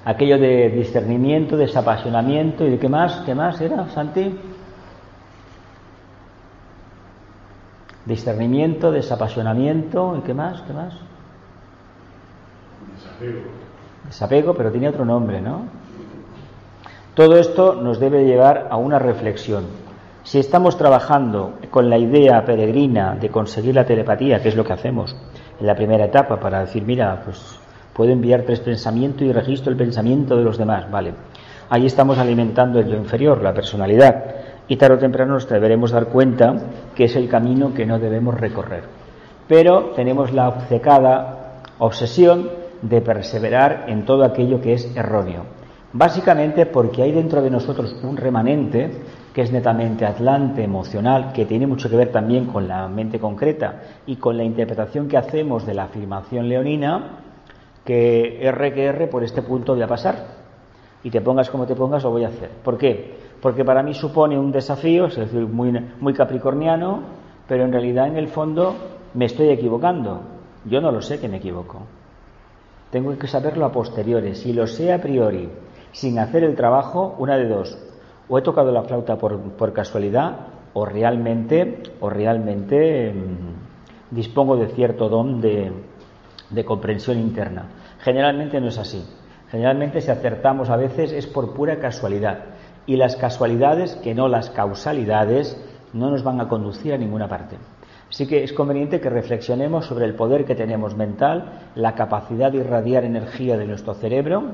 Aquello 0.03 0.37
de 0.37 0.67
discernimiento, 0.71 1.55
desapasionamiento 1.55 2.65
y 2.65 2.71
de 2.71 2.77
qué 2.77 2.89
más, 2.89 3.23
qué 3.25 3.33
más 3.35 3.61
era, 3.61 3.87
Santi? 3.87 4.37
discernimiento, 8.03 8.91
desapasionamiento 8.91 10.17
y 10.17 10.21
qué 10.23 10.33
más, 10.33 10.61
qué 10.63 10.73
más. 10.73 10.93
Desapego. 12.95 13.39
Desapego, 14.07 14.53
pero 14.55 14.71
tiene 14.71 14.89
otro 14.89 15.05
nombre, 15.05 15.39
¿no? 15.39 15.76
Todo 17.18 17.39
esto 17.39 17.74
nos 17.74 17.99
debe 17.99 18.26
llevar 18.26 18.68
a 18.70 18.78
una 18.78 18.99
reflexión. 18.99 19.63
Si 20.22 20.38
estamos 20.38 20.78
trabajando 20.78 21.53
con 21.72 21.89
la 21.89 21.97
idea 21.97 22.45
peregrina 22.45 23.15
de 23.15 23.30
conseguir 23.30 23.74
la 23.74 23.88
telepatía, 23.88 24.39
que 24.39 24.49
es 24.49 24.55
lo 24.55 24.63
que 24.63 24.74
hacemos 24.74 25.15
en 25.59 25.65
la 25.65 25.74
primera 25.74 26.05
etapa, 26.05 26.39
para 26.39 26.59
decir, 26.59 26.84
mira, 26.86 27.20
pues 27.26 27.59
puedo 27.91 28.11
enviar 28.11 28.43
tres 28.43 28.59
pensamientos 28.59 29.24
y 29.24 29.34
registro 29.34 29.72
el 29.72 29.78
pensamiento 29.80 30.38
de 30.38 30.43
los 30.43 30.59
demás, 30.59 30.91
vale. 30.91 31.15
Ahí 31.72 31.88
estamos 31.88 32.20
alimentando 32.20 32.80
el 32.80 32.88
yo 32.88 32.95
inferior, 32.95 33.41
la 33.41 33.55
personalidad 33.55 34.36
y 34.68 34.76
tarde 34.76 34.97
o 34.97 34.99
temprano 34.99 35.34
nos 35.34 35.49
deberemos 35.49 35.89
dar 35.89 36.09
cuenta 36.09 36.53
que 36.93 37.05
es 37.05 37.15
el 37.15 37.28
camino 37.28 37.74
que 37.74 37.88
no 37.88 37.97
debemos 37.97 38.39
recorrer. 38.39 38.84
Pero 39.47 39.93
tenemos 39.95 40.34
la 40.34 40.49
obcecada 40.49 41.63
obsesión 41.80 42.51
de 42.84 43.01
perseverar 43.01 43.86
en 43.88 44.05
todo 44.05 44.24
aquello 44.24 44.61
que 44.61 44.74
es 44.74 44.95
erróneo. 44.95 45.57
Básicamente 45.97 46.67
porque 46.67 47.01
hay 47.01 47.11
dentro 47.11 47.41
de 47.41 47.49
nosotros 47.49 47.95
un 48.03 48.17
remanente 48.17 48.91
que 49.33 49.41
es 49.41 49.51
netamente 49.51 50.05
atlante, 50.05 50.63
emocional, 50.63 51.33
que 51.33 51.45
tiene 51.45 51.65
mucho 51.65 51.89
que 51.89 51.95
ver 51.95 52.11
también 52.11 52.45
con 52.45 52.67
la 52.67 52.87
mente 52.87 53.19
concreta 53.19 53.81
y 54.05 54.17
con 54.17 54.37
la 54.37 54.43
interpretación 54.43 55.07
que 55.07 55.17
hacemos 55.17 55.65
de 55.65 55.73
la 55.73 55.85
afirmación 55.85 56.47
leonina, 56.47 57.21
que 57.83 58.45
R 58.45 58.73
que 58.75 58.85
R 58.85 59.07
por 59.07 59.23
este 59.23 59.41
punto 59.41 59.73
voy 59.73 59.81
a 59.81 59.87
pasar. 59.87 60.37
Y 61.01 61.09
te 61.09 61.21
pongas 61.21 61.49
como 61.49 61.65
te 61.65 61.73
pongas, 61.73 62.03
lo 62.03 62.11
voy 62.11 62.25
a 62.25 62.27
hacer. 62.27 62.51
¿Por 62.63 62.77
qué? 62.77 63.15
porque 63.41 63.65
para 63.65 63.81
mí 63.81 63.95
supone 63.95 64.37
un 64.37 64.51
desafío, 64.51 65.07
es 65.07 65.15
decir, 65.15 65.47
muy, 65.47 65.71
muy 65.99 66.13
capricorniano, 66.13 67.01
pero 67.47 67.63
en 67.63 67.71
realidad 67.71 68.07
en 68.07 68.17
el 68.17 68.27
fondo 68.27 68.75
me 69.15 69.25
estoy 69.25 69.49
equivocando. 69.49 70.21
Yo 70.65 70.79
no 70.79 70.91
lo 70.91 71.01
sé 71.01 71.19
que 71.19 71.27
me 71.27 71.37
equivoco. 71.37 71.81
Tengo 72.91 73.17
que 73.17 73.27
saberlo 73.27 73.65
a 73.65 73.71
posteriori. 73.71 74.35
Si 74.35 74.53
lo 74.53 74.67
sé 74.67 74.91
a 74.91 75.01
priori, 75.01 75.49
sin 75.91 76.19
hacer 76.19 76.43
el 76.43 76.55
trabajo, 76.55 77.15
una 77.17 77.38
de 77.38 77.47
dos. 77.47 77.77
O 78.29 78.38
he 78.38 78.41
tocado 78.41 78.71
la 78.71 78.83
flauta 78.83 79.17
por, 79.17 79.73
casualidad, 79.73 80.47
o 80.73 80.85
realmente, 80.85 81.81
o 81.99 82.09
realmente 82.09 83.13
mm, 83.13 84.15
dispongo 84.15 84.57
de 84.57 84.67
cierto 84.67 85.09
don 85.09 85.41
de, 85.41 85.71
de 86.49 86.65
comprensión 86.65 87.19
interna. 87.19 87.69
Generalmente 87.99 88.59
no 88.61 88.67
es 88.67 88.77
así. 88.77 89.03
Generalmente 89.49 90.01
si 90.01 90.11
acertamos 90.11 90.69
a 90.69 90.75
veces 90.75 91.11
es 91.11 91.25
por 91.25 91.53
pura 91.53 91.79
casualidad 91.79 92.39
y 92.85 92.95
las 92.95 93.15
casualidades, 93.15 93.95
que 93.97 94.15
no 94.15 94.27
las 94.27 94.49
causalidades, 94.49 95.61
no 95.93 96.09
nos 96.09 96.23
van 96.23 96.41
a 96.41 96.47
conducir 96.47 96.93
a 96.93 96.97
ninguna 96.97 97.27
parte. 97.27 97.57
Así 98.09 98.25
que 98.25 98.43
es 98.43 98.53
conveniente 98.53 99.01
que 99.01 99.09
reflexionemos 99.09 99.85
sobre 99.85 100.05
el 100.05 100.15
poder 100.15 100.45
que 100.45 100.55
tenemos 100.55 100.95
mental, 100.95 101.69
la 101.75 101.93
capacidad 101.95 102.51
de 102.51 102.59
irradiar 102.59 103.03
energía 103.03 103.57
de 103.57 103.67
nuestro 103.67 103.93
cerebro, 103.93 104.53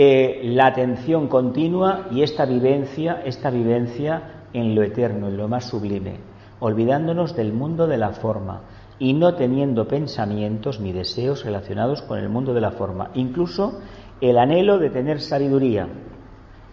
eh, 0.00 0.42
la 0.44 0.66
atención 0.66 1.26
continua 1.26 2.06
y 2.12 2.22
esta 2.22 2.46
vivencia, 2.46 3.20
esta 3.24 3.50
vivencia 3.50 4.44
en 4.52 4.76
lo 4.76 4.84
eterno, 4.84 5.26
en 5.26 5.36
lo 5.36 5.48
más 5.48 5.64
sublime, 5.64 6.20
olvidándonos 6.60 7.34
del 7.34 7.52
mundo 7.52 7.88
de 7.88 7.96
la 7.96 8.10
forma 8.10 8.60
y 9.00 9.12
no 9.12 9.34
teniendo 9.34 9.88
pensamientos 9.88 10.78
ni 10.78 10.92
deseos 10.92 11.44
relacionados 11.44 12.02
con 12.02 12.20
el 12.20 12.28
mundo 12.28 12.54
de 12.54 12.60
la 12.60 12.70
forma, 12.70 13.10
incluso 13.14 13.80
el 14.20 14.38
anhelo 14.38 14.78
de 14.78 14.90
tener 14.90 15.20
sabiduría, 15.20 15.88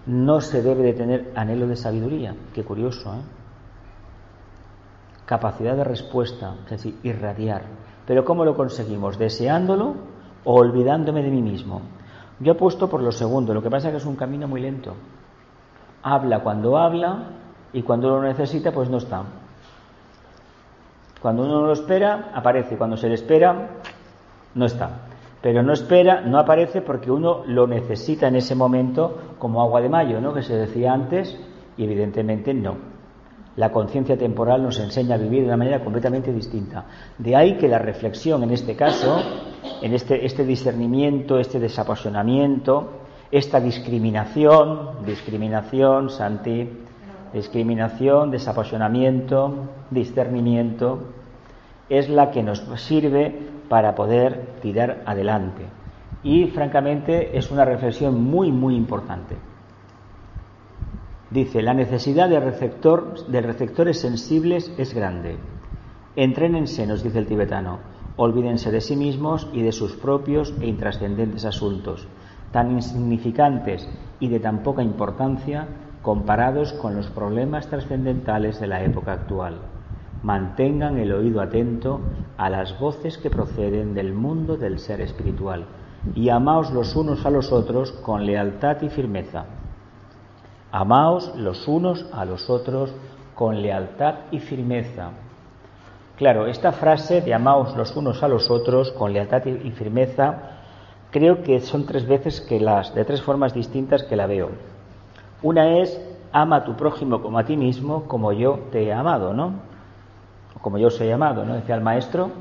no 0.05 0.39
se 0.39 0.61
debe 0.61 0.83
de 0.83 0.93
tener 0.93 1.31
anhelo 1.35 1.65
de 1.65 1.77
sabiduría. 1.77 2.35
Qué 2.53 2.63
curioso, 2.63 3.11
¿eh? 3.11 3.21
Capacidad 5.25 5.75
de 5.75 5.83
respuesta, 5.83 6.57
es 6.65 6.69
decir, 6.69 6.99
irradiar. 7.01 7.63
Pero 8.05 8.23
¿cómo 8.23 8.45
lo 8.45 8.55
conseguimos? 8.55 9.17
¿Deseándolo 9.17 9.95
o 10.43 10.53
olvidándome 10.53 11.23
de 11.23 11.31
mí 11.31 11.41
mismo? 11.41 11.81
Yo 12.39 12.53
apuesto 12.53 12.89
por 12.89 13.01
lo 13.01 13.11
segundo, 13.11 13.53
lo 13.53 13.61
que 13.61 13.69
pasa 13.69 13.87
es 13.87 13.93
que 13.93 13.97
es 13.97 14.05
un 14.05 14.15
camino 14.15 14.47
muy 14.47 14.61
lento. 14.61 14.93
Habla 16.03 16.41
cuando 16.41 16.77
habla 16.77 17.31
y 17.73 17.81
cuando 17.81 18.09
lo 18.09 18.21
necesita, 18.21 18.71
pues 18.71 18.89
no 18.89 18.97
está. 18.97 19.23
Cuando 21.21 21.43
uno 21.43 21.61
no 21.61 21.67
lo 21.67 21.73
espera, 21.73 22.31
aparece. 22.33 22.77
Cuando 22.77 22.97
se 22.97 23.07
le 23.07 23.15
espera, 23.15 23.69
no 24.53 24.65
está 24.65 25.05
pero 25.45 25.61
no 25.61 25.73
espera, 25.73 26.21
no 26.21 26.39
aparece 26.39 26.81
porque 26.81 27.11
uno 27.11 27.43
lo 27.45 27.67
necesita 27.67 28.29
en 28.29 28.35
ese 28.35 28.55
momento 28.55 29.35
como 29.37 29.61
agua 29.61 29.79
de 29.79 29.89
mayo, 29.89 30.19
¿no? 30.19 30.33
Que 30.33 30.41
se 30.41 30.55
decía 30.55 30.91
antes 30.91 31.39
y 31.77 31.83
evidentemente 31.83 32.51
no. 32.51 32.94
La 33.57 33.71
conciencia 33.71 34.17
temporal 34.17 34.63
nos 34.63 34.79
enseña 34.79 35.15
a 35.15 35.17
vivir 35.17 35.41
de 35.41 35.47
una 35.47 35.57
manera 35.57 35.83
completamente 35.83 36.33
distinta. 36.33 36.85
De 37.17 37.35
ahí 37.35 37.57
que 37.57 37.69
la 37.69 37.79
reflexión 37.79 38.43
en 38.43 38.51
este 38.51 38.75
caso, 38.75 39.17
en 39.81 39.93
este, 39.93 40.25
este 40.25 40.45
discernimiento, 40.45 41.39
este 41.39 41.59
desapasionamiento, 41.59 42.89
esta 43.31 43.61
discriminación, 43.61 45.05
discriminación, 45.05 46.09
Santi, 46.09 46.69
discriminación, 47.33 48.29
desapasionamiento, 48.29 49.69
discernimiento, 49.89 50.99
es 51.89 52.09
la 52.09 52.31
que 52.31 52.43
nos 52.43 52.59
sirve 52.81 53.33
para 53.69 53.95
poder 53.95 54.55
tirar 54.61 55.03
adelante. 55.05 55.65
Y 56.23 56.47
francamente 56.47 57.37
es 57.37 57.51
una 57.51 57.65
reflexión 57.65 58.21
muy, 58.21 58.51
muy 58.51 58.75
importante. 58.75 59.35
Dice, 61.29 61.61
la 61.61 61.73
necesidad 61.73 62.29
de, 62.29 62.39
receptor, 62.39 63.25
de 63.27 63.41
receptores 63.41 63.99
sensibles 63.99 64.71
es 64.77 64.93
grande. 64.93 65.37
Entrénense, 66.15 66.87
nos 66.87 67.03
dice 67.03 67.19
el 67.19 67.27
tibetano, 67.27 67.79
olvídense 68.15 68.71
de 68.71 68.81
sí 68.81 68.95
mismos 68.95 69.47
y 69.51 69.61
de 69.61 69.71
sus 69.71 69.93
propios 69.93 70.53
e 70.61 70.67
intrascendentes 70.67 71.45
asuntos, 71.45 72.07
tan 72.51 72.71
insignificantes 72.71 73.89
y 74.19 74.29
de 74.29 74.39
tan 74.39 74.63
poca 74.63 74.83
importancia 74.83 75.67
comparados 76.01 76.73
con 76.73 76.95
los 76.95 77.07
problemas 77.07 77.67
trascendentales 77.67 78.59
de 78.59 78.67
la 78.67 78.83
época 78.83 79.13
actual 79.13 79.59
mantengan 80.25 80.97
el 80.97 81.13
oído 81.13 81.39
atento 81.39 82.01
a 82.35 82.49
las 82.49 82.79
voces 82.79 83.19
que 83.19 83.29
proceden 83.29 83.93
del 83.93 84.11
mundo 84.11 84.57
del 84.57 84.79
ser 84.79 84.99
espiritual 85.01 85.65
y 86.15 86.29
amaos 86.29 86.71
los 86.71 86.95
unos 86.95 87.27
a 87.27 87.29
los 87.29 87.51
otros 87.51 87.91
con 87.91 88.25
lealtad 88.25 88.81
y 88.81 88.89
firmeza. 88.89 89.45
Amaos 90.75 91.33
los 91.37 91.69
unos 91.69 92.05
a 92.11 92.25
los 92.25 92.49
otros 92.49 92.93
con 93.33 93.61
lealtad 93.61 94.15
y 94.31 94.39
firmeza. 94.39 95.11
Claro, 96.17 96.47
esta 96.47 96.73
frase 96.73 97.21
de 97.21 97.33
amaos 97.33 97.77
los 97.77 97.95
unos 97.95 98.21
a 98.23 98.27
los 98.27 98.51
otros 98.51 98.91
con 98.91 99.13
lealtad 99.13 99.45
y 99.45 99.71
firmeza 99.71 100.35
creo 101.11 101.43
que 101.43 101.61
son 101.61 101.85
tres 101.85 102.05
veces 102.05 102.41
que 102.41 102.59
las, 102.59 102.93
de 102.93 103.05
tres 103.05 103.21
formas 103.21 103.53
distintas 103.53 104.03
que 104.03 104.17
la 104.17 104.27
veo. 104.27 104.49
Una 105.43 105.79
es 105.79 105.97
ama 106.33 106.57
a 106.57 106.65
tu 106.65 106.75
prójimo 106.75 107.21
como 107.21 107.39
a 107.39 107.45
ti 107.45 107.55
mismo, 107.55 108.03
como 108.03 108.33
yo 108.33 108.59
te 108.73 108.83
he 108.83 108.91
amado, 108.91 109.33
¿no? 109.33 109.53
Como 110.61 110.77
yo 110.77 110.87
os 110.87 110.99
he 110.99 111.13
amado, 111.13 111.45
¿no? 111.45 111.55
Decía 111.55 111.75
el 111.75 111.81
maestro. 111.81 112.31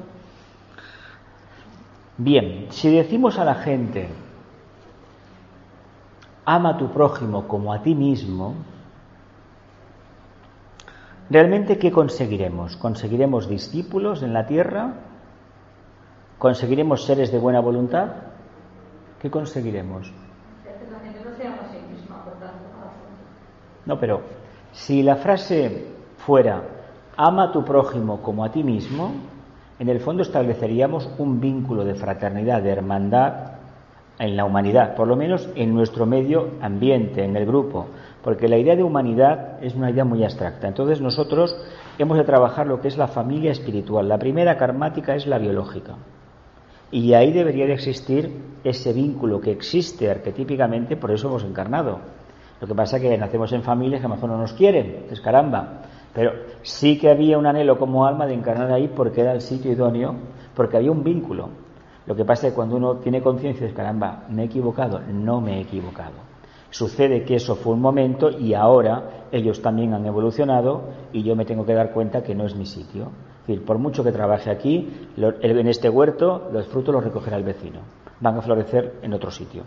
Bien, 2.18 2.66
si 2.70 2.90
decimos 2.90 3.38
a 3.38 3.44
la 3.44 3.54
gente, 3.54 4.08
ama 6.44 6.70
a 6.70 6.76
tu 6.76 6.90
prójimo 6.90 7.48
como 7.48 7.72
a 7.72 7.82
ti 7.82 7.94
mismo, 7.94 8.54
¿realmente 11.30 11.78
qué 11.78 11.90
conseguiremos? 11.90 12.76
¿Conseguiremos 12.76 13.48
discípulos 13.48 14.22
en 14.22 14.32
la 14.32 14.46
tierra? 14.46 14.94
¿Conseguiremos 16.38 17.04
seres 17.04 17.32
de 17.32 17.38
buena 17.38 17.60
voluntad? 17.60 18.08
¿Qué 19.20 19.30
conseguiremos? 19.30 20.12
No, 23.86 23.98
pero 23.98 24.22
si 24.72 25.02
la 25.02 25.16
frase 25.16 25.86
fuera 26.18 26.62
ama 27.16 27.44
a 27.44 27.52
tu 27.52 27.64
prójimo 27.64 28.20
como 28.20 28.44
a 28.44 28.50
ti 28.50 28.62
mismo, 28.62 29.12
en 29.78 29.88
el 29.88 30.00
fondo 30.00 30.22
estableceríamos 30.22 31.08
un 31.18 31.40
vínculo 31.40 31.84
de 31.84 31.94
fraternidad, 31.94 32.62
de 32.62 32.70
hermandad 32.70 33.53
en 34.18 34.36
la 34.36 34.44
humanidad, 34.44 34.94
por 34.94 35.08
lo 35.08 35.16
menos 35.16 35.48
en 35.56 35.74
nuestro 35.74 36.06
medio 36.06 36.50
ambiente, 36.60 37.24
en 37.24 37.36
el 37.36 37.46
grupo, 37.46 37.86
porque 38.22 38.48
la 38.48 38.56
idea 38.56 38.76
de 38.76 38.82
humanidad 38.82 39.62
es 39.62 39.74
una 39.74 39.90
idea 39.90 40.04
muy 40.04 40.22
abstracta. 40.22 40.68
Entonces 40.68 41.00
nosotros 41.00 41.56
hemos 41.98 42.16
de 42.16 42.24
trabajar 42.24 42.66
lo 42.66 42.80
que 42.80 42.88
es 42.88 42.96
la 42.96 43.08
familia 43.08 43.52
espiritual. 43.52 44.08
La 44.08 44.18
primera 44.18 44.56
karmática 44.56 45.14
es 45.14 45.26
la 45.26 45.38
biológica. 45.38 45.94
Y 46.90 47.12
ahí 47.14 47.32
debería 47.32 47.66
de 47.66 47.74
existir 47.74 48.30
ese 48.62 48.92
vínculo 48.92 49.40
que 49.40 49.50
existe 49.50 50.10
arquetípicamente, 50.10 50.96
por 50.96 51.10
eso 51.10 51.28
hemos 51.28 51.44
encarnado. 51.44 51.98
Lo 52.60 52.68
que 52.68 52.74
pasa 52.74 52.96
es 52.96 53.02
que 53.02 53.18
nacemos 53.18 53.52
en 53.52 53.62
familias 53.62 54.00
que 54.00 54.06
a 54.06 54.08
lo 54.08 54.14
mejor 54.14 54.30
no 54.30 54.38
nos 54.38 54.52
quieren, 54.52 55.06
es 55.10 55.20
caramba. 55.20 55.82
Pero 56.14 56.32
sí 56.62 56.98
que 56.98 57.10
había 57.10 57.36
un 57.36 57.46
anhelo 57.46 57.78
como 57.78 58.06
alma 58.06 58.26
de 58.26 58.34
encarnar 58.34 58.70
ahí 58.70 58.88
porque 58.94 59.22
era 59.22 59.32
el 59.32 59.40
sitio 59.40 59.72
idóneo, 59.72 60.14
porque 60.54 60.76
había 60.76 60.92
un 60.92 61.02
vínculo. 61.02 61.63
Lo 62.06 62.14
que 62.14 62.24
pasa 62.24 62.46
es 62.46 62.52
que 62.52 62.56
cuando 62.56 62.76
uno 62.76 62.96
tiene 62.96 63.22
conciencia 63.22 63.66
de 63.66 63.72
caramba, 63.72 64.24
me 64.28 64.42
he 64.42 64.46
equivocado, 64.46 65.00
no 65.00 65.40
me 65.40 65.58
he 65.58 65.60
equivocado. 65.62 66.12
Sucede 66.70 67.24
que 67.24 67.36
eso 67.36 67.54
fue 67.54 67.74
un 67.74 67.80
momento 67.80 68.30
y 68.30 68.54
ahora 68.54 69.26
ellos 69.30 69.62
también 69.62 69.94
han 69.94 70.04
evolucionado 70.06 70.90
y 71.12 71.22
yo 71.22 71.36
me 71.36 71.44
tengo 71.44 71.64
que 71.64 71.74
dar 71.74 71.92
cuenta 71.92 72.22
que 72.22 72.34
no 72.34 72.44
es 72.46 72.56
mi 72.56 72.66
sitio 72.66 73.10
decir, 73.46 73.64
por 73.64 73.78
mucho 73.78 74.02
que 74.02 74.12
trabaje 74.12 74.50
aquí, 74.50 75.08
en 75.16 75.68
este 75.68 75.88
huerto 75.88 76.48
los 76.52 76.66
frutos 76.66 76.94
los 76.94 77.04
recogerá 77.04 77.36
el 77.36 77.44
vecino. 77.44 77.80
Van 78.20 78.36
a 78.38 78.42
florecer 78.42 78.94
en 79.02 79.12
otro 79.12 79.30
sitio. 79.30 79.64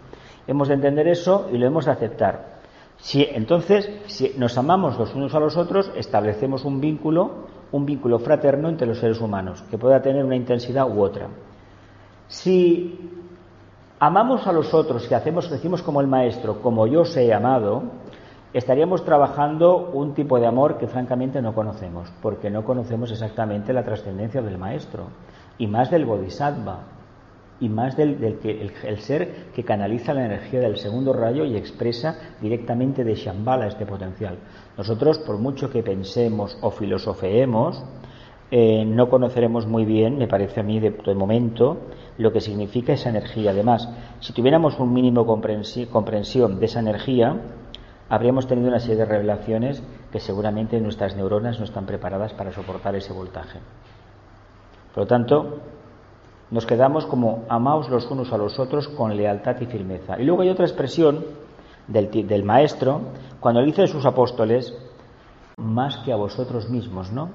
Hemos 0.48 0.68
de 0.68 0.76
entender 0.76 1.08
eso 1.08 1.48
y 1.52 1.58
lo 1.58 1.68
hemos 1.68 1.86
de 1.86 1.92
aceptar. 1.92 2.58
Si, 2.98 3.24
entonces, 3.24 3.90
si 4.08 4.34
nos 4.38 4.58
amamos 4.58 4.98
los 4.98 5.14
unos 5.14 5.36
a 5.36 5.40
los 5.40 5.56
otros, 5.58 5.92
establecemos 5.96 6.66
un 6.66 6.82
vínculo, 6.82 7.46
un 7.72 7.86
vínculo 7.86 8.18
fraterno 8.18 8.70
entre 8.70 8.88
los 8.88 8.98
seres 8.98 9.22
humanos, 9.22 9.64
que 9.70 9.78
pueda 9.78 10.02
tener 10.02 10.26
una 10.26 10.36
intensidad 10.36 10.90
u 10.90 11.02
otra. 11.02 11.28
Si 12.28 13.00
amamos 14.00 14.48
a 14.48 14.52
los 14.52 14.74
otros 14.74 15.10
y 15.10 15.14
hacemos, 15.14 15.50
decimos 15.50 15.82
como 15.82 16.02
el 16.02 16.08
maestro, 16.08 16.62
como 16.62 16.88
yo 16.88 17.02
os 17.02 17.16
he 17.18 17.34
amado, 17.34 17.84
estaríamos 18.54 19.06
trabajando 19.06 19.92
un 19.94 20.14
tipo 20.14 20.40
de 20.40 20.48
amor 20.48 20.78
que 20.78 20.88
francamente 20.88 21.42
no 21.42 21.54
conocemos, 21.54 22.12
porque 22.22 22.50
no 22.50 22.64
conocemos 22.64 23.12
exactamente 23.12 23.74
la 23.74 23.84
trascendencia 23.84 24.42
del 24.42 24.58
maestro, 24.58 25.06
y 25.58 25.68
más 25.68 25.90
del 25.90 26.06
bodhisattva, 26.06 26.80
y 27.60 27.70
más 27.70 27.98
del, 27.98 28.38
que 28.40 28.72
el, 28.84 29.00
ser 29.00 29.48
que 29.56 29.64
canaliza 29.64 30.14
la 30.14 30.26
energía 30.26 30.60
del 30.60 30.78
segundo 30.78 31.14
rayo 31.14 31.44
y 31.44 31.56
expresa 31.56 32.16
directamente 32.42 33.04
de 33.04 33.16
Shambhala 33.16 33.68
este 33.68 33.86
potencial. 33.86 34.38
Nosotros, 34.78 35.18
por 35.20 35.40
mucho 35.40 35.72
que 35.72 35.82
pensemos 35.82 36.58
o 36.62 36.70
filosofeemos, 36.70 37.84
eh, 38.52 38.86
no 38.86 39.10
conoceremos 39.10 39.66
muy 39.66 39.86
bien, 39.86 40.18
me 40.18 40.28
parece 40.28 40.60
a 40.60 40.64
mí 40.64 40.80
de, 40.80 40.92
momento, 41.16 41.78
lo 42.18 42.32
que 42.32 42.42
significa 42.42 42.94
esa 42.94 43.10
energía. 43.10 43.52
Además, 43.52 43.90
si 44.20 44.34
tuviéramos 44.34 44.80
un 44.80 44.94
mínimo 44.94 45.26
comprensión 45.26 46.60
de 46.60 46.66
esa 46.66 46.80
energía, 46.80 47.40
habríamos 48.10 48.48
tenido 48.48 48.70
una 48.70 48.80
serie 48.80 48.98
de 48.98 49.06
revelaciones 49.06 49.84
que 50.12 50.20
seguramente 50.20 50.80
nuestras 50.80 51.16
neuronas 51.16 51.60
no 51.60 51.66
están 51.66 51.86
preparadas 51.86 52.34
para 52.34 52.52
soportar 52.52 52.96
ese 52.96 53.14
voltaje. 53.14 53.60
Por 54.94 55.04
lo 55.04 55.08
tanto, 55.08 55.60
nos 56.50 56.66
quedamos 56.66 57.06
como 57.06 57.44
amaos 57.50 57.90
los 57.90 58.10
unos 58.10 58.32
a 58.32 58.38
los 58.38 58.58
otros 58.60 58.88
con 58.88 59.16
lealtad 59.16 59.60
y 59.60 59.66
firmeza. 59.66 60.20
Y 60.20 60.24
luego 60.24 60.42
hay 60.42 60.50
otra 60.50 60.66
expresión 60.66 61.26
del, 61.88 62.44
maestro 62.44 63.02
cuando 63.40 63.62
dice 63.62 63.84
a 63.84 63.88
sus 63.88 64.06
apóstoles, 64.06 64.74
más 65.58 65.98
que 65.98 66.14
a 66.14 66.16
vosotros 66.16 66.70
mismos, 66.70 67.12
¿no? 67.12 67.30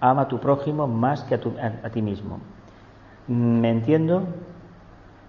Ama 0.00 0.22
a 0.22 0.28
tu 0.28 0.38
prójimo 0.38 0.86
más 0.86 1.22
que 1.24 1.34
a, 1.34 1.90
ti 1.90 2.02
mismo. 2.02 2.40
¿Me 3.28 3.70
entiendo? 3.70 4.22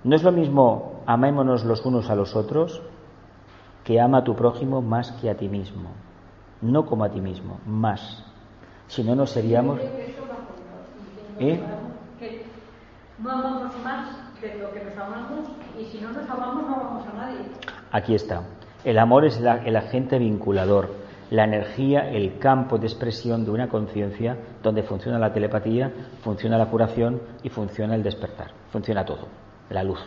No 0.04 0.16
es 0.16 0.24
lo 0.24 0.32
mismo 0.32 1.04
amémonos 1.06 1.66
los 1.66 1.86
unos 1.86 2.10
a 2.10 2.16
los 2.16 2.36
otros 2.36 2.82
que 3.84 4.00
ama 4.00 4.20
a 4.20 4.24
tu 4.24 4.36
prójimo 4.36 4.82
más 4.82 5.12
que 5.14 5.30
a 5.30 5.36
ti 5.36 5.50
mismo. 5.50 5.90
No 6.62 6.86
como 6.86 7.04
a 7.04 7.10
ti 7.10 7.22
mismo, 7.22 7.60
más. 7.66 8.24
Si 8.88 9.04
no, 9.04 9.16
no 9.16 9.26
seríamos. 9.26 9.80
¿Eh? 11.40 11.60
no 13.20 13.32
amamos 13.32 13.74
más 13.84 14.42
de 14.42 14.58
lo 14.60 14.72
que 14.72 14.84
nos 14.84 14.98
amamos 14.98 15.50
y 15.78 15.86
si 15.86 16.00
no 16.00 16.12
nos 16.12 16.30
amamos 16.30 16.64
no 16.68 16.76
amamos 16.76 17.08
a 17.08 17.18
nadie. 17.18 17.40
Aquí 17.92 18.16
está. 18.16 18.44
El 18.84 18.98
amor 18.98 19.26
es 19.26 19.38
el 19.40 19.76
agente 19.76 20.20
vinculador, 20.20 20.90
la 21.30 21.44
energía, 21.44 22.10
el 22.10 22.40
campo 22.40 22.78
de 22.78 22.88
expresión 22.88 23.46
de 23.46 23.52
una 23.52 23.70
conciencia 23.70 24.38
donde 24.64 24.84
funciona 24.84 25.20
la 25.20 25.32
telepatía, 25.32 25.92
funciona 26.22 26.58
la 26.58 26.66
curación 26.68 27.22
y 27.44 27.50
funciona 27.50 27.96
el 27.96 28.04
despertar. 28.04 28.52
Funciona 28.72 29.06
todo, 29.06 29.28
la 29.70 29.84
luz. 29.84 30.00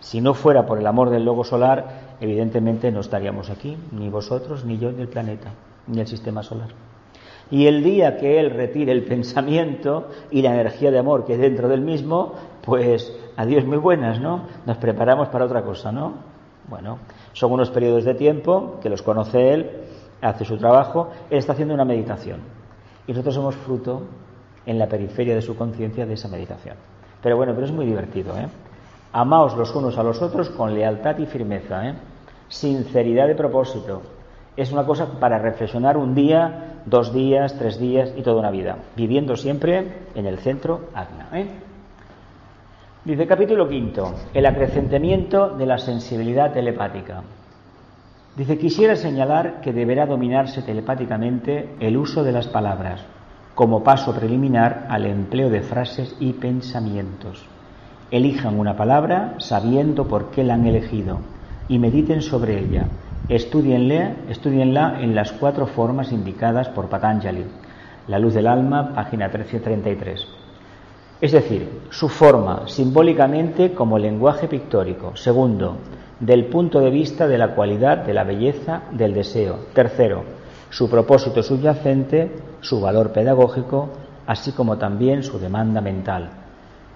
Si 0.00 0.20
no 0.20 0.34
fuera 0.34 0.66
por 0.66 0.78
el 0.78 0.86
amor 0.86 1.10
del 1.10 1.24
logo 1.24 1.44
solar, 1.44 2.16
evidentemente 2.20 2.90
no 2.90 3.00
estaríamos 3.00 3.50
aquí, 3.50 3.76
ni 3.92 4.08
vosotros, 4.08 4.64
ni 4.64 4.78
yo, 4.78 4.90
ni 4.90 5.02
el 5.02 5.08
planeta, 5.08 5.50
ni 5.86 6.00
el 6.00 6.06
sistema 6.06 6.42
solar. 6.42 6.68
Y 7.50 7.66
el 7.66 7.82
día 7.82 8.16
que 8.16 8.38
Él 8.38 8.50
retire 8.50 8.92
el 8.92 9.04
pensamiento 9.04 10.08
y 10.30 10.40
la 10.42 10.54
energía 10.54 10.90
de 10.90 10.98
amor 10.98 11.24
que 11.24 11.34
hay 11.34 11.38
dentro 11.38 11.68
del 11.68 11.80
mismo, 11.80 12.34
pues 12.62 13.12
adiós 13.36 13.64
muy 13.64 13.78
buenas, 13.78 14.20
¿no? 14.20 14.46
Nos 14.66 14.76
preparamos 14.78 15.28
para 15.28 15.44
otra 15.44 15.62
cosa, 15.62 15.92
¿no? 15.92 16.14
Bueno, 16.68 16.98
son 17.32 17.52
unos 17.52 17.70
periodos 17.70 18.04
de 18.04 18.14
tiempo 18.14 18.78
que 18.80 18.88
los 18.88 19.02
conoce 19.02 19.52
Él, 19.52 19.70
hace 20.20 20.44
su 20.44 20.56
trabajo, 20.58 21.10
Él 21.30 21.38
está 21.38 21.52
haciendo 21.52 21.74
una 21.74 21.84
meditación. 21.84 22.40
Y 23.06 23.12
nosotros 23.12 23.34
somos 23.34 23.56
fruto 23.56 24.02
en 24.66 24.78
la 24.78 24.86
periferia 24.86 25.34
de 25.34 25.42
su 25.42 25.56
conciencia 25.56 26.06
de 26.06 26.14
esa 26.14 26.28
meditación. 26.28 26.76
Pero 27.22 27.36
bueno, 27.36 27.52
pero 27.54 27.66
es 27.66 27.72
muy 27.72 27.86
divertido, 27.86 28.36
¿eh? 28.38 28.48
Amaos 29.12 29.56
los 29.56 29.74
unos 29.74 29.98
a 29.98 30.02
los 30.02 30.22
otros 30.22 30.50
con 30.50 30.74
lealtad 30.74 31.18
y 31.18 31.26
firmeza, 31.26 31.88
¿eh? 31.88 31.94
sinceridad 32.48 33.26
de 33.26 33.34
propósito. 33.34 34.02
Es 34.56 34.70
una 34.72 34.84
cosa 34.84 35.06
para 35.18 35.38
reflexionar 35.38 35.96
un 35.96 36.14
día, 36.14 36.82
dos 36.84 37.12
días, 37.12 37.56
tres 37.58 37.78
días 37.78 38.12
y 38.16 38.22
toda 38.22 38.40
una 38.40 38.50
vida, 38.50 38.76
viviendo 38.96 39.36
siempre 39.36 40.06
en 40.14 40.26
el 40.26 40.38
centro 40.38 40.88
Agna. 40.94 41.28
¿eh? 41.32 41.46
Dice 43.04 43.26
capítulo 43.26 43.68
quinto, 43.68 44.14
el 44.34 44.46
acrecentamiento 44.46 45.48
de 45.56 45.66
la 45.66 45.78
sensibilidad 45.78 46.52
telepática. 46.52 47.22
Dice, 48.36 48.58
quisiera 48.58 48.96
señalar 48.96 49.60
que 49.60 49.72
deberá 49.72 50.06
dominarse 50.06 50.62
telepáticamente 50.62 51.74
el 51.80 51.96
uso 51.96 52.22
de 52.24 52.32
las 52.32 52.46
palabras 52.46 53.00
como 53.60 53.84
paso 53.84 54.14
preliminar 54.14 54.86
al 54.88 55.04
empleo 55.04 55.50
de 55.50 55.60
frases 55.60 56.16
y 56.18 56.32
pensamientos. 56.32 57.44
Elijan 58.10 58.58
una 58.58 58.74
palabra 58.74 59.34
sabiendo 59.36 60.08
por 60.08 60.30
qué 60.30 60.44
la 60.44 60.54
han 60.54 60.66
elegido 60.66 61.18
y 61.68 61.78
mediten 61.78 62.22
sobre 62.22 62.58
ella. 62.58 62.86
Estudienla, 63.28 64.14
estudienla 64.30 65.02
en 65.02 65.14
las 65.14 65.32
cuatro 65.32 65.66
formas 65.66 66.10
indicadas 66.10 66.70
por 66.70 66.88
Patanjali. 66.88 67.44
La 68.08 68.18
luz 68.18 68.32
del 68.32 68.46
alma, 68.46 68.94
página 68.94 69.26
1333. 69.28 70.26
Es 71.20 71.32
decir, 71.32 71.82
su 71.90 72.08
forma 72.08 72.66
simbólicamente 72.66 73.74
como 73.74 73.98
lenguaje 73.98 74.48
pictórico. 74.48 75.14
Segundo, 75.16 75.76
del 76.20 76.46
punto 76.46 76.80
de 76.80 76.90
vista 76.90 77.26
de 77.26 77.38
la 77.38 77.54
cualidad, 77.54 77.98
de 77.98 78.14
la 78.14 78.24
belleza, 78.24 78.82
del 78.92 79.14
deseo. 79.14 79.58
Tercero, 79.72 80.24
su 80.68 80.88
propósito 80.88 81.42
subyacente, 81.42 82.30
su 82.60 82.80
valor 82.80 83.12
pedagógico, 83.12 83.88
así 84.26 84.52
como 84.52 84.78
también 84.78 85.22
su 85.22 85.38
demanda 85.38 85.80
mental 85.80 86.30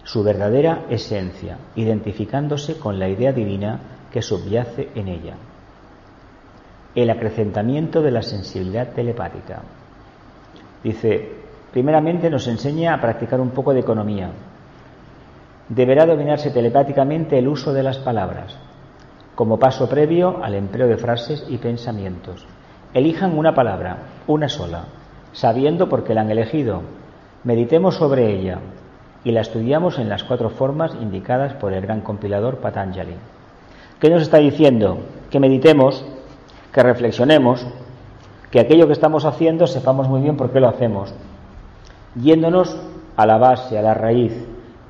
su 0.04 0.22
verdadera 0.22 0.84
esencia, 0.90 1.56
identificándose 1.74 2.78
con 2.78 2.98
la 2.98 3.08
idea 3.08 3.32
divina 3.32 3.80
que 4.12 4.22
subyace 4.22 4.90
en 4.94 5.08
ella. 5.08 5.34
El 6.94 7.10
acrecentamiento 7.10 8.02
de 8.02 8.10
la 8.10 8.22
sensibilidad 8.22 8.92
telepática. 8.92 9.62
Dice, 10.84 11.32
primeramente 11.72 12.30
nos 12.30 12.46
enseña 12.46 12.94
a 12.94 13.00
practicar 13.00 13.40
un 13.40 13.50
poco 13.50 13.72
de 13.72 13.80
economía. 13.80 14.30
deberá 15.66 16.04
dominarse 16.04 16.50
telepáticamente 16.50 17.38
el 17.38 17.48
uso 17.48 17.72
de 17.72 17.82
las 17.82 17.96
palabras, 17.96 18.54
como 19.34 19.58
paso 19.58 19.88
previo 19.88 20.42
al 20.42 20.54
empleo 20.54 20.86
de 20.86 20.96
frases 20.96 21.44
y 21.48 21.58
pensamientos. 21.58 22.46
Elijan 22.92 23.36
una 23.36 23.54
palabra, 23.54 23.98
una 24.26 24.48
sola, 24.48 24.84
sabiendo 25.32 25.88
por 25.88 26.04
qué 26.04 26.14
la 26.14 26.20
han 26.20 26.30
elegido. 26.30 26.82
Meditemos 27.42 27.96
sobre 27.96 28.32
ella 28.32 28.58
y 29.24 29.32
la 29.32 29.40
estudiamos 29.40 29.98
en 29.98 30.08
las 30.08 30.22
cuatro 30.22 30.50
formas 30.50 30.94
indicadas 31.00 31.54
por 31.54 31.72
el 31.72 31.82
gran 31.82 32.02
compilador 32.02 32.58
Patanjali. 32.58 33.16
¿Qué 33.98 34.10
nos 34.10 34.22
está 34.22 34.38
diciendo? 34.38 34.98
Que 35.30 35.40
meditemos, 35.40 36.04
que 36.72 36.82
reflexionemos, 36.82 37.66
que 38.50 38.60
aquello 38.60 38.86
que 38.86 38.92
estamos 38.92 39.24
haciendo 39.24 39.66
sepamos 39.66 40.08
muy 40.08 40.20
bien 40.20 40.36
por 40.36 40.50
qué 40.50 40.60
lo 40.60 40.68
hacemos, 40.68 41.12
yéndonos 42.14 42.78
a 43.16 43.26
la 43.26 43.38
base, 43.38 43.78
a 43.78 43.82
la 43.82 43.94
raíz, 43.94 44.32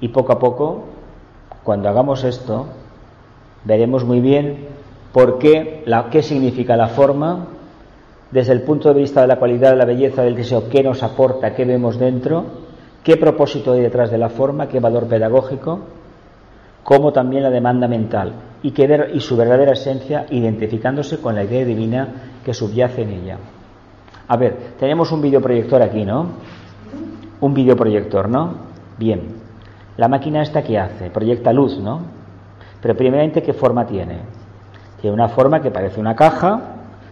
y 0.01 0.09
poco 0.09 0.33
a 0.33 0.39
poco, 0.39 0.85
cuando 1.63 1.89
hagamos 1.89 2.25
esto, 2.25 2.67
veremos 3.65 4.05
muy 4.05 4.21
bien 4.21 4.67
por 5.13 5.39
qué, 5.39 5.83
la, 5.87 6.11
qué 6.11 6.23
significa 6.23 6.77
la 6.77 6.89
forma, 6.89 7.47
desde 8.31 8.53
el 8.53 8.63
punto 8.63 8.93
de 8.93 9.01
vista 9.01 9.21
de 9.21 9.29
la 9.29 9.37
cualidad, 9.37 9.71
de 9.71 9.77
la 9.77 9.85
belleza 9.85 10.23
del 10.23 10.35
deseo, 10.35 10.69
qué 10.69 10.83
nos 10.83 11.03
aporta, 11.03 11.55
qué 11.55 11.65
vemos 11.65 11.99
dentro, 11.99 12.45
qué 13.05 13.17
propósito 13.17 13.73
hay 13.73 13.81
detrás 13.81 14.11
de 14.11 14.19
la 14.19 14.29
forma, 14.29 14.67
qué 14.67 14.81
valor 14.81 15.07
pedagógico, 15.07 15.81
como 16.83 17.13
también 17.13 17.45
la 17.45 17.51
demanda 17.51 17.87
mental 17.87 18.33
y, 18.63 18.73
qué 18.73 19.11
y 19.15 19.21
su 19.21 19.37
verdadera 19.37 19.73
esencia 19.73 20.27
identificándose 20.31 21.19
con 21.19 21.35
la 21.35 21.45
idea 21.45 21.65
divina 21.65 22.09
que 22.45 22.53
subyace 22.53 23.03
en 23.03 23.11
ella. 23.11 23.39
A 24.27 24.37
ver, 24.37 24.57
tenemos 24.79 25.13
un 25.13 25.23
videoproyector 25.23 25.83
aquí, 25.83 26.05
¿no? 26.05 26.27
Un 27.41 27.55
videoproyector, 27.55 28.29
¿no? 28.29 28.55
Bien. 28.99 29.45
La 29.97 30.09
máquina 30.09 30.43
esta 30.43 30.63
que 30.63 30.79
hace, 30.79 31.11
proyecta 31.11 31.53
luz, 31.53 31.79
¿no? 31.79 32.01
Pero 32.85 32.99
primeramente, 32.99 33.43
¿qué 33.43 33.55
forma 33.55 33.87
tiene? 33.87 34.19
Tiene 35.01 35.15
una 35.15 35.31
forma 35.31 35.63
que 35.63 35.71
parece 35.71 35.99
una 35.99 36.15
caja, 36.15 36.61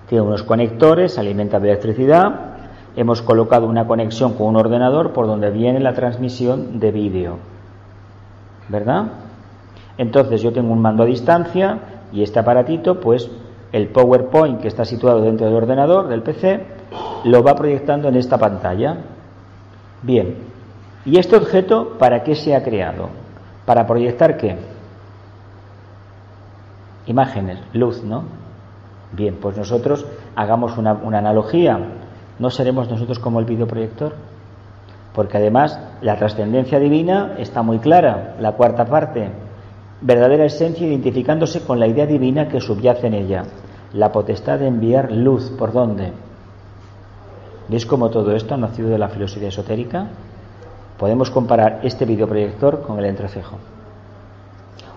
tiene 0.06 0.22
unos 0.22 0.42
conectores, 0.42 1.16
alimenta 1.16 1.58
de 1.58 1.70
electricidad, 1.70 2.58
hemos 2.94 3.22
colocado 3.22 3.66
una 3.66 3.86
conexión 3.86 4.34
con 4.34 4.48
un 4.48 4.56
ordenador 4.56 5.14
por 5.14 5.26
donde 5.26 5.50
viene 5.50 5.80
la 5.80 5.94
transmisión 5.94 6.78
de 6.78 6.92
vídeo. 6.92 7.38
¿Verdad? 8.68 9.12
Entonces 9.96 10.42
yo 10.42 10.52
tengo 10.52 10.74
un 10.74 10.82
mando 10.82 11.04
a 11.04 11.06
distancia 11.06 11.78
y 12.12 12.22
este 12.22 12.38
aparatito, 12.38 13.00
pues 13.00 13.30
el 13.72 13.88
PowerPoint 13.88 14.60
que 14.60 14.68
está 14.68 14.84
situado 14.84 15.22
dentro 15.22 15.46
del 15.46 15.56
ordenador, 15.56 16.08
del 16.08 16.22
PC, 16.22 16.66
lo 17.24 17.42
va 17.42 17.54
proyectando 17.54 18.08
en 18.08 18.16
esta 18.16 18.36
pantalla. 18.36 18.98
Bien, 20.02 20.36
¿y 21.06 21.18
este 21.18 21.34
objeto 21.34 21.96
para 21.98 22.22
qué 22.24 22.34
se 22.34 22.54
ha 22.54 22.62
creado? 22.62 23.08
¿Para 23.64 23.86
proyectar 23.86 24.36
qué? 24.36 24.71
Imágenes, 27.06 27.58
luz, 27.72 28.02
¿no? 28.04 28.24
Bien, 29.12 29.36
pues 29.40 29.56
nosotros 29.56 30.06
hagamos 30.36 30.78
una, 30.78 30.92
analogía. 31.18 31.78
¿No 32.38 32.50
seremos 32.50 32.88
nosotros 32.88 33.18
como 33.18 33.40
el 33.40 33.44
videoproyector? 33.44 34.14
Porque 35.14 35.36
además 35.36 35.78
la 36.00 36.16
trascendencia 36.16 36.78
divina 36.78 37.34
está 37.38 37.62
muy 37.62 37.78
clara, 37.78 38.36
la 38.40 38.52
cuarta 38.52 38.86
parte, 38.86 39.30
verdadera 40.00 40.46
esencia 40.46 40.86
identificándose 40.86 41.60
con 41.60 41.78
la 41.78 41.86
idea 41.86 42.06
divina 42.06 42.48
que 42.48 42.60
subyace 42.60 43.08
en 43.08 43.14
ella, 43.14 43.44
la 43.92 44.10
potestad 44.10 44.58
de 44.58 44.68
enviar 44.68 45.12
luz, 45.12 45.50
¿por 45.58 45.72
dónde? 45.72 46.12
¿Veis 47.68 47.84
cómo 47.84 48.08
todo 48.08 48.34
esto 48.34 48.54
ha 48.54 48.56
nacido 48.56 48.88
de 48.88 48.98
la 48.98 49.08
filosofía 49.08 49.48
esotérica? 49.48 50.06
Podemos 50.98 51.30
comparar 51.30 51.80
este 51.82 52.06
videoproyector 52.06 52.82
con 52.82 52.98
el 52.98 53.04
entrecejo. 53.04 53.58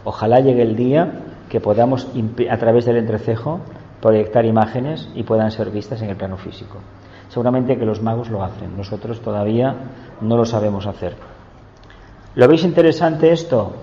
Ojalá 0.05 0.39
llegue 0.39 0.61
el 0.61 0.75
día 0.75 1.11
que 1.49 1.59
podamos, 1.59 2.07
a 2.49 2.57
través 2.57 2.85
del 2.85 2.97
entrecejo, 2.97 3.59
proyectar 4.01 4.45
imágenes 4.45 5.09
y 5.15 5.23
puedan 5.23 5.51
ser 5.51 5.71
vistas 5.71 6.01
en 6.01 6.09
el 6.09 6.15
plano 6.15 6.37
físico. 6.37 6.77
Seguramente 7.29 7.77
que 7.77 7.85
los 7.85 8.01
magos 8.01 8.29
lo 8.29 8.43
hacen, 8.43 8.77
nosotros 8.77 9.19
todavía 9.19 9.75
no 10.21 10.37
lo 10.37 10.45
sabemos 10.45 10.85
hacer. 10.85 11.15
¿Lo 12.35 12.47
veis 12.47 12.63
interesante 12.63 13.31
esto? 13.31 13.73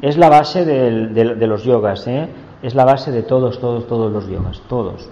Es 0.00 0.16
la 0.16 0.28
base 0.28 0.64
de, 0.64 1.46
los 1.46 1.64
yogas, 1.64 2.06
¿eh? 2.06 2.28
es 2.62 2.74
la 2.74 2.84
base 2.84 3.10
de 3.10 3.22
todos, 3.22 3.60
todos, 3.60 3.86
todos 3.86 4.10
los 4.10 4.26
yogas, 4.28 4.60
todos. 4.68 5.08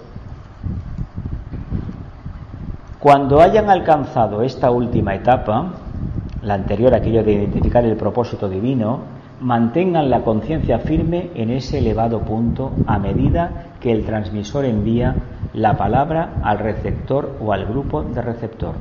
Cuando 2.99 3.39
hayan 3.39 3.69
alcanzado 3.69 4.41
esta 4.41 4.71
última 4.71 5.15
etapa, 5.15 5.73
la 6.41 6.55
anterior, 6.55 6.93
aquello 6.93 7.23
de 7.23 7.33
identificar 7.33 7.85
el 7.85 7.95
propósito 7.95 8.49
divino, 8.49 9.01
mantengan 9.41 10.09
la 10.09 10.21
conciencia 10.21 10.79
firme 10.79 11.29
en 11.35 11.49
ese 11.49 11.79
elevado 11.79 12.21
punto 12.21 12.73
a 12.85 12.99
medida 12.99 13.67
que 13.79 13.91
el 13.91 14.05
transmisor 14.05 14.65
envía 14.65 15.15
la 15.53 15.77
palabra 15.77 16.41
al 16.43 16.59
receptor 16.59 17.37
o 17.41 17.53
al 17.53 17.65
grupo 17.65 18.03
de 18.03 18.21
receptor. 18.21 18.75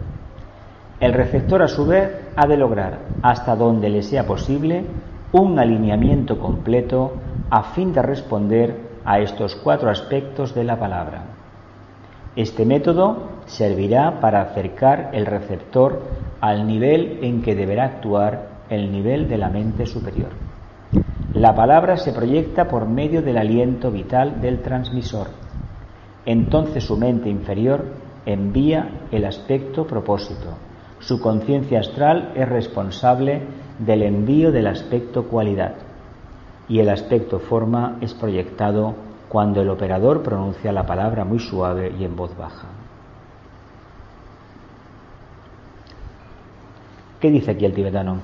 El 1.01 1.13
receptor, 1.13 1.63
a 1.63 1.69
su 1.69 1.87
vez, 1.87 2.11
ha 2.35 2.47
de 2.47 2.57
lograr, 2.57 2.99
hasta 3.23 3.55
donde 3.55 3.89
le 3.89 4.03
sea 4.03 4.27
posible, 4.27 4.85
un 5.31 5.59
alineamiento 5.59 6.39
completo 6.39 7.13
a 7.51 7.63
fin 7.63 7.93
de 7.93 8.03
responder 8.03 8.89
a 9.05 9.21
estos 9.21 9.55
cuatro 9.55 9.91
aspectos 9.91 10.55
de 10.55 10.65
la 10.65 10.79
palabra. 10.79 11.23
Este 12.35 12.65
método 12.65 13.29
servirá 13.47 14.21
para 14.21 14.43
acercar 14.43 15.11
el 15.13 15.27
receptor 15.27 16.03
al 16.41 16.67
nivel 16.67 17.21
en 17.23 17.43
que 17.43 17.55
deberá 17.55 17.85
actuar 17.85 18.49
el 18.69 18.93
nivel 18.93 19.29
de 19.29 19.39
la 19.39 19.49
mente 19.49 19.87
superior. 19.87 20.48
La 21.33 21.55
palabra 21.55 21.97
se 21.99 22.13
proyecta 22.13 22.69
por 22.69 22.89
medio 22.89 23.23
del 23.23 23.39
aliento 23.39 23.91
vital 23.91 24.41
del 24.41 24.63
transmisor. 24.63 25.29
Entonces 26.25 26.85
su 26.85 26.97
mente 26.97 27.29
inferior 27.29 27.85
envía 28.27 29.07
el 29.11 29.25
aspecto 29.25 29.87
propósito. 29.87 30.57
Su 31.01 31.21
conciencia 31.21 31.81
astral 31.81 32.33
es 32.35 32.49
responsable 32.49 33.43
del 33.79 34.03
envío 34.03 34.51
del 34.51 34.67
aspecto 34.67 35.29
cualidad 35.29 35.75
y 36.69 36.81
el 36.81 36.89
aspecto 36.89 37.39
forma 37.39 37.99
es 38.01 38.15
proyectado 38.15 38.95
cuando 39.29 39.61
el 39.61 39.69
operador 39.71 40.23
pronuncia 40.23 40.73
la 40.73 40.87
palabra 40.87 41.25
muy 41.25 41.39
suave 41.39 41.95
y 41.99 42.05
en 42.05 42.17
voz 42.17 42.37
baja. 42.37 42.69
¿Qué 47.21 47.31
dice 47.31 47.53
aquí 47.53 47.65
el 47.65 47.75
tibetano? 47.75 48.21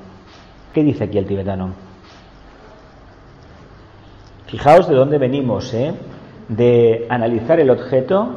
¿Qué 0.72 0.82
dice 0.82 1.04
aquí 1.04 1.18
el 1.18 1.26
tibetano? 1.26 1.83
Fijaos 4.54 4.86
de 4.88 4.94
dónde 4.94 5.18
venimos, 5.18 5.74
¿eh? 5.74 5.92
De 6.46 7.06
analizar 7.08 7.58
el 7.58 7.70
objeto, 7.70 8.36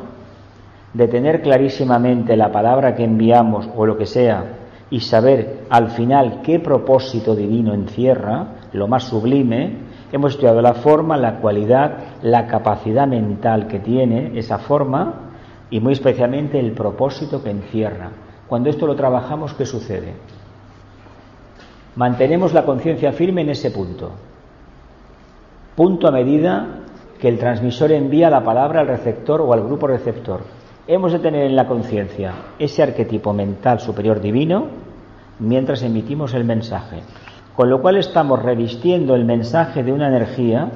de 0.92 1.08
tener 1.08 1.44
clarísimamente 1.44 2.36
la 2.36 2.52
palabra 2.52 2.96
que 2.96 3.04
enviamos 3.04 3.70
o 3.76 3.86
lo 3.86 4.00
que 4.00 4.08
sea 4.08 4.46
y 4.90 5.02
saber 5.02 5.66
al 5.70 5.92
final 5.92 6.42
qué 6.42 6.60
propósito 6.60 7.36
divino 7.36 7.76
encierra, 7.76 8.48
lo 8.74 8.88
más 8.88 9.04
sublime, 9.04 9.74
hemos 10.12 10.32
estudiado 10.32 10.60
la 10.60 10.74
forma, 10.74 11.18
la 11.18 11.36
cualidad, 11.36 11.98
la 12.24 12.48
capacidad 12.48 13.06
mental 13.06 13.68
que 13.68 13.78
tiene 13.78 14.40
esa 14.40 14.58
forma 14.58 15.14
y 15.70 15.80
muy 15.80 15.94
especialmente 15.94 16.60
el 16.60 16.72
propósito 16.72 17.44
que 17.44 17.52
encierra. 17.52 18.10
Cuando 18.48 18.72
esto 18.72 18.88
lo 18.88 18.96
trabajamos, 18.96 19.54
¿qué 19.54 19.68
sucede? 19.68 20.16
Mantenemos 21.96 22.56
la 22.56 22.66
conciencia 22.66 23.12
firme 23.12 23.42
en 23.42 23.52
ese 23.52 23.70
punto. 23.70 24.14
Punto 25.78 26.08
a 26.08 26.12
medida 26.12 26.86
que 27.20 27.28
el 27.28 27.38
transmisor 27.38 27.92
envía 27.92 28.32
la 28.32 28.44
palabra 28.44 28.82
al 28.82 28.88
receptor 28.88 29.42
o 29.42 29.54
al 29.54 29.62
grupo 29.62 29.86
receptor 29.86 30.40
hemos 30.88 31.12
de 31.12 31.20
tener 31.20 31.44
en 31.44 31.56
la 31.56 31.68
conciencia 31.68 32.34
ese 32.58 32.82
arquetipo 32.82 33.32
mental 33.32 33.80
superior 33.80 34.20
divino 34.20 34.70
mientras 35.38 35.84
emitimos 35.84 36.34
el 36.34 36.46
mensaje. 36.46 37.02
Con 37.56 37.70
lo 37.70 37.80
cual 37.80 37.98
estamos 37.98 38.42
revistiendo 38.42 39.14
el 39.14 39.24
mensaje 39.24 39.84
de 39.84 39.94
una 39.94 40.08
energía 40.08 40.72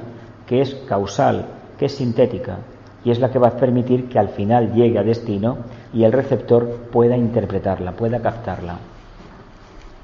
que 0.45 0.61
es 0.61 0.75
causal, 0.87 1.45
que 1.79 1.85
es 1.85 1.95
sintética, 1.95 2.59
y 3.03 3.09
es 3.09 3.19
la 3.19 3.31
que 3.31 3.39
va 3.39 3.47
a 3.47 3.57
permitir 3.57 4.07
que 4.07 4.19
al 4.19 4.29
final 4.29 4.71
llegue 4.75 4.99
a 4.99 5.03
destino 5.03 5.57
y 5.95 6.03
el 6.03 6.11
receptor 6.11 6.89
pueda 6.91 7.17
interpretarla, 7.17 7.93
pueda 7.93 8.21
captarla. 8.21 8.77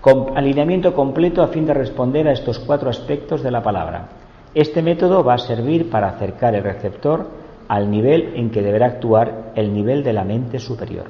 Con 0.01 0.35
alineamiento 0.35 0.95
completo 0.95 1.43
a 1.43 1.49
fin 1.49 1.67
de 1.67 1.75
responder 1.75 2.27
a 2.27 2.31
estos 2.31 2.57
cuatro 2.57 2.89
aspectos 2.89 3.43
de 3.43 3.51
la 3.51 3.61
palabra. 3.61 4.16
Este 4.57 4.81
método 4.81 5.23
va 5.23 5.35
a 5.35 5.37
servir 5.37 5.87
para 5.87 6.09
acercar 6.09 6.55
el 6.55 6.63
receptor 6.63 7.27
al 7.67 7.91
nivel 7.91 8.33
en 8.33 8.49
que 8.49 8.63
deberá 8.63 8.87
actuar 8.87 9.51
el 9.53 9.71
nivel 9.71 10.03
de 10.03 10.13
la 10.13 10.23
mente 10.23 10.57
superior. 10.57 11.05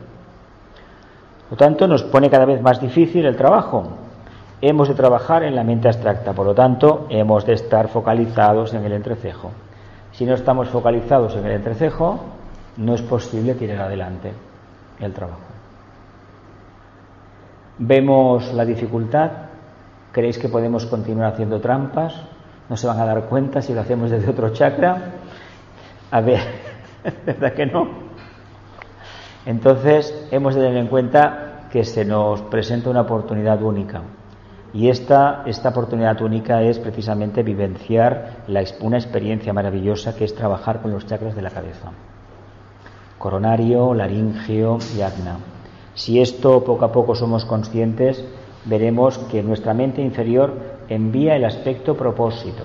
Por 1.47 1.51
lo 1.51 1.55
tanto, 1.55 1.87
nos 1.87 2.03
pone 2.03 2.29
cada 2.29 2.43
vez 2.43 2.61
más 2.61 2.81
difícil 2.81 3.25
el 3.25 3.37
trabajo. 3.37 3.87
Hemos 4.59 4.89
de 4.89 4.95
trabajar 4.95 5.43
en 5.43 5.55
la 5.55 5.63
mente 5.63 5.87
abstracta, 5.87 6.33
por 6.33 6.45
lo 6.45 6.53
tanto, 6.53 7.07
hemos 7.09 7.45
de 7.45 7.53
estar 7.53 7.87
focalizados 7.87 8.73
en 8.73 8.83
el 8.83 8.91
entrecejo. 8.91 9.51
Si 10.11 10.25
no 10.25 10.33
estamos 10.33 10.67
focalizados 10.67 11.33
en 11.37 11.45
el 11.45 11.53
entrecejo, 11.53 12.19
no 12.75 12.95
es 12.95 13.01
posible 13.01 13.53
tirar 13.53 13.79
adelante 13.79 14.33
el 14.99 15.13
trabajo. 15.13 15.39
Vemos 17.77 18.51
la 18.51 18.65
dificultad 18.65 19.31
¿Creéis 20.17 20.39
que 20.39 20.49
podemos 20.49 20.87
continuar 20.87 21.33
haciendo 21.33 21.61
trampas? 21.61 22.15
¿No 22.69 22.75
se 22.75 22.87
van 22.87 22.99
a 22.99 23.05
dar 23.05 23.23
cuenta 23.25 23.61
si 23.61 23.73
lo 23.73 23.81
hacemos 23.81 24.11
desde 24.11 24.29
otro 24.29 24.49
chakra? 24.49 25.11
A 26.11 26.21
ver, 26.21 26.41
¿verdad 27.25 27.53
que 27.53 27.65
no? 27.65 27.87
Entonces, 29.45 30.27
hemos 30.31 30.55
de 30.55 30.61
tener 30.61 30.77
en 30.77 30.87
cuenta 30.87 31.67
que 31.71 31.85
se 31.85 32.03
nos 32.03 32.41
presenta 32.41 32.89
una 32.89 33.01
oportunidad 33.01 33.61
única. 33.61 34.01
Y 34.73 34.89
esta, 34.89 35.43
esta 35.45 35.69
oportunidad 35.69 36.21
única 36.21 36.61
es 36.61 36.77
precisamente 36.79 37.41
vivenciar 37.41 38.43
una 38.81 38.97
experiencia 38.97 39.53
maravillosa 39.53 40.15
que 40.15 40.25
es 40.25 40.35
trabajar 40.35 40.81
con 40.81 40.91
los 40.91 41.05
chakras 41.05 41.35
de 41.35 41.41
la 41.41 41.49
cabeza. 41.49 41.91
Coronario, 43.17 43.93
laringio 43.93 44.77
y 44.95 45.01
agna. 45.01 45.37
Si 45.93 46.19
esto 46.19 46.63
poco 46.63 46.85
a 46.85 46.91
poco 46.91 47.15
somos 47.15 47.45
conscientes, 47.45 48.23
veremos 48.65 49.17
que 49.17 49.41
nuestra 49.41 49.73
mente 49.73 50.01
inferior 50.01 50.76
envía 50.89 51.35
el 51.35 51.45
aspecto 51.45 51.95
propósito. 51.95 52.63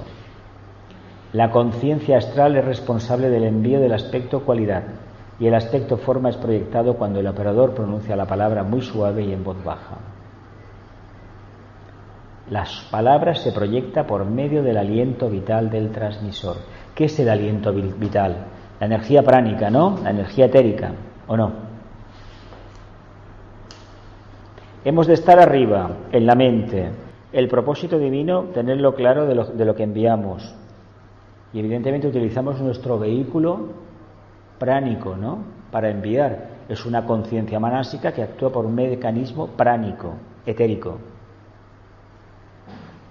La 1.33 1.51
conciencia 1.51 2.19
astral 2.19 2.57
es 2.57 2.65
responsable 2.65 3.31
del 3.31 3.45
envío 3.45 3.81
del 3.81 3.95
aspecto 3.95 4.45
cualidad 4.45 4.85
y 5.39 5.47
el 5.47 5.55
aspecto 5.55 5.97
forma 5.97 6.29
es 6.29 6.37
proyectado 6.37 6.95
cuando 6.95 7.21
el 7.21 7.27
operador 7.27 7.75
pronuncia 7.75 8.17
la 8.17 8.27
palabra 8.27 8.63
muy 8.63 8.83
suave 8.83 9.25
y 9.25 9.33
en 9.33 9.43
voz 9.43 9.63
baja. 9.65 9.99
Las 12.51 12.87
palabras 12.91 13.41
se 13.41 13.53
proyecta 13.53 14.07
por 14.07 14.25
medio 14.27 14.63
del 14.63 14.77
aliento 14.77 15.31
vital 15.31 15.71
del 15.71 15.91
transmisor. 15.91 16.57
¿Qué 16.95 17.05
es 17.05 17.19
el 17.19 17.31
aliento 17.31 17.73
vital? 17.73 18.47
La 18.79 18.87
energía 18.87 19.23
pránica, 19.23 19.71
¿no? 19.71 19.97
La 20.03 20.11
energía 20.11 20.47
etérica, 20.47 20.93
¿o 21.27 21.37
no? 21.37 21.53
Hemos 24.85 25.07
de 25.07 25.15
estar 25.15 25.39
arriba, 25.39 25.91
en 26.11 26.27
la 26.27 26.35
mente. 26.35 26.91
El 27.33 27.49
propósito 27.49 27.99
divino, 27.99 28.45
tenerlo 28.53 28.95
claro 28.95 29.27
de 29.27 29.65
lo, 29.65 29.75
que 29.75 29.83
enviamos. 29.83 30.55
Y 31.55 31.61
evidentemente 31.61 32.07
utilizamos 32.07 32.61
nuestro 32.61 32.99
vehículo 32.99 33.69
pránico, 34.59 35.17
¿no? 35.17 35.39
Para 35.71 35.91
enviar. 35.91 36.51
Es 36.69 36.85
una 36.85 37.07
conciencia 37.07 37.59
manásica 37.59 38.13
que 38.13 38.23
actúa 38.23 38.53
por 38.53 38.67
un 38.67 38.75
mecanismo 38.75 39.49
pránico, 39.49 40.15
etérico. 40.45 40.99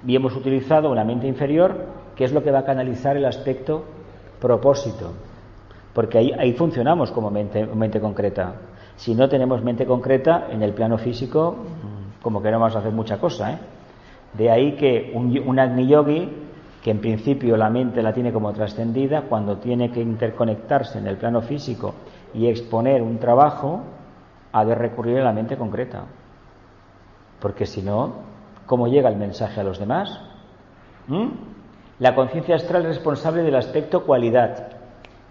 Y 0.05 0.15
hemos 0.15 0.35
utilizado 0.35 0.91
una 0.91 1.03
mente 1.03 1.27
inferior, 1.27 1.75
que 2.15 2.23
es 2.23 2.31
lo 2.31 2.43
que 2.43 2.51
va 2.51 2.59
a 2.59 2.65
canalizar 2.65 3.17
el 3.17 3.25
aspecto 3.25 3.83
propósito. 4.39 5.13
Porque 5.93 6.19
ahí, 6.19 6.31
ahí 6.37 6.53
funcionamos 6.53 7.11
como 7.11 7.31
mente, 7.31 7.65
mente 7.65 7.99
concreta. 7.99 8.53
Si 8.95 9.15
no 9.15 9.27
tenemos 9.27 9.63
mente 9.63 9.85
concreta 9.87 10.47
en 10.51 10.61
el 10.61 10.73
plano 10.73 10.99
físico, 10.99 11.55
como 12.21 12.41
que 12.41 12.51
no 12.51 12.59
vamos 12.59 12.75
a 12.75 12.79
hacer 12.79 12.91
mucha 12.91 13.17
cosa. 13.17 13.53
¿eh? 13.53 13.57
De 14.33 14.49
ahí 14.49 14.75
que 14.75 15.11
un, 15.13 15.37
un 15.37 15.59
Agni 15.59 15.87
Yogi 15.87 16.29
que 16.81 16.91
en 16.91 16.99
principio 16.99 17.57
la 17.57 17.69
mente 17.69 18.01
la 18.01 18.13
tiene 18.13 18.33
como 18.33 18.51
trascendida, 18.53 19.23
cuando 19.23 19.57
tiene 19.57 19.91
que 19.91 20.01
interconectarse 20.01 20.97
en 20.97 21.07
el 21.07 21.17
plano 21.17 21.41
físico 21.41 21.93
y 22.33 22.47
exponer 22.47 23.01
un 23.01 23.19
trabajo, 23.19 23.81
ha 24.51 24.65
de 24.65 24.75
recurrir 24.75 25.19
a 25.19 25.23
la 25.23 25.33
mente 25.33 25.57
concreta. 25.57 26.05
Porque 27.39 27.65
si 27.65 27.81
no, 27.81 28.13
¿cómo 28.65 28.87
llega 28.87 29.09
el 29.09 29.15
mensaje 29.15 29.59
a 29.61 29.63
los 29.63 29.79
demás? 29.79 30.09
¿Mm? 31.07 31.27
La 31.99 32.15
conciencia 32.15 32.55
astral 32.55 32.83
es 32.83 32.95
responsable 32.95 33.43
del 33.43 33.55
aspecto 33.55 34.03
cualidad. 34.03 34.69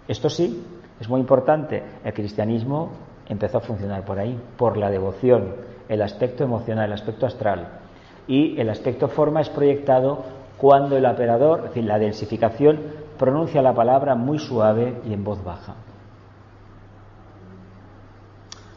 Esto 0.07 0.29
sí, 0.29 0.65
es 0.99 1.09
muy 1.09 1.19
importante. 1.19 1.83
El 2.03 2.13
cristianismo 2.13 2.91
empezó 3.27 3.57
a 3.57 3.61
funcionar 3.61 4.05
por 4.05 4.19
ahí, 4.19 4.39
por 4.57 4.77
la 4.77 4.89
devoción, 4.89 5.55
el 5.89 6.01
aspecto 6.01 6.45
emocional, 6.45 6.85
el 6.85 6.93
aspecto 6.93 7.25
astral. 7.25 7.80
Y 8.27 8.59
el 8.59 8.69
aspecto 8.69 9.07
forma 9.07 9.41
es 9.41 9.49
proyectado 9.49 10.23
cuando 10.57 10.95
el 10.95 11.05
operador, 11.05 11.59
es 11.59 11.65
decir, 11.65 11.85
la 11.85 11.97
densificación, 11.97 12.79
pronuncia 13.17 13.61
la 13.61 13.73
palabra 13.73 14.15
muy 14.15 14.39
suave 14.39 15.01
y 15.05 15.13
en 15.13 15.23
voz 15.23 15.43
baja. 15.43 15.75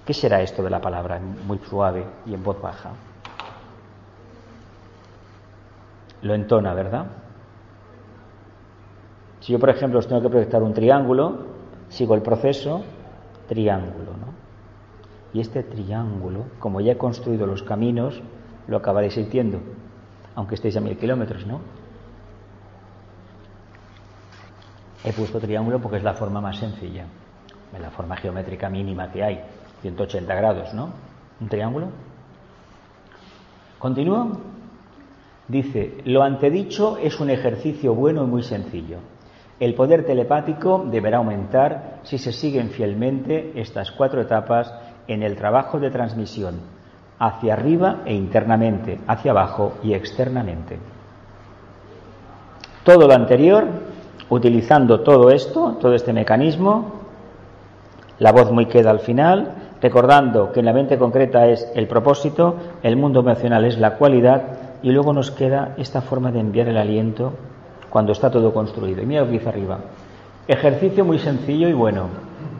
¿Qué 0.05 0.13
será 0.13 0.43
esto 0.43 0.63
de 0.63 0.71
la 0.71 0.81
palabra 0.81 1.19
muy 1.47 1.59
suave 1.59 2.05
y 2.27 2.35
en 2.35 2.43
voz 2.43 2.61
baja? 2.61 2.91
Lo 6.23 6.35
entona, 6.35 6.75
¿verdad? 6.75 7.07
Si 9.41 9.53
yo, 9.53 9.59
por 9.59 9.71
ejemplo, 9.71 9.99
os 9.99 10.07
tengo 10.07 10.23
que 10.23 10.31
proyectar 10.31 10.63
un 10.63 10.73
triángulo, 10.73 11.47
sigo 11.89 12.15
el 12.15 12.23
proceso, 12.23 12.83
triángulo, 13.47 14.13
¿no? 14.13 14.33
Y 15.35 15.41
este 15.41 15.63
triángulo, 15.63 16.45
como 16.59 16.81
ya 16.81 16.93
he 16.93 16.99
construido 16.99 17.47
los 17.47 17.63
caminos, 17.63 18.23
lo 18.67 18.77
acabaréis 18.77 19.15
sintiendo 19.15 19.61
aunque 20.35 20.57
estéis 20.57 20.77
a 20.77 20.81
mil 20.81 20.97
kilómetros, 20.97 21.47
¿no? 21.47 21.61
He 25.05 25.13
puesto 25.13 25.39
triángulo 25.39 25.81
porque 25.81 25.99
es 25.99 26.03
la 26.03 26.15
forma 26.15 26.41
más 26.41 26.59
sencilla, 26.59 27.07
la 27.79 27.91
forma 27.91 28.17
geométrica 28.17 28.69
mínima 28.71 29.11
que 29.11 29.23
hay, 29.23 29.45
180 29.83 30.35
grados, 30.35 30.75
¿no? 30.75 30.91
Un 31.41 31.49
triángulo. 31.49 31.89
Continúo. 33.79 34.55
Dice, 35.47 35.99
lo 36.07 36.23
antedicho 36.23 36.97
es 36.97 37.21
un 37.21 37.29
ejercicio 37.29 37.95
bueno 37.95 38.25
y 38.25 38.27
muy 38.27 38.43
sencillo. 38.43 38.99
El 39.61 39.75
poder 39.75 40.07
telepático 40.07 40.87
deberá 40.91 41.19
aumentar 41.19 42.01
si 42.03 42.17
se 42.17 42.33
siguen 42.33 42.71
fielmente 42.71 43.61
estas 43.61 43.93
cuatro 43.93 44.23
etapas 44.23 44.73
en 45.07 45.23
el 45.23 45.37
trabajo 45.37 45.79
de 45.79 45.91
transmisión, 45.91 46.61
hacia 47.19 47.55
arriba 47.55 47.99
e 48.05 48.15
internamente, 48.15 49.01
hacia 49.07 49.31
abajo 49.31 49.75
y 49.83 49.95
externamente. 49.95 50.79
Todo 52.83 53.07
lo 53.07 53.15
anterior, 53.15 53.65
utilizando 54.29 55.01
todo 55.01 55.31
esto, 55.31 55.77
todo 55.81 55.95
este 55.95 56.13
mecanismo, 56.13 57.01
la 58.19 58.33
voz 58.33 58.51
muy 58.53 58.67
queda 58.67 58.91
al 58.91 59.01
final, 59.01 59.55
recordando 59.81 60.53
que 60.53 60.61
en 60.61 60.67
la 60.67 60.73
mente 60.73 60.99
concreta 60.99 61.47
es 61.47 61.71
el 61.75 61.87
propósito, 61.87 62.57
el 62.83 62.97
mundo 62.97 63.21
emocional 63.21 63.65
es 63.65 63.79
la 63.79 63.97
cualidad 63.97 64.43
y 64.83 64.91
luego 64.91 65.13
nos 65.13 65.31
queda 65.31 65.75
esta 65.79 66.03
forma 66.03 66.31
de 66.31 66.41
enviar 66.41 66.69
el 66.69 66.77
aliento 66.77 67.33
cuando 67.91 68.13
está 68.13 68.31
todo 68.31 68.53
construido. 68.53 69.03
Y 69.03 69.07
mira 69.07 69.23
lo 69.23 69.27
que 69.27 69.35
dice 69.35 69.49
arriba. 69.49 69.79
Ejercicio 70.47 71.05
muy 71.05 71.19
sencillo 71.19 71.69
y 71.69 71.73
bueno. 71.73 72.09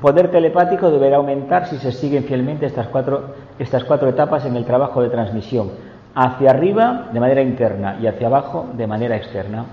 Poder 0.05 0.31
telepático 0.31 0.91
deberá 0.91 1.17
aumentar 1.17 1.67
si 1.67 1.79
se 1.79 1.91
siguen 1.91 2.25
fielmente 2.25 2.67
estas 2.67 2.89
cuatro, 2.89 3.37
estas 3.59 3.85
cuatro 3.85 4.07
etapas 4.11 4.45
en 4.45 4.55
el 4.55 4.67
trabajo 4.67 5.01
de 5.01 5.09
transmisión. 5.09 5.71
Hacia 6.15 6.51
arriba 6.51 7.07
de 7.11 7.21
manera 7.21 7.41
interna 7.41 7.97
y 7.99 8.07
hacia 8.07 8.27
abajo 8.27 8.67
de 8.75 8.87
manera 8.87 9.17
externa. 9.17 9.65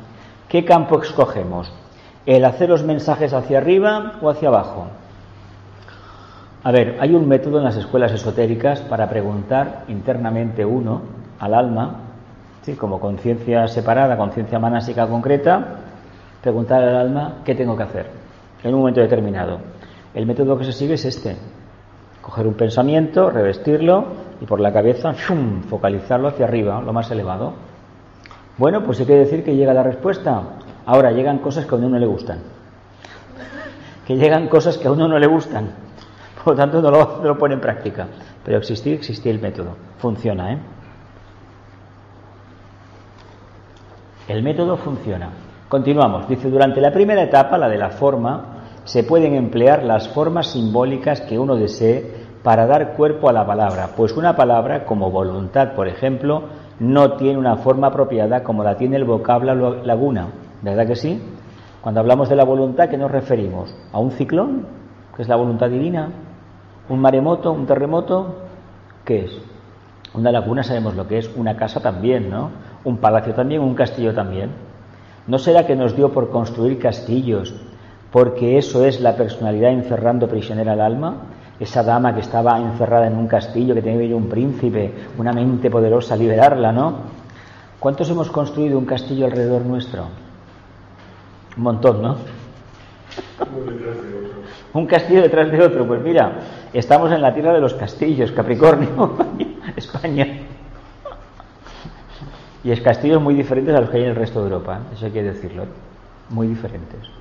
¿Qué 0.48 0.64
campo 0.64 1.02
escogemos? 1.02 1.70
¿El 2.26 2.46
hacer 2.46 2.70
los 2.70 2.82
mensajes 2.82 3.34
hacia 3.34 3.58
arriba 3.58 4.14
o 4.22 4.30
hacia 4.30 4.48
abajo? 4.48 4.88
A 6.64 6.72
ver, 6.72 6.96
hay 7.02 7.14
un 7.14 7.28
método 7.28 7.58
en 7.58 7.66
las 7.66 7.76
escuelas 7.76 8.14
esotéricas 8.14 8.80
para 8.80 9.10
preguntar 9.10 9.84
internamente 9.90 10.64
uno 10.64 11.02
al 11.40 11.54
alma, 11.54 11.96
¿sí? 12.62 12.76
como 12.76 13.02
conciencia 13.02 13.68
separada, 13.68 14.16
conciencia 14.16 14.60
manásica 14.60 15.08
concreta, 15.08 15.66
preguntar 16.42 16.82
al 16.82 16.96
alma 16.96 17.34
qué 17.44 17.54
tengo 17.54 17.76
que 17.76 17.84
hacer 17.84 18.06
en 18.64 18.74
un 18.74 18.80
momento 18.80 19.02
determinado. 19.02 19.81
El 20.14 20.26
método 20.26 20.58
que 20.58 20.66
se 20.66 20.74
sigue 20.74 20.96
es 20.96 21.06
este. 21.06 21.38
Coger 22.22 22.48
un 22.48 22.54
pensamiento, 22.54 23.30
revestirlo 23.30 24.06
y 24.42 24.46
por 24.46 24.60
la 24.60 24.74
cabeza 24.74 25.14
focalizarlo 25.70 26.28
hacia 26.28 26.46
arriba, 26.46 26.82
lo 26.82 26.94
más 26.94 27.10
elevado. 27.12 27.54
Bueno, 28.58 28.84
pues 28.84 29.00
hay 29.00 29.06
que 29.06 29.16
decir 29.16 29.44
que 29.44 29.56
llega 29.56 29.74
la 29.74 29.84
respuesta. 29.84 30.42
Ahora 30.86 31.12
llegan 31.12 31.40
cosas 31.40 31.66
que 31.66 31.76
a 31.76 31.78
uno 31.78 31.90
no 31.90 32.00
le 32.00 32.06
gustan. 32.06 32.40
Que 34.06 34.18
llegan 34.18 34.48
cosas 34.50 34.78
que 34.78 34.88
a 34.88 34.92
uno 34.92 35.08
no 35.08 35.18
le 35.18 35.28
gustan. 35.28 35.72
Por 36.44 36.54
lo 36.54 36.58
tanto, 36.58 36.82
no 36.82 36.92
lo, 37.24 37.38
pone 37.38 37.56
en 37.56 37.62
práctica. 37.62 38.08
Pero 38.44 38.58
existir 38.58 39.00
el 39.26 39.40
método. 39.40 39.76
Funciona, 40.00 40.54
¿eh? 40.54 40.58
El 44.28 44.44
método 44.44 44.78
funciona. 44.78 45.30
Continuamos. 45.68 46.28
Dice, 46.28 46.50
durante 46.50 46.82
la 46.82 46.92
primera 46.92 47.22
etapa, 47.22 47.58
la 47.58 47.70
de 47.70 47.78
la 47.78 47.90
forma, 47.90 48.61
se 48.84 49.04
pueden 49.04 49.36
emplear 49.36 49.84
las 49.84 50.10
formas 50.10 50.48
simbólicas 50.48 51.22
que 51.22 51.38
uno 51.38 51.56
desee 51.56 52.22
para 52.44 52.66
dar 52.66 52.94
cuerpo 52.94 53.30
a 53.30 53.34
la 53.34 53.46
palabra, 53.46 53.92
pues 53.96 54.18
una 54.18 54.36
palabra 54.36 54.86
como 54.86 55.12
voluntad, 55.12 55.74
por 55.74 55.88
ejemplo, 55.88 56.44
no 56.80 57.14
tiene 57.14 57.38
una 57.38 57.58
forma 57.58 57.88
apropiada 57.88 58.44
como 58.44 58.64
la 58.64 58.76
tiene 58.76 58.96
el 58.96 59.06
vocablo 59.06 59.84
laguna, 59.84 60.30
¿verdad 60.64 60.88
que 60.88 60.96
sí? 60.96 61.22
Cuando 61.82 62.00
hablamos 62.00 62.30
de 62.30 62.36
la 62.36 62.44
voluntad, 62.44 62.90
¿qué 62.90 62.98
nos 62.98 63.12
referimos? 63.12 63.76
¿A 63.92 64.00
un 64.00 64.12
ciclón, 64.12 64.66
que 65.16 65.22
es 65.22 65.28
la 65.28 65.36
voluntad 65.36 65.70
divina? 65.70 66.10
¿Un 66.90 67.00
maremoto, 67.00 67.52
un 67.52 67.66
terremoto? 67.66 68.36
¿Qué 69.06 69.26
es? 69.26 69.32
Una 70.14 70.32
laguna 70.32 70.64
sabemos 70.64 70.96
lo 70.96 71.08
que 71.08 71.20
es, 71.20 71.32
una 71.36 71.56
casa 71.56 71.80
también, 71.80 72.30
¿no? 72.30 72.50
Un 72.84 72.98
palacio 72.98 73.34
también, 73.34 73.62
un 73.62 73.76
castillo 73.76 74.14
también. 74.14 74.52
¿No 75.28 75.38
será 75.38 75.66
que 75.66 75.76
nos 75.76 75.96
dio 75.96 76.12
por 76.12 76.30
construir 76.30 76.80
castillos 76.80 77.56
porque 78.12 78.58
eso 78.58 78.86
es 78.86 79.00
la 79.00 79.16
personalidad 79.16 79.72
encerrando 79.72 80.28
prisionera 80.28 80.74
al 80.74 80.82
alma? 80.82 81.16
Esa 81.60 81.84
dama 81.84 82.14
que 82.14 82.22
estaba 82.22 82.58
encerrada 82.60 83.08
en 83.08 83.16
un 83.16 83.28
castillo, 83.28 83.74
que 83.74 83.82
tenía 83.82 84.16
un 84.16 84.28
príncipe, 84.28 84.94
una 85.18 85.32
mente 85.32 85.70
poderosa 85.70 86.16
liberarla, 86.16 86.72
¿no? 86.72 86.96
¿Cuántos 87.80 88.10
hemos 88.10 88.30
construido 88.30 88.78
un 88.78 88.86
castillo 88.86 89.26
alrededor 89.26 89.64
nuestro? 89.66 90.08
Un 91.58 91.64
montón, 91.64 92.02
¿no? 92.02 92.18
Un 94.74 94.86
castillo 94.86 95.22
detrás 95.22 95.52
de 95.52 95.64
otro. 95.64 95.86
Pues 95.88 96.02
mira, 96.02 96.40
estamos 96.74 97.12
en 97.12 97.22
la 97.22 97.34
tierra 97.34 97.54
de 97.54 97.62
los 97.62 97.74
castillos, 97.74 98.32
Capricornio, 98.32 99.16
España. 99.76 100.28
Y 102.64 102.72
es 102.72 102.82
castillos 102.82 103.22
muy 103.22 103.34
diferentes 103.34 103.74
a 103.76 103.82
los 103.82 103.90
que 103.90 103.98
hay 103.98 104.04
en 104.04 104.10
el 104.10 104.16
resto 104.16 104.40
de 104.40 104.50
Europa, 104.50 104.78
¿eh? 104.78 104.94
eso 104.94 105.06
hay 105.06 105.12
que 105.12 105.24
decirlo. 105.24 105.66
Muy 106.30 106.48
diferentes. 106.48 107.21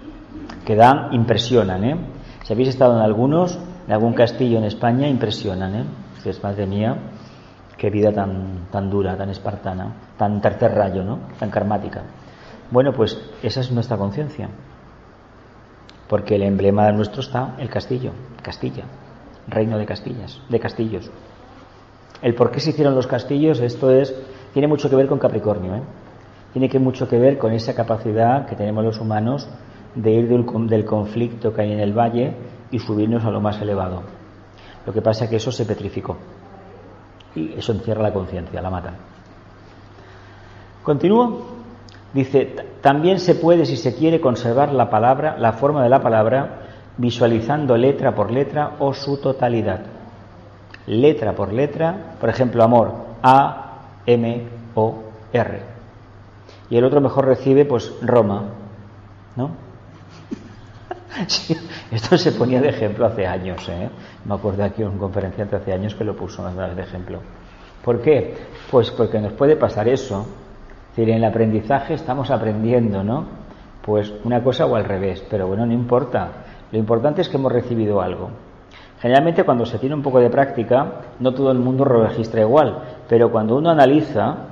Que 0.64 0.76
dan, 0.76 1.12
impresionan, 1.12 1.84
¿eh? 1.84 1.96
Si 2.44 2.52
habéis 2.52 2.68
estado 2.70 2.96
en 2.96 3.02
algunos, 3.02 3.58
en 3.86 3.92
algún 3.92 4.14
castillo 4.14 4.58
en 4.58 4.64
España, 4.64 5.08
impresionan, 5.08 5.74
¿eh? 5.74 5.84
Es 6.24 6.42
madre 6.42 6.66
mía, 6.66 6.96
qué 7.76 7.90
vida 7.90 8.12
tan, 8.12 8.68
tan 8.70 8.90
dura, 8.90 9.16
tan 9.16 9.30
espartana, 9.30 9.94
tan 10.18 10.40
tercer 10.40 10.72
rayo, 10.72 11.02
¿no? 11.02 11.18
Tan 11.38 11.50
karmática. 11.50 12.02
Bueno, 12.70 12.92
pues 12.92 13.18
esa 13.42 13.60
es 13.60 13.72
nuestra 13.72 13.96
conciencia 13.96 14.48
porque 16.10 16.34
el 16.34 16.42
emblema 16.42 16.90
nuestro 16.90 17.20
está 17.20 17.54
el 17.58 17.70
castillo, 17.70 18.10
Castilla, 18.42 18.82
reino 19.46 19.78
de 19.78 19.86
Castillas, 19.86 20.42
de 20.48 20.58
castillos. 20.58 21.08
El 22.20 22.34
por 22.34 22.50
qué 22.50 22.58
se 22.58 22.70
hicieron 22.70 22.96
los 22.96 23.06
castillos, 23.06 23.60
esto 23.60 23.92
es, 23.92 24.12
tiene 24.52 24.66
mucho 24.66 24.90
que 24.90 24.96
ver 24.96 25.06
con 25.06 25.20
Capricornio, 25.20 25.76
¿eh? 25.76 25.82
tiene 26.52 26.68
que 26.68 26.80
mucho 26.80 27.06
que 27.06 27.16
ver 27.16 27.38
con 27.38 27.52
esa 27.52 27.76
capacidad 27.76 28.44
que 28.46 28.56
tenemos 28.56 28.84
los 28.84 28.98
humanos 28.98 29.48
de 29.94 30.10
ir 30.12 30.28
del, 30.28 30.84
conflicto 30.84 31.52
que 31.52 31.62
hay 31.62 31.72
en 31.72 31.80
el 31.80 31.92
valle 31.92 32.34
y 32.70 32.78
subirnos 32.78 33.24
a 33.24 33.30
lo 33.30 33.40
más 33.40 33.60
elevado. 33.60 34.02
Lo 34.86 34.92
que 34.92 35.02
pasa 35.02 35.24
es 35.24 35.30
que 35.30 35.36
eso 35.36 35.52
se 35.52 35.64
petrificó 35.64 36.16
y 37.34 37.52
eso 37.56 37.72
encierra 37.72 38.02
la 38.02 38.12
conciencia, 38.12 38.60
la 38.60 38.70
mata. 38.70 38.94
Continúo. 40.82 41.60
Dice, 42.12 42.56
también 42.80 43.20
se 43.20 43.36
puede, 43.36 43.64
si 43.64 43.76
se 43.76 43.94
quiere, 43.94 44.20
conservar 44.20 44.72
la 44.72 44.90
palabra, 44.90 45.36
la 45.38 45.52
forma 45.52 45.84
de 45.84 45.88
la 45.88 46.02
palabra, 46.02 46.62
visualizando 46.96 47.76
letra 47.76 48.16
por 48.16 48.32
letra 48.32 48.72
o 48.80 48.92
su 48.92 49.18
totalidad. 49.18 49.82
Letra 50.86 51.34
por 51.36 51.52
letra, 51.52 52.16
por 52.18 52.28
ejemplo, 52.28 52.64
amor, 52.64 52.92
A, 53.22 53.78
M, 54.06 54.44
O, 54.74 55.02
R. 55.32 55.62
Y 56.68 56.76
el 56.76 56.84
otro 56.84 57.00
mejor 57.00 57.26
recibe, 57.26 57.64
pues, 57.64 57.94
Roma, 58.02 58.44
¿no? 59.36 59.69
esto 61.90 62.18
se 62.18 62.32
ponía 62.32 62.60
de 62.60 62.68
ejemplo 62.68 63.06
hace 63.06 63.26
años, 63.26 63.68
¿eh? 63.68 63.88
Me 64.24 64.34
acuerdo 64.34 64.64
aquí 64.64 64.82
un 64.82 64.98
conferenciante 64.98 65.56
hace 65.56 65.72
años 65.72 65.94
que 65.94 66.04
lo 66.04 66.16
puso 66.16 66.44
de 66.48 66.82
ejemplo. 66.82 67.20
¿Por 67.84 68.00
qué? 68.00 68.36
Pues 68.70 68.90
porque 68.90 69.18
nos 69.18 69.32
puede 69.32 69.56
pasar 69.56 69.88
eso 69.88 70.26
es 70.90 70.96
decir, 70.96 71.10
en 71.10 71.18
el 71.18 71.24
aprendizaje 71.24 71.94
estamos 71.94 72.32
aprendiendo, 72.32 73.04
¿no? 73.04 73.24
Pues 73.80 74.12
una 74.24 74.42
cosa 74.42 74.66
o 74.66 74.74
al 74.74 74.84
revés, 74.84 75.24
pero 75.30 75.46
bueno, 75.46 75.64
no 75.64 75.72
importa. 75.72 76.28
Lo 76.72 76.78
importante 76.78 77.20
es 77.20 77.28
que 77.28 77.36
hemos 77.36 77.52
recibido 77.52 78.00
algo. 78.00 78.30
Generalmente 79.00 79.44
cuando 79.44 79.64
se 79.64 79.78
tiene 79.78 79.94
un 79.94 80.02
poco 80.02 80.18
de 80.18 80.28
práctica, 80.28 80.94
no 81.20 81.32
todo 81.32 81.52
el 81.52 81.60
mundo 81.60 81.84
registra 81.84 82.40
igual, 82.40 82.82
pero 83.08 83.30
cuando 83.30 83.56
uno 83.56 83.70
analiza, 83.70 84.49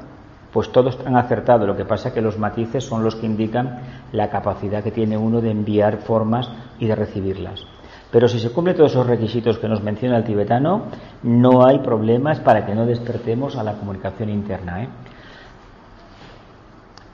pues 0.53 0.71
todos 0.73 0.99
han 1.05 1.17
acertado. 1.17 1.67
Lo 1.67 1.77
que 1.77 1.85
pasa 1.85 2.09
es 2.09 2.15
que 2.15 2.23
los 2.23 2.39
matices 2.39 2.85
son 2.85 3.05
los 3.05 3.17
que 3.17 3.27
indican 3.27 3.81
la 4.13 4.31
capacidad 4.31 4.83
que 4.83 4.91
tiene 4.91 5.17
uno 5.17 5.41
de 5.41 5.51
enviar 5.51 5.99
formas 5.99 6.51
y 6.79 6.87
de 6.87 6.95
recibirlas. 6.95 7.65
Pero 8.11 8.27
si 8.27 8.39
se 8.39 8.51
cumplen 8.51 8.77
todos 8.77 8.93
esos 8.93 9.07
requisitos 9.07 9.59
que 9.59 9.69
nos 9.69 9.83
menciona 9.83 10.17
el 10.17 10.25
tibetano, 10.25 10.85
no 11.23 11.67
hay 11.67 11.81
problemas 11.81 12.41
para 12.41 12.65
que 12.65 12.75
no 12.75 12.87
despertemos 12.87 13.57
a 13.57 13.63
la 13.63 13.75
comunicación 13.75 14.31
interna. 14.31 14.83
¿eh? 14.83 14.89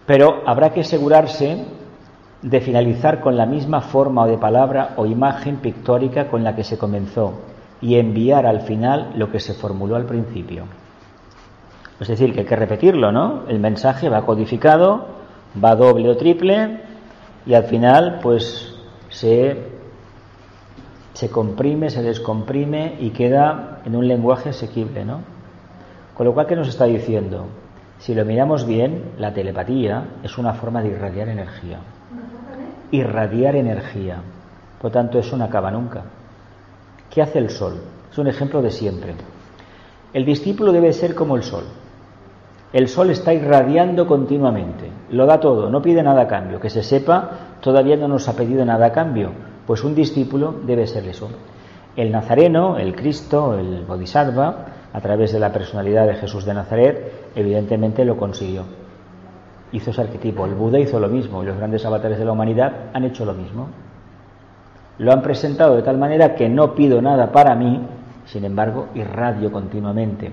Pero 0.06 0.42
habrá 0.46 0.70
que 0.70 0.82
asegurarse 0.82 1.64
de 2.42 2.60
finalizar 2.60 3.20
con 3.20 3.36
la 3.36 3.46
misma 3.46 3.80
forma 3.80 4.22
o 4.22 4.28
de 4.28 4.38
palabra 4.38 4.90
o 4.96 5.06
imagen 5.06 5.56
pictórica 5.56 6.28
con 6.28 6.44
la 6.44 6.54
que 6.54 6.62
se 6.62 6.78
comenzó 6.78 7.40
y 7.80 7.96
enviar 7.96 8.46
al 8.46 8.60
final 8.60 9.12
lo 9.16 9.30
que 9.30 9.40
se 9.40 9.54
formuló 9.54 9.96
al 9.96 10.04
principio. 10.04 10.64
Es 12.00 12.08
decir, 12.08 12.32
que 12.32 12.40
hay 12.40 12.46
que 12.46 12.56
repetirlo, 12.56 13.12
¿no? 13.12 13.44
El 13.48 13.60
mensaje 13.60 14.08
va 14.08 14.26
codificado, 14.26 15.06
va 15.62 15.76
doble 15.76 16.08
o 16.08 16.16
triple 16.16 16.80
y 17.46 17.54
al 17.54 17.64
final 17.64 18.18
pues 18.22 18.74
se, 19.08 19.56
se 21.12 21.30
comprime, 21.30 21.90
se 21.90 22.02
descomprime 22.02 22.96
y 23.00 23.10
queda 23.10 23.80
en 23.84 23.94
un 23.94 24.08
lenguaje 24.08 24.50
asequible, 24.50 25.04
¿no? 25.04 25.20
Con 26.14 26.26
lo 26.26 26.34
cual, 26.34 26.46
¿qué 26.46 26.56
nos 26.56 26.68
está 26.68 26.84
diciendo? 26.84 27.46
Si 27.98 28.14
lo 28.14 28.24
miramos 28.24 28.66
bien, 28.66 29.12
la 29.18 29.32
telepatía 29.32 30.04
es 30.22 30.36
una 30.38 30.54
forma 30.54 30.82
de 30.82 30.88
irradiar 30.88 31.28
energía. 31.28 31.78
Irradiar 32.90 33.56
energía. 33.56 34.18
Por 34.80 34.90
tanto, 34.90 35.18
eso 35.18 35.36
no 35.36 35.44
acaba 35.44 35.70
nunca. 35.70 36.04
¿Qué 37.10 37.22
hace 37.22 37.38
el 37.38 37.50
sol? 37.50 37.80
Es 38.10 38.18
un 38.18 38.26
ejemplo 38.26 38.62
de 38.62 38.70
siempre. 38.70 39.14
El 40.12 40.24
discípulo 40.24 40.72
debe 40.72 40.92
ser 40.92 41.14
como 41.14 41.36
el 41.36 41.42
sol. 41.42 41.64
El 42.74 42.88
sol 42.88 43.10
está 43.10 43.32
irradiando 43.32 44.04
continuamente, 44.04 44.90
lo 45.10 45.26
da 45.26 45.38
todo, 45.38 45.70
no 45.70 45.80
pide 45.80 46.02
nada 46.02 46.22
a 46.22 46.26
cambio. 46.26 46.58
Que 46.58 46.70
se 46.70 46.82
sepa, 46.82 47.30
todavía 47.60 47.96
no 47.96 48.08
nos 48.08 48.28
ha 48.28 48.34
pedido 48.34 48.64
nada 48.64 48.86
a 48.86 48.92
cambio, 48.92 49.30
pues 49.64 49.84
un 49.84 49.94
discípulo 49.94 50.52
debe 50.66 50.88
ser 50.88 51.06
eso. 51.06 51.28
El 51.94 52.10
nazareno, 52.10 52.76
el 52.76 52.96
Cristo, 52.96 53.56
el 53.56 53.84
Bodhisattva, 53.84 54.66
a 54.92 55.00
través 55.00 55.32
de 55.32 55.38
la 55.38 55.52
personalidad 55.52 56.08
de 56.08 56.16
Jesús 56.16 56.44
de 56.44 56.52
Nazaret, 56.52 57.30
evidentemente 57.36 58.04
lo 58.04 58.16
consiguió. 58.16 58.64
Hizo 59.70 59.92
ese 59.92 60.00
arquetipo. 60.00 60.44
El 60.44 60.56
Buda 60.56 60.80
hizo 60.80 60.98
lo 60.98 61.06
mismo 61.06 61.44
y 61.44 61.46
los 61.46 61.56
grandes 61.56 61.86
avatares 61.86 62.18
de 62.18 62.24
la 62.24 62.32
humanidad 62.32 62.90
han 62.92 63.04
hecho 63.04 63.24
lo 63.24 63.34
mismo. 63.34 63.68
Lo 64.98 65.12
han 65.12 65.22
presentado 65.22 65.76
de 65.76 65.82
tal 65.82 65.96
manera 65.96 66.34
que 66.34 66.48
no 66.48 66.74
pido 66.74 67.00
nada 67.00 67.30
para 67.30 67.54
mí, 67.54 67.80
sin 68.24 68.44
embargo, 68.44 68.88
irradio 68.96 69.52
continuamente. 69.52 70.32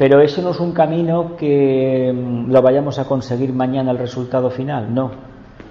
Pero 0.00 0.22
eso 0.22 0.40
no 0.40 0.52
es 0.52 0.60
un 0.60 0.72
camino 0.72 1.36
que 1.36 2.10
mm, 2.10 2.50
lo 2.50 2.62
vayamos 2.62 2.98
a 2.98 3.04
conseguir 3.04 3.52
mañana 3.52 3.90
el 3.90 3.98
resultado 3.98 4.48
final, 4.48 4.94
no. 4.94 5.10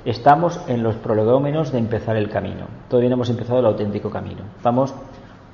Estamos 0.06 0.62
en 0.68 0.84
los 0.84 0.98
prolegómenos 0.98 1.72
de 1.72 1.80
empezar 1.80 2.16
el 2.16 2.30
camino. 2.30 2.68
Todavía 2.90 3.10
no 3.10 3.16
hemos 3.16 3.32
empezado 3.32 3.58
el 3.58 3.66
auténtico 3.66 4.12
camino. 4.12 4.44
Vamos 4.62 4.94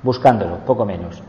buscándolo, 0.02 0.58
poco 0.66 0.84
menos. 0.84 1.22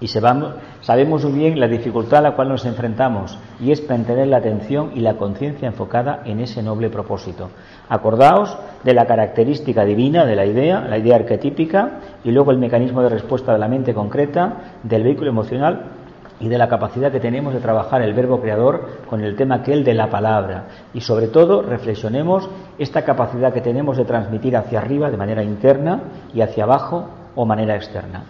Y 0.00 0.06
sabemos 0.06 1.24
muy 1.24 1.32
bien 1.40 1.58
la 1.58 1.66
dificultad 1.66 2.20
a 2.20 2.30
la 2.30 2.36
cual 2.36 2.48
nos 2.48 2.64
enfrentamos 2.64 3.36
y 3.60 3.72
es 3.72 3.86
mantener 3.88 4.28
la 4.28 4.36
atención 4.36 4.92
y 4.94 5.00
la 5.00 5.14
conciencia 5.14 5.66
enfocada 5.66 6.22
en 6.24 6.38
ese 6.38 6.62
noble 6.62 6.88
propósito. 6.88 7.50
Acordaos 7.88 8.56
de 8.84 8.94
la 8.94 9.06
característica 9.06 9.84
divina 9.84 10.24
de 10.24 10.36
la 10.36 10.46
idea, 10.46 10.82
la 10.82 10.98
idea 10.98 11.16
arquetípica 11.16 11.98
y 12.22 12.30
luego 12.30 12.52
el 12.52 12.58
mecanismo 12.58 13.02
de 13.02 13.08
respuesta 13.08 13.52
de 13.52 13.58
la 13.58 13.68
mente 13.68 13.92
concreta, 13.92 14.78
del 14.84 15.02
vehículo 15.02 15.30
emocional 15.30 15.98
y 16.40 16.48
de 16.48 16.58
la 16.58 16.68
capacidad 16.68 17.12
que 17.12 17.20
tenemos 17.20 17.52
de 17.52 17.60
trabajar 17.60 18.00
el 18.00 18.14
verbo 18.14 18.40
creador 18.40 19.02
con 19.08 19.20
el 19.20 19.36
tema 19.36 19.56
aquel 19.56 19.84
de 19.84 19.94
la 19.94 20.08
palabra. 20.08 20.68
Y 20.94 21.02
sobre 21.02 21.28
todo 21.28 21.60
reflexionemos 21.60 22.48
esta 22.78 23.04
capacidad 23.04 23.52
que 23.52 23.60
tenemos 23.60 23.98
de 23.98 24.06
transmitir 24.06 24.56
hacia 24.56 24.78
arriba 24.78 25.10
de 25.10 25.18
manera 25.18 25.44
interna 25.44 26.00
y 26.34 26.40
hacia 26.40 26.64
abajo 26.64 27.08
o 27.34 27.44
manera 27.44 27.76
externa. 27.76 28.24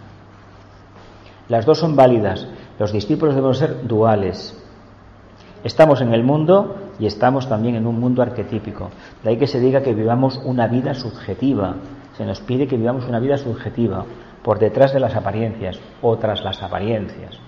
Las 1.47 1.65
dos 1.65 1.79
son 1.79 1.95
válidas. 1.95 2.47
Los 2.77 2.91
discípulos 2.91 3.33
deben 3.33 3.53
ser 3.55 3.87
duales. 3.87 4.57
Estamos 5.63 6.01
en 6.01 6.13
el 6.13 6.23
mundo 6.23 6.75
y 6.99 7.05
estamos 7.05 7.47
también 7.47 7.75
en 7.75 7.87
un 7.87 7.99
mundo 7.99 8.21
arquetípico. 8.21 8.89
De 9.23 9.29
ahí 9.29 9.37
que 9.37 9.47
se 9.47 9.59
diga 9.59 9.81
que 9.81 9.93
vivamos 9.93 10.37
una 10.43 10.67
vida 10.67 10.93
subjetiva. 10.95 11.75
Se 12.17 12.25
nos 12.25 12.41
pide 12.41 12.67
que 12.67 12.77
vivamos 12.77 13.07
una 13.07 13.19
vida 13.19 13.37
subjetiva, 13.37 14.03
por 14.43 14.59
detrás 14.59 14.91
de 14.93 14.99
las 14.99 15.15
apariencias, 15.15 15.79
otras 16.01 16.43
las 16.43 16.61
apariencias. 16.61 17.39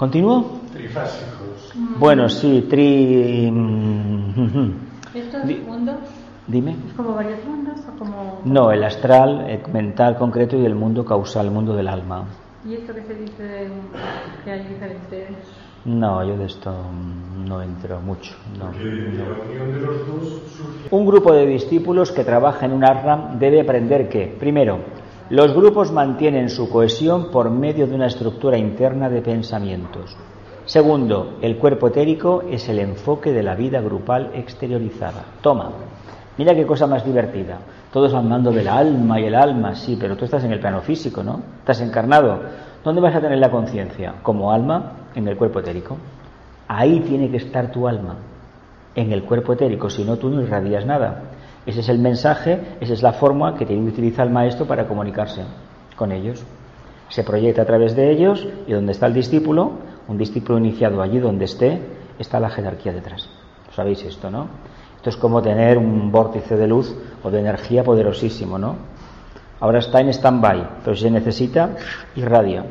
¿Continúo? 0.00 0.60
Trifásicos. 0.72 1.74
Bueno, 1.98 2.26
sí, 2.30 2.66
tri. 2.70 3.52
¿Estos 5.12 5.44
mundos? 5.66 5.96
Dime. 6.46 6.74
¿Es 6.88 6.94
como 6.94 7.14
varios 7.16 7.44
mundos 7.44 7.80
o 7.86 7.98
como.? 7.98 8.40
No, 8.46 8.72
el 8.72 8.82
astral, 8.82 9.50
el 9.50 9.70
mental 9.70 10.16
concreto 10.16 10.56
y 10.56 10.64
el 10.64 10.74
mundo 10.74 11.04
causal, 11.04 11.48
el 11.48 11.52
mundo 11.52 11.76
del 11.76 11.86
alma. 11.86 12.24
¿Y 12.66 12.76
esto 12.76 12.94
que 12.94 13.02
se 13.02 13.14
dice 13.14 13.68
que 14.42 14.50
hay 14.50 14.66
diferentes.? 14.68 15.36
No, 15.84 16.24
yo 16.24 16.34
de 16.34 16.46
esto 16.46 16.74
no 17.46 17.60
entro 17.60 18.00
mucho. 18.00 18.34
No, 18.58 18.70
Un 20.90 21.06
grupo 21.06 21.34
de 21.34 21.44
discípulos 21.44 22.10
que 22.10 22.24
trabaja 22.24 22.64
en 22.64 22.72
un 22.72 22.84
ashram 22.84 23.38
debe 23.38 23.60
aprender 23.60 24.08
que, 24.08 24.34
primero, 24.40 24.78
los 25.30 25.54
grupos 25.54 25.92
mantienen 25.92 26.50
su 26.50 26.68
cohesión 26.68 27.30
por 27.30 27.50
medio 27.50 27.86
de 27.86 27.94
una 27.94 28.06
estructura 28.06 28.58
interna 28.58 29.08
de 29.08 29.22
pensamientos. 29.22 30.16
Segundo, 30.64 31.38
el 31.40 31.56
cuerpo 31.56 31.86
etérico 31.86 32.42
es 32.50 32.68
el 32.68 32.80
enfoque 32.80 33.32
de 33.32 33.44
la 33.44 33.54
vida 33.54 33.80
grupal 33.80 34.32
exteriorizada. 34.34 35.24
Toma, 35.40 35.70
mira 36.36 36.52
qué 36.52 36.66
cosa 36.66 36.88
más 36.88 37.04
divertida. 37.04 37.58
Todos 37.92 38.12
hablando 38.12 38.50
del 38.50 38.66
alma 38.66 39.20
y 39.20 39.26
el 39.26 39.36
alma, 39.36 39.76
sí, 39.76 39.96
pero 40.00 40.16
tú 40.16 40.24
estás 40.24 40.42
en 40.42 40.50
el 40.50 40.58
plano 40.58 40.80
físico, 40.80 41.22
¿no? 41.22 41.40
Estás 41.60 41.80
encarnado. 41.80 42.40
¿Dónde 42.82 43.00
vas 43.00 43.14
a 43.14 43.20
tener 43.20 43.38
la 43.38 43.52
conciencia? 43.52 44.14
Como 44.22 44.50
alma 44.50 44.94
en 45.14 45.28
el 45.28 45.36
cuerpo 45.36 45.60
etérico. 45.60 45.96
Ahí 46.66 47.00
tiene 47.00 47.30
que 47.30 47.36
estar 47.36 47.70
tu 47.70 47.86
alma, 47.86 48.16
en 48.96 49.12
el 49.12 49.22
cuerpo 49.22 49.52
etérico, 49.52 49.88
si 49.90 50.04
no 50.04 50.16
tú 50.16 50.28
no 50.28 50.42
irradias 50.42 50.84
nada. 50.84 51.22
Ese 51.66 51.80
es 51.80 51.88
el 51.88 51.98
mensaje, 51.98 52.76
esa 52.80 52.92
es 52.92 53.02
la 53.02 53.12
forma 53.12 53.56
que 53.56 53.66
tiene 53.66 53.82
que 53.84 53.92
utilizar 53.92 54.26
el 54.26 54.32
maestro 54.32 54.66
para 54.66 54.86
comunicarse 54.86 55.42
con 55.94 56.10
ellos. 56.12 56.42
Se 57.08 57.22
proyecta 57.22 57.62
a 57.62 57.66
través 57.66 57.94
de 57.94 58.10
ellos 58.10 58.46
y 58.66 58.72
donde 58.72 58.92
está 58.92 59.06
el 59.06 59.14
discípulo, 59.14 59.72
un 60.08 60.16
discípulo 60.16 60.58
iniciado 60.58 61.02
allí 61.02 61.18
donde 61.18 61.44
esté, 61.44 61.80
está 62.18 62.40
la 62.40 62.50
jerarquía 62.50 62.92
detrás. 62.92 63.28
Sabéis 63.74 64.02
esto, 64.04 64.30
¿no? 64.30 64.48
Esto 64.96 65.10
es 65.10 65.16
como 65.16 65.40
tener 65.42 65.78
un 65.78 66.10
vórtice 66.10 66.56
de 66.56 66.66
luz 66.66 66.94
o 67.22 67.30
de 67.30 67.40
energía 67.40 67.84
poderosísimo, 67.84 68.58
¿no? 68.58 68.76
Ahora 69.60 69.78
está 69.78 70.00
en 70.00 70.08
stand-by, 70.08 70.68
pero 70.84 70.96
si 70.96 71.02
se 71.02 71.10
necesita, 71.10 71.70
irradia. 72.16 72.64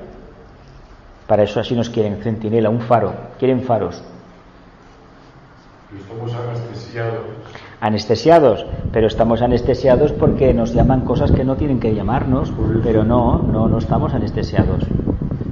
Para 1.27 1.43
eso 1.43 1.59
así 1.59 1.75
nos 1.75 1.89
quieren, 1.89 2.21
centinela, 2.23 2.69
un 2.69 2.81
faro. 2.81 3.13
Quieren 3.37 3.61
faros. 3.61 4.01
Estamos. 5.99 6.31
Anestesiados, 7.81 8.65
pero 8.91 9.07
estamos 9.07 9.41
anestesiados 9.41 10.11
porque 10.11 10.53
nos 10.53 10.73
llaman 10.73 11.01
cosas 11.01 11.31
que 11.31 11.43
no 11.43 11.55
tienen 11.55 11.79
que 11.79 11.95
llamarnos, 11.95 12.51
pero 12.83 13.03
no, 13.03 13.41
no, 13.41 13.67
no 13.67 13.77
estamos 13.77 14.13
anestesiados. 14.13 14.83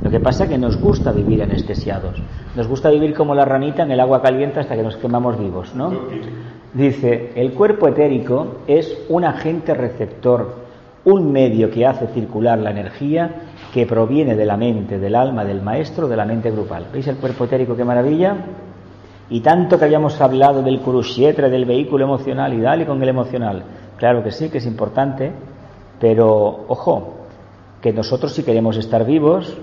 Lo 0.03 0.11
que 0.11 0.19
pasa 0.19 0.43
es 0.43 0.49
que 0.49 0.57
nos 0.57 0.79
gusta 0.79 1.11
vivir 1.11 1.41
anestesiados. 1.41 2.21
Nos 2.55 2.67
gusta 2.67 2.89
vivir 2.89 3.13
como 3.13 3.33
la 3.33 3.45
ranita 3.45 3.83
en 3.83 3.91
el 3.91 3.99
agua 3.99 4.21
caliente 4.21 4.59
hasta 4.59 4.75
que 4.75 4.83
nos 4.83 4.97
quemamos 4.97 5.39
vivos, 5.39 5.73
¿no? 5.75 5.91
Dice, 6.73 7.31
el 7.35 7.53
cuerpo 7.53 7.87
etérico 7.87 8.57
es 8.67 8.97
un 9.09 9.23
agente 9.23 9.73
receptor 9.73 10.67
un 11.07 11.31
medio 11.31 11.71
que 11.71 11.85
hace 11.85 12.07
circular 12.07 12.59
la 12.59 12.71
energía 12.71 13.31
que 13.73 13.85
proviene 13.85 14.35
de 14.35 14.45
la 14.45 14.57
mente, 14.57 14.99
del 14.99 15.15
alma, 15.15 15.45
del 15.45 15.61
maestro, 15.61 16.09
de 16.09 16.17
la 16.17 16.25
mente 16.25 16.51
grupal. 16.51 16.87
¿Veis 16.91 17.07
el 17.07 17.15
cuerpo 17.15 17.45
etérico 17.45 17.77
qué 17.77 17.85
maravilla? 17.85 18.35
Y 19.29 19.41
tanto 19.41 19.77
que 19.77 19.85
habíamos 19.85 20.19
hablado 20.21 20.61
del 20.61 20.79
Kurushetra, 20.79 21.49
del 21.49 21.65
vehículo 21.65 22.05
emocional 22.05 22.53
y 22.53 22.61
dale 22.61 22.85
con 22.85 23.01
el 23.01 23.09
emocional. 23.09 23.63
Claro 23.97 24.23
que 24.23 24.31
sí, 24.31 24.49
que 24.49 24.59
es 24.59 24.65
importante, 24.65 25.31
pero 25.99 26.65
ojo, 26.67 27.15
que 27.81 27.91
nosotros 27.91 28.33
si 28.33 28.43
queremos 28.43 28.77
estar 28.77 29.05
vivos 29.05 29.57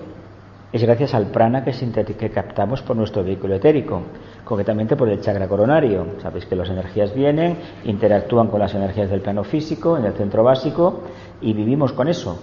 es 0.71 0.83
gracias 0.83 1.13
al 1.13 1.27
prana 1.27 1.63
que, 1.63 1.71
que 1.71 2.29
captamos 2.29 2.81
por 2.81 2.95
nuestro 2.95 3.23
vehículo 3.23 3.55
etérico 3.55 4.01
concretamente 4.43 4.95
por 4.95 5.09
el 5.09 5.21
chakra 5.21 5.47
coronario. 5.47 6.05
Sabéis 6.21 6.45
que 6.45 6.55
las 6.55 6.69
energías 6.69 7.13
vienen, 7.13 7.57
interactúan 7.85 8.47
con 8.47 8.59
las 8.59 8.73
energías 8.75 9.09
del 9.09 9.21
plano 9.21 9.43
físico, 9.43 9.97
en 9.97 10.05
el 10.05 10.13
centro 10.13 10.43
básico, 10.43 11.01
y 11.41 11.53
vivimos 11.53 11.93
con 11.93 12.07
eso. 12.07 12.39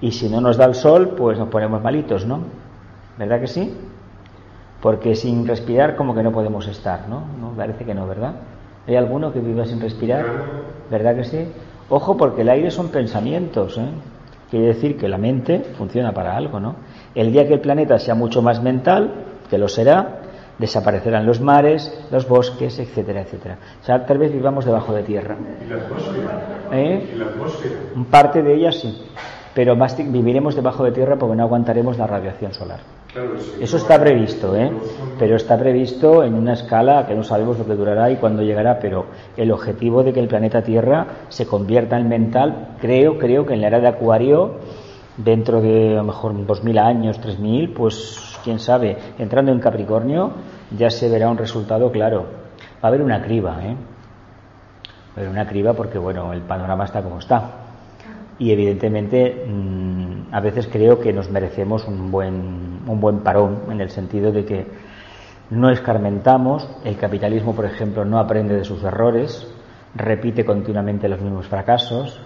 Y 0.00 0.10
si 0.10 0.28
no 0.28 0.40
nos 0.40 0.56
da 0.56 0.64
el 0.64 0.74
sol, 0.74 1.14
pues 1.16 1.38
nos 1.38 1.48
ponemos 1.48 1.82
malitos, 1.82 2.26
¿no? 2.26 2.40
¿Verdad 3.18 3.40
que 3.40 3.46
sí? 3.46 3.72
Porque 4.82 5.14
sin 5.14 5.46
respirar 5.46 5.96
como 5.96 6.14
que 6.14 6.22
no 6.22 6.32
podemos 6.32 6.66
estar, 6.66 7.08
¿no? 7.08 7.22
¿No? 7.40 7.52
Parece 7.56 7.84
que 7.84 7.94
no, 7.94 8.06
¿verdad? 8.06 8.34
¿Hay 8.86 8.96
alguno 8.96 9.32
que 9.32 9.38
viva 9.38 9.64
sin 9.64 9.80
respirar? 9.80 10.26
¿Verdad 10.90 11.14
que 11.14 11.24
sí? 11.24 11.46
Ojo, 11.88 12.16
porque 12.16 12.42
el 12.42 12.48
aire 12.48 12.70
son 12.70 12.88
pensamientos, 12.88 13.78
¿eh? 13.78 13.88
Quiere 14.50 14.66
decir 14.66 14.98
que 14.98 15.08
la 15.08 15.18
mente 15.18 15.60
funciona 15.78 16.12
para 16.12 16.36
algo, 16.36 16.60
¿no? 16.60 16.74
El 17.14 17.32
día 17.32 17.46
que 17.46 17.54
el 17.54 17.60
planeta 17.60 17.98
sea 17.98 18.14
mucho 18.14 18.42
más 18.42 18.62
mental, 18.62 19.24
que 19.48 19.56
lo 19.56 19.68
será, 19.68 20.20
desaparecerán 20.58 21.26
los 21.26 21.40
mares, 21.40 22.06
los 22.10 22.28
bosques, 22.28 22.78
etcétera, 22.78 23.22
etcétera. 23.22 23.58
O 23.80 23.84
sea, 23.84 24.04
tal 24.04 24.18
vez 24.18 24.32
vivamos 24.32 24.64
debajo 24.64 24.92
de 24.92 25.02
tierra. 25.04 25.36
¿Y 25.64 25.70
la 25.70 25.76
atmósfera? 25.76 26.68
¿Eh? 26.72 27.10
¿Y 27.14 27.18
la 27.18 27.26
atmósfera? 27.26 27.74
Parte 28.10 28.42
de 28.42 28.54
ella 28.54 28.72
sí, 28.72 29.06
pero 29.54 29.76
más 29.76 29.96
viviremos 29.96 30.54
debajo 30.54 30.84
de 30.84 30.92
tierra 30.92 31.16
porque 31.16 31.36
no 31.36 31.44
aguantaremos 31.44 31.96
la 31.98 32.06
radiación 32.06 32.52
solar. 32.52 32.80
Eso 33.60 33.76
está 33.76 34.00
previsto, 34.00 34.56
¿eh? 34.56 34.72
pero 35.18 35.36
está 35.36 35.58
previsto 35.58 36.24
en 36.24 36.32
una 36.32 36.54
escala 36.54 37.06
que 37.06 37.14
no 37.14 37.22
sabemos 37.22 37.58
lo 37.58 37.66
que 37.66 37.74
durará 37.74 38.10
y 38.10 38.16
cuándo 38.16 38.42
llegará, 38.42 38.78
pero 38.78 39.04
el 39.36 39.52
objetivo 39.52 40.02
de 40.02 40.14
que 40.14 40.20
el 40.20 40.28
planeta 40.28 40.62
Tierra 40.62 41.06
se 41.28 41.46
convierta 41.46 41.98
en 41.98 42.08
mental, 42.08 42.76
creo, 42.80 43.18
creo 43.18 43.44
que 43.44 43.52
en 43.52 43.60
la 43.60 43.66
era 43.66 43.80
de 43.80 43.88
Acuario, 43.88 44.56
dentro 45.18 45.60
de 45.60 45.92
a 45.92 45.96
lo 45.96 46.04
mejor 46.04 46.32
2.000 46.32 46.78
años, 46.80 47.20
3.000, 47.20 47.74
pues 47.74 48.38
quién 48.42 48.58
sabe, 48.58 48.96
entrando 49.18 49.52
en 49.52 49.60
Capricornio 49.60 50.32
ya 50.74 50.88
se 50.88 51.10
verá 51.10 51.28
un 51.28 51.36
resultado 51.36 51.92
claro. 51.92 52.22
Va 52.82 52.84
a 52.84 52.86
haber 52.88 53.02
una 53.02 53.22
criba, 53.22 53.58
¿eh? 53.62 53.76
Va 53.76 55.16
a 55.16 55.20
haber 55.20 55.28
una 55.28 55.46
criba 55.46 55.74
porque, 55.74 55.98
bueno, 55.98 56.32
el 56.32 56.40
panorama 56.40 56.84
está 56.84 57.02
como 57.02 57.18
está. 57.18 57.61
Y 58.38 58.52
evidentemente 58.52 59.46
mm, 59.46 60.34
a 60.34 60.40
veces 60.40 60.68
creo 60.70 60.98
que 60.98 61.12
nos 61.12 61.30
merecemos 61.30 61.86
un 61.86 62.10
buen, 62.10 62.80
un 62.86 63.00
buen 63.00 63.20
parón 63.20 63.62
en 63.70 63.80
el 63.80 63.90
sentido 63.90 64.32
de 64.32 64.44
que 64.44 64.66
no 65.50 65.70
escarmentamos, 65.70 66.68
el 66.84 66.96
capitalismo, 66.96 67.54
por 67.54 67.66
ejemplo, 67.66 68.04
no 68.04 68.18
aprende 68.18 68.56
de 68.56 68.64
sus 68.64 68.82
errores, 68.82 69.46
repite 69.94 70.44
continuamente 70.44 71.08
los 71.08 71.20
mismos 71.20 71.46
fracasos, 71.46 72.20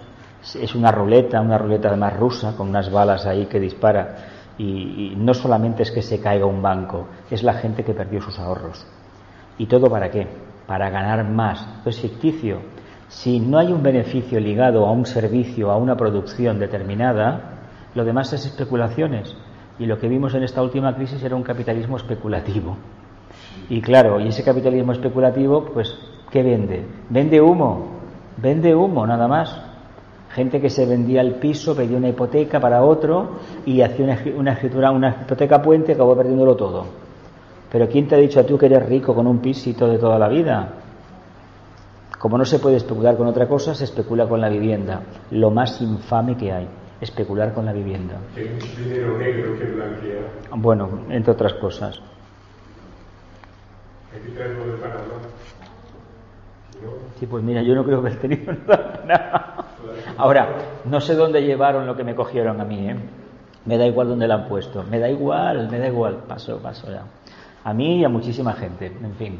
es 0.55 0.75
una 0.75 0.91
ruleta, 0.91 1.41
una 1.41 1.57
ruleta 1.57 1.89
además 1.89 2.17
rusa, 2.17 2.55
con 2.55 2.69
unas 2.69 2.89
balas 2.89 3.25
ahí 3.25 3.47
que 3.47 3.59
dispara 3.59 4.15
y, 4.57 5.13
no 5.15 5.33
solamente 5.33 5.83
es 5.83 5.91
que 5.91 6.01
se 6.01 6.19
caiga 6.19 6.45
un 6.45 6.61
banco, 6.61 7.07
es 7.29 7.43
la 7.43 7.53
gente 7.53 7.83
que 7.83 7.93
perdió 7.93 8.21
sus 8.21 8.39
ahorros. 8.39 8.85
¿Y 9.57 9.67
todo 9.67 9.89
para 9.89 10.09
qué? 10.09 10.27
Para 10.65 10.89
ganar 10.89 11.23
más. 11.29 11.65
Es 11.85 11.99
ficticio. 11.99 12.61
Si 13.09 13.39
no 13.39 13.57
hay 13.57 13.71
un 13.71 13.83
beneficio 13.83 14.39
ligado 14.39 14.85
a 14.85 14.91
un 14.91 15.05
servicio, 15.05 15.71
a 15.71 15.77
una 15.77 15.95
producción 15.95 16.59
determinada, 16.59 17.57
lo 17.95 18.03
demás 18.03 18.33
es 18.33 18.45
especulaciones. 18.45 19.33
Y 19.79 19.85
lo 19.85 19.97
que 19.97 20.07
vimos 20.07 20.33
en 20.33 20.43
esta 20.43 20.61
última 20.61 20.95
crisis 20.95 21.23
era 21.23 21.35
un 21.35 21.43
capitalismo 21.43 21.97
especulativo. 21.97 22.75
Y 23.69 23.81
claro, 23.81 24.19
y 24.19 24.27
ese 24.27 24.43
capitalismo 24.43 24.91
especulativo, 24.91 25.65
pues, 25.65 25.97
¿qué 26.31 26.43
vende? 26.43 26.85
Vende 27.09 27.39
humo, 27.39 27.87
vende 28.37 28.75
humo 28.75 29.05
nada 29.05 29.27
más. 29.27 29.55
Gente 30.31 30.59
que 30.59 30.69
se 30.69 30.85
vendía 30.85 31.21
el 31.21 31.35
piso, 31.35 31.75
pedía 31.75 31.97
una 31.97 32.09
hipoteca 32.09 32.59
para 32.59 32.83
otro 32.83 33.39
y 33.65 33.81
hacía 33.81 34.19
una, 34.35 34.53
escritura, 34.53 34.91
una 34.91 35.21
hipoteca 35.21 35.61
puente, 35.61 35.93
acabó 35.93 36.15
perdiéndolo 36.15 36.55
todo. 36.55 36.85
Pero 37.71 37.87
¿quién 37.87 38.07
te 38.07 38.15
ha 38.15 38.17
dicho 38.17 38.39
a 38.39 38.45
tú 38.45 38.57
que 38.57 38.67
eres 38.67 38.85
rico 38.85 39.15
con 39.15 39.27
un 39.27 39.39
pisito 39.39 39.87
de 39.87 39.97
toda 39.97 40.19
la 40.19 40.27
vida? 40.27 40.73
Como 42.19 42.37
no 42.37 42.45
se 42.45 42.59
puede 42.59 42.77
especular 42.77 43.15
con 43.15 43.27
otra 43.27 43.47
cosa, 43.47 43.75
se 43.75 43.83
especula 43.83 44.27
con 44.27 44.41
la 44.41 44.49
vivienda. 44.49 45.01
Lo 45.31 45.51
más 45.51 45.79
infame 45.81 46.35
que 46.35 46.51
hay, 46.51 46.67
especular 46.99 47.53
con 47.53 47.65
la 47.65 47.73
vivienda. 47.73 48.15
dinero 48.35 49.17
negro 49.17 49.57
que 49.57 49.65
blanquea. 49.65 50.21
Bueno, 50.55 50.89
entre 51.09 51.31
otras 51.31 51.53
cosas. 51.53 51.99
Aquí 54.15 54.31
traemos 54.33 54.65
de 54.65 54.73
Panamá. 54.73 55.03
Sí, 57.19 57.25
pues 57.25 57.43
mira, 57.43 57.61
yo 57.61 57.73
no 57.75 57.83
creo 57.83 58.03
que 58.03 58.11
tenido 58.11 58.53
nada. 59.07 59.65
Ahora, 60.17 60.49
no 60.85 60.99
sé 60.99 61.15
dónde 61.15 61.41
llevaron 61.41 61.85
lo 61.85 61.95
que 61.95 62.03
me 62.03 62.15
cogieron 62.15 62.59
a 62.61 62.65
mí, 62.65 62.89
¿eh? 62.89 62.95
Me 63.65 63.77
da 63.77 63.85
igual 63.85 64.07
dónde 64.07 64.27
lo 64.27 64.33
han 64.35 64.47
puesto. 64.47 64.83
Me 64.83 64.99
da 64.99 65.09
igual, 65.09 65.69
me 65.69 65.77
da 65.79 65.87
igual. 65.87 66.23
Paso, 66.27 66.57
paso 66.59 66.89
ya. 66.89 67.03
A 67.63 67.73
mí 67.73 67.99
y 67.99 68.05
a 68.05 68.09
muchísima 68.09 68.53
gente, 68.53 68.87
en 68.87 69.13
fin. 69.15 69.39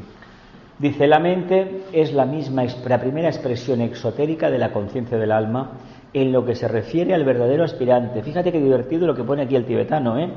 Dice, 0.78 1.08
la 1.08 1.18
mente 1.18 1.82
es 1.92 2.12
la 2.12 2.24
misma, 2.24 2.64
la 2.86 3.00
primera 3.00 3.28
expresión 3.28 3.80
exotérica 3.80 4.48
de 4.48 4.58
la 4.58 4.72
conciencia 4.72 5.18
del 5.18 5.32
alma 5.32 5.72
en 6.12 6.30
lo 6.32 6.44
que 6.44 6.54
se 6.54 6.68
refiere 6.68 7.14
al 7.14 7.24
verdadero 7.24 7.64
aspirante. 7.64 8.22
Fíjate 8.22 8.52
qué 8.52 8.60
divertido 8.60 9.06
lo 9.06 9.14
que 9.14 9.24
pone 9.24 9.42
aquí 9.42 9.56
el 9.56 9.64
tibetano, 9.64 10.18
¿eh? 10.18 10.30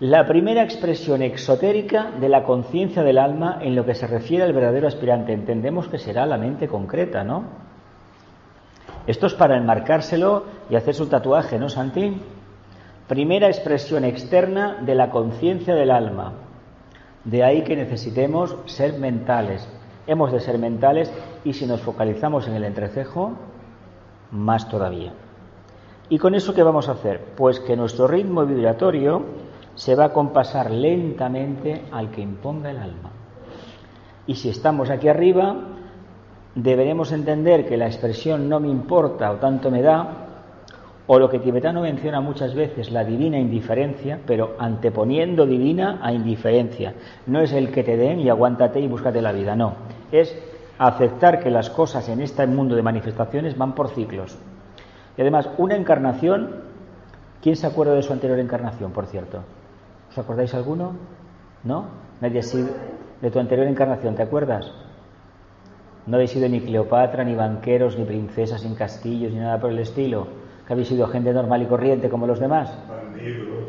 La 0.00 0.26
primera 0.26 0.64
expresión 0.64 1.22
exotérica 1.22 2.10
de 2.20 2.28
la 2.28 2.42
conciencia 2.42 3.04
del 3.04 3.16
alma 3.16 3.58
en 3.62 3.76
lo 3.76 3.86
que 3.86 3.94
se 3.94 4.08
refiere 4.08 4.42
al 4.42 4.52
verdadero 4.52 4.88
aspirante. 4.88 5.32
Entendemos 5.32 5.86
que 5.86 5.98
será 5.98 6.26
la 6.26 6.36
mente 6.36 6.66
concreta, 6.66 7.22
¿no? 7.22 7.44
Esto 9.06 9.28
es 9.28 9.34
para 9.34 9.56
enmarcárselo 9.56 10.46
y 10.68 10.74
hacer 10.74 10.94
su 10.94 11.06
tatuaje, 11.06 11.60
¿no, 11.60 11.68
Santi? 11.68 12.20
Primera 13.06 13.46
expresión 13.46 14.04
externa 14.04 14.78
de 14.80 14.96
la 14.96 15.10
conciencia 15.10 15.76
del 15.76 15.92
alma. 15.92 16.32
De 17.24 17.42
ahí 17.42 17.62
que 17.62 17.76
necesitemos 17.76 18.56
ser 18.66 18.98
mentales. 18.98 19.66
Hemos 20.06 20.32
de 20.32 20.40
ser 20.40 20.58
mentales 20.58 21.10
y 21.44 21.54
si 21.54 21.66
nos 21.66 21.80
focalizamos 21.80 22.46
en 22.46 22.54
el 22.54 22.64
entrecejo, 22.64 23.32
más 24.30 24.68
todavía. 24.68 25.12
¿Y 26.10 26.18
con 26.18 26.34
eso 26.34 26.52
qué 26.52 26.62
vamos 26.62 26.88
a 26.88 26.92
hacer? 26.92 27.20
Pues 27.36 27.60
que 27.60 27.76
nuestro 27.76 28.06
ritmo 28.06 28.44
vibratorio 28.44 29.22
se 29.74 29.94
va 29.94 30.06
a 30.06 30.12
compasar 30.12 30.70
lentamente 30.70 31.84
al 31.90 32.10
que 32.10 32.20
imponga 32.20 32.70
el 32.70 32.78
alma. 32.78 33.10
Y 34.26 34.34
si 34.34 34.50
estamos 34.50 34.90
aquí 34.90 35.08
arriba, 35.08 35.56
deberemos 36.54 37.12
entender 37.12 37.66
que 37.66 37.76
la 37.76 37.86
expresión 37.86 38.48
no 38.48 38.60
me 38.60 38.68
importa 38.68 39.30
o 39.30 39.36
tanto 39.36 39.70
me 39.70 39.82
da, 39.82 40.33
o 41.06 41.18
lo 41.18 41.28
que 41.28 41.38
tibetano 41.38 41.82
menciona 41.82 42.20
muchas 42.20 42.54
veces, 42.54 42.90
la 42.90 43.04
divina 43.04 43.38
indiferencia, 43.38 44.18
pero 44.26 44.56
anteponiendo 44.58 45.46
divina 45.46 45.98
a 46.02 46.12
indiferencia. 46.12 46.94
No 47.26 47.40
es 47.40 47.52
el 47.52 47.70
que 47.70 47.84
te 47.84 47.96
den 47.96 48.20
y 48.20 48.30
aguántate 48.30 48.80
y 48.80 48.88
búscate 48.88 49.20
la 49.20 49.32
vida, 49.32 49.54
no. 49.54 49.74
Es 50.10 50.34
aceptar 50.78 51.40
que 51.40 51.50
las 51.50 51.68
cosas 51.70 52.08
en 52.08 52.20
este 52.20 52.46
mundo 52.46 52.74
de 52.74 52.82
manifestaciones 52.82 53.56
van 53.56 53.74
por 53.74 53.90
ciclos. 53.90 54.38
Y 55.16 55.20
además, 55.20 55.48
una 55.58 55.76
encarnación, 55.76 56.62
¿quién 57.42 57.56
se 57.56 57.66
acuerda 57.66 57.94
de 57.94 58.02
su 58.02 58.12
anterior 58.12 58.38
encarnación, 58.38 58.92
por 58.92 59.06
cierto? 59.06 59.40
¿Os 60.10 60.18
acordáis 60.18 60.54
alguno? 60.54 60.92
¿No? 61.64 61.86
Nadie 62.20 62.42
sido 62.42 62.68
de 63.20 63.30
tu 63.30 63.38
anterior 63.38 63.66
encarnación, 63.66 64.14
¿te 64.14 64.22
acuerdas? 64.22 64.70
No 66.06 66.16
habéis 66.16 66.32
sido 66.32 66.48
ni 66.48 66.60
Cleopatra, 66.60 67.24
ni 67.24 67.34
banqueros, 67.34 67.98
ni 67.98 68.04
princesas, 68.04 68.64
ni 68.64 68.74
castillos, 68.74 69.32
ni 69.32 69.38
nada 69.38 69.58
por 69.58 69.70
el 69.70 69.78
estilo. 69.78 70.43
Que 70.66 70.72
habéis 70.72 70.88
sido 70.88 71.06
gente 71.06 71.32
normal 71.32 71.62
y 71.62 71.66
corriente 71.66 72.08
como 72.08 72.26
los 72.26 72.40
demás. 72.40 72.76
Bandidos. 72.88 73.64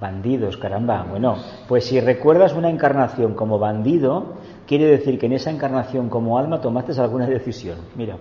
Bandidos, 0.00 0.56
caramba. 0.56 1.04
Bueno, 1.08 1.36
pues 1.66 1.84
si 1.84 2.00
recuerdas 2.00 2.54
una 2.54 2.70
encarnación 2.70 3.34
como 3.34 3.58
bandido, 3.58 4.34
quiere 4.66 4.86
decir 4.86 5.18
que 5.18 5.26
en 5.26 5.32
esa 5.32 5.50
encarnación 5.50 6.08
como 6.08 6.38
alma 6.38 6.60
tomaste 6.60 6.98
alguna 7.00 7.26
decisión. 7.26 7.78
Mira. 7.96 8.16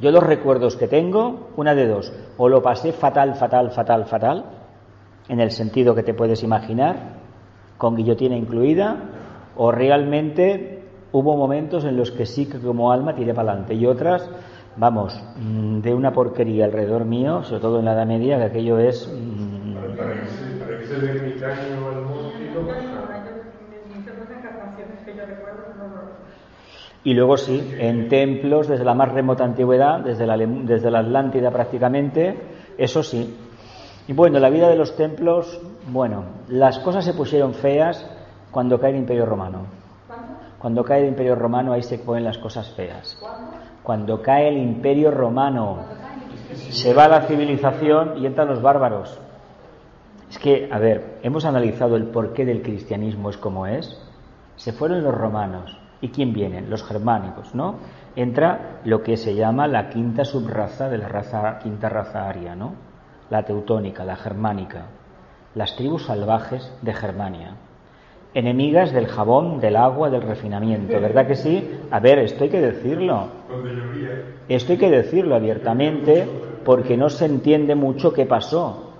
Yo 0.00 0.10
los 0.10 0.22
recuerdos 0.22 0.76
que 0.76 0.88
tengo, 0.88 1.50
una 1.56 1.74
de 1.74 1.86
dos, 1.86 2.12
o 2.36 2.48
lo 2.48 2.60
pasé 2.60 2.92
fatal, 2.92 3.36
fatal, 3.36 3.70
fatal, 3.70 4.04
fatal, 4.06 4.44
en 5.28 5.38
el 5.38 5.52
sentido 5.52 5.94
que 5.94 6.02
te 6.02 6.12
puedes 6.12 6.42
imaginar, 6.42 6.96
con 7.78 7.94
guillotina 7.94 8.36
incluida, 8.36 8.96
o 9.56 9.70
realmente 9.70 10.82
hubo 11.12 11.36
momentos 11.36 11.84
en 11.84 11.96
los 11.96 12.10
que 12.10 12.26
sí 12.26 12.46
que 12.46 12.58
como 12.58 12.90
alma 12.90 13.14
tiré 13.14 13.32
para 13.32 13.50
adelante 13.52 13.74
y 13.74 13.86
otras, 13.86 14.28
vamos, 14.76 15.22
mm, 15.36 15.80
de 15.80 15.94
una 15.94 16.12
porquería 16.12 16.64
alrededor 16.64 17.04
mío, 17.04 17.42
sobre 17.44 17.60
todo 17.60 17.78
en 17.78 17.84
la 17.84 17.92
Edad 17.92 18.06
Media, 18.06 18.38
que 18.38 18.44
aquello 18.44 18.78
es... 18.78 19.08
Y 27.04 27.14
luego 27.14 27.36
sí, 27.36 27.74
en 27.78 28.08
templos 28.08 28.68
desde 28.68 28.84
la 28.84 28.94
más 28.94 29.10
remota 29.12 29.44
antigüedad, 29.44 30.00
desde 30.00 30.26
la, 30.26 30.36
desde 30.36 30.90
la 30.90 31.00
Atlántida 31.00 31.50
prácticamente, 31.50 32.36
eso 32.78 33.02
sí. 33.02 33.36
Y 34.06 34.12
bueno, 34.12 34.38
la 34.38 34.50
vida 34.50 34.68
de 34.68 34.76
los 34.76 34.96
templos, 34.96 35.60
bueno, 35.88 36.24
las 36.48 36.78
cosas 36.78 37.04
se 37.04 37.14
pusieron 37.14 37.54
feas 37.54 38.08
cuando 38.50 38.78
cae 38.78 38.90
el 38.90 38.98
Imperio 38.98 39.26
Romano. 39.26 39.66
Cuando 40.58 40.84
cae 40.84 41.02
el 41.02 41.08
Imperio 41.08 41.34
Romano 41.34 41.72
ahí 41.72 41.82
se 41.82 41.98
ponen 41.98 42.24
las 42.24 42.38
cosas 42.38 42.70
feas. 42.70 43.18
Cuando 43.82 44.22
cae 44.22 44.48
el 44.48 44.58
Imperio 44.58 45.10
Romano 45.10 45.78
se 46.54 46.94
va 46.94 47.08
la 47.08 47.22
civilización 47.22 48.18
y 48.18 48.26
entran 48.26 48.48
los 48.48 48.62
bárbaros. 48.62 49.18
Es 50.30 50.38
que, 50.38 50.68
a 50.70 50.78
ver, 50.78 51.18
hemos 51.22 51.44
analizado 51.44 51.96
el 51.96 52.06
porqué 52.06 52.44
del 52.44 52.62
cristianismo 52.62 53.30
es 53.30 53.36
como 53.36 53.66
es. 53.66 54.00
Se 54.56 54.72
fueron 54.72 55.02
los 55.02 55.14
romanos. 55.14 55.78
¿Y 56.00 56.08
quién 56.08 56.32
vienen? 56.32 56.70
Los 56.70 56.82
germánicos, 56.84 57.54
¿no? 57.54 57.76
Entra 58.16 58.80
lo 58.84 59.02
que 59.02 59.16
se 59.16 59.34
llama 59.34 59.68
la 59.68 59.88
quinta 59.88 60.24
subraza 60.24 60.88
de 60.88 60.98
la 60.98 61.08
raza, 61.08 61.58
quinta 61.58 61.88
raza 61.88 62.28
aria, 62.28 62.54
¿no? 62.54 62.74
La 63.30 63.44
teutónica, 63.44 64.04
la 64.04 64.16
germánica. 64.16 64.86
Las 65.54 65.76
tribus 65.76 66.06
salvajes 66.06 66.72
de 66.82 66.92
Germania. 66.92 67.56
Enemigas 68.34 68.92
del 68.92 69.06
jabón, 69.06 69.60
del 69.60 69.76
agua, 69.76 70.08
del 70.08 70.22
refinamiento. 70.22 70.98
¿Verdad 71.00 71.26
que 71.26 71.34
sí? 71.34 71.68
A 71.90 72.00
ver, 72.00 72.18
esto 72.20 72.44
hay 72.44 72.50
que 72.50 72.60
decirlo. 72.60 73.26
Esto 74.48 74.72
hay 74.72 74.78
que 74.78 74.90
decirlo 74.90 75.34
abiertamente 75.34 76.26
porque 76.64 76.96
no 76.96 77.10
se 77.10 77.26
entiende 77.26 77.74
mucho 77.74 78.12
qué 78.12 78.24
pasó. 78.24 78.92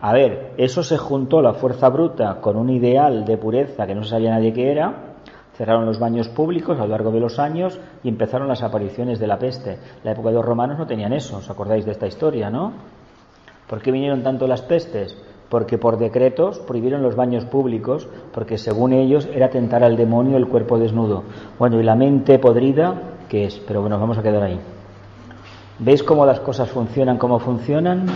A 0.00 0.12
ver, 0.12 0.52
eso 0.56 0.82
se 0.82 0.98
juntó 0.98 1.40
la 1.40 1.54
fuerza 1.54 1.88
bruta 1.88 2.40
con 2.40 2.56
un 2.56 2.68
ideal 2.68 3.24
de 3.24 3.36
pureza 3.36 3.86
que 3.86 3.94
no 3.94 4.04
sabía 4.04 4.30
nadie 4.30 4.52
qué 4.52 4.72
era. 4.72 5.14
Cerraron 5.56 5.86
los 5.86 6.00
baños 6.00 6.28
públicos 6.28 6.78
a 6.78 6.82
lo 6.82 6.88
largo 6.88 7.12
de 7.12 7.20
los 7.20 7.38
años 7.38 7.78
y 8.02 8.08
empezaron 8.08 8.48
las 8.48 8.64
apariciones 8.64 9.20
de 9.20 9.28
la 9.28 9.38
peste. 9.38 9.78
La 10.02 10.12
época 10.12 10.30
de 10.30 10.34
los 10.34 10.44
romanos 10.44 10.78
no 10.78 10.86
tenían 10.86 11.12
eso, 11.12 11.36
¿os 11.36 11.48
acordáis 11.48 11.84
de 11.84 11.92
esta 11.92 12.08
historia, 12.08 12.50
no? 12.50 12.72
¿Por 13.68 13.80
qué 13.80 13.92
vinieron 13.92 14.22
tanto 14.22 14.48
las 14.48 14.62
pestes? 14.62 15.16
Porque 15.54 15.78
por 15.78 15.98
decretos 15.98 16.58
prohibieron 16.58 17.00
los 17.04 17.14
baños 17.14 17.44
públicos, 17.44 18.08
porque 18.32 18.58
según 18.58 18.92
ellos 18.92 19.28
era 19.32 19.50
tentar 19.50 19.84
al 19.84 19.96
demonio 19.96 20.36
el 20.36 20.48
cuerpo 20.48 20.80
desnudo. 20.80 21.22
Bueno, 21.60 21.78
y 21.78 21.84
la 21.84 21.94
mente 21.94 22.40
podrida, 22.40 22.92
¿qué 23.28 23.44
es? 23.44 23.60
Pero 23.60 23.80
bueno, 23.80 23.96
vamos 24.00 24.18
a 24.18 24.22
quedar 24.24 24.42
ahí. 24.42 24.58
¿Veis 25.78 26.02
cómo 26.02 26.26
las 26.26 26.40
cosas 26.40 26.68
funcionan, 26.70 27.18
cómo 27.18 27.38
funcionan? 27.38 28.06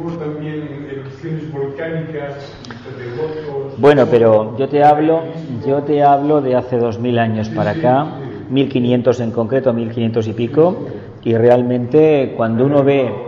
Hubo 0.00 0.12
también 0.12 0.88
erupciones 0.90 1.52
volcánicas, 1.52 2.50
terremotos. 2.64 3.78
Bueno, 3.78 4.06
pero 4.10 4.56
yo 4.56 4.66
te 4.66 4.82
hablo, 4.82 5.24
yo 5.66 5.82
te 5.82 6.02
hablo 6.02 6.40
de 6.40 6.56
hace 6.56 6.78
dos 6.78 6.98
mil 6.98 7.18
años 7.18 7.50
para 7.50 7.72
acá, 7.72 8.06
1500 8.48 9.20
en 9.20 9.30
concreto, 9.30 9.74
1500 9.74 10.26
y 10.26 10.32
pico, 10.32 10.86
y 11.22 11.34
realmente 11.34 12.32
cuando 12.34 12.64
uno 12.64 12.82
ve, 12.82 13.25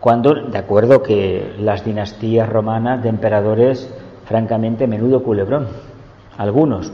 cuando, 0.00 0.34
de 0.34 0.58
acuerdo 0.58 1.02
que 1.02 1.54
las 1.58 1.84
dinastías 1.84 2.48
romanas 2.48 3.02
de 3.02 3.10
emperadores, 3.10 3.92
francamente, 4.24 4.86
menudo 4.86 5.22
culebrón, 5.22 5.68
algunos, 6.38 6.90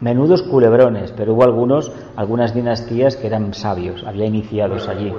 menudos 0.00 0.42
culebrones, 0.42 1.12
pero 1.16 1.34
hubo 1.34 1.44
algunos, 1.44 1.90
algunas 2.14 2.54
dinastías 2.54 3.16
que 3.16 3.26
eran 3.26 3.54
sabios, 3.54 4.04
había 4.04 4.26
iniciados 4.26 4.88
allí. 4.88 5.12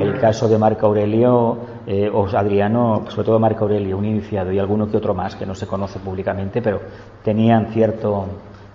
El 0.00 0.18
caso 0.18 0.48
de 0.48 0.58
Marco 0.58 0.86
Aurelio 0.86 1.58
eh, 1.86 2.10
o 2.12 2.26
Adriano, 2.26 3.04
sobre 3.08 3.26
todo 3.26 3.38
Marco 3.38 3.64
Aurelio, 3.64 3.96
un 3.96 4.04
iniciado, 4.04 4.52
y 4.52 4.58
alguno 4.58 4.90
que 4.90 4.96
otro 4.96 5.14
más 5.14 5.34
que 5.36 5.46
no 5.46 5.54
se 5.54 5.66
conoce 5.66 5.98
públicamente, 5.98 6.60
pero 6.60 6.80
tenían 7.22 7.66
cierto, 7.72 8.26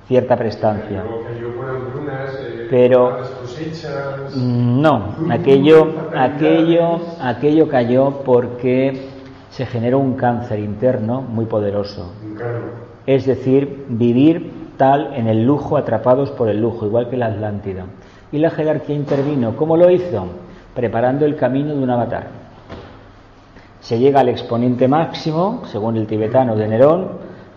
cierta 0.07 0.35
prestancia. 0.35 1.03
Eh, 1.03 2.67
Pero-. 2.69 3.17
Mm, 4.35 4.81
No, 4.81 5.15
aquello, 5.29 5.87
aquello, 6.15 6.99
aquello 7.21 7.67
cayó 7.67 8.21
porque 8.23 9.07
se 9.49 9.65
generó 9.65 9.99
un 9.99 10.13
cáncer 10.15 10.59
interno 10.59 11.21
muy 11.21 11.45
poderoso. 11.45 12.11
Es 13.05 13.25
decir, 13.25 13.85
vivir 13.89 14.51
tal 14.77 15.13
en 15.15 15.27
el 15.27 15.43
lujo, 15.43 15.77
atrapados 15.77 16.29
por 16.31 16.49
el 16.49 16.61
lujo, 16.61 16.85
igual 16.85 17.09
que 17.09 17.17
la 17.17 17.27
Atlántida. 17.27 17.85
Y 18.31 18.37
la 18.37 18.49
jerarquía 18.51 18.95
intervino. 18.95 19.55
¿Cómo 19.55 19.77
lo 19.77 19.89
hizo? 19.89 20.27
Preparando 20.75 21.25
el 21.25 21.35
camino 21.35 21.73
de 21.73 21.81
un 21.81 21.89
avatar. 21.89 22.27
Se 23.79 23.97
llega 23.97 24.19
al 24.19 24.29
exponente 24.29 24.87
máximo, 24.87 25.63
según 25.65 25.95
el 25.97 26.05
tibetano 26.05 26.55
de 26.55 26.67
Nerón, 26.67 27.07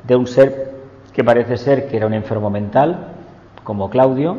de 0.07 0.17
un 0.17 0.27
ser 0.27 0.70
que 1.12 1.24
parece 1.24 1.57
ser 1.57 1.89
que 1.89 1.97
era 1.97 2.07
un 2.07 2.15
enfermo 2.15 2.51
mental, 2.51 3.15
como 3.65 3.91
Claudio, 3.91 4.37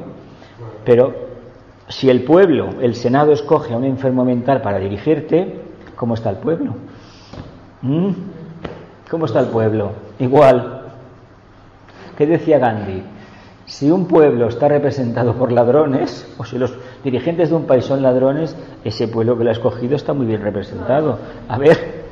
pero 0.85 1.13
si 1.87 2.09
el 2.09 2.23
pueblo, 2.23 2.69
el 2.81 2.95
Senado, 2.95 3.33
escoge 3.33 3.73
a 3.73 3.77
un 3.77 3.83
enfermo 3.83 4.23
mental 4.23 4.61
para 4.61 4.79
dirigirte, 4.79 5.61
¿cómo 5.95 6.13
está 6.13 6.29
el 6.29 6.37
pueblo? 6.37 6.75
¿Mm? 7.81 8.11
¿Cómo 9.09 9.25
está 9.25 9.41
el 9.41 9.47
pueblo? 9.47 9.91
Igual. 10.19 10.83
¿Qué 12.17 12.25
decía 12.25 12.59
Gandhi? 12.59 13.03
Si 13.65 13.89
un 13.89 14.05
pueblo 14.05 14.47
está 14.47 14.67
representado 14.67 15.33
por 15.35 15.51
ladrones, 15.51 16.33
o 16.37 16.45
si 16.45 16.57
los 16.57 16.73
dirigentes 17.03 17.49
de 17.49 17.55
un 17.55 17.65
país 17.65 17.85
son 17.85 18.01
ladrones, 18.01 18.55
ese 18.83 19.07
pueblo 19.07 19.37
que 19.37 19.43
lo 19.43 19.49
ha 19.49 19.53
escogido 19.53 19.95
está 19.95 20.13
muy 20.13 20.25
bien 20.25 20.41
representado. 20.41 21.19
A 21.47 21.57
ver, 21.57 22.05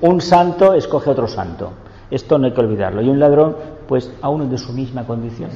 un 0.00 0.20
santo 0.20 0.74
escoge 0.74 1.10
otro 1.10 1.26
santo. 1.26 1.72
Esto 2.10 2.38
no 2.38 2.46
hay 2.46 2.52
que 2.52 2.60
olvidarlo. 2.60 3.02
Y 3.02 3.08
un 3.08 3.18
ladrón, 3.18 3.56
pues 3.88 4.12
a 4.20 4.28
uno 4.28 4.46
de 4.46 4.58
su 4.58 4.72
misma 4.72 5.06
condición. 5.06 5.50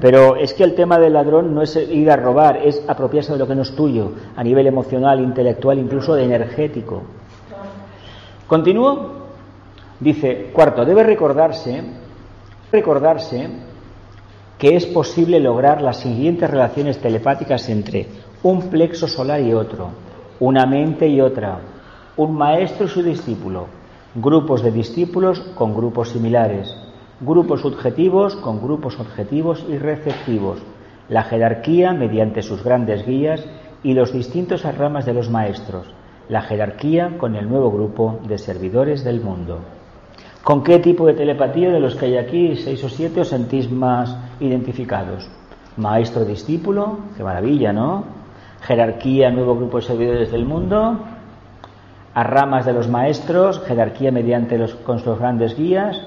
Pero 0.00 0.36
es 0.36 0.54
que 0.54 0.64
el 0.64 0.74
tema 0.74 0.98
del 0.98 1.12
ladrón 1.12 1.54
no 1.54 1.62
es 1.62 1.76
ir 1.76 2.10
a 2.10 2.16
robar, 2.16 2.58
es 2.64 2.82
apropiarse 2.88 3.32
de 3.32 3.38
lo 3.38 3.46
que 3.46 3.54
no 3.54 3.62
es 3.62 3.74
tuyo, 3.74 4.12
a 4.36 4.42
nivel 4.42 4.66
emocional, 4.66 5.20
intelectual, 5.20 5.78
incluso 5.78 6.14
de 6.14 6.24
energético. 6.24 7.02
¿Continúo? 8.46 9.26
Dice, 9.98 10.50
cuarto, 10.52 10.84
debe 10.84 11.02
recordarse, 11.02 11.82
recordarse 12.70 13.48
que 14.58 14.76
es 14.76 14.86
posible 14.86 15.40
lograr 15.40 15.82
las 15.82 15.98
siguientes 15.98 16.50
relaciones 16.50 16.98
telepáticas 16.98 17.68
entre 17.68 18.06
un 18.42 18.70
plexo 18.70 19.08
solar 19.08 19.40
y 19.40 19.52
otro, 19.52 19.88
una 20.40 20.66
mente 20.66 21.08
y 21.08 21.20
otra, 21.20 21.58
un 22.16 22.34
maestro 22.36 22.86
y 22.86 22.88
su 22.88 23.02
discípulo, 23.02 23.66
grupos 24.16 24.62
de 24.62 24.72
discípulos 24.72 25.40
con 25.56 25.74
grupos 25.74 26.08
similares, 26.08 26.74
grupos 27.20 27.60
subjetivos 27.60 28.34
con 28.36 28.62
grupos 28.62 28.98
objetivos 28.98 29.64
y 29.68 29.76
receptivos, 29.76 30.58
la 31.10 31.22
jerarquía 31.22 31.92
mediante 31.92 32.40
sus 32.40 32.64
grandes 32.64 33.06
guías 33.06 33.44
y 33.82 33.92
los 33.92 34.14
distintos 34.14 34.64
ramas 34.64 35.04
de 35.04 35.12
los 35.12 35.28
maestros, 35.28 35.86
la 36.30 36.40
jerarquía 36.40 37.18
con 37.18 37.36
el 37.36 37.46
nuevo 37.46 37.70
grupo 37.70 38.18
de 38.26 38.38
servidores 38.38 39.04
del 39.04 39.20
mundo. 39.20 39.58
¿Con 40.42 40.64
qué 40.64 40.78
tipo 40.78 41.06
de 41.06 41.14
telepatía 41.14 41.70
de 41.70 41.80
los 41.80 41.94
que 41.94 42.06
hay 42.06 42.16
aquí, 42.16 42.56
seis 42.56 42.82
o 42.84 42.88
siete, 42.88 43.20
os 43.20 43.28
sentís 43.28 43.70
más 43.70 44.16
identificados? 44.40 45.28
Maestro-discípulo, 45.76 47.00
qué 47.16 47.22
maravilla, 47.22 47.72
¿no? 47.72 48.04
Jerarquía, 48.62 49.30
nuevo 49.30 49.56
grupo 49.56 49.76
de 49.76 49.82
servidores 49.82 50.32
del 50.32 50.46
mundo. 50.46 51.00
A 52.16 52.22
ramas 52.22 52.64
de 52.64 52.72
los 52.72 52.88
maestros, 52.88 53.60
jerarquía 53.66 54.10
mediante 54.10 54.56
los, 54.56 54.74
con 54.74 55.00
sus 55.00 55.18
grandes 55.18 55.54
guías. 55.54 56.00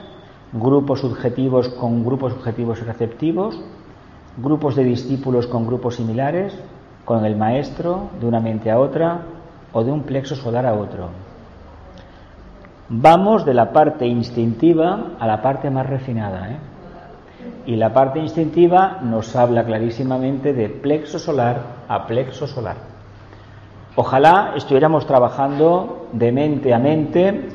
Grupos 0.52 1.02
subjetivos 1.02 1.70
con 1.70 2.04
grupos 2.04 2.34
subjetivos 2.34 2.84
receptivos. 2.84 3.62
Grupos 4.36 4.76
de 4.76 4.86
discípulos 4.86 5.46
con 5.46 5.68
grupos 5.68 5.98
similares. 5.98 6.58
Con 7.06 7.26
el 7.26 7.36
maestro, 7.36 8.10
de 8.20 8.26
una 8.26 8.40
mente 8.40 8.72
a 8.72 8.80
otra, 8.80 9.22
o 9.72 9.84
de 9.84 9.92
un 9.92 10.02
plexo 10.02 10.36
solar 10.36 10.66
a 10.66 10.74
otro. 10.74 11.10
Vamos 12.90 13.46
de 13.46 13.54
la 13.54 13.72
parte 13.72 14.08
instintiva 14.08 15.12
a 15.20 15.28
la 15.28 15.44
parte 15.44 15.70
más 15.70 15.86
refinada. 15.86 16.50
¿eh? 16.50 16.58
Y 17.68 17.76
la 17.76 17.94
parte 17.94 18.18
instintiva 18.18 18.98
nos 19.04 19.36
habla 19.36 19.64
clarísimamente 19.64 20.54
de 20.54 20.70
plexo 20.70 21.20
solar 21.20 21.62
a 21.88 22.08
plexo 22.08 22.48
solar. 22.48 22.89
Ojalá 24.02 24.54
estuviéramos 24.56 25.06
trabajando 25.06 26.08
de 26.14 26.32
mente 26.32 26.74
a 26.74 26.80
mente 26.80 27.50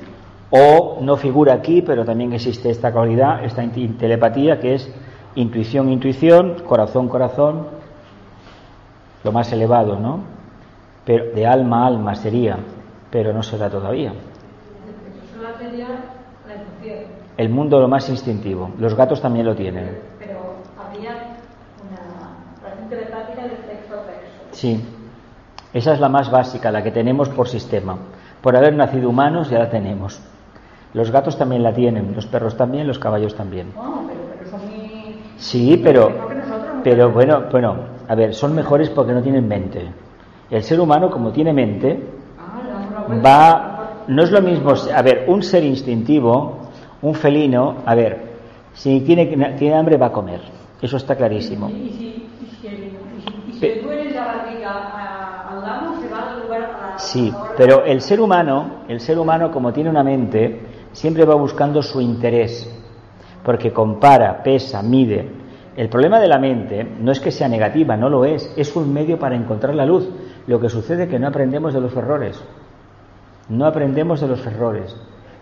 o 0.51 0.99
no 1.01 1.17
figura 1.17 1.55
aquí, 1.55 1.81
pero 1.81 2.05
también 2.05 2.35
existe 2.35 2.69
esta 2.69 2.93
cualidad, 2.93 3.43
esta 3.43 3.67
telepatía 3.99 4.61
que 4.61 4.75
es 4.75 4.95
intuición, 5.37 5.89
intuición, 5.89 6.57
corazón, 6.67 7.09
corazón, 7.09 7.67
lo 9.25 9.33
más 9.33 9.51
elevado, 9.55 9.99
¿no? 9.99 10.21
Pero 11.07 11.35
de 11.35 11.47
alma 11.47 11.85
a 11.85 11.87
alma 11.87 12.15
sería, 12.15 12.59
pero 13.11 13.33
no 13.33 13.43
se 13.43 13.57
da 13.57 13.71
todavía. 13.71 14.13
El 17.39 17.49
mundo 17.49 17.81
lo 17.81 17.89
más 17.89 18.11
instintivo. 18.11 18.71
Los 18.79 18.95
gatos 18.95 19.23
también 19.23 19.47
lo 19.47 19.57
tienen. 19.57 19.99
Pero 20.19 20.41
habría 20.79 21.37
una 21.89 22.37
relación 22.63 22.91
telepática 22.91 23.45
de 23.45 23.57
sexo 23.67 23.95
a 23.95 24.05
sexo. 24.05 24.49
Sí. 24.53 24.94
Esa 25.75 25.93
es 25.93 26.01
la 26.01 26.09
más 26.09 26.31
básica, 26.31 26.71
la 26.71 26.83
que 26.83 26.93
tenemos 26.93 27.29
por 27.29 27.49
sistema. 27.49 27.99
Por 28.41 28.57
haber 28.57 28.75
nacido 28.75 29.11
humanos 29.11 29.51
ya 29.51 29.59
la 29.59 29.69
tenemos. 29.69 30.21
Los 30.93 31.11
gatos 31.11 31.37
también 31.37 31.63
la 31.65 31.75
tienen, 31.75 32.15
los 32.15 32.27
perros 32.27 32.57
también, 32.57 32.87
los 32.87 33.01
caballos 33.01 33.35
también. 33.35 33.73
Oh, 33.77 34.03
pero, 34.07 34.21
pero 34.39 34.51
son 34.51 34.61
muy... 34.69 35.17
Sí, 35.37 35.81
pero, 35.83 36.13
pero 36.85 37.11
bueno, 37.11 37.43
bueno, 37.51 37.77
a 38.09 38.15
ver, 38.15 38.35
son 38.35 38.55
mejores 38.55 38.89
porque 38.91 39.13
no 39.13 39.21
tienen 39.21 39.49
mente. 39.49 39.91
El 40.49 40.63
ser 40.63 40.79
humano, 40.81 41.11
como 41.11 41.33
tiene 41.33 41.53
mente, 41.53 41.99
Ah, 42.39 43.07
va, 43.25 43.91
no 44.07 44.23
es 44.23 44.31
lo 44.31 44.41
mismo, 44.41 44.73
a 44.95 45.03
ver, 45.03 45.25
un 45.27 45.43
ser 45.43 45.65
instintivo, 45.65 46.59
un 47.03 47.15
felino, 47.15 47.79
a 47.85 47.95
ver, 47.97 48.35
si 48.75 49.01
tiene, 49.01 49.27
tiene 49.59 49.75
hambre 49.75 49.97
va 49.97 50.07
a 50.07 50.13
comer, 50.13 50.41
eso 50.81 50.97
está 50.97 51.17
clarísimo. 51.17 51.69
Y 51.71 51.73
si, 51.73 52.29
y 52.41 52.47
si, 52.61 52.67
y 52.69 53.61
le 53.61 53.83
duele 53.83 54.11
la 54.13 54.25
barriga 54.27 54.71
se 56.01 56.09
va 56.09 56.37
lugar. 56.43 56.95
Sí, 56.99 57.33
pero 57.57 57.85
el 57.85 58.01
ser 58.01 58.21
humano, 58.21 58.85
el 58.89 59.01
ser 59.01 59.19
humano 59.19 59.51
como 59.51 59.73
tiene 59.73 59.91
una 59.91 60.03
mente, 60.03 60.61
siempre 60.93 61.25
va 61.25 61.35
buscando 61.35 61.83
su 61.83 62.01
interés, 62.01 62.71
porque 63.43 63.73
compara, 63.73 64.43
pesa, 64.43 64.83
mide. 64.83 65.45
El 65.77 65.89
problema 65.89 66.21
de 66.21 66.29
la 66.29 66.39
mente 66.39 66.85
no 66.85 67.11
es 67.11 67.19
que 67.19 67.33
sea 67.33 67.49
negativa, 67.49 67.97
no 67.97 68.09
lo 68.09 68.25
es, 68.25 68.53
es 68.57 68.75
un 68.77 68.93
medio 68.93 69.19
para 69.19 69.35
encontrar 69.35 69.75
la 69.75 69.85
luz. 69.85 70.09
Lo 70.47 70.61
que 70.61 70.69
sucede 70.69 71.05
es 71.05 71.09
que 71.09 71.19
no 71.19 71.27
aprendemos 71.27 71.75
de 71.75 71.81
los 71.81 71.97
errores. 71.97 72.41
No 73.49 73.67
aprendemos 73.67 74.21
de 74.21 74.29
los 74.29 74.47
errores. 74.47 74.95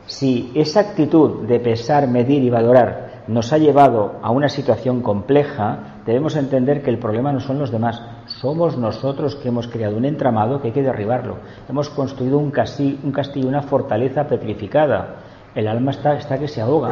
Si 0.07 0.51
esa 0.55 0.81
actitud 0.81 1.47
de 1.47 1.61
pesar, 1.61 2.09
medir 2.09 2.43
y 2.43 2.51
valorar 2.51 3.12
nos 3.29 3.53
ha 3.53 3.59
llevado 3.59 4.17
a 4.23 4.31
una 4.31 4.49
situación 4.49 5.01
compleja, 5.01 6.01
debemos 6.05 6.37
entender 6.37 6.83
que 6.83 6.91
el 6.91 6.99
problema 6.99 7.33
no 7.33 7.41
son 7.41 7.59
los 7.59 7.71
demás, 7.71 8.03
somos 8.27 8.77
nosotros 8.77 9.37
que 9.37 9.49
hemos 9.49 9.69
creado 9.69 9.97
un 9.97 10.05
entramado 10.05 10.61
que 10.61 10.69
hay 10.69 10.73
que 10.73 10.83
derribarlo. 10.83 11.37
Hemos 11.69 11.89
construido 11.91 12.39
un 12.39 12.51
castillo, 12.51 12.99
un 13.03 13.13
castillo 13.13 13.49
una 13.49 13.63
fortaleza 13.63 14.27
petrificada. 14.27 15.17
El 15.55 15.69
alma 15.69 15.91
está, 15.91 16.17
está 16.17 16.39
que 16.39 16.49
se 16.49 16.61
ahoga. 16.61 16.91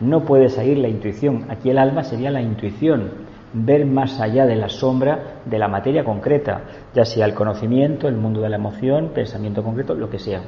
No 0.00 0.24
puede 0.24 0.48
salir 0.48 0.78
la 0.78 0.88
intuición. 0.88 1.46
Aquí 1.48 1.70
el 1.70 1.78
alma 1.78 2.02
sería 2.02 2.30
la 2.30 2.42
intuición, 2.42 3.10
ver 3.52 3.86
más 3.86 4.20
allá 4.20 4.46
de 4.46 4.56
la 4.56 4.68
sombra 4.68 5.40
de 5.44 5.58
la 5.58 5.68
materia 5.68 6.04
concreta, 6.04 6.62
ya 6.94 7.04
sea 7.04 7.24
el 7.24 7.34
conocimiento, 7.34 8.08
el 8.08 8.16
mundo 8.16 8.40
de 8.40 8.48
la 8.48 8.56
emoción, 8.56 9.10
pensamiento 9.14 9.62
concreto, 9.62 9.94
lo 9.94 10.10
que 10.10 10.18
sea. 10.18 10.42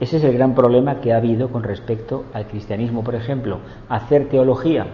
Ese 0.00 0.18
es 0.18 0.24
el 0.24 0.32
gran 0.32 0.54
problema 0.54 1.00
que 1.00 1.12
ha 1.12 1.16
habido 1.16 1.48
con 1.48 1.64
respecto 1.64 2.24
al 2.32 2.46
cristianismo, 2.46 3.02
por 3.02 3.16
ejemplo, 3.16 3.58
hacer 3.88 4.28
teología, 4.28 4.86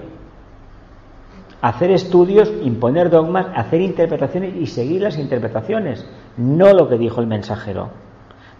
hacer 1.61 1.91
estudios, 1.91 2.53
imponer 2.63 3.11
dogmas, 3.11 3.47
hacer 3.55 3.81
interpretaciones 3.83 4.55
y 4.57 4.67
seguir 4.67 5.03
las 5.03 5.19
interpretaciones, 5.19 6.07
no 6.37 6.73
lo 6.73 6.89
que 6.89 6.99
dijo 6.99 7.21
el 7.21 7.27
mensajero. 7.27 7.89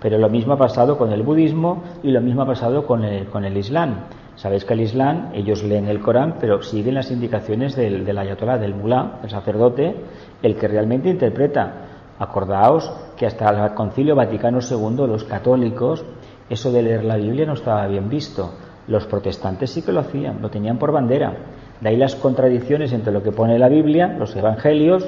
Pero 0.01 0.19
lo 0.19 0.29
mismo 0.29 0.53
ha 0.53 0.59
pasado 0.59 0.99
con 0.99 1.13
el 1.13 1.23
budismo 1.23 1.83
y 2.03 2.11
lo 2.11 2.21
mismo 2.21 2.43
ha 2.43 2.47
pasado 2.47 2.87
con 2.87 3.05
el, 3.05 3.27
con 3.27 3.45
el 3.45 3.57
islam. 3.57 4.05
Sabéis 4.37 4.65
que 4.65 4.75
el 4.75 4.81
islam, 4.81 5.31
ellos 5.33 5.63
leen 5.63 5.89
el 5.89 6.01
Corán, 6.01 6.37
pero 6.41 6.61
siguen 6.63 6.95
las 6.95 7.11
indicaciones 7.11 7.77
del, 7.77 8.05
del 8.05 8.19
ayatolá, 8.19 8.59
del 8.59 8.75
mulá, 8.75 9.21
el 9.23 9.31
sacerdote, 9.31 9.95
el 10.43 10.57
que 10.57 10.69
realmente 10.69 11.09
interpreta. 11.09 11.75
Acordaos 12.19 12.93
que 13.17 13.27
hasta 13.27 13.67
el 13.67 13.75
Concilio 13.75 14.15
Vaticano 14.15 14.59
II, 14.59 15.07
los 15.07 15.25
católicos, 15.25 16.05
eso 16.49 16.73
de 16.73 16.83
leer 16.83 17.05
la 17.05 17.17
Biblia 17.17 17.47
no 17.47 17.55
estaba 17.55 17.87
bien 17.87 18.09
visto. 18.09 18.53
Los 18.87 19.07
protestantes 19.07 19.71
sí 19.71 19.83
que 19.83 19.93
lo 19.93 20.01
hacían, 20.01 20.43
lo 20.43 20.51
tenían 20.51 20.79
por 20.79 20.93
bandera. 20.93 21.35
De 21.81 21.89
ahí 21.89 21.97
las 21.97 22.15
contradicciones 22.15 22.93
entre 22.93 23.13
lo 23.13 23.23
que 23.23 23.33
pone 23.33 23.59
la 23.59 23.69
Biblia, 23.69 24.09
los 24.19 24.35
evangelios, 24.37 25.07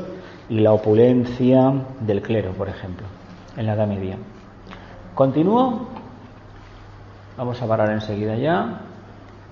y 0.49 0.61
la 0.61 0.73
opulencia 0.73 1.73
del 2.01 2.23
clero, 2.23 2.53
por 2.53 2.69
ejemplo, 2.69 3.07
en 3.57 3.67
la 3.67 3.75
Edad 3.75 3.89
Media. 3.89 4.17
¿Continúo? 5.15 5.89
Vamos 7.37 7.61
a 7.61 7.67
parar 7.67 7.91
enseguida 7.91 8.37
ya. 8.37 8.81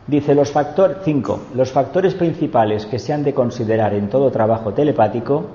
Dice 0.06 0.34
los 0.34 0.50
factores 0.50 0.98
5. 1.04 1.46
Los 1.54 1.72
factores 1.72 2.14
principales 2.14 2.86
que 2.86 2.98
se 2.98 3.12
han 3.12 3.24
de 3.24 3.34
considerar 3.34 3.94
en 3.94 4.08
todo 4.08 4.30
trabajo 4.30 4.72
telepático 4.72 5.46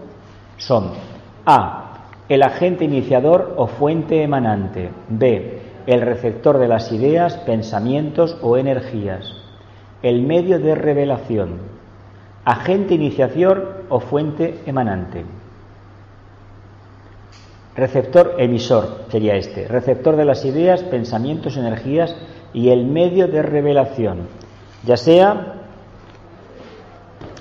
son 0.58 0.92
A. 1.46 1.86
El 2.28 2.44
agente 2.44 2.86
iniciador 2.86 3.54
o 3.58 3.68
fuente 3.68 4.24
emanante. 4.24 4.90
B. 5.08 5.59
El 5.86 6.02
receptor 6.02 6.58
de 6.58 6.68
las 6.68 6.92
ideas, 6.92 7.36
pensamientos 7.38 8.38
o 8.42 8.58
energías. 8.58 9.34
El 10.02 10.22
medio 10.22 10.60
de 10.60 10.76
revelación. 10.76 11.58
Agente 12.46 12.94
iniciador 12.96 13.84
o 13.90 14.00
fuente 14.00 14.60
emanante. 14.66 15.26
Receptor 17.76 18.36
emisor 18.38 19.06
sería 19.10 19.36
este. 19.36 19.68
Receptor 19.68 20.16
de 20.16 20.26
las 20.26 20.44
ideas, 20.46 20.84
pensamientos, 20.84 21.58
energías 21.58 22.16
y 22.54 22.70
el 22.70 22.86
medio 22.86 23.28
de 23.28 23.42
revelación. 23.42 24.28
Ya 24.86 24.98
sea 24.98 25.56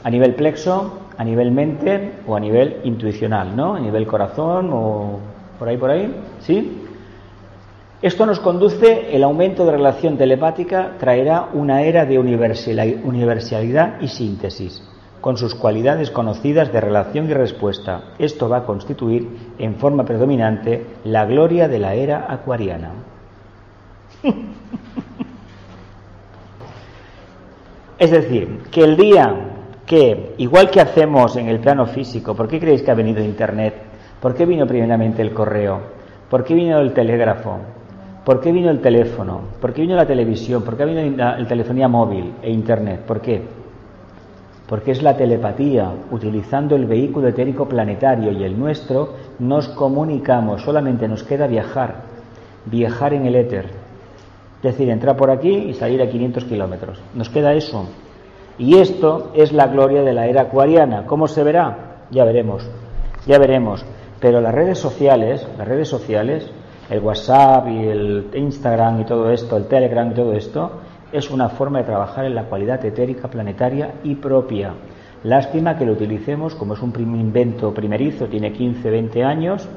a 0.04 0.10
nivel 0.10 0.34
plexo, 0.34 0.98
a 1.16 1.24
nivel 1.24 1.50
mente 1.50 2.12
o 2.26 2.36
a 2.36 2.40
nivel 2.40 2.80
intuicional, 2.84 3.56
¿no? 3.56 3.74
A 3.74 3.80
nivel 3.80 4.06
corazón 4.06 4.70
o 4.72 5.18
por 5.58 5.68
ahí, 5.68 5.76
por 5.76 5.90
ahí, 5.90 6.14
¿sí? 6.40 6.87
Esto 8.00 8.26
nos 8.26 8.38
conduce, 8.38 9.14
el 9.14 9.24
aumento 9.24 9.64
de 9.64 9.72
relación 9.72 10.16
telepática 10.16 10.92
traerá 11.00 11.48
una 11.52 11.82
era 11.82 12.06
de 12.06 12.20
universali- 12.20 13.02
universalidad 13.02 14.00
y 14.00 14.06
síntesis, 14.06 14.88
con 15.20 15.36
sus 15.36 15.56
cualidades 15.56 16.12
conocidas 16.12 16.72
de 16.72 16.80
relación 16.80 17.28
y 17.28 17.34
respuesta. 17.34 18.14
Esto 18.20 18.48
va 18.48 18.58
a 18.58 18.64
constituir 18.64 19.26
en 19.58 19.74
forma 19.74 20.04
predominante 20.04 20.86
la 21.02 21.24
gloria 21.24 21.66
de 21.66 21.78
la 21.80 21.94
era 21.94 22.26
acuariana. 22.32 22.92
Es 27.98 28.12
decir, 28.12 28.60
que 28.70 28.84
el 28.84 28.96
día 28.96 29.34
que, 29.84 30.34
igual 30.38 30.70
que 30.70 30.80
hacemos 30.80 31.34
en 31.34 31.48
el 31.48 31.58
plano 31.58 31.84
físico, 31.86 32.32
¿por 32.36 32.46
qué 32.46 32.60
creéis 32.60 32.82
que 32.82 32.92
ha 32.92 32.94
venido 32.94 33.20
Internet? 33.20 33.74
¿Por 34.20 34.36
qué 34.36 34.46
vino 34.46 34.68
primeramente 34.68 35.20
el 35.20 35.34
correo? 35.34 35.80
¿Por 36.30 36.44
qué 36.44 36.54
vino 36.54 36.78
el 36.78 36.92
telégrafo? 36.92 37.58
¿Por 38.28 38.42
qué 38.42 38.52
vino 38.52 38.68
el 38.70 38.82
teléfono? 38.82 39.40
¿Por 39.58 39.72
qué 39.72 39.80
vino 39.80 39.96
la 39.96 40.04
televisión? 40.04 40.62
¿Por 40.62 40.76
qué 40.76 40.84
vino 40.84 41.00
la, 41.16 41.38
la 41.38 41.48
telefonía 41.48 41.88
móvil 41.88 42.34
e 42.42 42.50
Internet? 42.50 43.00
¿Por 43.06 43.22
qué? 43.22 43.40
Porque 44.68 44.90
es 44.90 45.02
la 45.02 45.16
telepatía. 45.16 45.90
Utilizando 46.10 46.76
el 46.76 46.84
vehículo 46.84 47.28
etérico 47.28 47.66
planetario 47.66 48.30
y 48.30 48.44
el 48.44 48.58
nuestro, 48.58 49.14
nos 49.38 49.68
comunicamos. 49.68 50.60
Solamente 50.60 51.08
nos 51.08 51.22
queda 51.22 51.46
viajar. 51.46 52.02
Viajar 52.66 53.14
en 53.14 53.24
el 53.24 53.34
éter. 53.34 53.64
Es 54.56 54.62
decir, 54.62 54.90
entrar 54.90 55.16
por 55.16 55.30
aquí 55.30 55.48
y 55.48 55.72
salir 55.72 56.02
a 56.02 56.10
500 56.10 56.44
kilómetros. 56.44 57.00
Nos 57.14 57.30
queda 57.30 57.54
eso. 57.54 57.88
Y 58.58 58.76
esto 58.76 59.32
es 59.32 59.54
la 59.54 59.68
gloria 59.68 60.02
de 60.02 60.12
la 60.12 60.26
era 60.26 60.42
acuariana. 60.42 61.06
¿Cómo 61.06 61.28
se 61.28 61.42
verá? 61.42 62.02
Ya 62.10 62.26
veremos. 62.26 62.68
Ya 63.26 63.38
veremos. 63.38 63.86
Pero 64.20 64.42
las 64.42 64.54
redes 64.54 64.78
sociales, 64.78 65.48
las 65.56 65.66
redes 65.66 65.88
sociales, 65.88 66.52
el 66.90 67.00
WhatsApp 67.00 67.68
y 67.68 67.86
el 67.86 68.30
Instagram 68.34 69.00
y 69.00 69.04
todo 69.04 69.30
esto, 69.30 69.56
el 69.56 69.66
Telegram 69.66 70.10
y 70.10 70.14
todo 70.14 70.32
esto, 70.32 70.70
es 71.12 71.30
una 71.30 71.48
forma 71.48 71.78
de 71.78 71.84
trabajar 71.84 72.24
en 72.24 72.34
la 72.34 72.44
cualidad 72.44 72.84
etérica 72.84 73.28
planetaria 73.28 73.94
y 74.04 74.14
propia. 74.14 74.74
Lástima 75.24 75.76
que 75.76 75.84
lo 75.84 75.92
utilicemos, 75.92 76.54
como 76.54 76.74
es 76.74 76.80
un 76.80 76.92
invento 76.96 77.74
primerizo, 77.74 78.26
tiene 78.26 78.52
15, 78.52 78.90
20 78.90 79.24
años, 79.24 79.68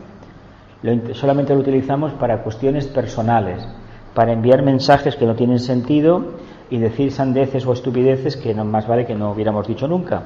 solamente 1.14 1.54
lo 1.54 1.62
utilizamos 1.62 2.12
para 2.14 2.44
cuestiones 2.44 2.88
personales, 2.88 3.68
para 4.14 4.34
enviar 4.34 4.62
mensajes 4.62 5.16
que 5.16 5.26
no 5.26 5.36
tienen 5.36 5.60
sentido 5.60 6.34
y 6.70 6.78
decir 6.78 7.12
sandeces 7.12 7.66
o 7.66 7.74
estupideces 7.74 8.38
que 8.38 8.54
no 8.54 8.66
más 8.66 8.88
vale 8.88 9.06
que 9.06 9.16
no 9.16 9.32
hubiéramos 9.32 9.68
dicho 9.68 9.88
nunca. 9.88 10.24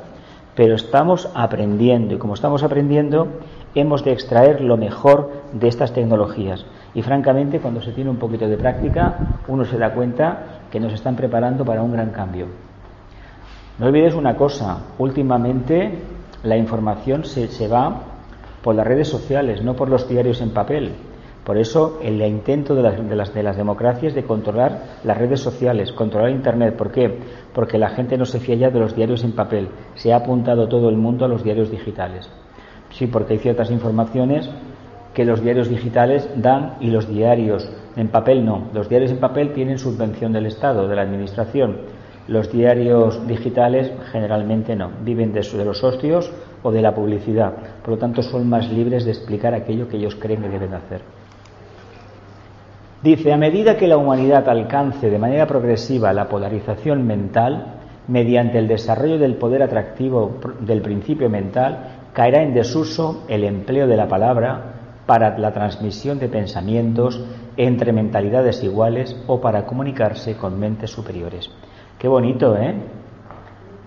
Pero 0.56 0.76
estamos 0.76 1.30
aprendiendo 1.34 2.16
y 2.16 2.18
como 2.18 2.34
estamos 2.34 2.64
aprendiendo 2.64 3.28
hemos 3.74 4.04
de 4.04 4.14
extraer 4.14 4.62
lo 4.62 4.78
mejor 4.78 5.32
de 5.54 5.68
estas 5.68 5.94
tecnologías. 5.94 6.66
Y 6.96 7.02
francamente, 7.02 7.60
cuando 7.60 7.82
se 7.82 7.92
tiene 7.92 8.10
un 8.10 8.18
poquito 8.18 8.48
de 8.48 8.58
práctica, 8.58 9.38
uno 9.48 9.66
se 9.66 9.78
da 9.78 9.94
cuenta 9.94 10.62
que 10.72 10.80
nos 10.80 10.94
están 10.94 11.16
preparando 11.16 11.64
para 11.66 11.84
un 11.84 11.92
gran 11.92 12.10
cambio. 12.10 12.48
No 13.78 13.88
olvides 13.88 14.16
una 14.16 14.36
cosa, 14.36 14.78
últimamente 14.98 16.00
la 16.44 16.56
información 16.56 17.26
se, 17.26 17.50
se 17.50 17.68
va 17.68 18.02
por 18.64 18.76
las 18.76 18.88
redes 18.88 19.10
sociales, 19.10 19.62
no 19.62 19.76
por 19.76 19.90
los 19.90 20.08
diarios 20.08 20.40
en 20.40 20.52
papel. 20.52 20.94
Por 21.44 21.58
eso 21.58 22.00
el 22.02 22.20
intento 22.22 22.74
de 22.74 22.82
las, 22.82 23.08
de, 23.08 23.16
las, 23.16 23.34
de 23.34 23.44
las, 23.44 23.58
democracias 23.58 24.16
de 24.16 24.24
controlar 24.24 25.00
las 25.04 25.18
redes 25.18 25.42
sociales, 25.42 25.92
controlar 25.92 26.32
Internet. 26.32 26.76
¿Por 26.76 26.92
qué? 26.92 27.20
Porque 27.54 27.78
la 27.78 27.90
gente 27.90 28.18
no 28.18 28.26
se 28.26 28.40
fía 28.40 28.56
ya 28.56 28.70
de 28.72 28.80
los 28.80 28.96
diarios 28.96 29.24
en 29.24 29.34
papel. 29.34 29.68
Se 29.94 30.12
ha 30.12 30.18
apuntado 30.18 30.68
todo 30.68 30.90
el 30.90 30.96
mundo 30.96 31.26
a 31.26 31.28
los 31.28 31.44
diarios 31.44 31.70
digitales. 31.70 32.28
Sí, 32.90 33.06
porque 33.06 33.34
hay 33.34 33.40
ciertas 33.40 33.70
informaciones 33.70 34.50
que 35.16 35.26
los 35.26 35.42
diarios 35.42 35.70
digitales 35.70 36.30
dan 36.36 36.76
y 36.82 36.92
los 36.92 37.08
diarios 37.08 37.68
en 37.96 38.10
papel 38.10 38.46
no. 38.46 38.68
Los 38.74 38.90
diarios 38.90 39.12
en 39.12 39.20
papel 39.20 39.54
tienen 39.54 39.80
subvención 39.80 40.34
del 40.34 40.46
Estado, 40.46 40.88
de 40.88 40.96
la 40.96 41.04
Administración. 41.04 41.78
Los 42.28 42.52
diarios 42.52 43.26
digitales 43.26 43.92
generalmente 44.12 44.76
no. 44.76 44.92
Viven 45.02 45.32
de, 45.32 45.42
los 45.64 45.80
socios 45.80 46.32
o 46.62 46.72
de 46.72 46.82
la 46.82 46.94
publicidad. 46.94 47.54
Por 47.82 47.92
lo 47.92 47.98
tanto, 47.98 48.22
son 48.22 48.50
más 48.50 48.70
libres 48.70 49.06
de 49.06 49.12
explicar 49.12 49.54
aquello 49.54 49.88
que 49.88 49.96
ellos 49.96 50.16
creen 50.16 50.42
que 50.42 50.50
deben 50.50 50.74
hacer. 50.74 51.02
Dice, 53.02 53.32
a 53.32 53.38
medida 53.38 53.78
que 53.78 53.88
la 53.88 53.98
humanidad 53.98 54.50
alcance 54.50 55.10
de 55.10 55.20
manera 55.20 55.48
progresiva 55.48 56.12
la 56.12 56.28
polarización 56.28 57.08
mental, 57.08 57.76
mediante 58.08 58.58
el 58.58 58.68
desarrollo 58.68 59.18
del 59.18 59.36
poder 59.36 59.64
atractivo 59.64 60.40
del 60.60 60.82
principio 60.82 61.30
mental, 61.30 62.10
caerá 62.12 62.42
en 62.42 62.54
desuso 62.54 63.24
el 63.30 63.44
empleo 63.46 63.88
de 63.88 63.96
la 63.96 64.08
palabra 64.08 64.75
para 65.06 65.38
la 65.38 65.54
transmisión 65.54 66.20
de 66.20 66.30
pensamientos 66.30 67.24
entre 67.58 67.94
mentalidades 67.94 68.64
iguales 68.64 69.16
o 69.28 69.40
para 69.40 69.66
comunicarse 69.66 70.36
con 70.36 70.60
mentes 70.60 70.92
superiores. 70.92 71.50
Qué 72.00 72.08
bonito, 72.08 72.58
¿eh? 72.58 72.76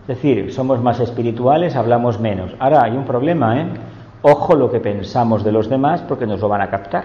Es 0.02 0.06
decir, 0.08 0.52
somos 0.52 0.82
más 0.82 1.00
espirituales, 1.00 1.76
hablamos 1.76 2.18
menos. 2.18 2.54
Ahora 2.58 2.82
hay 2.84 2.96
un 2.96 3.04
problema, 3.04 3.60
¿eh? 3.60 3.66
Ojo 4.22 4.54
lo 4.54 4.70
que 4.70 4.80
pensamos 4.80 5.44
de 5.44 5.52
los 5.52 5.68
demás 5.68 6.02
porque 6.02 6.26
nos 6.26 6.40
lo 6.40 6.48
van 6.48 6.62
a 6.62 6.70
captar. 6.70 7.04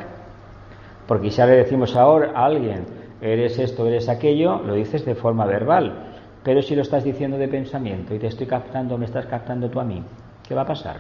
Porque 1.08 1.30
si 1.30 1.42
le 1.42 1.58
decimos 1.58 1.96
ahora 1.96 2.32
a 2.34 2.46
alguien, 2.46 2.86
eres 3.22 3.60
esto, 3.60 3.86
eres 3.88 4.08
aquello, 4.10 4.62
lo 4.66 4.74
dices 4.74 5.06
de 5.06 5.16
forma 5.16 5.46
verbal. 5.46 6.14
Pero 6.44 6.62
si 6.62 6.76
lo 6.76 6.82
estás 6.82 7.04
diciendo 7.04 7.38
de 7.38 7.48
pensamiento 7.48 8.16
y 8.16 8.20
te 8.20 8.28
estoy 8.28 8.48
captando, 8.48 8.98
me 8.98 9.06
estás 9.06 9.26
captando 9.26 9.70
tú 9.70 9.80
a 9.80 9.84
mí, 9.84 10.04
¿qué 10.48 10.56
va 10.56 10.62
a 10.62 10.68
pasar? 10.68 10.98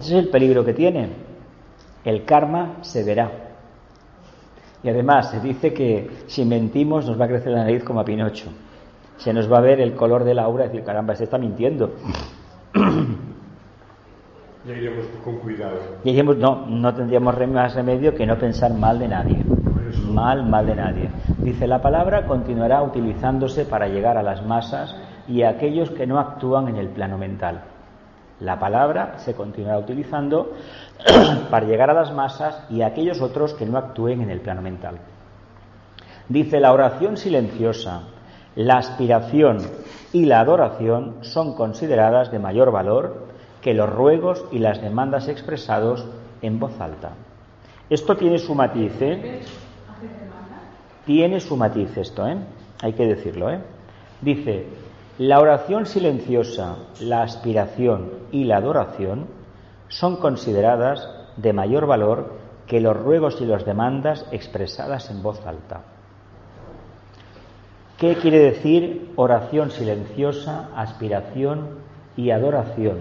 Ese 0.00 0.18
es 0.18 0.24
el 0.24 0.30
peligro 0.30 0.64
que 0.64 0.72
tiene. 0.72 1.33
El 2.04 2.24
karma 2.24 2.76
se 2.82 3.02
verá. 3.02 3.30
Y 4.82 4.88
además 4.90 5.30
se 5.30 5.40
dice 5.40 5.72
que 5.72 6.10
si 6.26 6.44
mentimos 6.44 7.06
nos 7.06 7.18
va 7.18 7.24
a 7.24 7.28
crecer 7.28 7.52
la 7.52 7.64
nariz 7.64 7.82
como 7.82 8.00
a 8.00 8.04
Pinocho. 8.04 8.50
Se 9.16 9.32
nos 9.32 9.50
va 9.50 9.58
a 9.58 9.62
ver 9.62 9.80
el 9.80 9.94
color 9.94 10.24
de 10.24 10.34
la 10.34 10.42
aura 10.42 10.64
y 10.64 10.68
decir, 10.68 10.84
caramba, 10.84 11.14
se 11.14 11.24
está 11.24 11.38
mintiendo. 11.38 11.94
Ya 14.66 14.74
iremos 14.74 15.06
con 15.22 15.38
cuidado. 15.38 15.76
Y 16.04 16.10
iremos, 16.10 16.38
no, 16.38 16.66
no 16.66 16.94
tendríamos 16.94 17.34
más 17.48 17.74
remedio 17.74 18.14
que 18.14 18.26
no 18.26 18.38
pensar 18.38 18.72
mal 18.72 18.98
de 18.98 19.08
nadie. 19.08 19.44
Mal, 20.10 20.48
mal 20.48 20.66
de 20.66 20.74
nadie. 20.74 21.10
Dice, 21.38 21.66
la 21.66 21.82
palabra 21.82 22.26
continuará 22.26 22.82
utilizándose 22.82 23.66
para 23.66 23.88
llegar 23.88 24.16
a 24.16 24.22
las 24.22 24.44
masas 24.44 24.96
y 25.28 25.42
a 25.42 25.50
aquellos 25.50 25.90
que 25.90 26.06
no 26.06 26.18
actúan 26.18 26.68
en 26.68 26.76
el 26.76 26.88
plano 26.88 27.18
mental. 27.18 27.62
La 28.44 28.58
palabra 28.58 29.18
se 29.18 29.34
continuará 29.34 29.78
utilizando 29.78 30.52
para 31.50 31.66
llegar 31.66 31.88
a 31.88 31.94
las 31.94 32.12
masas 32.12 32.66
y 32.68 32.82
a 32.82 32.88
aquellos 32.88 33.22
otros 33.22 33.54
que 33.54 33.64
no 33.64 33.78
actúen 33.78 34.20
en 34.20 34.30
el 34.30 34.40
plano 34.40 34.60
mental. 34.60 34.98
Dice, 36.28 36.60
la 36.60 36.74
oración 36.74 37.16
silenciosa, 37.16 38.02
la 38.54 38.76
aspiración 38.76 39.58
y 40.12 40.26
la 40.26 40.40
adoración 40.40 41.16
son 41.22 41.54
consideradas 41.54 42.30
de 42.30 42.38
mayor 42.38 42.70
valor 42.70 43.28
que 43.62 43.72
los 43.72 43.88
ruegos 43.88 44.44
y 44.52 44.58
las 44.58 44.82
demandas 44.82 45.28
expresados 45.28 46.04
en 46.42 46.60
voz 46.60 46.78
alta. 46.78 47.12
Esto 47.88 48.14
tiene 48.14 48.38
su 48.38 48.54
matiz, 48.54 48.92
¿eh? 49.00 49.40
Tiene 51.06 51.40
su 51.40 51.56
matiz 51.56 51.96
esto, 51.96 52.26
¿eh? 52.28 52.36
Hay 52.82 52.92
que 52.92 53.06
decirlo, 53.06 53.50
¿eh? 53.50 53.60
Dice, 54.20 54.66
la 55.18 55.38
oración 55.38 55.86
silenciosa, 55.86 56.76
la 57.00 57.22
aspiración 57.22 58.10
y 58.32 58.44
la 58.44 58.56
adoración 58.56 59.28
son 59.86 60.16
consideradas 60.16 61.08
de 61.36 61.52
mayor 61.52 61.86
valor 61.86 62.32
que 62.66 62.80
los 62.80 62.96
ruegos 62.96 63.40
y 63.40 63.44
las 63.44 63.64
demandas 63.64 64.26
expresadas 64.32 65.10
en 65.10 65.22
voz 65.22 65.46
alta. 65.46 65.82
¿Qué 67.96 68.16
quiere 68.16 68.40
decir 68.40 69.12
oración 69.14 69.70
silenciosa, 69.70 70.70
aspiración 70.74 71.78
y 72.16 72.30
adoración? 72.30 72.98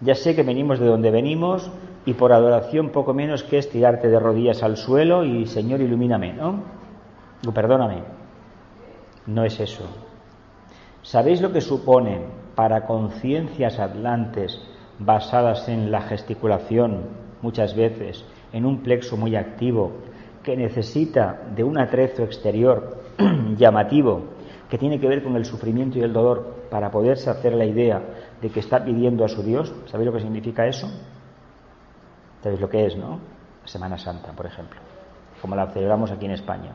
Ya 0.00 0.14
sé 0.14 0.34
que 0.34 0.42
venimos 0.42 0.78
de 0.78 0.86
donde 0.86 1.10
venimos 1.10 1.70
y 2.06 2.14
por 2.14 2.32
adoración 2.32 2.88
poco 2.88 3.12
menos 3.12 3.42
que 3.42 3.58
es 3.58 3.68
tirarte 3.68 4.08
de 4.08 4.18
rodillas 4.18 4.62
al 4.62 4.78
suelo 4.78 5.24
y 5.24 5.46
Señor 5.46 5.82
ilumíname, 5.82 6.32
¿no? 6.32 6.62
Perdóname. 7.52 8.02
No 9.26 9.44
es 9.44 9.60
eso. 9.60 10.05
¿Sabéis 11.06 11.40
lo 11.40 11.52
que 11.52 11.60
supone 11.60 12.24
para 12.56 12.84
conciencias 12.84 13.78
atlantes 13.78 14.60
basadas 14.98 15.68
en 15.68 15.92
la 15.92 16.00
gesticulación, 16.00 17.04
muchas 17.42 17.76
veces, 17.76 18.24
en 18.52 18.66
un 18.66 18.82
plexo 18.82 19.16
muy 19.16 19.36
activo, 19.36 19.92
que 20.42 20.56
necesita 20.56 21.44
de 21.54 21.62
un 21.62 21.78
atrezo 21.78 22.24
exterior 22.24 23.02
llamativo 23.56 24.24
que 24.68 24.78
tiene 24.78 24.98
que 24.98 25.06
ver 25.06 25.22
con 25.22 25.36
el 25.36 25.44
sufrimiento 25.44 25.96
y 25.96 26.02
el 26.02 26.12
dolor 26.12 26.66
para 26.70 26.90
poderse 26.90 27.30
hacer 27.30 27.54
la 27.54 27.66
idea 27.66 28.02
de 28.42 28.50
que 28.50 28.58
está 28.58 28.84
pidiendo 28.84 29.24
a 29.24 29.28
su 29.28 29.44
Dios. 29.44 29.72
¿Sabéis 29.84 30.06
lo 30.06 30.12
que 30.12 30.22
significa 30.22 30.66
eso? 30.66 30.88
¿Sabéis 32.42 32.60
lo 32.60 32.68
que 32.68 32.84
es, 32.84 32.96
no? 32.96 33.20
Semana 33.64 33.96
Santa, 33.96 34.32
por 34.32 34.46
ejemplo, 34.46 34.80
como 35.40 35.54
la 35.54 35.68
celebramos 35.68 36.10
aquí 36.10 36.24
en 36.24 36.32
España. 36.32 36.72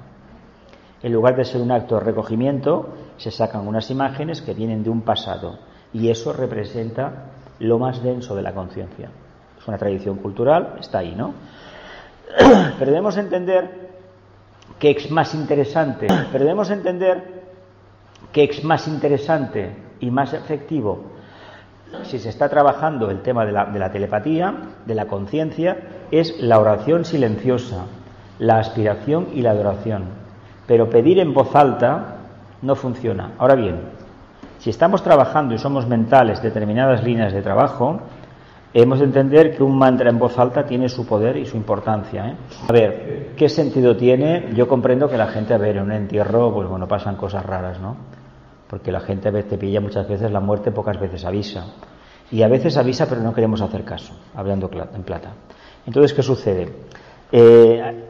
En 1.03 1.11
lugar 1.11 1.35
de 1.35 1.43
ser 1.43 1.61
un 1.61 1.71
acto 1.71 1.95
de 1.95 2.01
recogimiento, 2.01 2.93
se 3.21 3.31
sacan 3.31 3.67
unas 3.67 3.89
imágenes 3.91 4.41
que 4.41 4.53
vienen 4.53 4.83
de 4.83 4.89
un 4.89 5.01
pasado 5.01 5.59
y 5.93 6.09
eso 6.09 6.33
representa 6.33 7.27
lo 7.59 7.77
más 7.77 8.01
denso 8.01 8.35
de 8.35 8.41
la 8.41 8.53
conciencia. 8.53 9.09
Es 9.59 9.67
una 9.67 9.77
tradición 9.77 10.17
cultural, 10.17 10.77
está 10.79 10.99
ahí, 10.99 11.13
¿no? 11.15 11.33
Pero 12.79 12.91
debemos 12.91 13.17
entender 13.17 13.91
que 14.79 14.91
es 14.91 15.11
más 15.11 15.35
interesante, 15.35 16.07
pero 16.31 16.43
debemos 16.43 16.71
entender 16.71 17.41
que 18.31 18.45
es 18.45 18.63
más 18.63 18.87
interesante 18.87 19.75
y 19.99 20.09
más 20.09 20.33
efectivo 20.33 21.11
si 22.03 22.19
se 22.19 22.29
está 22.29 22.49
trabajando 22.49 23.11
el 23.11 23.21
tema 23.21 23.45
de 23.45 23.51
la, 23.51 23.65
de 23.65 23.79
la 23.79 23.91
telepatía, 23.91 24.53
de 24.85 24.95
la 24.95 25.05
conciencia, 25.07 25.77
es 26.09 26.41
la 26.41 26.59
oración 26.59 27.05
silenciosa, 27.05 27.85
la 28.39 28.59
aspiración 28.59 29.27
y 29.33 29.41
la 29.41 29.51
adoración. 29.51 30.05
Pero 30.67 30.89
pedir 30.89 31.19
en 31.19 31.33
voz 31.33 31.55
alta 31.55 32.20
no 32.61 32.75
funciona. 32.75 33.31
Ahora 33.37 33.55
bien, 33.55 33.79
si 34.59 34.69
estamos 34.69 35.03
trabajando 35.03 35.53
y 35.53 35.57
somos 35.57 35.87
mentales 35.87 36.41
determinadas 36.41 37.03
líneas 37.03 37.33
de 37.33 37.41
trabajo, 37.41 37.99
hemos 38.73 38.99
de 38.99 39.05
entender 39.05 39.55
que 39.55 39.63
un 39.63 39.77
mantra 39.77 40.09
en 40.09 40.19
voz 40.19 40.37
alta 40.37 40.65
tiene 40.65 40.89
su 40.89 41.05
poder 41.05 41.37
y 41.37 41.45
su 41.45 41.57
importancia. 41.57 42.27
¿eh? 42.27 42.35
A 42.69 42.71
ver, 42.71 43.31
¿qué 43.35 43.49
sentido 43.49 43.95
tiene? 43.97 44.49
Yo 44.53 44.67
comprendo 44.67 45.09
que 45.09 45.17
la 45.17 45.27
gente, 45.27 45.53
a 45.53 45.57
ver, 45.57 45.77
en 45.77 45.83
un 45.83 45.91
entierro, 45.91 46.53
pues 46.53 46.67
bueno, 46.67 46.87
pasan 46.87 47.15
cosas 47.15 47.45
raras, 47.45 47.79
¿no? 47.79 47.95
porque 48.71 48.89
la 48.89 49.01
gente 49.01 49.29
te 49.43 49.57
pilla 49.57 49.81
muchas 49.81 50.07
veces 50.07 50.31
la 50.31 50.39
muerte, 50.39 50.71
pocas 50.71 50.97
veces 50.97 51.25
avisa. 51.25 51.65
Y 52.31 52.41
a 52.41 52.47
veces 52.47 52.77
avisa, 52.77 53.05
pero 53.05 53.19
no 53.19 53.33
queremos 53.33 53.59
hacer 53.59 53.83
caso, 53.83 54.13
hablando 54.33 54.71
en 54.95 55.03
plata. 55.03 55.31
Entonces, 55.85 56.13
¿qué 56.13 56.23
sucede? 56.23 56.69
Eh, 57.33 58.05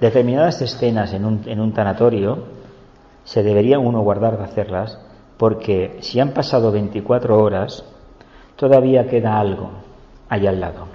determinadas 0.00 0.62
escenas 0.62 1.12
en 1.12 1.24
un, 1.24 1.42
en 1.46 1.60
un 1.60 1.72
tanatorio 1.72 2.38
se 3.26 3.42
debería 3.42 3.78
uno 3.80 4.00
guardar 4.02 4.38
de 4.38 4.44
hacerlas, 4.44 4.98
porque 5.36 5.98
si 6.00 6.20
han 6.20 6.30
pasado 6.30 6.70
24 6.70 7.36
horas, 7.36 7.84
todavía 8.54 9.08
queda 9.08 9.38
algo 9.38 9.68
ahí 10.28 10.46
al 10.46 10.60
lado. 10.60 10.86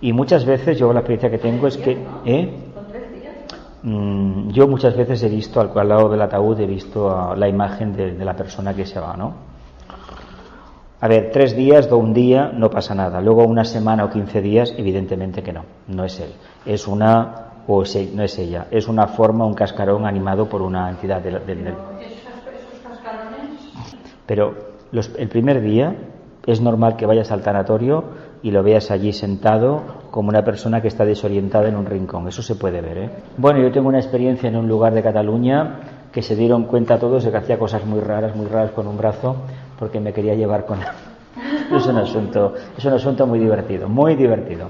Y 0.00 0.12
muchas 0.12 0.44
veces 0.44 0.76
yo 0.76 0.92
la 0.92 1.00
experiencia 1.00 1.30
que 1.30 1.38
tengo 1.38 1.68
es 1.68 1.76
que... 1.78 1.96
¿eh? 2.26 2.52
Mm, 3.84 4.50
yo 4.50 4.66
muchas 4.66 4.96
veces 4.96 5.22
he 5.22 5.28
visto 5.28 5.60
al, 5.60 5.70
al 5.78 5.88
lado 5.88 6.08
del 6.08 6.20
ataúd, 6.20 6.58
he 6.58 6.66
visto 6.66 7.34
la 7.36 7.48
imagen 7.48 7.94
de, 7.94 8.12
de, 8.12 8.24
la 8.24 8.34
persona 8.34 8.74
que 8.74 8.84
se 8.84 8.98
va, 8.98 9.16
¿no? 9.16 9.34
A 11.00 11.06
ver, 11.06 11.30
tres 11.30 11.54
días, 11.54 11.90
o 11.92 11.98
un 11.98 12.12
día, 12.12 12.50
no 12.52 12.70
pasa 12.70 12.94
nada. 12.94 13.20
Luego 13.20 13.44
una 13.44 13.64
semana 13.64 14.04
o 14.04 14.10
quince 14.10 14.40
días, 14.40 14.74
evidentemente 14.76 15.42
que 15.42 15.52
no, 15.52 15.64
no 15.88 16.04
es 16.04 16.18
él. 16.18 16.32
Es 16.64 16.88
una, 16.88 17.43
o 17.66 17.82
es, 17.82 18.12
no 18.14 18.22
es 18.22 18.38
ella, 18.38 18.66
es 18.70 18.88
una 18.88 19.06
forma, 19.06 19.46
un 19.46 19.54
cascarón 19.54 20.06
animado 20.06 20.48
por 20.48 20.62
una 20.62 20.90
entidad 20.90 21.20
del... 21.22 21.36
¿Esos 21.36 21.44
cascarones? 22.82 23.96
Pero 24.26 24.54
los, 24.92 25.10
el 25.18 25.28
primer 25.28 25.60
día 25.60 25.94
es 26.46 26.60
normal 26.60 26.96
que 26.96 27.06
vayas 27.06 27.30
al 27.32 27.42
tanatorio 27.42 28.04
y 28.42 28.50
lo 28.50 28.62
veas 28.62 28.90
allí 28.90 29.12
sentado 29.12 29.82
como 30.10 30.28
una 30.28 30.44
persona 30.44 30.80
que 30.82 30.88
está 30.88 31.04
desorientada 31.04 31.68
en 31.68 31.76
un 31.76 31.86
rincón. 31.86 32.28
Eso 32.28 32.42
se 32.42 32.54
puede 32.54 32.80
ver. 32.80 32.98
¿eh? 32.98 33.10
Bueno, 33.38 33.60
yo 33.60 33.72
tengo 33.72 33.88
una 33.88 33.98
experiencia 33.98 34.48
en 34.48 34.56
un 34.56 34.68
lugar 34.68 34.92
de 34.92 35.02
Cataluña 35.02 35.80
que 36.12 36.22
se 36.22 36.36
dieron 36.36 36.64
cuenta 36.64 36.98
todos 36.98 37.24
de 37.24 37.30
que 37.30 37.36
hacía 37.38 37.58
cosas 37.58 37.84
muy 37.86 38.00
raras, 38.00 38.36
muy 38.36 38.46
raras 38.46 38.70
con 38.72 38.86
un 38.86 38.96
brazo, 38.96 39.36
porque 39.78 39.98
me 40.00 40.12
quería 40.12 40.34
llevar 40.34 40.66
con 40.66 40.80
él. 40.80 40.86
Es 41.74 41.86
un 41.86 41.96
asunto, 41.96 42.52
es 42.76 42.84
un 42.84 42.92
asunto 42.92 43.26
muy 43.26 43.38
divertido, 43.38 43.88
muy 43.88 44.14
divertido, 44.14 44.68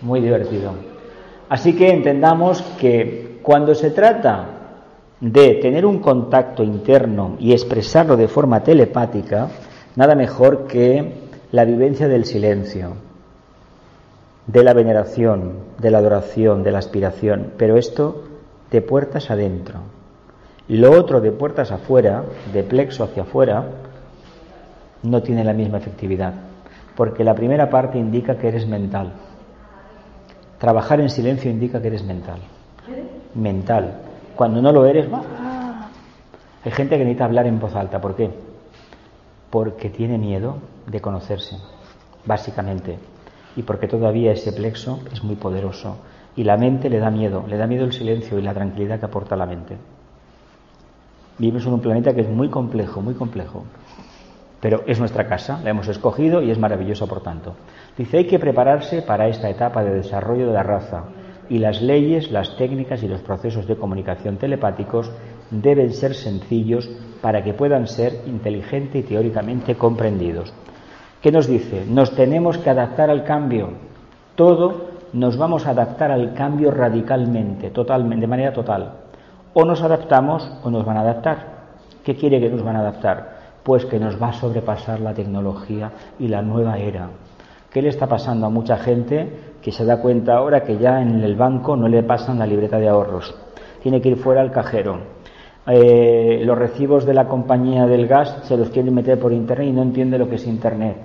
muy 0.00 0.20
divertido. 0.20 0.72
Así 1.52 1.76
que 1.76 1.90
entendamos 1.90 2.62
que 2.80 3.38
cuando 3.42 3.74
se 3.74 3.90
trata 3.90 4.46
de 5.20 5.56
tener 5.56 5.84
un 5.84 5.98
contacto 5.98 6.62
interno 6.62 7.36
y 7.38 7.52
expresarlo 7.52 8.16
de 8.16 8.26
forma 8.26 8.62
telepática, 8.62 9.48
nada 9.94 10.14
mejor 10.14 10.66
que 10.66 11.12
la 11.50 11.66
vivencia 11.66 12.08
del 12.08 12.24
silencio, 12.24 12.94
de 14.46 14.64
la 14.64 14.72
veneración, 14.72 15.56
de 15.78 15.90
la 15.90 15.98
adoración, 15.98 16.62
de 16.62 16.72
la 16.72 16.78
aspiración, 16.78 17.52
pero 17.58 17.76
esto 17.76 18.22
de 18.70 18.80
puertas 18.80 19.30
adentro. 19.30 19.80
Lo 20.68 20.92
otro 20.92 21.20
de 21.20 21.32
puertas 21.32 21.70
afuera, 21.70 22.24
de 22.50 22.62
plexo 22.62 23.04
hacia 23.04 23.24
afuera, 23.24 23.66
no 25.02 25.22
tiene 25.22 25.44
la 25.44 25.52
misma 25.52 25.76
efectividad, 25.76 26.32
porque 26.96 27.24
la 27.24 27.34
primera 27.34 27.68
parte 27.68 27.98
indica 27.98 28.38
que 28.38 28.48
eres 28.48 28.66
mental. 28.66 29.12
Trabajar 30.62 31.00
en 31.00 31.10
silencio 31.10 31.50
indica 31.50 31.82
que 31.82 31.88
eres 31.88 32.04
mental. 32.04 32.38
Mental. 33.34 33.96
Cuando 34.36 34.62
no 34.62 34.70
lo 34.70 34.86
eres, 34.86 35.08
hay 36.64 36.70
gente 36.70 36.96
que 36.96 37.02
necesita 37.02 37.24
hablar 37.24 37.48
en 37.48 37.58
voz 37.58 37.74
alta. 37.74 38.00
¿Por 38.00 38.14
qué? 38.14 38.30
Porque 39.50 39.90
tiene 39.90 40.18
miedo 40.18 40.58
de 40.86 41.00
conocerse, 41.00 41.56
básicamente. 42.24 42.96
Y 43.56 43.64
porque 43.64 43.88
todavía 43.88 44.30
ese 44.30 44.52
plexo 44.52 45.00
es 45.12 45.24
muy 45.24 45.34
poderoso. 45.34 45.96
Y 46.36 46.44
la 46.44 46.56
mente 46.56 46.88
le 46.88 47.00
da 47.00 47.10
miedo, 47.10 47.44
le 47.48 47.56
da 47.56 47.66
miedo 47.66 47.84
el 47.84 47.92
silencio 47.92 48.38
y 48.38 48.42
la 48.42 48.54
tranquilidad 48.54 49.00
que 49.00 49.06
aporta 49.06 49.34
la 49.34 49.46
mente. 49.46 49.76
Vivimos 51.38 51.66
en 51.66 51.72
un 51.72 51.80
planeta 51.80 52.14
que 52.14 52.20
es 52.20 52.28
muy 52.28 52.50
complejo, 52.50 53.02
muy 53.02 53.14
complejo. 53.14 53.64
Pero 54.60 54.84
es 54.86 55.00
nuestra 55.00 55.26
casa, 55.26 55.60
la 55.64 55.70
hemos 55.70 55.88
escogido 55.88 56.40
y 56.40 56.52
es 56.52 56.58
maravillosa 56.60 57.06
por 57.06 57.20
tanto. 57.20 57.56
Dice, 57.96 58.18
hay 58.18 58.26
que 58.26 58.38
prepararse 58.38 59.02
para 59.02 59.28
esta 59.28 59.50
etapa 59.50 59.84
de 59.84 59.94
desarrollo 59.94 60.46
de 60.46 60.54
la 60.54 60.62
raza 60.62 61.04
y 61.48 61.58
las 61.58 61.82
leyes, 61.82 62.30
las 62.30 62.56
técnicas 62.56 63.02
y 63.02 63.08
los 63.08 63.20
procesos 63.20 63.66
de 63.66 63.76
comunicación 63.76 64.38
telepáticos 64.38 65.10
deben 65.50 65.92
ser 65.92 66.14
sencillos 66.14 66.88
para 67.20 67.44
que 67.44 67.52
puedan 67.52 67.86
ser 67.86 68.22
inteligente 68.26 68.98
y 68.98 69.02
teóricamente 69.02 69.74
comprendidos. 69.74 70.52
¿Qué 71.20 71.30
nos 71.30 71.46
dice? 71.46 71.84
Nos 71.86 72.16
tenemos 72.16 72.58
que 72.58 72.70
adaptar 72.70 73.10
al 73.10 73.24
cambio. 73.24 73.70
Todo 74.34 74.92
nos 75.12 75.36
vamos 75.36 75.66
a 75.66 75.70
adaptar 75.70 76.10
al 76.10 76.32
cambio 76.32 76.70
radicalmente, 76.70 77.70
totalmente, 77.70 78.22
de 78.22 78.26
manera 78.26 78.52
total. 78.52 78.92
O 79.52 79.64
nos 79.64 79.82
adaptamos 79.82 80.50
o 80.64 80.70
nos 80.70 80.84
van 80.86 80.96
a 80.96 81.02
adaptar. 81.02 81.62
¿Qué 82.02 82.16
quiere 82.16 82.40
que 82.40 82.48
nos 82.48 82.62
van 82.62 82.76
a 82.76 82.80
adaptar? 82.80 83.42
Pues 83.62 83.84
que 83.84 84.00
nos 84.00 84.20
va 84.20 84.30
a 84.30 84.32
sobrepasar 84.32 85.00
la 85.00 85.12
tecnología 85.12 85.92
y 86.18 86.28
la 86.28 86.40
nueva 86.40 86.78
era. 86.78 87.10
¿Qué 87.72 87.82
le 87.82 87.88
está 87.88 88.06
pasando 88.06 88.46
a 88.46 88.50
mucha 88.50 88.76
gente 88.76 89.54
que 89.62 89.72
se 89.72 89.84
da 89.84 90.00
cuenta 90.00 90.36
ahora 90.36 90.62
que 90.62 90.76
ya 90.76 91.00
en 91.00 91.22
el 91.22 91.36
banco 91.36 91.76
no 91.76 91.88
le 91.88 92.02
pasan 92.02 92.38
la 92.38 92.46
libreta 92.46 92.78
de 92.78 92.88
ahorros? 92.88 93.34
Tiene 93.82 94.00
que 94.00 94.10
ir 94.10 94.16
fuera 94.16 94.40
al 94.40 94.50
cajero. 94.50 94.98
Eh, 95.66 96.42
los 96.44 96.58
recibos 96.58 97.06
de 97.06 97.14
la 97.14 97.26
compañía 97.26 97.86
del 97.86 98.06
gas 98.06 98.40
se 98.42 98.56
los 98.56 98.70
quieren 98.70 98.94
meter 98.94 99.18
por 99.18 99.32
internet 99.32 99.68
y 99.68 99.72
no 99.72 99.82
entiende 99.82 100.18
lo 100.18 100.28
que 100.28 100.36
es 100.36 100.46
internet. 100.46 100.96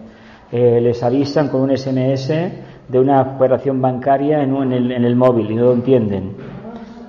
Eh, 0.51 0.81
les 0.81 1.01
avisan 1.03 1.49
con 1.49 1.61
un 1.61 1.77
SMS 1.77 2.27
de 2.87 2.99
una 2.99 3.21
operación 3.21 3.81
bancaria 3.81 4.41
en, 4.41 4.55
el, 4.73 4.91
en 4.91 5.05
el 5.05 5.15
móvil 5.15 5.51
y 5.51 5.55
no 5.55 5.65
lo 5.65 5.73
entienden 5.73 6.35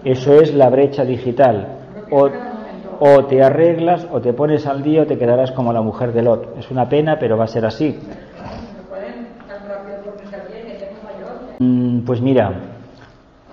eso 0.04 0.40
es 0.40 0.54
la 0.54 0.70
brecha 0.70 1.04
digital. 1.04 1.76
O, 2.10 3.24
te 3.26 3.42
arreglas 3.42 4.06
o 4.10 4.20
te 4.20 4.32
pones 4.32 4.66
al 4.66 4.82
día 4.82 5.02
o 5.02 5.06
te 5.06 5.18
quedarás 5.18 5.52
como 5.52 5.72
la 5.72 5.82
mujer 5.82 6.12
de 6.12 6.22
Lot. 6.22 6.58
Es 6.58 6.70
una 6.70 6.88
pena, 6.88 7.18
pero 7.18 7.36
va 7.36 7.44
a 7.44 7.48
ser 7.48 7.66
así. 7.66 7.96
Mm, 11.58 12.00
pues 12.00 12.20
mira, 12.20 12.52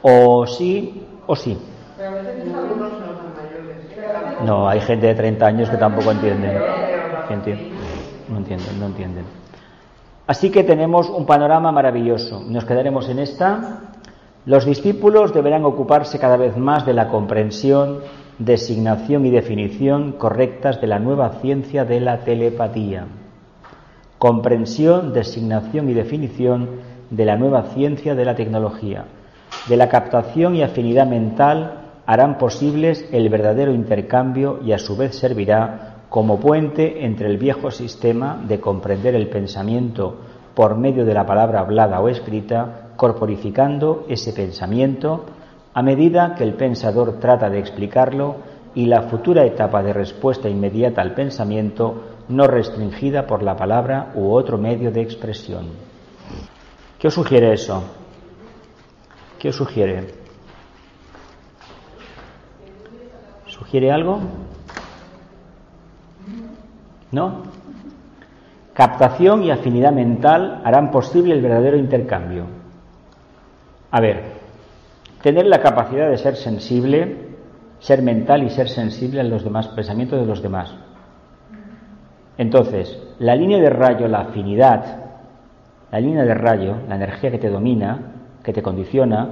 o 0.02 0.46
sí 0.46 1.06
o 1.28 1.36
sí. 1.36 1.58
No, 4.46 4.68
hay 4.68 4.80
gente 4.82 5.08
de 5.08 5.16
30 5.16 5.46
años 5.46 5.70
que 5.70 5.78
tampoco 5.78 6.12
entienden. 6.12 6.54
No 8.30 8.38
entienden, 8.38 8.80
no 8.80 8.86
entienden. 8.86 9.26
Así 10.28 10.50
que 10.50 10.64
tenemos 10.64 11.10
un 11.10 11.26
panorama 11.26 11.72
maravilloso. 11.72 12.44
Nos 12.48 12.66
quedaremos 12.66 13.10
en 13.10 13.20
esta 13.20 13.82
los 14.46 14.64
discípulos 14.64 15.34
deberán 15.34 15.66
ocuparse 15.66 16.20
cada 16.20 16.38
vez 16.38 16.56
más 16.56 16.86
de 16.86 16.94
la 16.94 17.08
comprensión, 17.08 18.02
designación 18.38 19.26
y 19.26 19.32
definición 19.32 20.12
correctas 20.12 20.80
de 20.80 20.86
la 20.86 21.00
nueva 21.00 21.40
ciencia 21.42 21.84
de 21.84 22.00
la 22.00 22.20
telepatía. 22.20 23.08
Comprensión, 24.20 25.14
designación 25.14 25.90
y 25.90 25.96
definición 25.96 26.70
de 27.10 27.26
la 27.26 27.38
nueva 27.38 27.64
ciencia 27.74 28.16
de 28.16 28.26
la 28.26 28.36
tecnología. 28.36 29.06
De 29.68 29.78
la 29.78 29.90
captación 29.90 30.56
y 30.56 30.64
afinidad 30.64 31.08
mental 31.08 31.82
harán 32.06 32.38
posibles 32.38 33.08
el 33.12 33.30
verdadero 33.30 33.74
intercambio 33.74 34.60
y 34.64 34.72
a 34.72 34.78
su 34.78 34.96
vez 34.96 35.16
servirá 35.16 36.04
como 36.10 36.40
puente 36.40 37.06
entre 37.06 37.30
el 37.30 37.38
viejo 37.38 37.72
sistema 37.72 38.42
de 38.48 38.60
comprender 38.60 39.16
el 39.16 39.28
pensamiento 39.30 40.18
por 40.54 40.78
medio 40.78 41.04
de 41.06 41.14
la 41.14 41.26
palabra 41.26 41.60
hablada 41.60 42.00
o 42.00 42.08
escrita 42.08 42.90
corporificando 42.96 44.06
ese 44.08 44.32
pensamiento 44.32 45.26
a 45.74 45.82
medida 45.82 46.36
que 46.36 46.44
el 46.44 46.54
pensador 46.54 47.20
trata 47.20 47.50
de 47.50 47.60
explicarlo 47.60 48.36
y 48.76 48.86
la 48.86 49.04
futura 49.04 49.46
etapa 49.46 49.84
de 49.84 49.94
respuesta 49.94 50.48
inmediata 50.48 51.02
al 51.02 51.14
pensamiento 51.14 52.04
no 52.30 52.48
restringida 52.48 53.28
por 53.28 53.44
la 53.44 53.56
palabra 53.56 54.12
u 54.16 54.32
otro 54.32 54.58
medio 54.58 54.92
de 54.92 55.02
expresión. 55.02 55.85
¿Qué 57.00 57.08
os 57.08 57.14
sugiere 57.14 57.54
eso? 57.54 57.84
¿Qué 59.40 59.50
os 59.50 59.56
sugiere? 59.56 60.08
¿Sugiere 63.48 63.92
algo? 63.92 64.20
¿No? 67.12 67.44
Captación 68.74 69.44
y 69.44 69.52
afinidad 69.52 69.92
mental 69.92 70.62
harán 70.66 70.92
posible 70.92 71.34
el 71.34 71.42
verdadero 71.42 71.78
intercambio. 71.78 72.46
A 73.92 74.02
ver, 74.02 74.24
tener 75.22 75.46
la 75.46 75.60
capacidad 75.60 76.10
de 76.10 76.18
ser 76.18 76.36
sensible, 76.36 77.30
ser 77.80 78.02
mental 78.02 78.44
y 78.44 78.50
ser 78.50 78.68
sensible 78.68 79.22
a 79.22 79.24
los 79.24 79.44
demás, 79.44 79.68
pensamientos 79.70 80.20
de 80.20 80.26
los 80.26 80.42
demás. 80.42 80.74
Entonces, 82.38 83.02
la 83.20 83.36
línea 83.36 83.60
de 83.60 83.70
rayo, 83.70 84.08
la 84.08 84.22
afinidad, 84.22 85.05
la 85.96 86.02
línea 86.02 86.26
de 86.26 86.34
rayo, 86.34 86.76
la 86.90 86.96
energía 86.96 87.32
que 87.32 87.38
te 87.38 87.50
domina, 87.50 87.98
que 88.44 88.52
te 88.52 88.62
condiciona, 88.62 89.30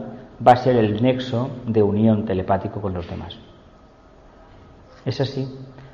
va 0.48 0.54
a 0.54 0.56
ser 0.56 0.78
el 0.78 1.04
nexo 1.04 1.50
de 1.68 1.84
unión 1.84 2.24
telepático 2.24 2.80
con 2.80 2.94
los 2.94 3.06
demás. 3.10 3.38
Es 5.04 5.20
así. 5.20 5.46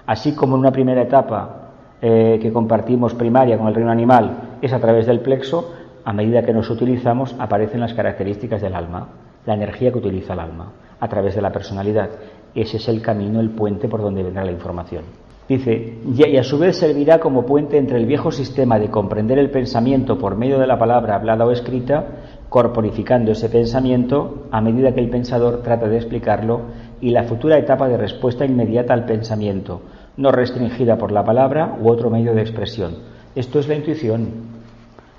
Así 0.05 0.35
como 0.35 0.53
en 0.53 0.59
una 0.59 0.71
primera 0.71 1.01
etapa 1.01 1.71
eh, 1.99 2.37
que 2.39 2.53
compartimos 2.53 3.15
primaria 3.15 3.57
con 3.57 3.67
el 3.67 3.73
reino 3.73 3.89
animal 3.89 4.59
es 4.61 4.71
a 4.71 4.79
través 4.79 5.07
del 5.07 5.21
plexo, 5.21 5.73
a 6.05 6.13
medida 6.13 6.43
que 6.43 6.53
nos 6.53 6.69
utilizamos, 6.69 7.35
aparecen 7.39 7.79
las 7.79 7.95
características 7.95 8.61
del 8.61 8.75
alma, 8.75 9.07
la 9.47 9.55
energía 9.55 9.91
que 9.91 9.97
utiliza 9.97 10.33
el 10.33 10.39
alma, 10.39 10.71
a 10.99 11.07
través 11.07 11.33
de 11.33 11.41
la 11.41 11.51
personalidad. 11.51 12.11
Ese 12.53 12.77
es 12.77 12.87
el 12.89 13.01
camino, 13.01 13.39
el 13.39 13.49
puente 13.49 13.87
por 13.87 14.03
donde 14.03 14.21
vendrá 14.21 14.45
la 14.45 14.51
información. 14.51 15.28
Dice, 15.49 15.97
y 16.15 16.37
a 16.37 16.43
su 16.43 16.59
vez 16.59 16.77
servirá 16.77 17.19
como 17.19 17.43
puente 17.43 17.79
entre 17.79 17.97
el 17.97 18.05
viejo 18.05 18.31
sistema 18.31 18.77
de 18.77 18.89
comprender 18.89 19.39
el 19.39 19.49
pensamiento 19.49 20.19
por 20.19 20.37
medio 20.37 20.59
de 20.59 20.67
la 20.67 20.77
palabra 20.77 21.15
hablada 21.15 21.43
o 21.43 21.49
escrita, 21.49 22.05
corporificando 22.49 23.31
ese 23.31 23.49
pensamiento 23.49 24.45
a 24.51 24.61
medida 24.61 24.93
que 24.93 24.99
el 24.99 25.09
pensador 25.09 25.63
trata 25.63 25.89
de 25.89 25.97
explicarlo, 25.97 26.61
y 27.01 27.09
la 27.09 27.23
futura 27.23 27.57
etapa 27.57 27.87
de 27.87 27.97
respuesta 27.97 28.45
inmediata 28.45 28.93
al 28.93 29.05
pensamiento, 29.05 29.81
no 30.17 30.31
restringida 30.31 30.99
por 30.99 31.11
la 31.11 31.23
palabra 31.23 31.77
u 31.81 31.89
otro 31.89 32.11
medio 32.11 32.35
de 32.35 32.41
expresión. 32.41 32.97
Esto 33.33 33.57
es 33.57 33.67
la 33.67 33.73
intuición, 33.73 34.29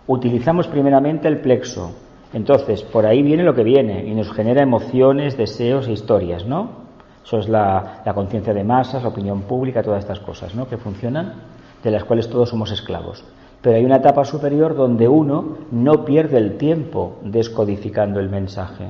utilizamos 0.07 0.69
primeramente 0.69 1.27
el 1.27 1.41
plexo. 1.41 1.91
Entonces, 2.33 2.85
por 2.85 3.05
ahí 3.05 3.25
viene 3.25 3.43
lo 3.43 3.55
que 3.55 3.65
viene 3.65 4.07
y 4.07 4.15
nos 4.15 4.31
genera 4.33 4.63
emociones, 4.63 5.37
deseos 5.37 5.89
e 5.89 5.93
historias, 5.93 6.47
¿no? 6.47 6.80
Eso 7.25 7.39
es 7.39 7.49
la, 7.49 8.03
conciencia 8.15 8.55
de 8.55 8.65
masas, 8.65 9.03
la 9.03 9.09
opinión 9.09 9.43
pública, 9.43 9.83
todas 9.83 10.01
estas 10.01 10.21
cosas, 10.21 10.55
¿no? 10.55 10.69
Que 10.69 10.77
funcionan, 10.77 11.35
de 11.83 11.91
las 11.91 12.05
cuales 12.05 12.29
todos 12.29 12.49
somos 12.49 12.71
esclavos. 12.73 13.25
Pero 13.61 13.77
hay 13.77 13.85
una 13.85 13.97
etapa 13.97 14.25
superior 14.25 14.75
donde 14.75 15.07
uno 15.07 15.59
no 15.71 16.05
pierde 16.05 16.39
el 16.39 16.57
tiempo 16.57 17.19
descodificando 17.23 18.21
el 18.21 18.31
mensaje, 18.31 18.87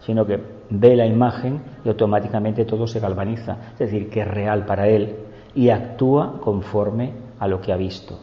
sino 0.00 0.26
que 0.26 0.38
ve 0.68 0.96
la 0.96 1.06
imagen 1.06 1.62
y 1.84 1.88
automáticamente 1.88 2.64
todo 2.64 2.86
se 2.86 3.00
galvaniza, 3.00 3.56
es 3.72 3.78
decir, 3.78 4.10
que 4.10 4.20
es 4.20 4.28
real 4.28 4.66
para 4.66 4.86
él 4.88 5.16
y 5.54 5.70
actúa 5.70 6.40
conforme 6.40 7.12
a 7.38 7.48
lo 7.48 7.60
que 7.60 7.72
ha 7.72 7.76
visto. 7.76 8.18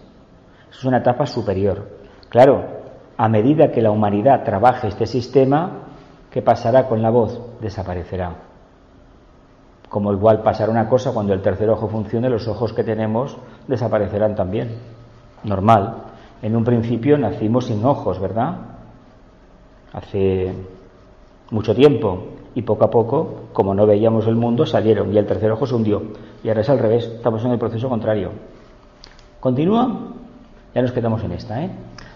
Es 0.72 0.84
una 0.84 1.00
etapa 1.00 1.26
superior. 1.26 1.88
Claro, 2.30 2.64
a 3.18 3.28
medida 3.28 3.72
que 3.72 3.82
la 3.82 3.92
humanidad 3.92 4.44
trabaje 4.44 4.88
este 4.88 5.06
sistema, 5.06 5.72
¿qué 6.30 6.42
pasará 6.42 6.88
con 6.88 7.02
la 7.02 7.10
voz? 7.10 7.60
Desaparecerá. 7.60 8.49
Como 9.90 10.14
igual 10.14 10.44
pasará 10.44 10.72
una 10.72 10.88
cosa 10.88 11.12
cuando 11.12 11.34
el 11.34 11.42
tercer 11.42 11.70
ojo 11.70 11.88
funcione, 11.88 12.30
los 12.30 12.48
ojos 12.48 12.74
que 12.74 12.84
tenemos 12.84 13.36
desaparecerán 13.68 14.36
también. 14.36 14.78
Normal. 15.44 16.04
En 16.42 16.56
un 16.56 16.64
principio 16.64 17.18
nacimos 17.18 17.66
sin 17.66 17.84
ojos, 17.84 18.20
¿verdad? 18.20 18.56
Hace 19.92 20.54
mucho 21.52 21.74
tiempo. 21.74 22.24
Y 22.56 22.62
poco 22.62 22.86
a 22.86 22.90
poco, 22.90 23.44
como 23.54 23.74
no 23.74 23.86
veíamos 23.86 24.28
el 24.28 24.36
mundo, 24.36 24.66
salieron 24.66 25.14
y 25.14 25.18
el 25.18 25.26
tercer 25.26 25.52
ojo 25.52 25.66
se 25.66 25.76
hundió. 25.76 26.02
Y 26.44 26.50
ahora 26.50 26.62
es 26.62 26.70
al 26.70 26.80
revés, 26.80 27.06
estamos 27.06 27.44
en 27.46 27.52
el 27.52 27.60
proceso 27.60 27.90
contrario. 27.90 28.32
¿Continúa? 29.40 30.14
Ya 30.74 30.82
nos 30.82 30.92
quedamos 30.92 31.24
en 31.24 31.32
esta, 31.32 31.64
¿eh? 31.64 31.70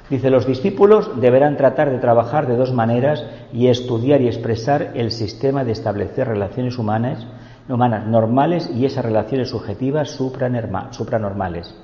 Dice, 0.09 0.29
los 0.29 0.45
discípulos 0.45 1.09
deberán 1.21 1.55
tratar 1.55 1.89
de 1.89 1.97
trabajar 1.97 2.47
de 2.47 2.57
dos 2.57 2.73
maneras 2.73 3.25
y 3.53 3.67
estudiar 3.67 4.21
y 4.21 4.27
expresar 4.27 4.91
el 4.95 5.11
sistema 5.11 5.63
de 5.63 5.71
establecer 5.71 6.27
relaciones 6.27 6.77
humanas, 6.77 7.25
humanas 7.69 8.05
normales 8.05 8.69
y 8.73 8.85
esas 8.85 9.05
relaciones 9.05 9.49
subjetivas 9.49 10.09
supranormales. 10.09 11.75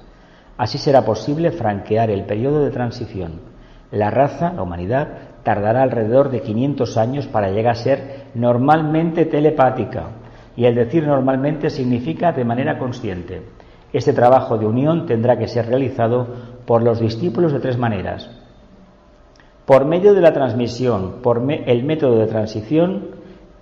Así 0.57 0.77
será 0.77 1.06
posible 1.06 1.51
franquear 1.51 2.10
el 2.10 2.26
periodo 2.26 2.64
de 2.64 2.72
transición. 2.72 3.39
La 3.91 4.11
raza, 4.11 4.51
la 4.53 4.61
humanidad, 4.61 5.07
tardará 5.43 5.84
alrededor 5.84 6.30
de 6.30 6.41
500 6.41 6.97
años 6.97 7.27
para 7.27 7.49
llegar 7.49 7.72
a 7.72 7.76
ser 7.76 8.26
normalmente 8.35 9.26
telepática. 9.26 10.10
Y 10.56 10.65
el 10.65 10.76
decir 10.76 11.07
normalmente 11.07 11.69
significa 11.69 12.34
de 12.34 12.43
manera 12.43 12.77
consciente. 12.77 13.41
Este 13.93 14.14
trabajo 14.14 14.57
de 14.57 14.65
unión 14.65 15.06
tendrá 15.06 15.38
que 15.38 15.47
ser 15.47 15.68
realizado 15.68 16.27
por 16.65 16.84
los 16.84 16.99
discípulos 16.99 17.53
de 17.53 17.60
tres 17.60 17.77
maneras. 17.77 18.30
Por 19.65 19.85
medio 19.85 20.14
de 20.14 20.22
la 20.22 20.34
transmisión, 20.34 21.22
por 21.23 21.41
el 21.49 21.84
método 21.84 22.19
de 22.19 22.27
transición, 22.27 23.11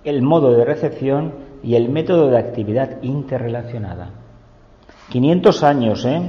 el 0.04 0.22
modo 0.22 0.52
de 0.52 0.64
recepción 0.64 1.47
y 1.62 1.74
el 1.74 1.88
método 1.88 2.30
de 2.30 2.38
actividad 2.38 3.02
interrelacionada. 3.02 4.10
500 5.10 5.62
años, 5.62 6.04
¿eh? 6.04 6.20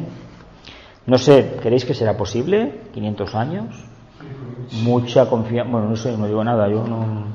No 1.06 1.18
sé, 1.18 1.58
¿queréis 1.62 1.86
que 1.86 1.94
será 1.94 2.16
posible? 2.16 2.82
¿500 2.94 3.34
años? 3.36 3.86
Mucha 4.84 5.28
confianza. 5.28 5.72
Bueno, 5.72 5.90
no 5.90 5.96
sé, 5.96 6.16
no 6.18 6.28
digo 6.28 6.44
nada, 6.44 6.68
yo 6.68 6.86
no. 6.86 7.26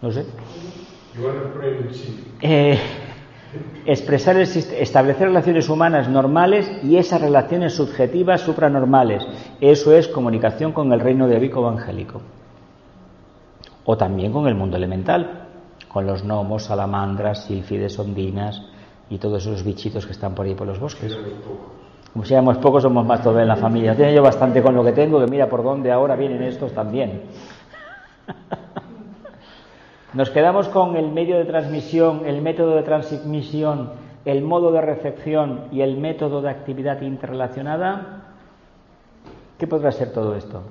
No 0.00 0.10
sé. 0.10 0.26
Eh, 2.40 2.78
expresar 3.86 4.36
el, 4.36 4.42
establecer 4.42 5.28
relaciones 5.28 5.68
humanas 5.68 6.08
normales 6.08 6.70
y 6.82 6.96
esas 6.96 7.20
relaciones 7.20 7.74
subjetivas 7.74 8.40
supranormales. 8.40 9.26
Eso 9.60 9.94
es 9.94 10.08
comunicación 10.08 10.72
con 10.72 10.92
el 10.92 11.00
reino 11.00 11.28
de 11.28 11.38
Vico 11.38 11.60
evangélico. 11.60 12.20
O 13.84 13.96
también 13.96 14.32
con 14.32 14.46
el 14.46 14.54
mundo 14.54 14.76
elemental, 14.76 15.48
con 15.92 16.06
los 16.06 16.22
gnomos, 16.24 16.64
salamandras, 16.64 17.44
sílfides, 17.44 17.98
ondinas 17.98 18.62
y 19.10 19.18
todos 19.18 19.44
esos 19.46 19.62
bichitos 19.62 20.06
que 20.06 20.12
están 20.12 20.34
por 20.34 20.46
ahí 20.46 20.54
por 20.54 20.66
los 20.66 20.80
bosques. 20.80 21.16
Como 22.12 22.24
seamos 22.24 22.58
pocos, 22.58 22.82
somos 22.82 23.06
más 23.06 23.22
todos 23.22 23.40
en 23.40 23.48
la 23.48 23.56
familia. 23.56 23.94
Tengo 23.94 24.10
yo 24.12 24.22
bastante 24.22 24.62
con 24.62 24.74
lo 24.74 24.84
que 24.84 24.92
tengo, 24.92 25.20
que 25.20 25.26
mira 25.30 25.48
por 25.48 25.62
dónde 25.62 25.90
ahora 25.90 26.16
vienen 26.16 26.42
estos 26.42 26.72
también. 26.72 27.22
Nos 30.14 30.30
quedamos 30.30 30.68
con 30.68 30.96
el 30.96 31.10
medio 31.10 31.38
de 31.38 31.46
transmisión, 31.46 32.26
el 32.26 32.42
método 32.42 32.76
de 32.76 32.82
transmisión, 32.82 33.90
el 34.24 34.42
modo 34.42 34.70
de 34.72 34.82
recepción 34.82 35.68
y 35.72 35.80
el 35.80 35.96
método 35.96 36.42
de 36.42 36.50
actividad 36.50 37.00
interrelacionada. 37.00 38.24
¿Qué 39.58 39.66
podrá 39.66 39.90
ser 39.90 40.12
todo 40.12 40.36
esto? 40.36 40.62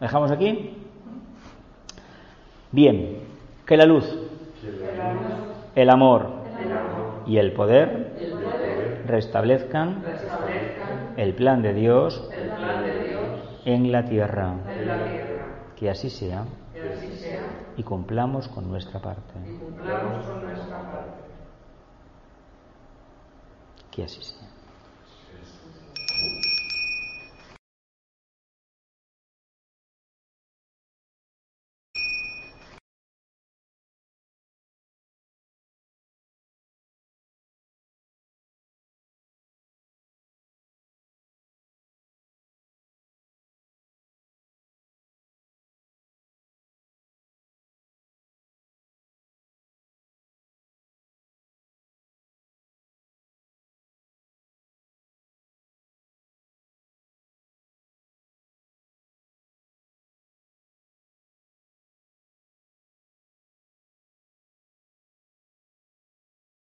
¿Dejamos 0.00 0.32
aquí? 0.32 0.76
Bien, 2.72 3.18
que 3.66 3.76
la 3.76 3.86
luz, 3.86 4.04
el 5.74 5.90
amor. 5.90 6.44
Y 7.26 7.38
el 7.38 7.52
poder 7.52 8.12
restablezcan 9.06 10.02
el 11.16 11.34
plan 11.34 11.62
de 11.62 11.72
Dios 11.74 12.30
en 13.64 13.90
la 13.92 14.04
tierra. 14.04 14.54
Que 15.76 15.90
así 15.90 16.10
sea 16.10 16.44
y 17.76 17.82
cumplamos 17.82 18.48
con 18.48 18.68
nuestra 18.68 19.00
parte. 19.00 19.34
Que 23.90 24.04
así 24.04 24.22
sea. 24.22 24.48